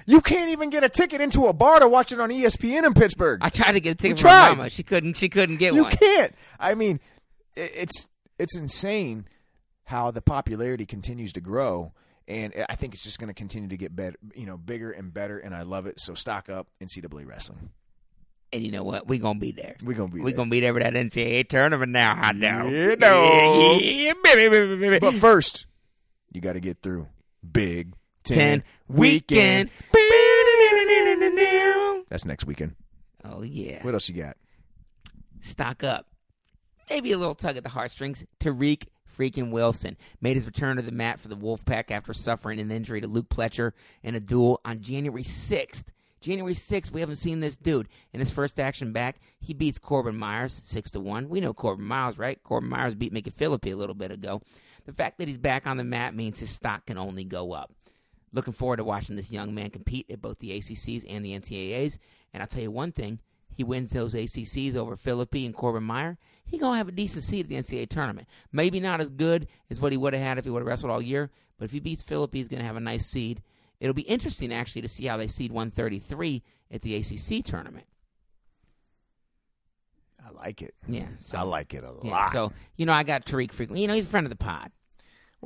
You 0.07 0.21
can't 0.21 0.51
even 0.51 0.71
get 0.71 0.85
a 0.85 0.89
ticket 0.89 1.21
into 1.21 1.47
a 1.47 1.53
bar 1.53 1.81
to 1.81 1.89
watch 1.89 2.13
it 2.13 2.21
on 2.21 2.31
ESPN 2.31 2.85
in 2.85 2.95
Pittsburgh. 2.95 3.41
I 3.43 3.49
tried 3.51 3.73
to 3.73 3.81
get 3.81 3.91
a 3.93 3.95
ticket 3.95 4.21
from 4.21 4.31
my 4.31 4.49
mama. 4.51 4.71
She 4.71 4.83
couldn't. 4.83 5.17
She 5.17 5.29
couldn't 5.29 5.57
get 5.57 5.75
you 5.75 5.83
one. 5.83 5.91
You 5.93 5.97
can't. 5.99 6.35
I 6.61 6.75
mean, 6.75 7.01
it's 7.57 8.09
it's 8.39 8.57
insane 8.57 9.27
how 9.85 10.11
the 10.11 10.21
popularity 10.23 10.85
continues 10.87 11.33
to 11.35 11.41
grow, 11.41 11.93
and 12.29 12.53
I 12.69 12.75
think 12.75 12.95
it's 12.95 13.05
just 13.05 13.19
going 13.19 13.29
to 13.29 13.35
continue 13.35 13.69
to 13.69 13.77
get 13.77 13.95
better, 13.95 14.17
you 14.35 14.47
know, 14.47 14.57
bigger 14.57 14.91
and 14.91 15.13
better, 15.15 15.39
and 15.39 15.55
I 15.55 15.63
love 15.63 15.87
it. 15.87 16.01
So 16.01 16.15
stock 16.15 16.49
up 16.49 16.67
NCAA 16.83 17.27
wrestling. 17.27 17.71
And 18.53 18.63
you 18.65 18.71
know 18.71 18.85
what? 18.85 19.09
We're 19.09 19.19
gonna 19.21 19.41
be 19.41 19.51
there. 19.51 19.75
We're 19.83 19.97
gonna 19.97 20.13
be 20.13 20.21
We 20.21 20.31
there. 20.31 20.37
gonna 20.37 20.51
be 20.51 20.61
there 20.61 20.73
for 20.73 20.79
that 20.81 20.95
NCAA 20.95 21.49
tournament 21.49 21.91
now. 21.93 22.15
I 22.21 22.33
know. 22.33 22.69
You 22.69 22.97
know. 22.97 23.79
Yeah, 23.81 24.13
yeah, 24.25 24.35
baby. 24.35 24.99
But 25.01 25.15
first, 25.17 25.67
you 26.33 26.41
got 26.41 26.53
to 26.53 26.61
get 26.61 26.81
through 26.81 27.09
Big 27.51 27.93
Ten, 28.27 28.65
weekend. 28.89 29.70
That's 32.09 32.24
next 32.24 32.44
weekend. 32.44 32.74
Oh 33.24 33.43
yeah. 33.43 33.82
What 33.82 33.94
else 33.94 34.09
you 34.09 34.15
got? 34.20 34.36
Stock 35.40 35.85
up. 35.85 36.07
Maybe 36.90 37.12
a 37.12 37.19
little 37.19 37.35
tug 37.35 37.57
at 37.57 37.62
the 37.62 37.69
heartstrings. 37.69 38.24
Tariq 38.40 38.85
freaking 39.19 39.51
Wilson 39.51 39.97
made 40.20 40.36
his 40.36 40.47
return 40.47 40.77
to 40.77 40.82
the 40.82 40.93
mat 40.93 41.19
for 41.19 41.28
the 41.28 41.36
Wolfpack 41.36 41.90
after 41.90 42.12
suffering 42.12 42.61
an 42.61 42.70
injury 42.70 43.01
to 43.01 43.09
Luke 43.09 43.28
Pletcher 43.28 43.73
in 44.03 44.15
a 44.15 44.20
duel 44.20 44.61
on 44.65 44.81
January 44.81 45.24
6th. 45.24 45.85
January 46.20 46.55
6th, 46.55 46.90
we 46.90 47.01
haven't 47.01 47.16
seen 47.16 47.40
this 47.40 47.57
dude. 47.57 47.89
In 48.12 48.20
his 48.20 48.31
first 48.31 48.59
action 48.59 48.93
back, 48.93 49.20
he 49.39 49.55
beats 49.55 49.78
Korbin 49.78 50.16
Myers 50.16 50.61
6 50.65 50.93
to 50.93 51.01
1. 51.01 51.28
We 51.28 51.40
know 51.40 51.55
Korbin 51.55 51.81
Myers, 51.81 52.19
right? 52.19 52.43
Korbin 52.43 52.69
Myers 52.69 52.94
beat 52.94 53.12
Micky 53.12 53.31
Phillippi 53.31 53.70
a 53.70 53.77
little 53.77 53.94
bit 53.94 54.11
ago. 54.11 54.43
The 54.86 54.93
fact 54.93 55.19
that 55.19 55.28
he's 55.28 55.39
back 55.39 55.66
on 55.66 55.77
the 55.77 55.85
mat 55.85 56.15
means 56.15 56.39
his 56.39 56.51
stock 56.51 56.86
can 56.86 56.98
only 56.98 57.24
go 57.24 57.53
up. 57.53 57.73
Looking 58.37 58.53
forward 58.53 58.77
to 58.77 58.85
watching 58.85 59.17
this 59.17 59.31
young 59.31 59.55
man 59.55 59.71
compete 59.71 60.11
at 60.11 60.21
both 60.21 60.41
the 60.41 60.51
ACCs 60.51 61.07
and 61.09 61.25
the 61.25 61.33
NCAAs. 61.33 61.97
And 62.35 62.43
I'll 62.43 62.47
tell 62.47 62.61
you 62.61 62.71
one 62.71 62.93
thing 62.93 63.19
he 63.55 63.65
wins 63.65 63.93
those 63.93 64.13
ACCs 64.13 64.77
over 64.77 64.95
Phillippi 64.95 65.47
and 65.47 65.55
Korbin 65.55 65.85
Meyer, 65.85 66.19
he 66.45 66.59
gonna 66.59 66.77
have 66.77 66.89
a 66.89 66.93
decent 66.93 67.25
seed 67.25 67.47
at 67.47 67.49
the 67.49 67.57
NCAA 67.57 67.89
tournament. 67.89 68.29
Maybe 68.53 68.79
not 68.79 69.01
as 69.01 69.09
good 69.09 69.49
as 69.71 69.81
what 69.81 69.93
he 69.93 69.97
would 69.97 70.13
have 70.13 70.23
had 70.23 70.37
if 70.37 70.45
he 70.45 70.51
would 70.51 70.59
have 70.61 70.67
wrestled 70.67 70.93
all 70.93 71.01
year, 71.01 71.31
but 71.57 71.65
if 71.65 71.73
he 71.73 71.81
beats 71.81 72.03
Phillippi, 72.03 72.37
he's 72.37 72.49
gonna 72.49 72.63
have 72.63 72.77
a 72.77 72.81
nice 72.81 73.07
seed. 73.07 73.41
It'll 73.81 73.95
be 73.95 74.03
interesting 74.03 74.53
actually 74.53 74.83
to 74.83 74.89
see 74.89 75.07
how 75.07 75.17
they 75.17 75.29
seed 75.29 75.51
133 75.51 76.43
at 76.71 76.83
the 76.83 76.95
ACC 76.95 77.43
tournament. 77.43 77.87
I 80.23 80.31
like 80.31 80.61
it. 80.61 80.75
Yeah, 80.87 81.07
so 81.21 81.39
I 81.39 81.43
like 81.43 81.73
it 81.73 81.85
a 81.85 81.95
yeah, 82.03 82.11
lot. 82.11 82.33
so 82.33 82.53
you 82.77 82.85
know, 82.85 82.93
I 82.93 83.03
got 83.03 83.25
Tariq 83.25 83.53
frequently. 83.53 83.81
You 83.81 83.89
know, 83.89 83.95
he's 83.95 84.05
a 84.05 84.09
friend 84.09 84.27
of 84.27 84.31
the 84.31 84.37
pod. 84.37 84.73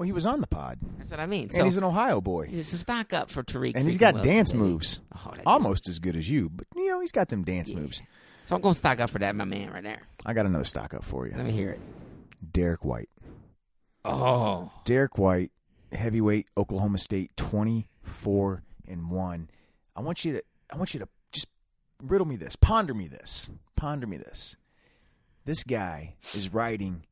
Well, 0.01 0.06
he 0.06 0.12
was 0.12 0.24
on 0.24 0.40
the 0.40 0.47
pod, 0.47 0.78
That's 0.97 1.10
what 1.10 1.20
I 1.20 1.27
mean. 1.27 1.43
and 1.43 1.52
So 1.52 1.62
he's 1.64 1.77
an 1.77 1.85
Ohio 1.85 2.22
boy, 2.22 2.48
it's 2.51 2.72
a 2.72 2.78
stock 2.78 3.12
up 3.12 3.31
for 3.31 3.43
Tariq, 3.43 3.72
and 3.77 3.85
he's 3.86 3.98
freaking 3.98 4.01
got 4.01 4.14
Wilson, 4.14 4.32
dance 4.32 4.52
baby. 4.52 4.64
moves, 4.64 5.01
Oh, 5.14 5.32
that- 5.35 5.43
almost 5.44 5.89
as 5.89 5.98
good 5.98 6.16
as 6.16 6.31
you. 6.31 6.48
But 6.48 6.68
you 6.74 6.89
know, 6.89 7.01
he's 7.01 7.12
got 7.12 7.28
them 7.28 7.44
dance 7.44 7.70
moves. 7.70 8.01
So 8.47 8.56
I'm 8.56 8.62
going 8.62 8.72
to 8.72 8.78
stock 8.78 8.98
up 8.98 9.10
for 9.10 9.18
that, 9.18 9.36
my 9.36 9.44
man, 9.44 9.70
right 9.70 9.82
there. 9.82 10.01
I 10.24 10.32
got 10.32 10.47
another 10.47 10.64
stock 10.64 10.94
up 10.94 11.05
for 11.05 11.27
you. 11.27 11.32
Let 11.32 11.40
you, 11.40 11.44
me 11.48 11.52
hear 11.52 11.70
it. 11.72 11.81
Derek 12.51 12.82
White. 12.82 13.10
Oh, 14.06 14.72
Derek 14.86 15.18
White, 15.18 15.51
heavyweight, 15.93 16.47
Oklahoma 16.56 16.97
State, 16.97 17.36
twenty 17.36 17.86
four 18.02 18.62
and 18.89 19.10
one. 19.10 19.51
I 19.94 20.01
want 20.01 20.24
you 20.24 20.32
to, 20.32 20.43
I 20.72 20.78
want 20.78 20.94
you 20.94 21.01
to 21.01 21.09
just 21.31 21.48
riddle 22.02 22.27
me 22.27 22.36
this, 22.36 22.56
ponder 22.56 22.94
me 22.94 23.06
this, 23.06 23.51
ponder 23.77 24.06
me 24.06 24.16
this. 24.16 24.56
This 25.44 25.62
guy 25.62 26.14
is 26.35 26.55
riding 26.55 27.05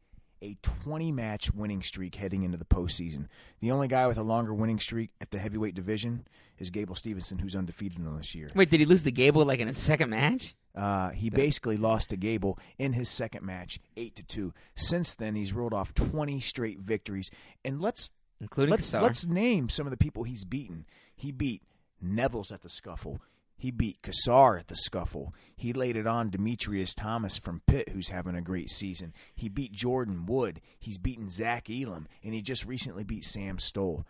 a 0.43 0.56
20 0.62 1.12
match 1.12 1.52
winning 1.52 1.82
streak 1.82 2.15
heading 2.15 2.43
into 2.43 2.56
the 2.56 2.65
postseason. 2.65 3.27
The 3.60 3.70
only 3.70 3.89
guy 3.89 4.06
with 4.06 4.19
a 4.19 4.23
longer 4.23 4.55
winning 4.55 4.78
streak 4.81 5.10
at 5.20 5.31
the 5.31 5.39
heavyweight 5.39 5.74
division 5.74 6.27
is 6.59 6.70
Gable 6.70 6.94
Steveson, 6.94 7.40
who's 7.40 7.56
undefeated 7.56 7.98
on 8.06 8.16
this 8.16 8.35
year. 8.35 8.51
wait, 8.55 8.70
did 8.70 8.81
he 8.81 8.86
lose 8.86 9.02
to 9.02 9.10
Gable 9.10 9.44
like 9.44 9.60
in 9.60 9.69
his 9.69 9.78
second 9.78 10.10
match? 10.10 10.55
Uh, 10.74 11.10
he 11.10 11.28
basically 11.28 11.77
lost 11.77 12.10
to 12.10 12.16
Gable 12.16 12.59
in 12.78 12.93
his 12.93 13.09
second 13.09 13.44
match, 13.44 13.81
eight 13.97 14.15
to 14.15 14.23
two. 14.23 14.52
Since 14.77 15.15
then, 15.15 15.35
he's 15.35 15.52
rolled 15.52 15.74
off 15.74 15.93
20 15.94 16.39
straight 16.40 16.78
victories. 16.78 17.31
And 17.65 17.81
let's 17.81 18.12
Including 18.40 18.70
let's 18.70 18.93
let's 18.93 19.27
name 19.27 19.69
some 19.69 19.86
of 19.86 19.90
the 19.90 19.97
people 19.97 20.23
he's 20.23 20.44
beaten. 20.44 20.86
He 21.16 21.32
beat 21.32 21.62
Nevills 22.05 22.52
at 22.52 22.62
the 22.62 22.69
scuffle. 22.69 23.20
He 23.59 23.72
beat 23.72 24.02
Cassar 24.02 24.56
at 24.56 24.68
the 24.68 24.76
scuffle. 24.76 25.35
He 25.56 25.72
laid 25.72 25.97
it 25.97 26.06
on 26.06 26.30
Demetrius 26.30 26.94
Thomas 26.94 27.39
from 27.39 27.62
Pitt, 27.66 27.89
who's 27.89 28.10
having 28.10 28.36
a 28.36 28.40
great 28.40 28.70
season. 28.70 29.12
He 29.35 29.48
beat 29.48 29.72
Jordan 29.72 30.26
Wood. 30.26 30.60
He's 30.78 30.97
beaten 30.97 31.28
Zach 31.28 31.68
Elam, 31.68 32.06
and 32.22 32.32
he 32.32 32.40
just 32.40 32.64
recently 32.64 33.02
beat 33.02 33.24
Sam 33.24 33.59
Stoll. 33.59 34.06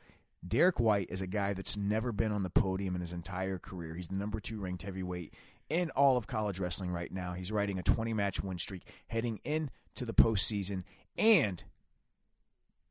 Derek 0.46 0.78
White 0.78 1.08
is 1.10 1.22
a 1.22 1.26
guy 1.26 1.54
that's 1.54 1.78
never 1.78 2.12
been 2.12 2.30
on 2.30 2.42
the 2.42 2.50
podium 2.50 2.94
in 2.94 3.00
his 3.00 3.12
entire 3.12 3.58
career. 3.58 3.94
He's 3.94 4.08
the 4.08 4.14
number 4.14 4.38
two 4.38 4.60
ranked 4.60 4.82
heavyweight 4.82 5.32
in 5.70 5.90
all 5.90 6.18
of 6.18 6.26
college 6.26 6.60
wrestling 6.60 6.90
right 6.90 7.10
now. 7.10 7.32
He's 7.32 7.50
riding 7.50 7.78
a 7.78 7.82
20 7.82 8.12
match 8.12 8.42
win 8.42 8.58
streak 8.58 8.84
heading 9.08 9.40
into 9.44 10.04
the 10.04 10.14
postseason, 10.14 10.82
and 11.16 11.64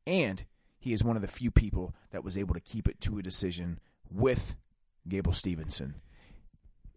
and 0.06 0.44
he 0.80 0.92
is 0.92 1.04
one 1.04 1.16
of 1.16 1.22
the 1.22 1.28
few 1.28 1.50
people 1.50 1.94
that 2.10 2.24
was 2.24 2.36
able 2.36 2.54
to 2.54 2.60
keep 2.60 2.88
it 2.88 3.00
to 3.02 3.18
a 3.18 3.22
decision 3.22 3.78
with 4.10 4.56
Gable 5.06 5.32
Steveson. 5.32 5.94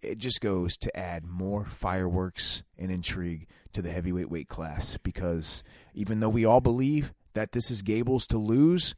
It 0.01 0.17
just 0.17 0.41
goes 0.41 0.77
to 0.77 0.97
add 0.97 1.25
more 1.25 1.65
fireworks 1.65 2.63
and 2.77 2.91
intrigue 2.91 3.47
to 3.73 3.81
the 3.81 3.91
heavyweight 3.91 4.29
weight 4.29 4.47
class 4.49 4.97
because 4.97 5.63
even 5.93 6.19
though 6.19 6.29
we 6.29 6.45
all 6.45 6.61
believe 6.61 7.13
that 7.33 7.51
this 7.51 7.71
is 7.71 7.81
Gable's 7.81 8.27
to 8.27 8.37
lose, 8.37 8.95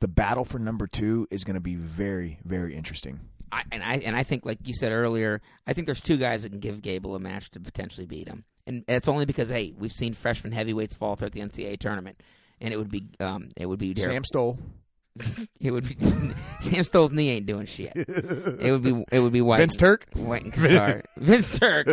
the 0.00 0.08
battle 0.08 0.44
for 0.44 0.58
number 0.58 0.86
two 0.86 1.26
is 1.30 1.44
going 1.44 1.54
to 1.54 1.60
be 1.60 1.74
very, 1.74 2.38
very 2.44 2.74
interesting. 2.74 3.20
I, 3.50 3.62
and 3.72 3.82
I 3.82 3.94
and 3.96 4.14
I 4.14 4.24
think, 4.24 4.44
like 4.44 4.58
you 4.64 4.74
said 4.74 4.92
earlier, 4.92 5.40
I 5.66 5.72
think 5.72 5.86
there's 5.86 6.00
two 6.00 6.18
guys 6.18 6.42
that 6.42 6.50
can 6.50 6.60
give 6.60 6.82
Gable 6.82 7.14
a 7.14 7.18
match 7.18 7.50
to 7.52 7.60
potentially 7.60 8.06
beat 8.06 8.28
him, 8.28 8.44
and 8.66 8.84
it's 8.88 9.08
only 9.08 9.24
because 9.24 9.48
hey, 9.48 9.72
we've 9.78 9.92
seen 9.92 10.12
freshman 10.12 10.52
heavyweights 10.52 10.94
fall 10.94 11.16
through 11.16 11.26
at 11.26 11.32
the 11.32 11.40
NCAA 11.40 11.78
tournament, 11.78 12.20
and 12.60 12.74
it 12.74 12.76
would 12.76 12.90
be 12.90 13.06
um, 13.20 13.48
it 13.56 13.64
would 13.64 13.78
be 13.78 13.94
Derek, 13.94 14.12
Sam 14.12 14.24
Stoll, 14.24 14.58
it 15.60 15.70
would 15.70 15.88
be 15.88 15.96
Sam 16.60 16.84
Stoll's 16.84 17.12
knee 17.12 17.30
ain't 17.30 17.46
doing 17.46 17.66
shit. 17.66 17.92
It 17.94 18.70
would 18.70 18.82
be 18.82 19.04
it 19.10 19.20
would 19.20 19.32
be 19.32 19.40
White 19.40 19.58
Vince 19.58 19.76
Turk. 19.76 20.06
White 20.14 20.44
and. 20.44 21.02
Vince 21.16 21.58
Turk, 21.58 21.86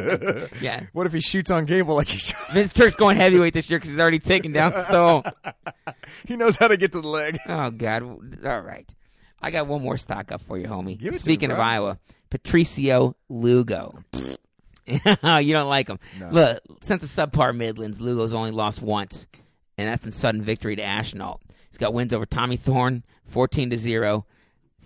yeah. 0.62 0.84
What 0.94 1.06
if 1.08 1.14
he 1.14 1.22
shoots 1.22 1.52
on 1.52 1.66
Gable 1.66 1.96
like 1.96 2.08
he 2.08 2.18
shot? 2.18 2.52
Vince 2.52 2.74
Turk's 2.74 2.96
going 2.96 3.18
heavyweight 3.18 3.54
this 3.54 3.70
year 3.70 3.80
because 3.80 3.92
he's 3.92 4.00
already 4.00 4.20
taken 4.20 4.52
down 4.52 4.74
Stoll. 4.86 5.24
He 6.28 6.36
knows 6.36 6.58
how 6.58 6.68
to 6.68 6.78
get 6.78 6.92
to 6.94 7.02
the 7.02 7.08
leg. 7.08 7.38
Oh 7.48 7.72
God! 7.72 8.04
All 8.46 8.62
right, 8.62 8.88
I 9.42 9.52
got 9.52 9.68
one 9.68 9.82
more 9.82 9.98
stock 9.98 10.32
up 10.32 10.42
for 10.42 10.58
you, 10.58 10.68
homie. 10.68 10.98
Give 10.98 11.12
to 11.12 11.12
me, 11.14 11.18
Speaking 11.20 11.52
of. 11.52 11.60
Iowa, 11.60 12.00
Patricio 12.30 13.16
Lugo. 13.30 14.04
you 14.86 15.00
don't 15.04 15.70
like 15.70 15.88
him. 15.88 16.00
No. 16.20 16.30
Look, 16.30 16.64
since 16.84 17.02
the 17.02 17.08
subpar 17.08 17.56
Midlands, 17.56 18.00
Lugo's 18.00 18.34
only 18.34 18.52
lost 18.52 18.82
once, 18.82 19.28
and 19.78 19.88
that's 19.88 20.06
in 20.06 20.12
sudden 20.12 20.42
victory 20.42 20.76
to 20.76 20.84
Ashnault. 20.84 21.40
He's 21.76 21.80
got 21.80 21.94
wins 21.94 22.14
over 22.14 22.26
Tommy 22.26 22.56
Thorne, 22.56 23.04
fourteen 23.28 23.70
to 23.70 23.78
zero, 23.78 24.26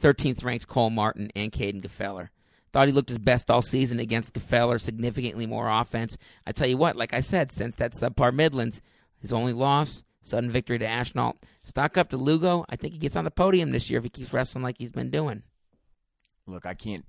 13th 0.02 0.44
ranked 0.44 0.68
Cole 0.68 0.90
Martin, 0.90 1.30
and 1.36 1.52
Kaden 1.52 1.84
Gfeller. 1.84 2.30
Thought 2.74 2.88
he 2.88 2.92
looked 2.92 3.10
his 3.10 3.20
best 3.20 3.52
all 3.52 3.62
season 3.62 4.00
against 4.00 4.34
Gfeller, 4.34 4.82
significantly 4.82 5.46
more 5.46 5.70
offense. 5.70 6.18
I 6.48 6.52
tell 6.52 6.68
you 6.68 6.78
what, 6.78 6.96
like 6.96 7.14
I 7.14 7.20
said, 7.20 7.52
since 7.52 7.76
that 7.76 7.94
subpar 7.94 8.34
Midlands, 8.34 8.82
his 9.22 9.32
only 9.32 9.54
loss, 9.54 10.04
sudden 10.24 10.50
victory 10.50 10.80
to 10.80 10.88
Ashnault. 10.88 11.36
Stock 11.62 11.96
up 11.96 12.10
to 12.10 12.18
Lugo. 12.18 12.66
I 12.70 12.76
think 12.76 12.94
he 12.94 13.00
gets 13.00 13.16
on 13.16 13.24
the 13.24 13.30
podium 13.30 13.70
this 13.70 13.92
year 13.92 14.00
if 14.00 14.04
he 14.04 14.10
keeps 14.10 14.34
wrestling 14.34 14.64
like 14.64 14.78
he's 14.80 14.90
been 14.90 15.12
doing. 15.12 15.44
Look, 16.48 16.66
I 16.66 16.74
can't. 16.74 17.06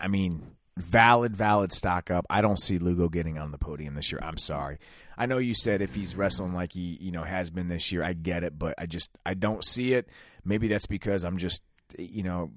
I 0.00 0.08
mean, 0.08 0.56
valid, 0.76 1.36
valid 1.36 1.72
stock 1.72 2.10
up. 2.10 2.26
I 2.30 2.40
don't 2.40 2.58
see 2.58 2.78
Lugo 2.78 3.08
getting 3.08 3.38
on 3.38 3.50
the 3.50 3.58
podium 3.58 3.94
this 3.94 4.10
year. 4.10 4.20
I'm 4.22 4.38
sorry. 4.38 4.78
I 5.16 5.26
know 5.26 5.38
you 5.38 5.54
said 5.54 5.82
if 5.82 5.94
he's 5.94 6.16
wrestling 6.16 6.54
like 6.54 6.72
he, 6.72 6.98
you 7.00 7.12
know, 7.12 7.22
has 7.22 7.50
been 7.50 7.68
this 7.68 7.92
year, 7.92 8.02
I 8.02 8.12
get 8.14 8.44
it, 8.44 8.58
but 8.58 8.74
I 8.78 8.86
just 8.86 9.10
I 9.26 9.34
don't 9.34 9.64
see 9.64 9.94
it. 9.94 10.08
Maybe 10.44 10.68
that's 10.68 10.86
because 10.86 11.24
I'm 11.24 11.36
just, 11.36 11.62
you 11.98 12.22
know, 12.22 12.52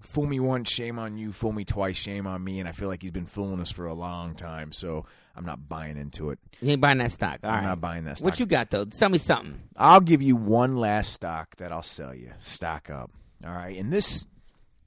fool 0.00 0.26
me 0.26 0.40
once, 0.40 0.70
shame 0.70 0.98
on 0.98 1.18
you. 1.18 1.32
Fool 1.32 1.52
me 1.52 1.64
twice, 1.64 1.96
shame 1.96 2.26
on 2.26 2.42
me. 2.42 2.60
And 2.60 2.68
I 2.68 2.72
feel 2.72 2.88
like 2.88 3.02
he's 3.02 3.10
been 3.10 3.26
fooling 3.26 3.60
us 3.60 3.70
for 3.70 3.86
a 3.86 3.94
long 3.94 4.34
time, 4.34 4.72
so 4.72 5.06
I'm 5.36 5.44
not 5.44 5.68
buying 5.68 5.96
into 5.96 6.30
it. 6.30 6.38
You 6.60 6.70
ain't 6.72 6.80
buying 6.80 6.98
that 6.98 7.12
stock. 7.12 7.40
All 7.42 7.50
I'm 7.50 7.56
right. 7.56 7.64
not 7.64 7.80
buying 7.80 8.04
that 8.04 8.18
stock. 8.18 8.26
What 8.30 8.40
you 8.40 8.46
got 8.46 8.70
though? 8.70 8.84
Tell 8.84 9.08
me 9.08 9.18
something. 9.18 9.60
I'll 9.76 10.00
give 10.00 10.22
you 10.22 10.36
one 10.36 10.76
last 10.76 11.12
stock 11.12 11.56
that 11.56 11.72
I'll 11.72 11.82
sell 11.82 12.14
you. 12.14 12.32
Stock 12.40 12.90
up. 12.90 13.10
All 13.44 13.52
right. 13.52 13.76
And 13.76 13.92
this 13.92 14.26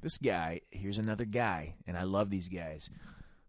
this 0.02 0.18
guy, 0.18 0.62
here's 0.72 0.98
another 0.98 1.26
guy, 1.26 1.76
and 1.88 1.98
I 1.98 2.04
love 2.04 2.30
these 2.30 2.48
guys, 2.50 2.90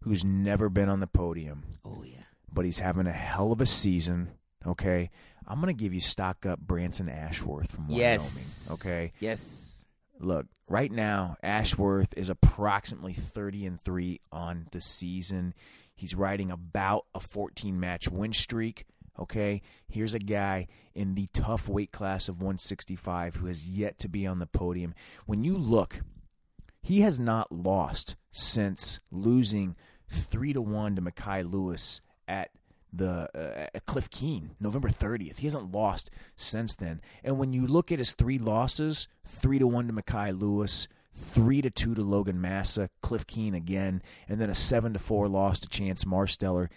who's 0.03 0.23
never 0.25 0.69
been 0.69 0.89
on 0.89 0.99
the 0.99 1.07
podium, 1.07 1.63
Oh 1.85 2.03
yeah. 2.03 2.23
but 2.51 2.65
he's 2.65 2.79
having 2.79 3.07
a 3.07 3.11
hell 3.11 3.51
of 3.51 3.61
a 3.61 3.65
season. 3.65 4.29
Okay. 4.65 5.09
I'm 5.45 5.59
gonna 5.59 5.73
give 5.73 5.93
you 5.93 5.99
stock 5.99 6.45
up 6.45 6.59
Branson 6.59 7.09
Ashworth 7.09 7.71
from 7.71 7.87
Wyoming. 7.87 7.99
Yes. 7.99 8.69
Okay. 8.71 9.11
Yes. 9.19 9.83
Look, 10.19 10.45
right 10.69 10.91
now, 10.91 11.35
Ashworth 11.43 12.13
is 12.15 12.29
approximately 12.29 13.13
30 13.13 13.65
and 13.65 13.81
3 13.81 14.19
on 14.31 14.67
the 14.71 14.79
season. 14.79 15.53
He's 15.95 16.15
riding 16.15 16.49
about 16.49 17.05
a 17.13 17.19
14 17.19 17.77
match 17.79 18.07
win 18.09 18.31
streak. 18.31 18.85
Okay, 19.19 19.61
here's 19.89 20.13
a 20.15 20.19
guy 20.19 20.67
in 20.95 21.13
the 21.13 21.27
tough 21.33 21.67
weight 21.69 21.91
class 21.91 22.29
of 22.29 22.37
165 22.41 23.35
who 23.35 23.45
has 23.47 23.69
yet 23.69 23.99
to 23.99 24.07
be 24.09 24.25
on 24.25 24.39
the 24.39 24.47
podium. 24.47 24.95
When 25.27 25.43
you 25.43 25.55
look, 25.55 26.01
he 26.83 27.01
has 27.01 27.19
not 27.19 27.51
lost 27.51 28.15
since 28.31 28.99
losing 29.09 29.75
three 30.07 30.53
to 30.53 30.61
one 30.61 30.95
to 30.95 31.01
Mekhi 31.01 31.49
Lewis 31.49 32.01
at 32.27 32.49
the 32.91 33.27
uh, 33.75 33.79
Cliff 33.87 34.09
Keen, 34.11 34.51
November 34.59 34.89
30th. 34.89 35.37
He 35.37 35.47
hasn't 35.47 35.71
lost 35.71 36.11
since 36.35 36.75
then. 36.75 37.01
And 37.23 37.39
when 37.39 37.51
you 37.53 37.65
look 37.65 37.91
at 37.91 37.97
his 37.97 38.11
three 38.13 38.37
losses, 38.37 39.07
three 39.25 39.57
to 39.57 39.65
one 39.65 39.87
to 39.87 39.93
Mekhi 39.93 40.39
Lewis, 40.39 40.87
three 41.15 41.61
to 41.61 41.71
two 41.71 41.95
to 41.95 42.01
Logan 42.01 42.39
Massa, 42.41 42.89
Cliff 43.01 43.25
Keen 43.25 43.55
again, 43.55 44.03
and 44.27 44.39
then 44.39 44.49
a 44.49 44.55
seven 44.55 44.93
to 44.93 44.99
four 44.99 45.27
loss 45.27 45.59
to 45.61 45.67
Chance 45.69 46.03
Marsteller. 46.03 46.69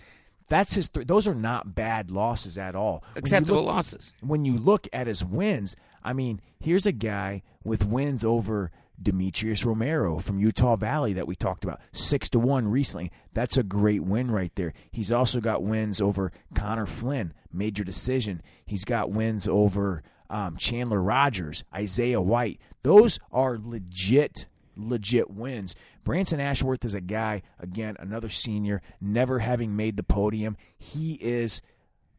That's 0.49 0.75
his. 0.77 0.89
Th- 0.89 1.07
those 1.07 1.27
are 1.27 1.35
not 1.35 1.75
bad 1.75 2.11
losses 2.13 2.57
at 2.57 2.77
all. 2.77 3.03
Acceptable 3.17 3.57
look- 3.57 3.67
losses. 3.67 4.13
when 4.21 4.45
you 4.45 4.57
look 4.57 4.87
at 4.93 5.09
his 5.09 5.25
wins, 5.25 5.75
I 6.05 6.13
mean, 6.13 6.41
here's 6.61 6.87
a 6.87 6.93
guy 6.93 7.43
with 7.65 7.85
wins 7.85 8.25
over 8.25 8.71
Demetrius 9.01 9.65
Romero 9.65 10.19
from 10.19 10.39
Utah 10.39 10.77
Valley 10.77 11.13
that 11.15 11.27
we 11.27 11.37
talked 11.37 11.65
about, 11.65 11.81
six 11.93 12.31
to 12.31 12.39
one 12.39 12.69
recently. 12.69 13.11
That's 13.35 13.57
a 13.57 13.63
great 13.63 14.03
win 14.03 14.31
right 14.31 14.55
there. 14.55 14.73
He's 14.91 15.13
also 15.13 15.41
got 15.41 15.63
wins 15.63 16.01
over 16.01 16.33
Connor 16.55 16.87
Flynn, 16.87 17.35
major 17.53 17.85
decision. 17.85 18.43
He's 18.65 18.85
got 18.85 19.11
wins 19.11 19.47
over 19.47 20.03
um, 20.31 20.57
Chandler 20.57 21.01
Rogers, 21.01 21.65
Isaiah 21.75 22.21
White. 22.21 22.61
Those 22.83 23.19
are 23.33 23.59
legit, 23.59 24.47
legit 24.77 25.31
wins. 25.31 25.75
Branson 26.05 26.41
Ashworth 26.41 26.85
is 26.85 26.95
a 26.95 27.01
guy, 27.01 27.43
again, 27.59 27.97
another 27.99 28.29
senior, 28.29 28.81
never 29.01 29.41
having 29.41 29.77
made 29.77 29.97
the 29.97 30.03
podium. 30.03 30.57
He 30.79 31.15
is 31.15 31.61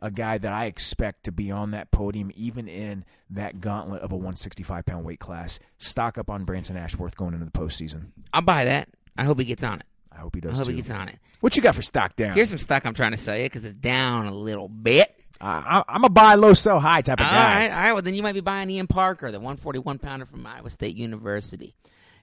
a 0.01 0.11
guy 0.11 0.37
that 0.37 0.53
I 0.53 0.65
expect 0.65 1.23
to 1.25 1.31
be 1.31 1.51
on 1.51 1.71
that 1.71 1.91
podium, 1.91 2.31
even 2.35 2.67
in 2.67 3.05
that 3.31 3.61
gauntlet 3.61 4.01
of 4.01 4.11
a 4.11 4.15
165 4.15 4.85
pound 4.85 5.05
weight 5.05 5.19
class. 5.19 5.59
Stock 5.77 6.17
up 6.17 6.29
on 6.29 6.43
Branson 6.45 6.77
Ashworth 6.77 7.15
going 7.17 7.33
into 7.33 7.45
the 7.45 7.51
postseason. 7.51 8.07
I'll 8.33 8.41
buy 8.41 8.65
that. 8.65 8.89
I 9.17 9.23
hope 9.23 9.39
he 9.39 9.45
gets 9.45 9.63
on 9.63 9.79
it. 9.79 9.85
I 10.11 10.17
hope 10.17 10.35
he 10.35 10.41
does. 10.41 10.59
I 10.59 10.61
hope 10.61 10.65
too. 10.67 10.71
he 10.71 10.77
gets 10.77 10.89
on 10.89 11.09
it. 11.09 11.17
What 11.41 11.55
you 11.55 11.61
got 11.61 11.75
for 11.75 11.81
stock 11.81 12.15
down? 12.15 12.33
Here's 12.33 12.49
some 12.49 12.57
stock 12.57 12.85
I'm 12.85 12.93
trying 12.93 13.11
to 13.11 13.17
sell 13.17 13.37
you 13.37 13.43
because 13.43 13.63
it's 13.63 13.75
down 13.75 14.25
a 14.25 14.33
little 14.33 14.67
bit. 14.67 15.13
I, 15.39 15.83
I, 15.87 15.95
I'm 15.95 16.03
a 16.03 16.09
buy 16.09 16.33
low, 16.35 16.53
sell 16.53 16.79
high 16.79 17.01
type 17.01 17.19
of 17.19 17.27
All 17.27 17.31
guy. 17.31 17.55
right, 17.67 17.71
all 17.71 17.77
right. 17.77 17.93
Well, 17.93 18.01
then 18.01 18.15
you 18.15 18.23
might 18.23 18.33
be 18.33 18.41
buying 18.41 18.69
Ian 18.71 18.87
Parker, 18.87 19.31
the 19.31 19.39
141 19.39 19.99
pounder 19.99 20.25
from 20.25 20.45
Iowa 20.45 20.69
State 20.71 20.95
University. 20.95 21.75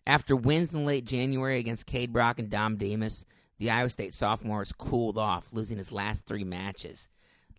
After 0.07 0.35
wins 0.35 0.75
in 0.75 0.85
late 0.85 1.05
January 1.05 1.59
against 1.59 1.87
Kaid 1.87 2.13
Brock 2.13 2.39
and 2.39 2.51
Dom 2.51 2.77
Demas, 2.77 3.25
the 3.59 3.71
Iowa 3.71 3.89
State 3.91 4.15
sophomore 4.15 4.59
has 4.61 4.73
cooled 4.73 5.17
off, 5.17 5.53
losing 5.53 5.79
his 5.79 5.93
last 5.93 6.27
three 6.27 6.45
matches. 6.45 7.09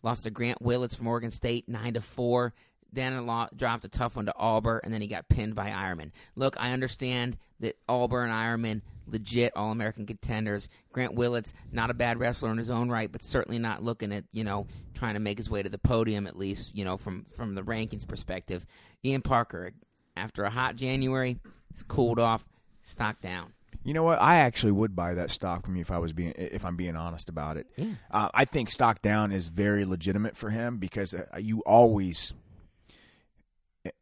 Lost 0.05 0.25
to 0.25 0.29
Grant 0.29 0.61
Willits 0.61 0.93
from 0.93 1.07
Oregon 1.07 1.31
State, 1.31 1.67
nine 1.67 1.95
to 1.95 2.01
four. 2.01 2.53
Then 2.93 3.25
dropped 3.57 3.85
a 3.85 3.89
tough 3.89 4.15
one 4.15 4.27
to 4.27 4.35
Auburn, 4.37 4.81
and 4.83 4.93
then 4.93 5.01
he 5.01 5.07
got 5.07 5.27
pinned 5.27 5.55
by 5.55 5.71
Eierman. 5.71 6.11
Look, 6.35 6.55
I 6.59 6.73
understand 6.73 7.37
that 7.59 7.75
Auburn 7.89 8.29
and 8.29 8.63
Eierman, 8.63 8.81
legit 9.07 9.53
All 9.55 9.71
American 9.71 10.05
contenders. 10.05 10.69
Grant 10.91 11.15
Willits, 11.15 11.53
not 11.71 11.89
a 11.89 11.95
bad 11.95 12.19
wrestler 12.19 12.51
in 12.51 12.59
his 12.59 12.69
own 12.69 12.87
right, 12.87 13.11
but 13.11 13.23
certainly 13.23 13.57
not 13.57 13.81
looking 13.81 14.13
at 14.13 14.25
you 14.31 14.43
know 14.43 14.67
trying 14.93 15.15
to 15.15 15.19
make 15.19 15.39
his 15.39 15.49
way 15.49 15.63
to 15.63 15.69
the 15.69 15.79
podium 15.79 16.27
at 16.27 16.37
least 16.37 16.75
you 16.75 16.85
know 16.85 16.97
from 16.97 17.25
from 17.35 17.55
the 17.55 17.63
rankings 17.63 18.07
perspective. 18.07 18.63
Ian 19.03 19.23
Parker, 19.23 19.71
after 20.15 20.43
a 20.43 20.51
hot 20.51 20.75
January, 20.75 21.39
has 21.73 21.81
cooled 21.81 22.19
off, 22.19 22.45
stock 22.83 23.19
down. 23.21 23.53
You 23.83 23.93
know 23.93 24.03
what? 24.03 24.21
I 24.21 24.37
actually 24.37 24.71
would 24.71 24.95
buy 24.95 25.13
that 25.15 25.29
stock 25.31 25.65
from 25.65 25.75
you 25.75 25.81
if 25.81 25.91
I 25.91 25.97
was 25.99 26.13
being 26.13 26.33
if 26.37 26.65
I'm 26.65 26.75
being 26.75 26.95
honest 26.95 27.29
about 27.29 27.57
it. 27.57 27.67
Uh, 28.11 28.29
I 28.33 28.45
think 28.45 28.69
stock 28.69 29.01
down 29.01 29.31
is 29.31 29.49
very 29.49 29.85
legitimate 29.85 30.35
for 30.37 30.49
him 30.49 30.77
because 30.77 31.13
uh, 31.13 31.25
you 31.37 31.61
always. 31.65 32.33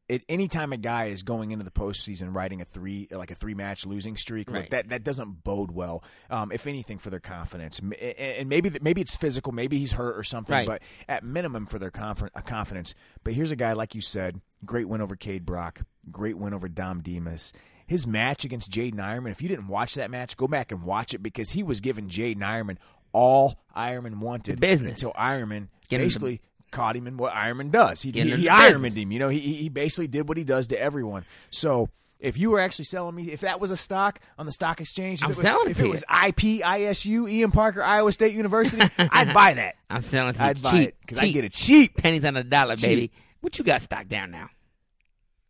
At 0.10 0.22
any 0.30 0.48
time 0.48 0.72
a 0.72 0.78
guy 0.78 1.06
is 1.06 1.24
going 1.24 1.52
into 1.52 1.66
the 1.66 1.72
postseason 1.72 2.34
riding 2.36 2.62
a 2.62 2.66
three 2.66 3.08
like 3.12 3.32
a 3.32 3.36
three 3.36 3.54
match 3.54 3.86
losing 3.86 4.16
streak, 4.16 4.50
look, 4.50 4.62
Right. 4.62 4.70
that 4.72 4.90
that 4.90 5.04
doesn't 5.04 5.44
bode 5.44 5.72
well. 5.72 6.04
Um, 6.30 6.52
if 6.54 6.68
anything, 6.68 7.00
for 7.00 7.10
their 7.10 7.20
confidence, 7.20 7.80
and 7.80 7.94
and 7.94 8.48
maybe 8.48 8.72
maybe 8.82 9.02
it's 9.02 9.18
physical, 9.18 9.52
maybe 9.52 9.78
he's 9.78 9.94
hurt 9.94 10.18
or 10.18 10.24
something, 10.24 10.54
Right. 10.54 10.68
but 10.68 10.82
at 11.10 11.24
minimum 11.24 11.66
for 11.66 11.80
their 11.80 11.92
uh, 11.94 12.14
confidence. 12.46 12.96
But 13.24 13.34
here's 13.34 13.52
a 13.52 13.56
guy 13.58 13.74
like 13.74 13.96
you 13.96 14.02
said, 14.02 14.40
great 14.66 14.88
win 14.88 15.02
over 15.02 15.16
Kaid 15.18 15.46
Brock, 15.46 15.82
great 16.12 16.38
win 16.38 16.54
over 16.54 16.70
Dom 16.70 17.02
Demas. 17.02 17.52
His 17.88 18.08
match 18.08 18.46
against 18.46 18.72
Jaydin 18.72 18.96
Eierman, 18.96 19.32
if 19.32 19.42
you 19.42 19.50
didn't 19.50 19.68
watch 19.68 19.96
that 19.96 20.10
match, 20.12 20.38
go 20.38 20.48
back 20.48 20.72
and 20.72 20.84
watch 20.84 21.14
it 21.14 21.22
because 21.24 21.52
he 21.52 21.64
was 21.64 21.82
giving 21.82 22.08
Jaydin 22.10 22.38
Eierman 22.40 22.78
all 23.12 23.60
Eierman 23.76 24.18
wanted 24.20 24.58
The 24.58 24.60
business. 24.62 24.92
until 25.04 25.12
Eierman 25.14 25.68
Get 25.90 25.98
the- 26.00 26.04
basically 26.06 26.42
caught 26.72 26.96
him 26.96 27.06
in 27.08 27.18
what 27.18 27.34
Eierman 27.34 27.70
does. 27.72 28.02
He, 28.02 28.12
Get 28.12 28.26
he, 28.26 28.36
he 28.36 28.48
Ironmaned 28.48 28.96
him. 28.96 29.12
You 29.12 29.20
know, 29.20 29.30
he, 29.30 29.40
he 29.40 29.70
basically 29.70 30.08
did 30.08 30.28
what 30.28 30.38
he 30.38 30.44
does 30.44 30.68
to 30.68 30.80
everyone. 30.82 31.24
So 31.52 31.90
if 32.20 32.36
you 32.38 32.50
were 32.50 32.60
actually 32.60 32.86
selling 32.86 33.14
me, 33.16 33.32
if 33.32 33.42
that 33.42 33.60
was 33.60 33.70
a 33.70 33.78
stock 33.78 34.20
on 34.40 34.48
the 34.48 34.52
stock 34.52 34.82
exchange, 34.82 35.20
if 35.20 35.26
I'm 35.26 35.32
it 35.32 35.38
was, 35.38 35.44
selling 35.44 35.70
if 35.70 35.78
to 35.78 35.86
it 35.86 35.90
was 35.90 36.02
IP, 36.04 36.64
ISU, 36.64 37.30
Ian 37.30 37.52
Parker, 37.52 37.84
Iowa 37.84 38.12
State 38.12 38.34
University, 38.34 38.82
I'd 38.98 39.34
buy 39.36 39.54
that. 39.54 39.76
I'm 39.90 40.02
selling 40.02 40.34
to 40.34 40.40
you 40.40 40.46
I'd 40.48 40.62
buy 40.64 40.78
it 40.80 40.96
because 41.02 41.20
I 41.20 41.28
get 41.30 41.44
it 41.44 41.52
cheap. 41.52 41.96
pennies 41.98 42.26
on 42.26 42.36
a 42.38 42.44
dollar, 42.44 42.76
Cheap. 42.76 42.86
baby. 42.88 43.12
What 43.42 43.60
you 43.60 43.64
got 43.66 43.82
stock 43.84 44.08
down 44.08 44.32
now? 44.32 44.50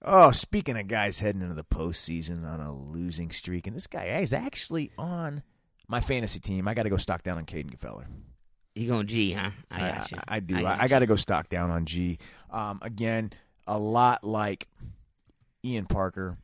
Oh, 0.05 0.31
speaking 0.31 0.77
of 0.77 0.87
guys 0.87 1.19
heading 1.19 1.41
into 1.41 1.53
the 1.53 1.63
postseason 1.63 2.49
on 2.49 2.59
a 2.59 2.73
losing 2.73 3.31
streak, 3.31 3.67
and 3.67 3.75
this 3.75 3.87
guy 3.87 4.05
is 4.19 4.33
actually 4.33 4.91
on 4.97 5.43
my 5.87 6.01
fantasy 6.01 6.41
team. 6.41 6.67
I 6.67 6.73
got 6.73 6.83
to 6.83 6.89
go 6.89 6.97
stock 6.97 7.23
down 7.23 7.37
on 7.37 7.45
Kaden 7.45 7.73
Gfeller. 7.73 8.05
You 8.75 8.87
going 8.87 9.07
G, 9.07 9.31
huh? 9.31 9.51
I 9.71 9.79
got 9.79 10.11
you. 10.11 10.17
I, 10.27 10.39
do. 10.41 10.57
I, 10.57 10.61
got 10.61 10.81
I 10.81 10.87
got 10.87 10.99
to 10.99 11.05
go 11.05 11.15
stock 11.15 11.47
down 11.47 11.69
on 11.69 11.85
G. 11.85 12.17
Um, 12.51 12.79
again, 12.81 13.31
a 13.65 13.77
lot 13.77 14.23
like 14.25 14.67
Ian 15.63 15.85
Parker. 15.85 16.37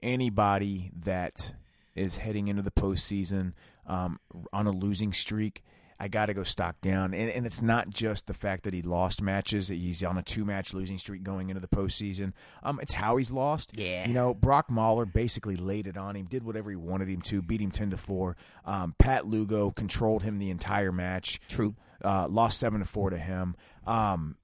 Anybody 0.00 0.90
that 1.00 1.52
is 1.94 2.16
heading 2.16 2.48
into 2.48 2.62
the 2.62 2.70
postseason 2.70 3.52
um, 3.86 4.20
on 4.52 4.66
a 4.66 4.70
losing 4.70 5.12
streak, 5.12 5.64
I 6.00 6.08
got 6.08 6.26
to 6.26 6.34
go 6.34 6.42
stock 6.42 6.80
down. 6.80 7.12
And, 7.14 7.30
and 7.30 7.44
it's 7.46 7.60
not 7.62 7.90
just 7.90 8.26
the 8.26 8.34
fact 8.34 8.64
that 8.64 8.74
he 8.74 8.82
lost 8.82 9.20
matches; 9.20 9.68
that 9.68 9.74
he's 9.76 10.02
on 10.04 10.16
a 10.18 10.22
two-match 10.22 10.72
losing 10.74 10.98
streak 10.98 11.22
going 11.22 11.50
into 11.50 11.60
the 11.60 11.68
postseason. 11.68 12.32
Um, 12.62 12.78
it's 12.80 12.94
how 12.94 13.16
he's 13.16 13.30
lost. 13.30 13.72
Yeah. 13.74 14.06
you 14.06 14.14
know, 14.14 14.34
Brock 14.34 14.70
Mauller 14.70 15.04
basically 15.06 15.56
laid 15.56 15.86
it 15.86 15.96
on 15.96 16.14
him, 16.16 16.26
did 16.26 16.44
whatever 16.44 16.70
he 16.70 16.76
wanted 16.76 17.08
him 17.08 17.20
to, 17.22 17.42
beat 17.42 17.60
him 17.60 17.70
ten 17.70 17.90
to 17.90 17.96
four. 17.96 18.36
Um, 18.64 18.94
Pat 18.98 19.26
Lugo 19.26 19.70
controlled 19.70 20.22
him 20.22 20.38
the 20.38 20.50
entire 20.50 20.92
match 20.92 21.40
True. 21.48 21.74
uh, 22.04 22.28
lost 22.28 22.58
seven 22.58 22.80
to 22.80 22.86
four 22.86 23.10
to 23.10 23.18
him. 23.18 23.56
Um, 23.86 24.36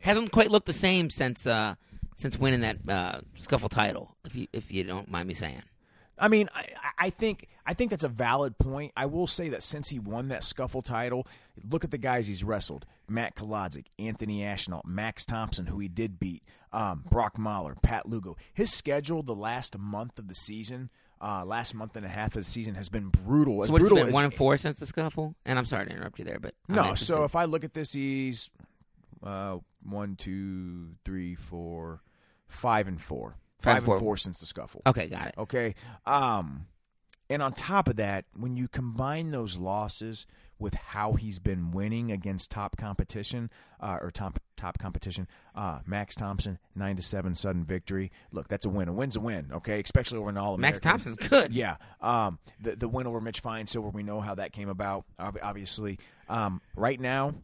Hasn't 0.00 0.32
quite 0.32 0.50
looked 0.50 0.66
the 0.66 0.72
same 0.72 1.10
since 1.10 1.46
uh 1.46 1.74
since 2.16 2.38
winning 2.38 2.60
that 2.62 2.78
uh 2.88 3.20
scuffle 3.38 3.68
title. 3.68 4.16
If 4.24 4.34
you 4.34 4.46
if 4.52 4.70
you 4.72 4.82
don't 4.84 5.10
mind 5.10 5.28
me 5.28 5.34
saying. 5.34 5.62
I 6.18 6.28
mean, 6.28 6.48
I, 6.54 6.66
I 6.98 7.10
think 7.10 7.48
I 7.66 7.74
think 7.74 7.90
that's 7.90 8.04
a 8.04 8.08
valid 8.08 8.58
point. 8.58 8.92
I 8.96 9.06
will 9.06 9.26
say 9.26 9.48
that 9.50 9.62
since 9.62 9.88
he 9.88 9.98
won 9.98 10.28
that 10.28 10.44
scuffle 10.44 10.82
title, 10.82 11.26
look 11.68 11.84
at 11.84 11.90
the 11.90 11.98
guys 11.98 12.26
he's 12.26 12.44
wrestled: 12.44 12.86
Matt 13.08 13.34
Kolodzik, 13.34 13.86
Anthony 13.98 14.44
Ashnault, 14.44 14.82
Max 14.84 15.24
Thompson, 15.24 15.66
who 15.66 15.78
he 15.78 15.88
did 15.88 16.20
beat, 16.20 16.42
um, 16.72 17.04
Brock 17.10 17.38
Mauller, 17.38 17.74
Pat 17.82 18.08
Lugo. 18.08 18.36
His 18.52 18.72
schedule 18.72 19.22
the 19.22 19.34
last 19.34 19.76
month 19.78 20.18
of 20.18 20.28
the 20.28 20.34
season. 20.34 20.90
Uh, 21.20 21.44
last 21.44 21.72
month 21.72 21.94
and 21.94 22.04
a 22.04 22.08
half 22.08 22.28
of 22.28 22.32
the 22.40 22.42
season 22.42 22.74
has 22.74 22.88
been 22.88 23.08
brutal. 23.08 23.62
As 23.62 23.68
So 23.70 23.76
brutal 23.76 23.98
as 24.00 24.12
one 24.12 24.24
and 24.24 24.34
four 24.34 24.56
since 24.56 24.78
the 24.78 24.86
scuffle? 24.86 25.36
And 25.46 25.56
I'm 25.56 25.66
sorry 25.66 25.86
to 25.86 25.92
interrupt 25.92 26.18
you 26.18 26.24
there, 26.24 26.40
but 26.40 26.54
I'm 26.68 26.74
No, 26.74 26.82
interested. 26.82 27.06
so 27.06 27.22
if 27.22 27.36
I 27.36 27.44
look 27.44 27.62
at 27.62 27.74
this, 27.74 27.92
he's 27.92 28.50
uh, 29.22 29.58
one, 29.84 30.16
two, 30.16 30.96
three, 31.04 31.36
four, 31.36 32.02
five, 32.48 32.88
and 32.88 33.00
four. 33.00 33.36
Five 33.62 33.88
and 33.88 33.98
four. 34.00 34.16
since 34.16 34.38
the 34.38 34.46
scuffle. 34.46 34.82
okay, 34.86 35.08
got 35.08 35.28
it. 35.28 35.34
Okay. 35.38 35.74
Um, 36.06 36.66
and 37.30 37.42
on 37.42 37.52
top 37.52 37.88
of 37.88 37.96
that, 37.96 38.26
when 38.36 38.56
you 38.56 38.68
combine 38.68 39.30
those 39.30 39.56
losses 39.56 40.26
with 40.58 40.74
how 40.74 41.14
he's 41.14 41.38
been 41.38 41.72
winning 41.72 42.12
against 42.12 42.50
top 42.50 42.76
competition 42.76 43.50
uh, 43.80 43.98
or 44.00 44.10
top 44.10 44.38
top 44.56 44.78
competition, 44.78 45.26
uh, 45.54 45.80
Max 45.86 46.14
Thompson 46.14 46.58
nine 46.74 46.96
to 46.96 47.02
seven 47.02 47.34
sudden 47.34 47.64
victory. 47.64 48.12
Look, 48.32 48.48
that's 48.48 48.66
a 48.66 48.68
win. 48.68 48.88
A 48.88 48.92
win's 48.92 49.16
a 49.16 49.20
win. 49.20 49.48
Okay, 49.52 49.80
especially 49.80 50.18
over 50.18 50.28
an 50.28 50.36
all 50.36 50.56
Max 50.58 50.78
Thompson's 50.78 51.16
good. 51.16 51.52
Yeah. 51.52 51.76
Um, 52.00 52.38
the 52.60 52.76
the 52.76 52.88
win 52.88 53.06
over 53.06 53.20
Mitch 53.20 53.40
Finesilver, 53.40 53.88
we 53.88 54.02
know 54.02 54.20
how 54.20 54.34
that 54.34 54.52
came 54.52 54.68
about. 54.68 55.04
Obviously, 55.18 55.98
um, 56.28 56.60
right 56.76 57.00
now, 57.00 57.34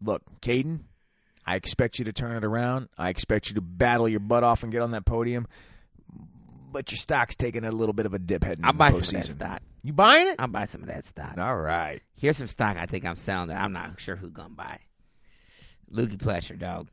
look, 0.00 0.22
Kaden, 0.40 0.80
I 1.48 1.54
expect 1.56 1.98
you 1.98 2.04
to 2.04 2.12
turn 2.12 2.36
it 2.36 2.44
around. 2.44 2.88
I 2.98 3.08
expect 3.08 3.48
you 3.48 3.54
to 3.54 3.60
battle 3.62 4.06
your 4.08 4.20
butt 4.20 4.44
off 4.44 4.62
and 4.62 4.70
get 4.70 4.82
on 4.82 4.90
that 4.90 5.06
podium. 5.06 5.46
But 6.70 6.90
your 6.92 6.98
stock's 6.98 7.36
taking 7.36 7.64
a 7.64 7.70
little 7.70 7.94
bit 7.94 8.04
of 8.04 8.12
a 8.12 8.18
dip 8.18 8.44
heading 8.44 8.64
I'll 8.64 8.70
into 8.72 8.78
buy 8.78 8.90
the 8.90 9.02
some 9.02 9.18
of 9.18 9.24
postseason. 9.24 9.38
that 9.38 9.46
stock. 9.48 9.62
You 9.82 9.92
buying 9.94 10.28
it? 10.28 10.36
I'll 10.38 10.48
buy 10.48 10.66
some 10.66 10.82
of 10.82 10.88
that 10.88 11.06
stock. 11.06 11.38
All 11.38 11.56
right. 11.56 12.00
Here's 12.16 12.36
some 12.36 12.48
stock 12.48 12.76
I 12.76 12.84
think 12.84 13.06
I'm 13.06 13.16
selling 13.16 13.48
that 13.48 13.60
I'm 13.62 13.72
not 13.72 13.98
sure 13.98 14.16
who's 14.16 14.30
gonna 14.32 14.50
buy. 14.50 14.80
Lukey 15.90 16.18
Pletcher, 16.18 16.58
dog. 16.58 16.88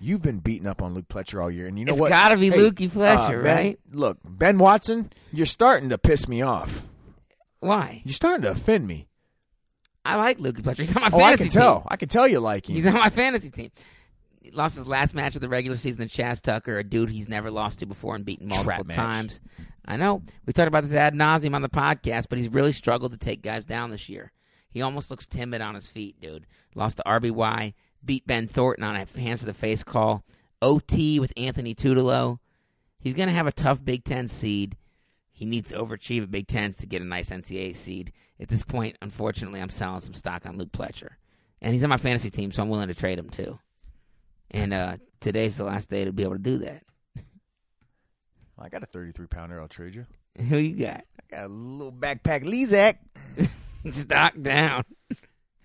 You've 0.00 0.22
been 0.22 0.38
beating 0.38 0.66
up 0.66 0.82
on 0.82 0.94
Luke 0.94 1.08
Pletcher 1.08 1.42
all 1.42 1.50
year, 1.50 1.66
and 1.66 1.78
you 1.78 1.84
know 1.84 1.92
It's 1.92 2.00
what? 2.00 2.08
gotta 2.08 2.36
be 2.38 2.50
Lukey 2.50 2.90
Pletcher, 2.90 3.40
uh, 3.40 3.42
Ben- 3.42 3.56
right? 3.56 3.78
Look, 3.92 4.18
Ben 4.24 4.58
Watson, 4.58 5.12
you're 5.30 5.44
starting 5.46 5.90
to 5.90 5.98
piss 5.98 6.26
me 6.26 6.40
off. 6.40 6.86
Why? 7.60 8.00
You're 8.04 8.14
starting 8.14 8.42
to 8.42 8.50
offend 8.52 8.86
me. 8.86 9.06
I 10.04 10.16
like 10.16 10.38
Lukey 10.38 10.62
Pletcher. 10.62 10.78
He's 10.78 10.96
on 10.96 11.02
my 11.02 11.10
fantasy. 11.10 11.22
Oh, 11.22 11.24
I 11.32 11.36
can 11.36 11.48
tell. 11.48 11.78
team. 11.80 11.86
I 11.90 11.96
can 11.96 12.08
tell 12.08 12.26
you 12.28 12.40
like 12.40 12.68
him. 12.68 12.74
He's 12.76 12.86
on 12.86 12.94
my 12.94 13.10
fantasy 13.10 13.50
team. 13.50 13.70
He 14.40 14.50
lost 14.50 14.74
his 14.76 14.86
last 14.86 15.14
match 15.14 15.36
of 15.36 15.40
the 15.40 15.48
regular 15.48 15.76
season 15.76 16.00
to 16.00 16.08
Chas 16.12 16.40
Tucker, 16.40 16.78
a 16.78 16.84
dude 16.84 17.10
he's 17.10 17.28
never 17.28 17.50
lost 17.50 17.78
to 17.78 17.86
before 17.86 18.16
and 18.16 18.24
beaten 18.24 18.48
multiple 18.48 18.64
Trap 18.72 18.86
match. 18.86 18.96
times. 18.96 19.40
I 19.86 19.96
know. 19.96 20.22
We 20.46 20.52
talked 20.52 20.66
about 20.68 20.82
this 20.82 20.92
ad 20.92 21.14
nauseum 21.14 21.54
on 21.54 21.62
the 21.62 21.68
podcast, 21.68 22.26
but 22.28 22.38
he's 22.38 22.48
really 22.48 22.72
struggled 22.72 23.12
to 23.12 23.18
take 23.18 23.42
guys 23.42 23.64
down 23.64 23.90
this 23.90 24.08
year. 24.08 24.32
He 24.70 24.82
almost 24.82 25.10
looks 25.10 25.26
timid 25.26 25.60
on 25.60 25.74
his 25.76 25.86
feet, 25.86 26.20
dude. 26.20 26.46
Lost 26.74 26.96
to 26.96 27.02
RBY, 27.06 27.74
beat 28.04 28.26
Ben 28.26 28.48
Thornton 28.48 28.84
on 28.84 28.96
a 28.96 29.06
hands 29.20 29.40
to 29.40 29.46
the 29.46 29.54
face 29.54 29.84
call, 29.84 30.24
OT 30.60 31.20
with 31.20 31.32
Anthony 31.36 31.74
Tudelo. 31.74 32.38
He's 33.00 33.14
going 33.14 33.28
to 33.28 33.34
have 33.34 33.46
a 33.46 33.52
tough 33.52 33.84
Big 33.84 34.04
Ten 34.04 34.26
seed. 34.28 34.76
He 35.30 35.44
needs 35.46 35.70
to 35.70 35.76
overachieve 35.78 36.24
a 36.24 36.26
Big 36.28 36.46
Tens 36.46 36.76
to 36.78 36.86
get 36.86 37.02
a 37.02 37.04
nice 37.04 37.30
NCAA 37.30 37.74
seed. 37.76 38.12
At 38.42 38.48
this 38.48 38.64
point, 38.64 38.96
unfortunately, 39.00 39.60
I'm 39.60 39.70
selling 39.70 40.00
some 40.00 40.14
stock 40.14 40.46
on 40.46 40.58
Luke 40.58 40.72
Pletcher. 40.72 41.10
And 41.60 41.72
he's 41.72 41.84
on 41.84 41.90
my 41.90 41.96
fantasy 41.96 42.28
team, 42.28 42.50
so 42.50 42.60
I'm 42.60 42.68
willing 42.68 42.88
to 42.88 42.94
trade 42.94 43.16
him 43.16 43.30
too. 43.30 43.60
And 44.50 44.74
uh, 44.74 44.96
today's 45.20 45.56
the 45.56 45.64
last 45.64 45.88
day 45.88 46.04
to 46.04 46.12
be 46.12 46.24
able 46.24 46.34
to 46.34 46.42
do 46.42 46.58
that. 46.58 46.82
I 48.58 48.68
got 48.68 48.82
a 48.82 48.86
33 48.86 49.28
pounder. 49.28 49.60
I'll 49.60 49.68
trade 49.68 49.94
you. 49.94 50.06
Who 50.48 50.56
you 50.56 50.74
got? 50.74 51.04
I 51.30 51.36
got 51.36 51.44
a 51.46 51.48
little 51.48 51.92
backpack. 51.92 52.44
Lizak. 52.44 52.96
Stock 53.92 54.34
down. 54.42 54.84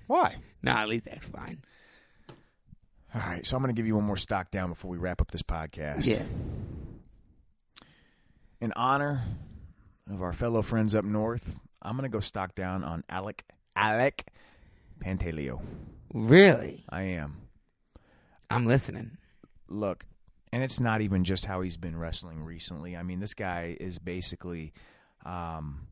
Why? 0.05 0.35
Nah, 0.61 0.85
Lizak's 0.85 1.27
fine. 1.27 1.63
All 3.15 3.21
right, 3.21 3.45
so 3.45 3.57
I'm 3.57 3.63
going 3.63 3.73
to 3.73 3.79
give 3.79 3.87
you 3.87 3.95
one 3.95 4.03
more 4.03 4.17
stock 4.17 4.51
down 4.51 4.69
before 4.69 4.91
we 4.91 4.97
wrap 4.97 5.21
up 5.21 5.31
this 5.31 5.41
podcast. 5.41 6.05
Yeah. 6.07 6.21
In 8.61 8.71
honor 8.75 9.23
of 10.09 10.21
our 10.21 10.33
fellow 10.33 10.61
friends 10.61 10.93
up 10.93 11.05
north, 11.05 11.59
I'm 11.87 11.95
going 11.95 12.03
to 12.09 12.13
go 12.13 12.19
stock 12.19 12.53
down 12.53 12.83
on 12.83 13.05
Alec 13.09 13.45
Alec 13.75 14.25
Pantaleo. 14.99 15.61
Really? 16.13 16.83
I 16.89 17.03
am. 17.03 17.37
I'm 18.49 18.65
listening. 18.65 19.17
Look, 19.69 20.05
and 20.51 20.63
it's 20.63 20.81
not 20.81 20.99
even 20.99 21.23
just 21.23 21.45
how 21.45 21.61
he's 21.61 21.77
been 21.77 21.97
wrestling 21.97 22.43
recently. 22.43 22.97
I 22.97 23.03
mean, 23.03 23.21
this 23.21 23.33
guy 23.33 23.77
is 23.79 23.99
basically 23.99 24.73
um 25.25 25.87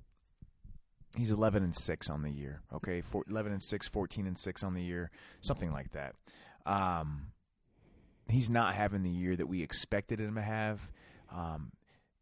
he's 1.18 1.32
11 1.32 1.64
and 1.64 1.74
6 1.74 2.10
on 2.10 2.24
the 2.24 2.30
year, 2.30 2.62
okay? 2.74 3.00
Four, 3.00 3.24
11 3.30 3.54
and 3.54 3.64
6, 3.64 3.88
14 3.88 4.28
and 4.28 4.38
6 4.38 4.64
on 4.64 4.74
the 4.74 4.84
year, 4.84 5.12
something 5.40 5.72
like 5.72 5.92
that. 5.94 6.16
Um 6.66 7.28
he's 8.28 8.50
not 8.50 8.76
having 8.76 9.04
the 9.04 9.10
year 9.10 9.36
that 9.36 9.48
we 9.48 9.64
expected 9.64 10.20
him 10.20 10.36
to 10.36 10.42
have. 10.42 10.92
Um 11.34 11.72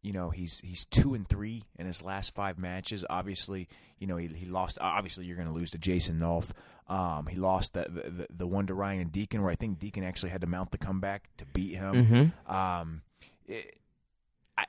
you 0.04 0.12
know 0.12 0.30
he's 0.30 0.60
he's 0.60 0.86
two 0.86 1.16
and 1.16 1.28
three 1.28 1.64
in 1.80 1.88
his 1.88 2.04
last 2.04 2.36
five 2.36 2.60
matches. 2.60 3.06
Obviously, 3.10 3.68
you 3.98 4.06
know 4.06 4.18
he 4.18 4.28
he 4.28 4.46
lost. 4.46 4.78
Obviously, 4.80 5.26
you're 5.26 5.38
going 5.38 5.48
to 5.48 5.54
lose 5.54 5.72
to 5.72 5.78
Jason 5.78 6.20
Nolf. 6.20 6.52
Um, 6.88 7.26
he 7.28 7.38
lost 7.38 7.74
the, 7.74 7.86
the 7.90 8.28
the 8.30 8.46
one 8.46 8.68
to 8.68 8.74
Ryan 8.74 9.08
Deakin, 9.08 9.42
where 9.42 9.50
I 9.50 9.56
think 9.56 9.80
Deakin 9.80 10.04
actually 10.04 10.30
had 10.30 10.42
to 10.42 10.48
mount 10.48 10.72
the 10.72 10.78
comeback 10.78 11.30
to 11.38 11.46
beat 11.46 11.76
him. 11.76 11.96
Mm-hmm. 11.96 12.54
Um, 12.54 13.02
it, 13.48 13.80
I 14.58 14.66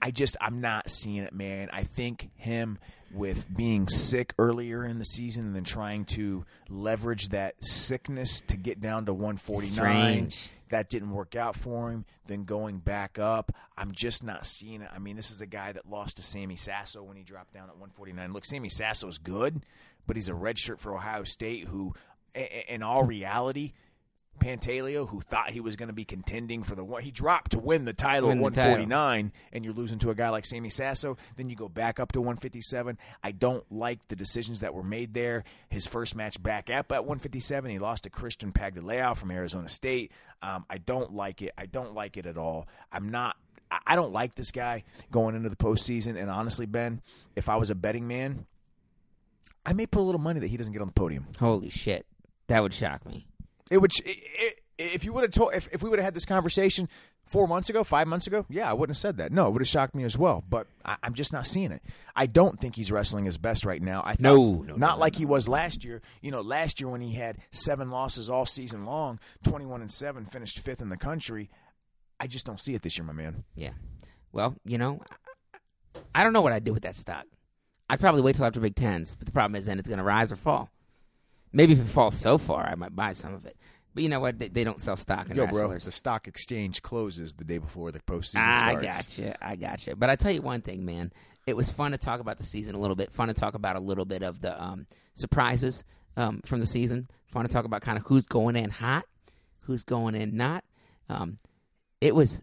I 0.00 0.10
just 0.10 0.36
I'm 0.40 0.60
not 0.62 0.90
seeing 0.90 1.18
it, 1.18 1.34
man. 1.34 1.68
I 1.72 1.82
think 1.82 2.30
him 2.34 2.78
with 3.12 3.46
being 3.54 3.88
sick 3.88 4.34
earlier 4.38 4.84
in 4.84 4.98
the 4.98 5.04
season 5.04 5.46
and 5.46 5.56
then 5.56 5.64
trying 5.64 6.04
to 6.04 6.44
leverage 6.68 7.28
that 7.28 7.54
sickness 7.60 8.42
to 8.42 8.56
get 8.56 8.80
down 8.80 9.06
to 9.06 9.12
149 9.14 9.70
Strange. 9.70 10.50
That 10.70 10.88
didn't 10.88 11.10
work 11.10 11.36
out 11.36 11.56
for 11.56 11.90
him. 11.90 12.04
Then 12.26 12.44
going 12.44 12.78
back 12.78 13.18
up, 13.18 13.52
I'm 13.76 13.92
just 13.92 14.24
not 14.24 14.46
seeing 14.46 14.82
it. 14.82 14.90
I 14.94 14.98
mean, 14.98 15.16
this 15.16 15.30
is 15.30 15.40
a 15.40 15.46
guy 15.46 15.72
that 15.72 15.88
lost 15.88 16.16
to 16.16 16.22
Sammy 16.22 16.56
Sasso 16.56 17.02
when 17.02 17.16
he 17.16 17.22
dropped 17.22 17.54
down 17.54 17.64
at 17.64 17.76
149. 17.76 18.32
Look, 18.32 18.44
Sammy 18.44 18.68
Sasso's 18.68 19.18
good, 19.18 19.64
but 20.06 20.16
he's 20.16 20.28
a 20.28 20.34
redshirt 20.34 20.78
for 20.78 20.94
Ohio 20.94 21.24
State 21.24 21.66
who, 21.66 21.94
in 22.68 22.82
all 22.82 23.04
reality, 23.04 23.72
Pantaleo, 24.38 25.08
who 25.08 25.20
thought 25.20 25.50
he 25.50 25.60
was 25.60 25.76
going 25.76 25.88
to 25.88 25.94
be 25.94 26.04
contending 26.04 26.62
for 26.62 26.74
the 26.74 26.84
one, 26.84 27.02
he 27.02 27.10
dropped 27.10 27.52
to 27.52 27.58
win 27.58 27.84
the 27.84 27.92
title 27.92 28.28
Win 28.28 28.38
at 28.38 28.44
the 28.44 28.56
title. 28.56 28.70
149, 28.72 29.32
and 29.52 29.64
you're 29.64 29.74
losing 29.74 29.98
to 29.98 30.10
a 30.10 30.14
guy 30.14 30.28
like 30.30 30.44
Sammy 30.44 30.70
Sasso. 30.70 31.16
Then 31.36 31.50
you 31.50 31.56
go 31.56 31.68
back 31.68 32.00
up 32.00 32.12
to 32.12 32.20
157. 32.20 32.96
I 33.22 33.32
don't 33.32 33.64
like 33.70 34.06
the 34.08 34.16
decisions 34.16 34.60
that 34.60 34.72
were 34.74 34.82
made 34.82 35.14
there. 35.14 35.44
His 35.68 35.86
first 35.86 36.16
match 36.16 36.42
back 36.42 36.70
up 36.70 36.90
at 36.92 37.04
157, 37.04 37.70
he 37.70 37.78
lost 37.78 38.04
to 38.04 38.10
Christian 38.10 38.52
Pagdilao 38.52 39.16
from 39.16 39.30
Arizona 39.30 39.68
State. 39.68 40.12
Um, 40.42 40.64
I 40.70 40.78
don't 40.78 41.12
like 41.14 41.42
it. 41.42 41.52
I 41.58 41.66
don't 41.66 41.94
like 41.94 42.16
it 42.16 42.26
at 42.26 42.38
all. 42.38 42.66
I'm 42.92 43.10
not. 43.10 43.36
I 43.86 43.96
don't 43.96 44.12
like 44.12 44.34
this 44.34 44.50
guy 44.50 44.84
going 45.10 45.34
into 45.34 45.50
the 45.50 45.56
postseason. 45.56 46.16
And 46.16 46.30
honestly, 46.30 46.64
Ben, 46.64 47.02
if 47.36 47.50
I 47.50 47.56
was 47.56 47.68
a 47.68 47.74
betting 47.74 48.08
man, 48.08 48.46
I 49.66 49.74
may 49.74 49.86
put 49.86 50.00
a 50.00 50.04
little 50.04 50.20
money 50.20 50.40
that 50.40 50.46
he 50.46 50.56
doesn't 50.56 50.72
get 50.72 50.80
on 50.80 50.88
the 50.88 50.94
podium. 50.94 51.26
Holy 51.38 51.68
shit. 51.68 52.06
That 52.46 52.62
would 52.62 52.72
shock 52.72 53.04
me. 53.04 53.26
It 53.70 53.78
would. 53.78 53.92
It, 54.04 54.60
if 54.78 55.04
you 55.04 55.12
would 55.12 55.24
have 55.24 55.32
told, 55.32 55.54
if, 55.54 55.68
if 55.72 55.82
we 55.82 55.90
would 55.90 55.98
have 55.98 56.04
had 56.04 56.14
this 56.14 56.24
conversation 56.24 56.88
four 57.26 57.48
months 57.48 57.68
ago, 57.68 57.82
five 57.82 58.06
months 58.06 58.28
ago, 58.28 58.46
yeah, 58.48 58.70
I 58.70 58.72
wouldn't 58.72 58.94
have 58.96 59.00
said 59.00 59.16
that. 59.16 59.32
No, 59.32 59.48
it 59.48 59.50
would 59.50 59.60
have 59.60 59.68
shocked 59.68 59.94
me 59.94 60.04
as 60.04 60.16
well. 60.16 60.44
But 60.48 60.68
I, 60.84 60.96
I'm 61.02 61.14
just 61.14 61.32
not 61.32 61.46
seeing 61.48 61.72
it. 61.72 61.82
I 62.14 62.26
don't 62.26 62.60
think 62.60 62.76
he's 62.76 62.92
wrestling 62.92 63.24
his 63.24 63.38
best 63.38 63.64
right 63.64 63.82
now. 63.82 64.02
I 64.04 64.14
No, 64.20 64.62
no, 64.62 64.76
not 64.76 64.94
no, 64.94 65.00
like 65.00 65.14
no. 65.14 65.18
he 65.18 65.26
was 65.26 65.48
last 65.48 65.84
year. 65.84 66.00
You 66.22 66.30
know, 66.30 66.40
last 66.42 66.80
year 66.80 66.88
when 66.88 67.00
he 67.00 67.14
had 67.14 67.38
seven 67.50 67.90
losses 67.90 68.30
all 68.30 68.46
season 68.46 68.84
long, 68.86 69.18
21 69.42 69.80
and 69.80 69.90
seven, 69.90 70.24
finished 70.24 70.60
fifth 70.60 70.80
in 70.80 70.90
the 70.90 70.96
country. 70.96 71.50
I 72.20 72.28
just 72.28 72.46
don't 72.46 72.60
see 72.60 72.74
it 72.74 72.82
this 72.82 72.98
year, 72.98 73.04
my 73.04 73.12
man. 73.12 73.44
Yeah. 73.56 73.70
Well, 74.32 74.54
you 74.64 74.78
know, 74.78 75.00
I 76.14 76.22
don't 76.22 76.32
know 76.32 76.40
what 76.40 76.52
I'd 76.52 76.64
do 76.64 76.72
with 76.72 76.82
that 76.84 76.96
stock. 76.96 77.24
I'd 77.90 78.00
probably 78.00 78.22
wait 78.22 78.36
till 78.36 78.44
after 78.44 78.60
Big 78.60 78.76
Tens, 78.76 79.14
but 79.14 79.26
the 79.26 79.32
problem 79.32 79.56
is 79.56 79.66
then 79.66 79.78
it's 79.78 79.88
going 79.88 79.98
to 79.98 80.04
rise 80.04 80.30
or 80.30 80.36
fall. 80.36 80.68
Maybe 81.52 81.72
if 81.72 81.80
it 81.80 81.84
falls 81.84 82.18
so 82.18 82.36
far, 82.36 82.66
I 82.66 82.74
might 82.74 82.94
buy 82.94 83.12
some 83.12 83.34
of 83.34 83.46
it. 83.46 83.56
But 83.98 84.04
you 84.04 84.08
know 84.10 84.20
what? 84.20 84.38
They, 84.38 84.46
they 84.46 84.62
don't 84.62 84.80
sell 84.80 84.94
stock 84.94 85.28
in 85.28 85.34
Yo, 85.34 85.48
bro, 85.48 85.62
wrestlers. 85.62 85.84
the 85.86 85.90
stock 85.90 86.28
exchange 86.28 86.82
closes 86.82 87.34
the 87.34 87.42
day 87.42 87.58
before 87.58 87.90
the 87.90 87.98
postseason 87.98 88.44
starts. 88.44 88.62
I 88.62 88.78
starts. 88.78 89.16
gotcha. 89.16 89.44
I 89.44 89.56
gotcha. 89.56 89.96
But 89.96 90.08
I 90.08 90.14
tell 90.14 90.30
you 90.30 90.40
one 90.40 90.60
thing, 90.60 90.84
man. 90.84 91.12
It 91.48 91.56
was 91.56 91.68
fun 91.68 91.90
to 91.90 91.98
talk 91.98 92.20
about 92.20 92.38
the 92.38 92.44
season 92.44 92.76
a 92.76 92.78
little 92.78 92.94
bit. 92.94 93.10
Fun 93.12 93.26
to 93.26 93.34
talk 93.34 93.54
about 93.54 93.74
a 93.74 93.80
little 93.80 94.04
bit 94.04 94.22
of 94.22 94.40
the 94.40 94.62
um, 94.62 94.86
surprises 95.14 95.82
um, 96.16 96.42
from 96.44 96.60
the 96.60 96.66
season. 96.66 97.08
Fun 97.26 97.44
to 97.44 97.52
talk 97.52 97.64
about 97.64 97.82
kind 97.82 97.98
of 97.98 98.04
who's 98.06 98.24
going 98.24 98.54
in 98.54 98.70
hot, 98.70 99.04
who's 99.62 99.82
going 99.82 100.14
in 100.14 100.36
not. 100.36 100.62
Um, 101.08 101.38
it 102.00 102.14
was 102.14 102.40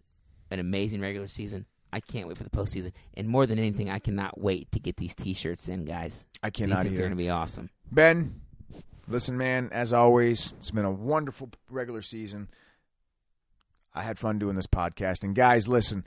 an 0.50 0.58
amazing 0.60 1.00
regular 1.00 1.26
season. 1.26 1.64
I 1.90 2.00
can't 2.00 2.28
wait 2.28 2.36
for 2.36 2.44
the 2.44 2.50
postseason. 2.50 2.92
And 3.14 3.28
more 3.28 3.46
than 3.46 3.58
anything, 3.58 3.88
I 3.88 3.98
cannot 3.98 4.38
wait 4.38 4.70
to 4.72 4.78
get 4.78 4.98
these 4.98 5.14
T-shirts 5.14 5.68
in, 5.68 5.86
guys. 5.86 6.26
I 6.42 6.50
These 6.50 6.66
cannot 6.66 6.82
things 6.82 6.98
are 6.98 7.00
going 7.00 7.12
to 7.12 7.16
be 7.16 7.30
awesome. 7.30 7.70
Ben, 7.90 8.42
listen, 9.08 9.36
man, 9.36 9.68
as 9.72 9.92
always, 9.92 10.52
it's 10.58 10.70
been 10.70 10.84
a 10.84 10.90
wonderful 10.90 11.50
regular 11.70 12.02
season. 12.02 12.48
I 13.94 14.02
had 14.02 14.18
fun 14.18 14.38
doing 14.38 14.56
this 14.56 14.66
podcast. 14.66 15.24
And 15.24 15.34
guys, 15.34 15.68
listen, 15.68 16.04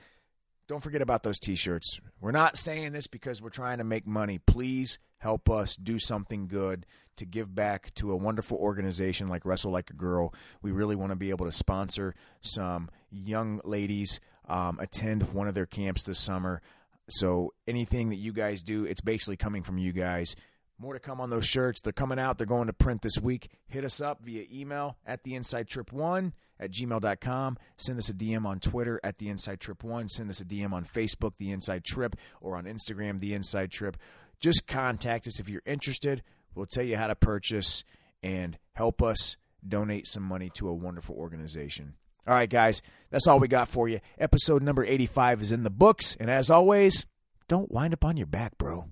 don't 0.68 0.84
forget 0.84 1.02
about 1.02 1.24
those 1.24 1.40
t 1.40 1.56
shirts. 1.56 2.00
We're 2.22 2.32
not 2.32 2.58
saying 2.58 2.92
this 2.92 3.08
because 3.08 3.42
we're 3.42 3.50
trying 3.50 3.80
to 3.80 3.84
make 3.84 4.06
money. 4.06 4.38
Please 4.38 5.00
help 5.18 5.50
us 5.50 5.76
do 5.76 5.98
something 5.98 6.48
good 6.48 6.86
to 7.18 7.26
give 7.26 7.54
back 7.54 7.94
to 7.96 8.12
a 8.12 8.16
wonderful 8.16 8.58
organization 8.58 9.28
like 9.28 9.46
Wrestle 9.46 9.72
Like 9.72 9.90
a 9.90 9.94
Girl. 9.94 10.34
We 10.62 10.72
really 10.72 10.96
want 10.96 11.12
to 11.12 11.16
be 11.16 11.32
able 11.32 11.46
to 11.46 11.52
sponsor 11.52 12.16
some 12.42 12.90
young 13.12 13.60
ladies, 13.66 14.20
um, 14.48 14.80
attend 14.80 15.34
one 15.34 15.48
of 15.48 15.56
their 15.56 15.66
camps 15.66 16.04
this 16.04 16.20
summer. 16.20 16.62
So 17.10 17.54
anything 17.68 18.10
that 18.10 18.18
you 18.18 18.32
guys 18.32 18.62
do, 18.62 18.86
it's 18.86 19.02
basically 19.02 19.38
coming 19.38 19.64
from 19.64 19.78
you 19.78 19.92
guys. 19.92 20.36
More 20.82 20.94
to 20.94 21.00
come 21.00 21.20
on 21.20 21.30
those 21.30 21.46
shirts. 21.46 21.82
They're 21.82 21.92
coming 21.92 22.20
out. 22.20 22.38
They're 22.38 22.48
going 22.48 22.68
to 22.68 22.74
print 22.74 23.02
this 23.02 23.20
week. 23.20 23.50
Hit 23.68 23.84
us 23.84 24.00
up 24.00 24.24
via 24.24 24.46
email 24.52 24.98
at 25.06 25.24
the 25.24 25.36
inside 25.36 25.68
trip 25.68 25.92
one 25.92 26.34
at 26.58 26.72
gmail.com. 26.72 27.58
Send 27.76 28.00
us 28.00 28.08
a 28.08 28.14
DM 28.14 28.46
on 28.46 28.62
Twitter 28.62 29.00
at 29.04 29.18
the 29.18 29.28
inside 29.28 29.60
trip 29.60 29.84
one. 29.84 30.08
Send 30.08 30.30
us 30.30 30.40
a 30.40 30.46
DM 30.46 30.72
on 30.72 30.86
Facebook, 30.86 31.34
the 31.38 31.52
inside 31.52 31.84
trip, 31.84 32.16
or 32.40 32.56
on 32.56 32.64
Instagram, 32.64 33.20
the 33.20 33.34
inside 33.34 33.72
trip. 33.72 33.98
Just 34.40 34.68
contact 34.68 35.28
us 35.28 35.40
if 35.40 35.50
you're 35.50 35.62
interested. 35.66 36.24
We'll 36.56 36.66
tell 36.66 36.86
you 36.86 36.96
how 36.96 37.08
to 37.08 37.16
purchase 37.16 37.84
and 38.24 38.58
help 38.74 39.04
us 39.04 39.36
donate 39.68 40.08
some 40.08 40.24
money 40.24 40.50
to 40.52 40.70
a 40.70 40.74
wonderful 40.74 41.16
organization. 41.16 41.96
All 42.26 42.36
right, 42.36 42.50
guys, 42.50 42.82
that's 43.10 43.28
all 43.28 43.40
we 43.40 43.48
got 43.50 43.68
for 43.68 43.90
you. 43.90 44.00
Episode 44.18 44.64
number 44.64 44.86
85 44.86 45.42
is 45.42 45.52
in 45.52 45.64
the 45.64 45.70
books. 45.70 46.16
And 46.20 46.30
as 46.30 46.50
always, 46.50 47.06
don't 47.48 47.72
wind 47.72 47.94
up 47.94 48.06
on 48.06 48.16
your 48.16 48.28
back, 48.28 48.58
bro. 48.58 48.86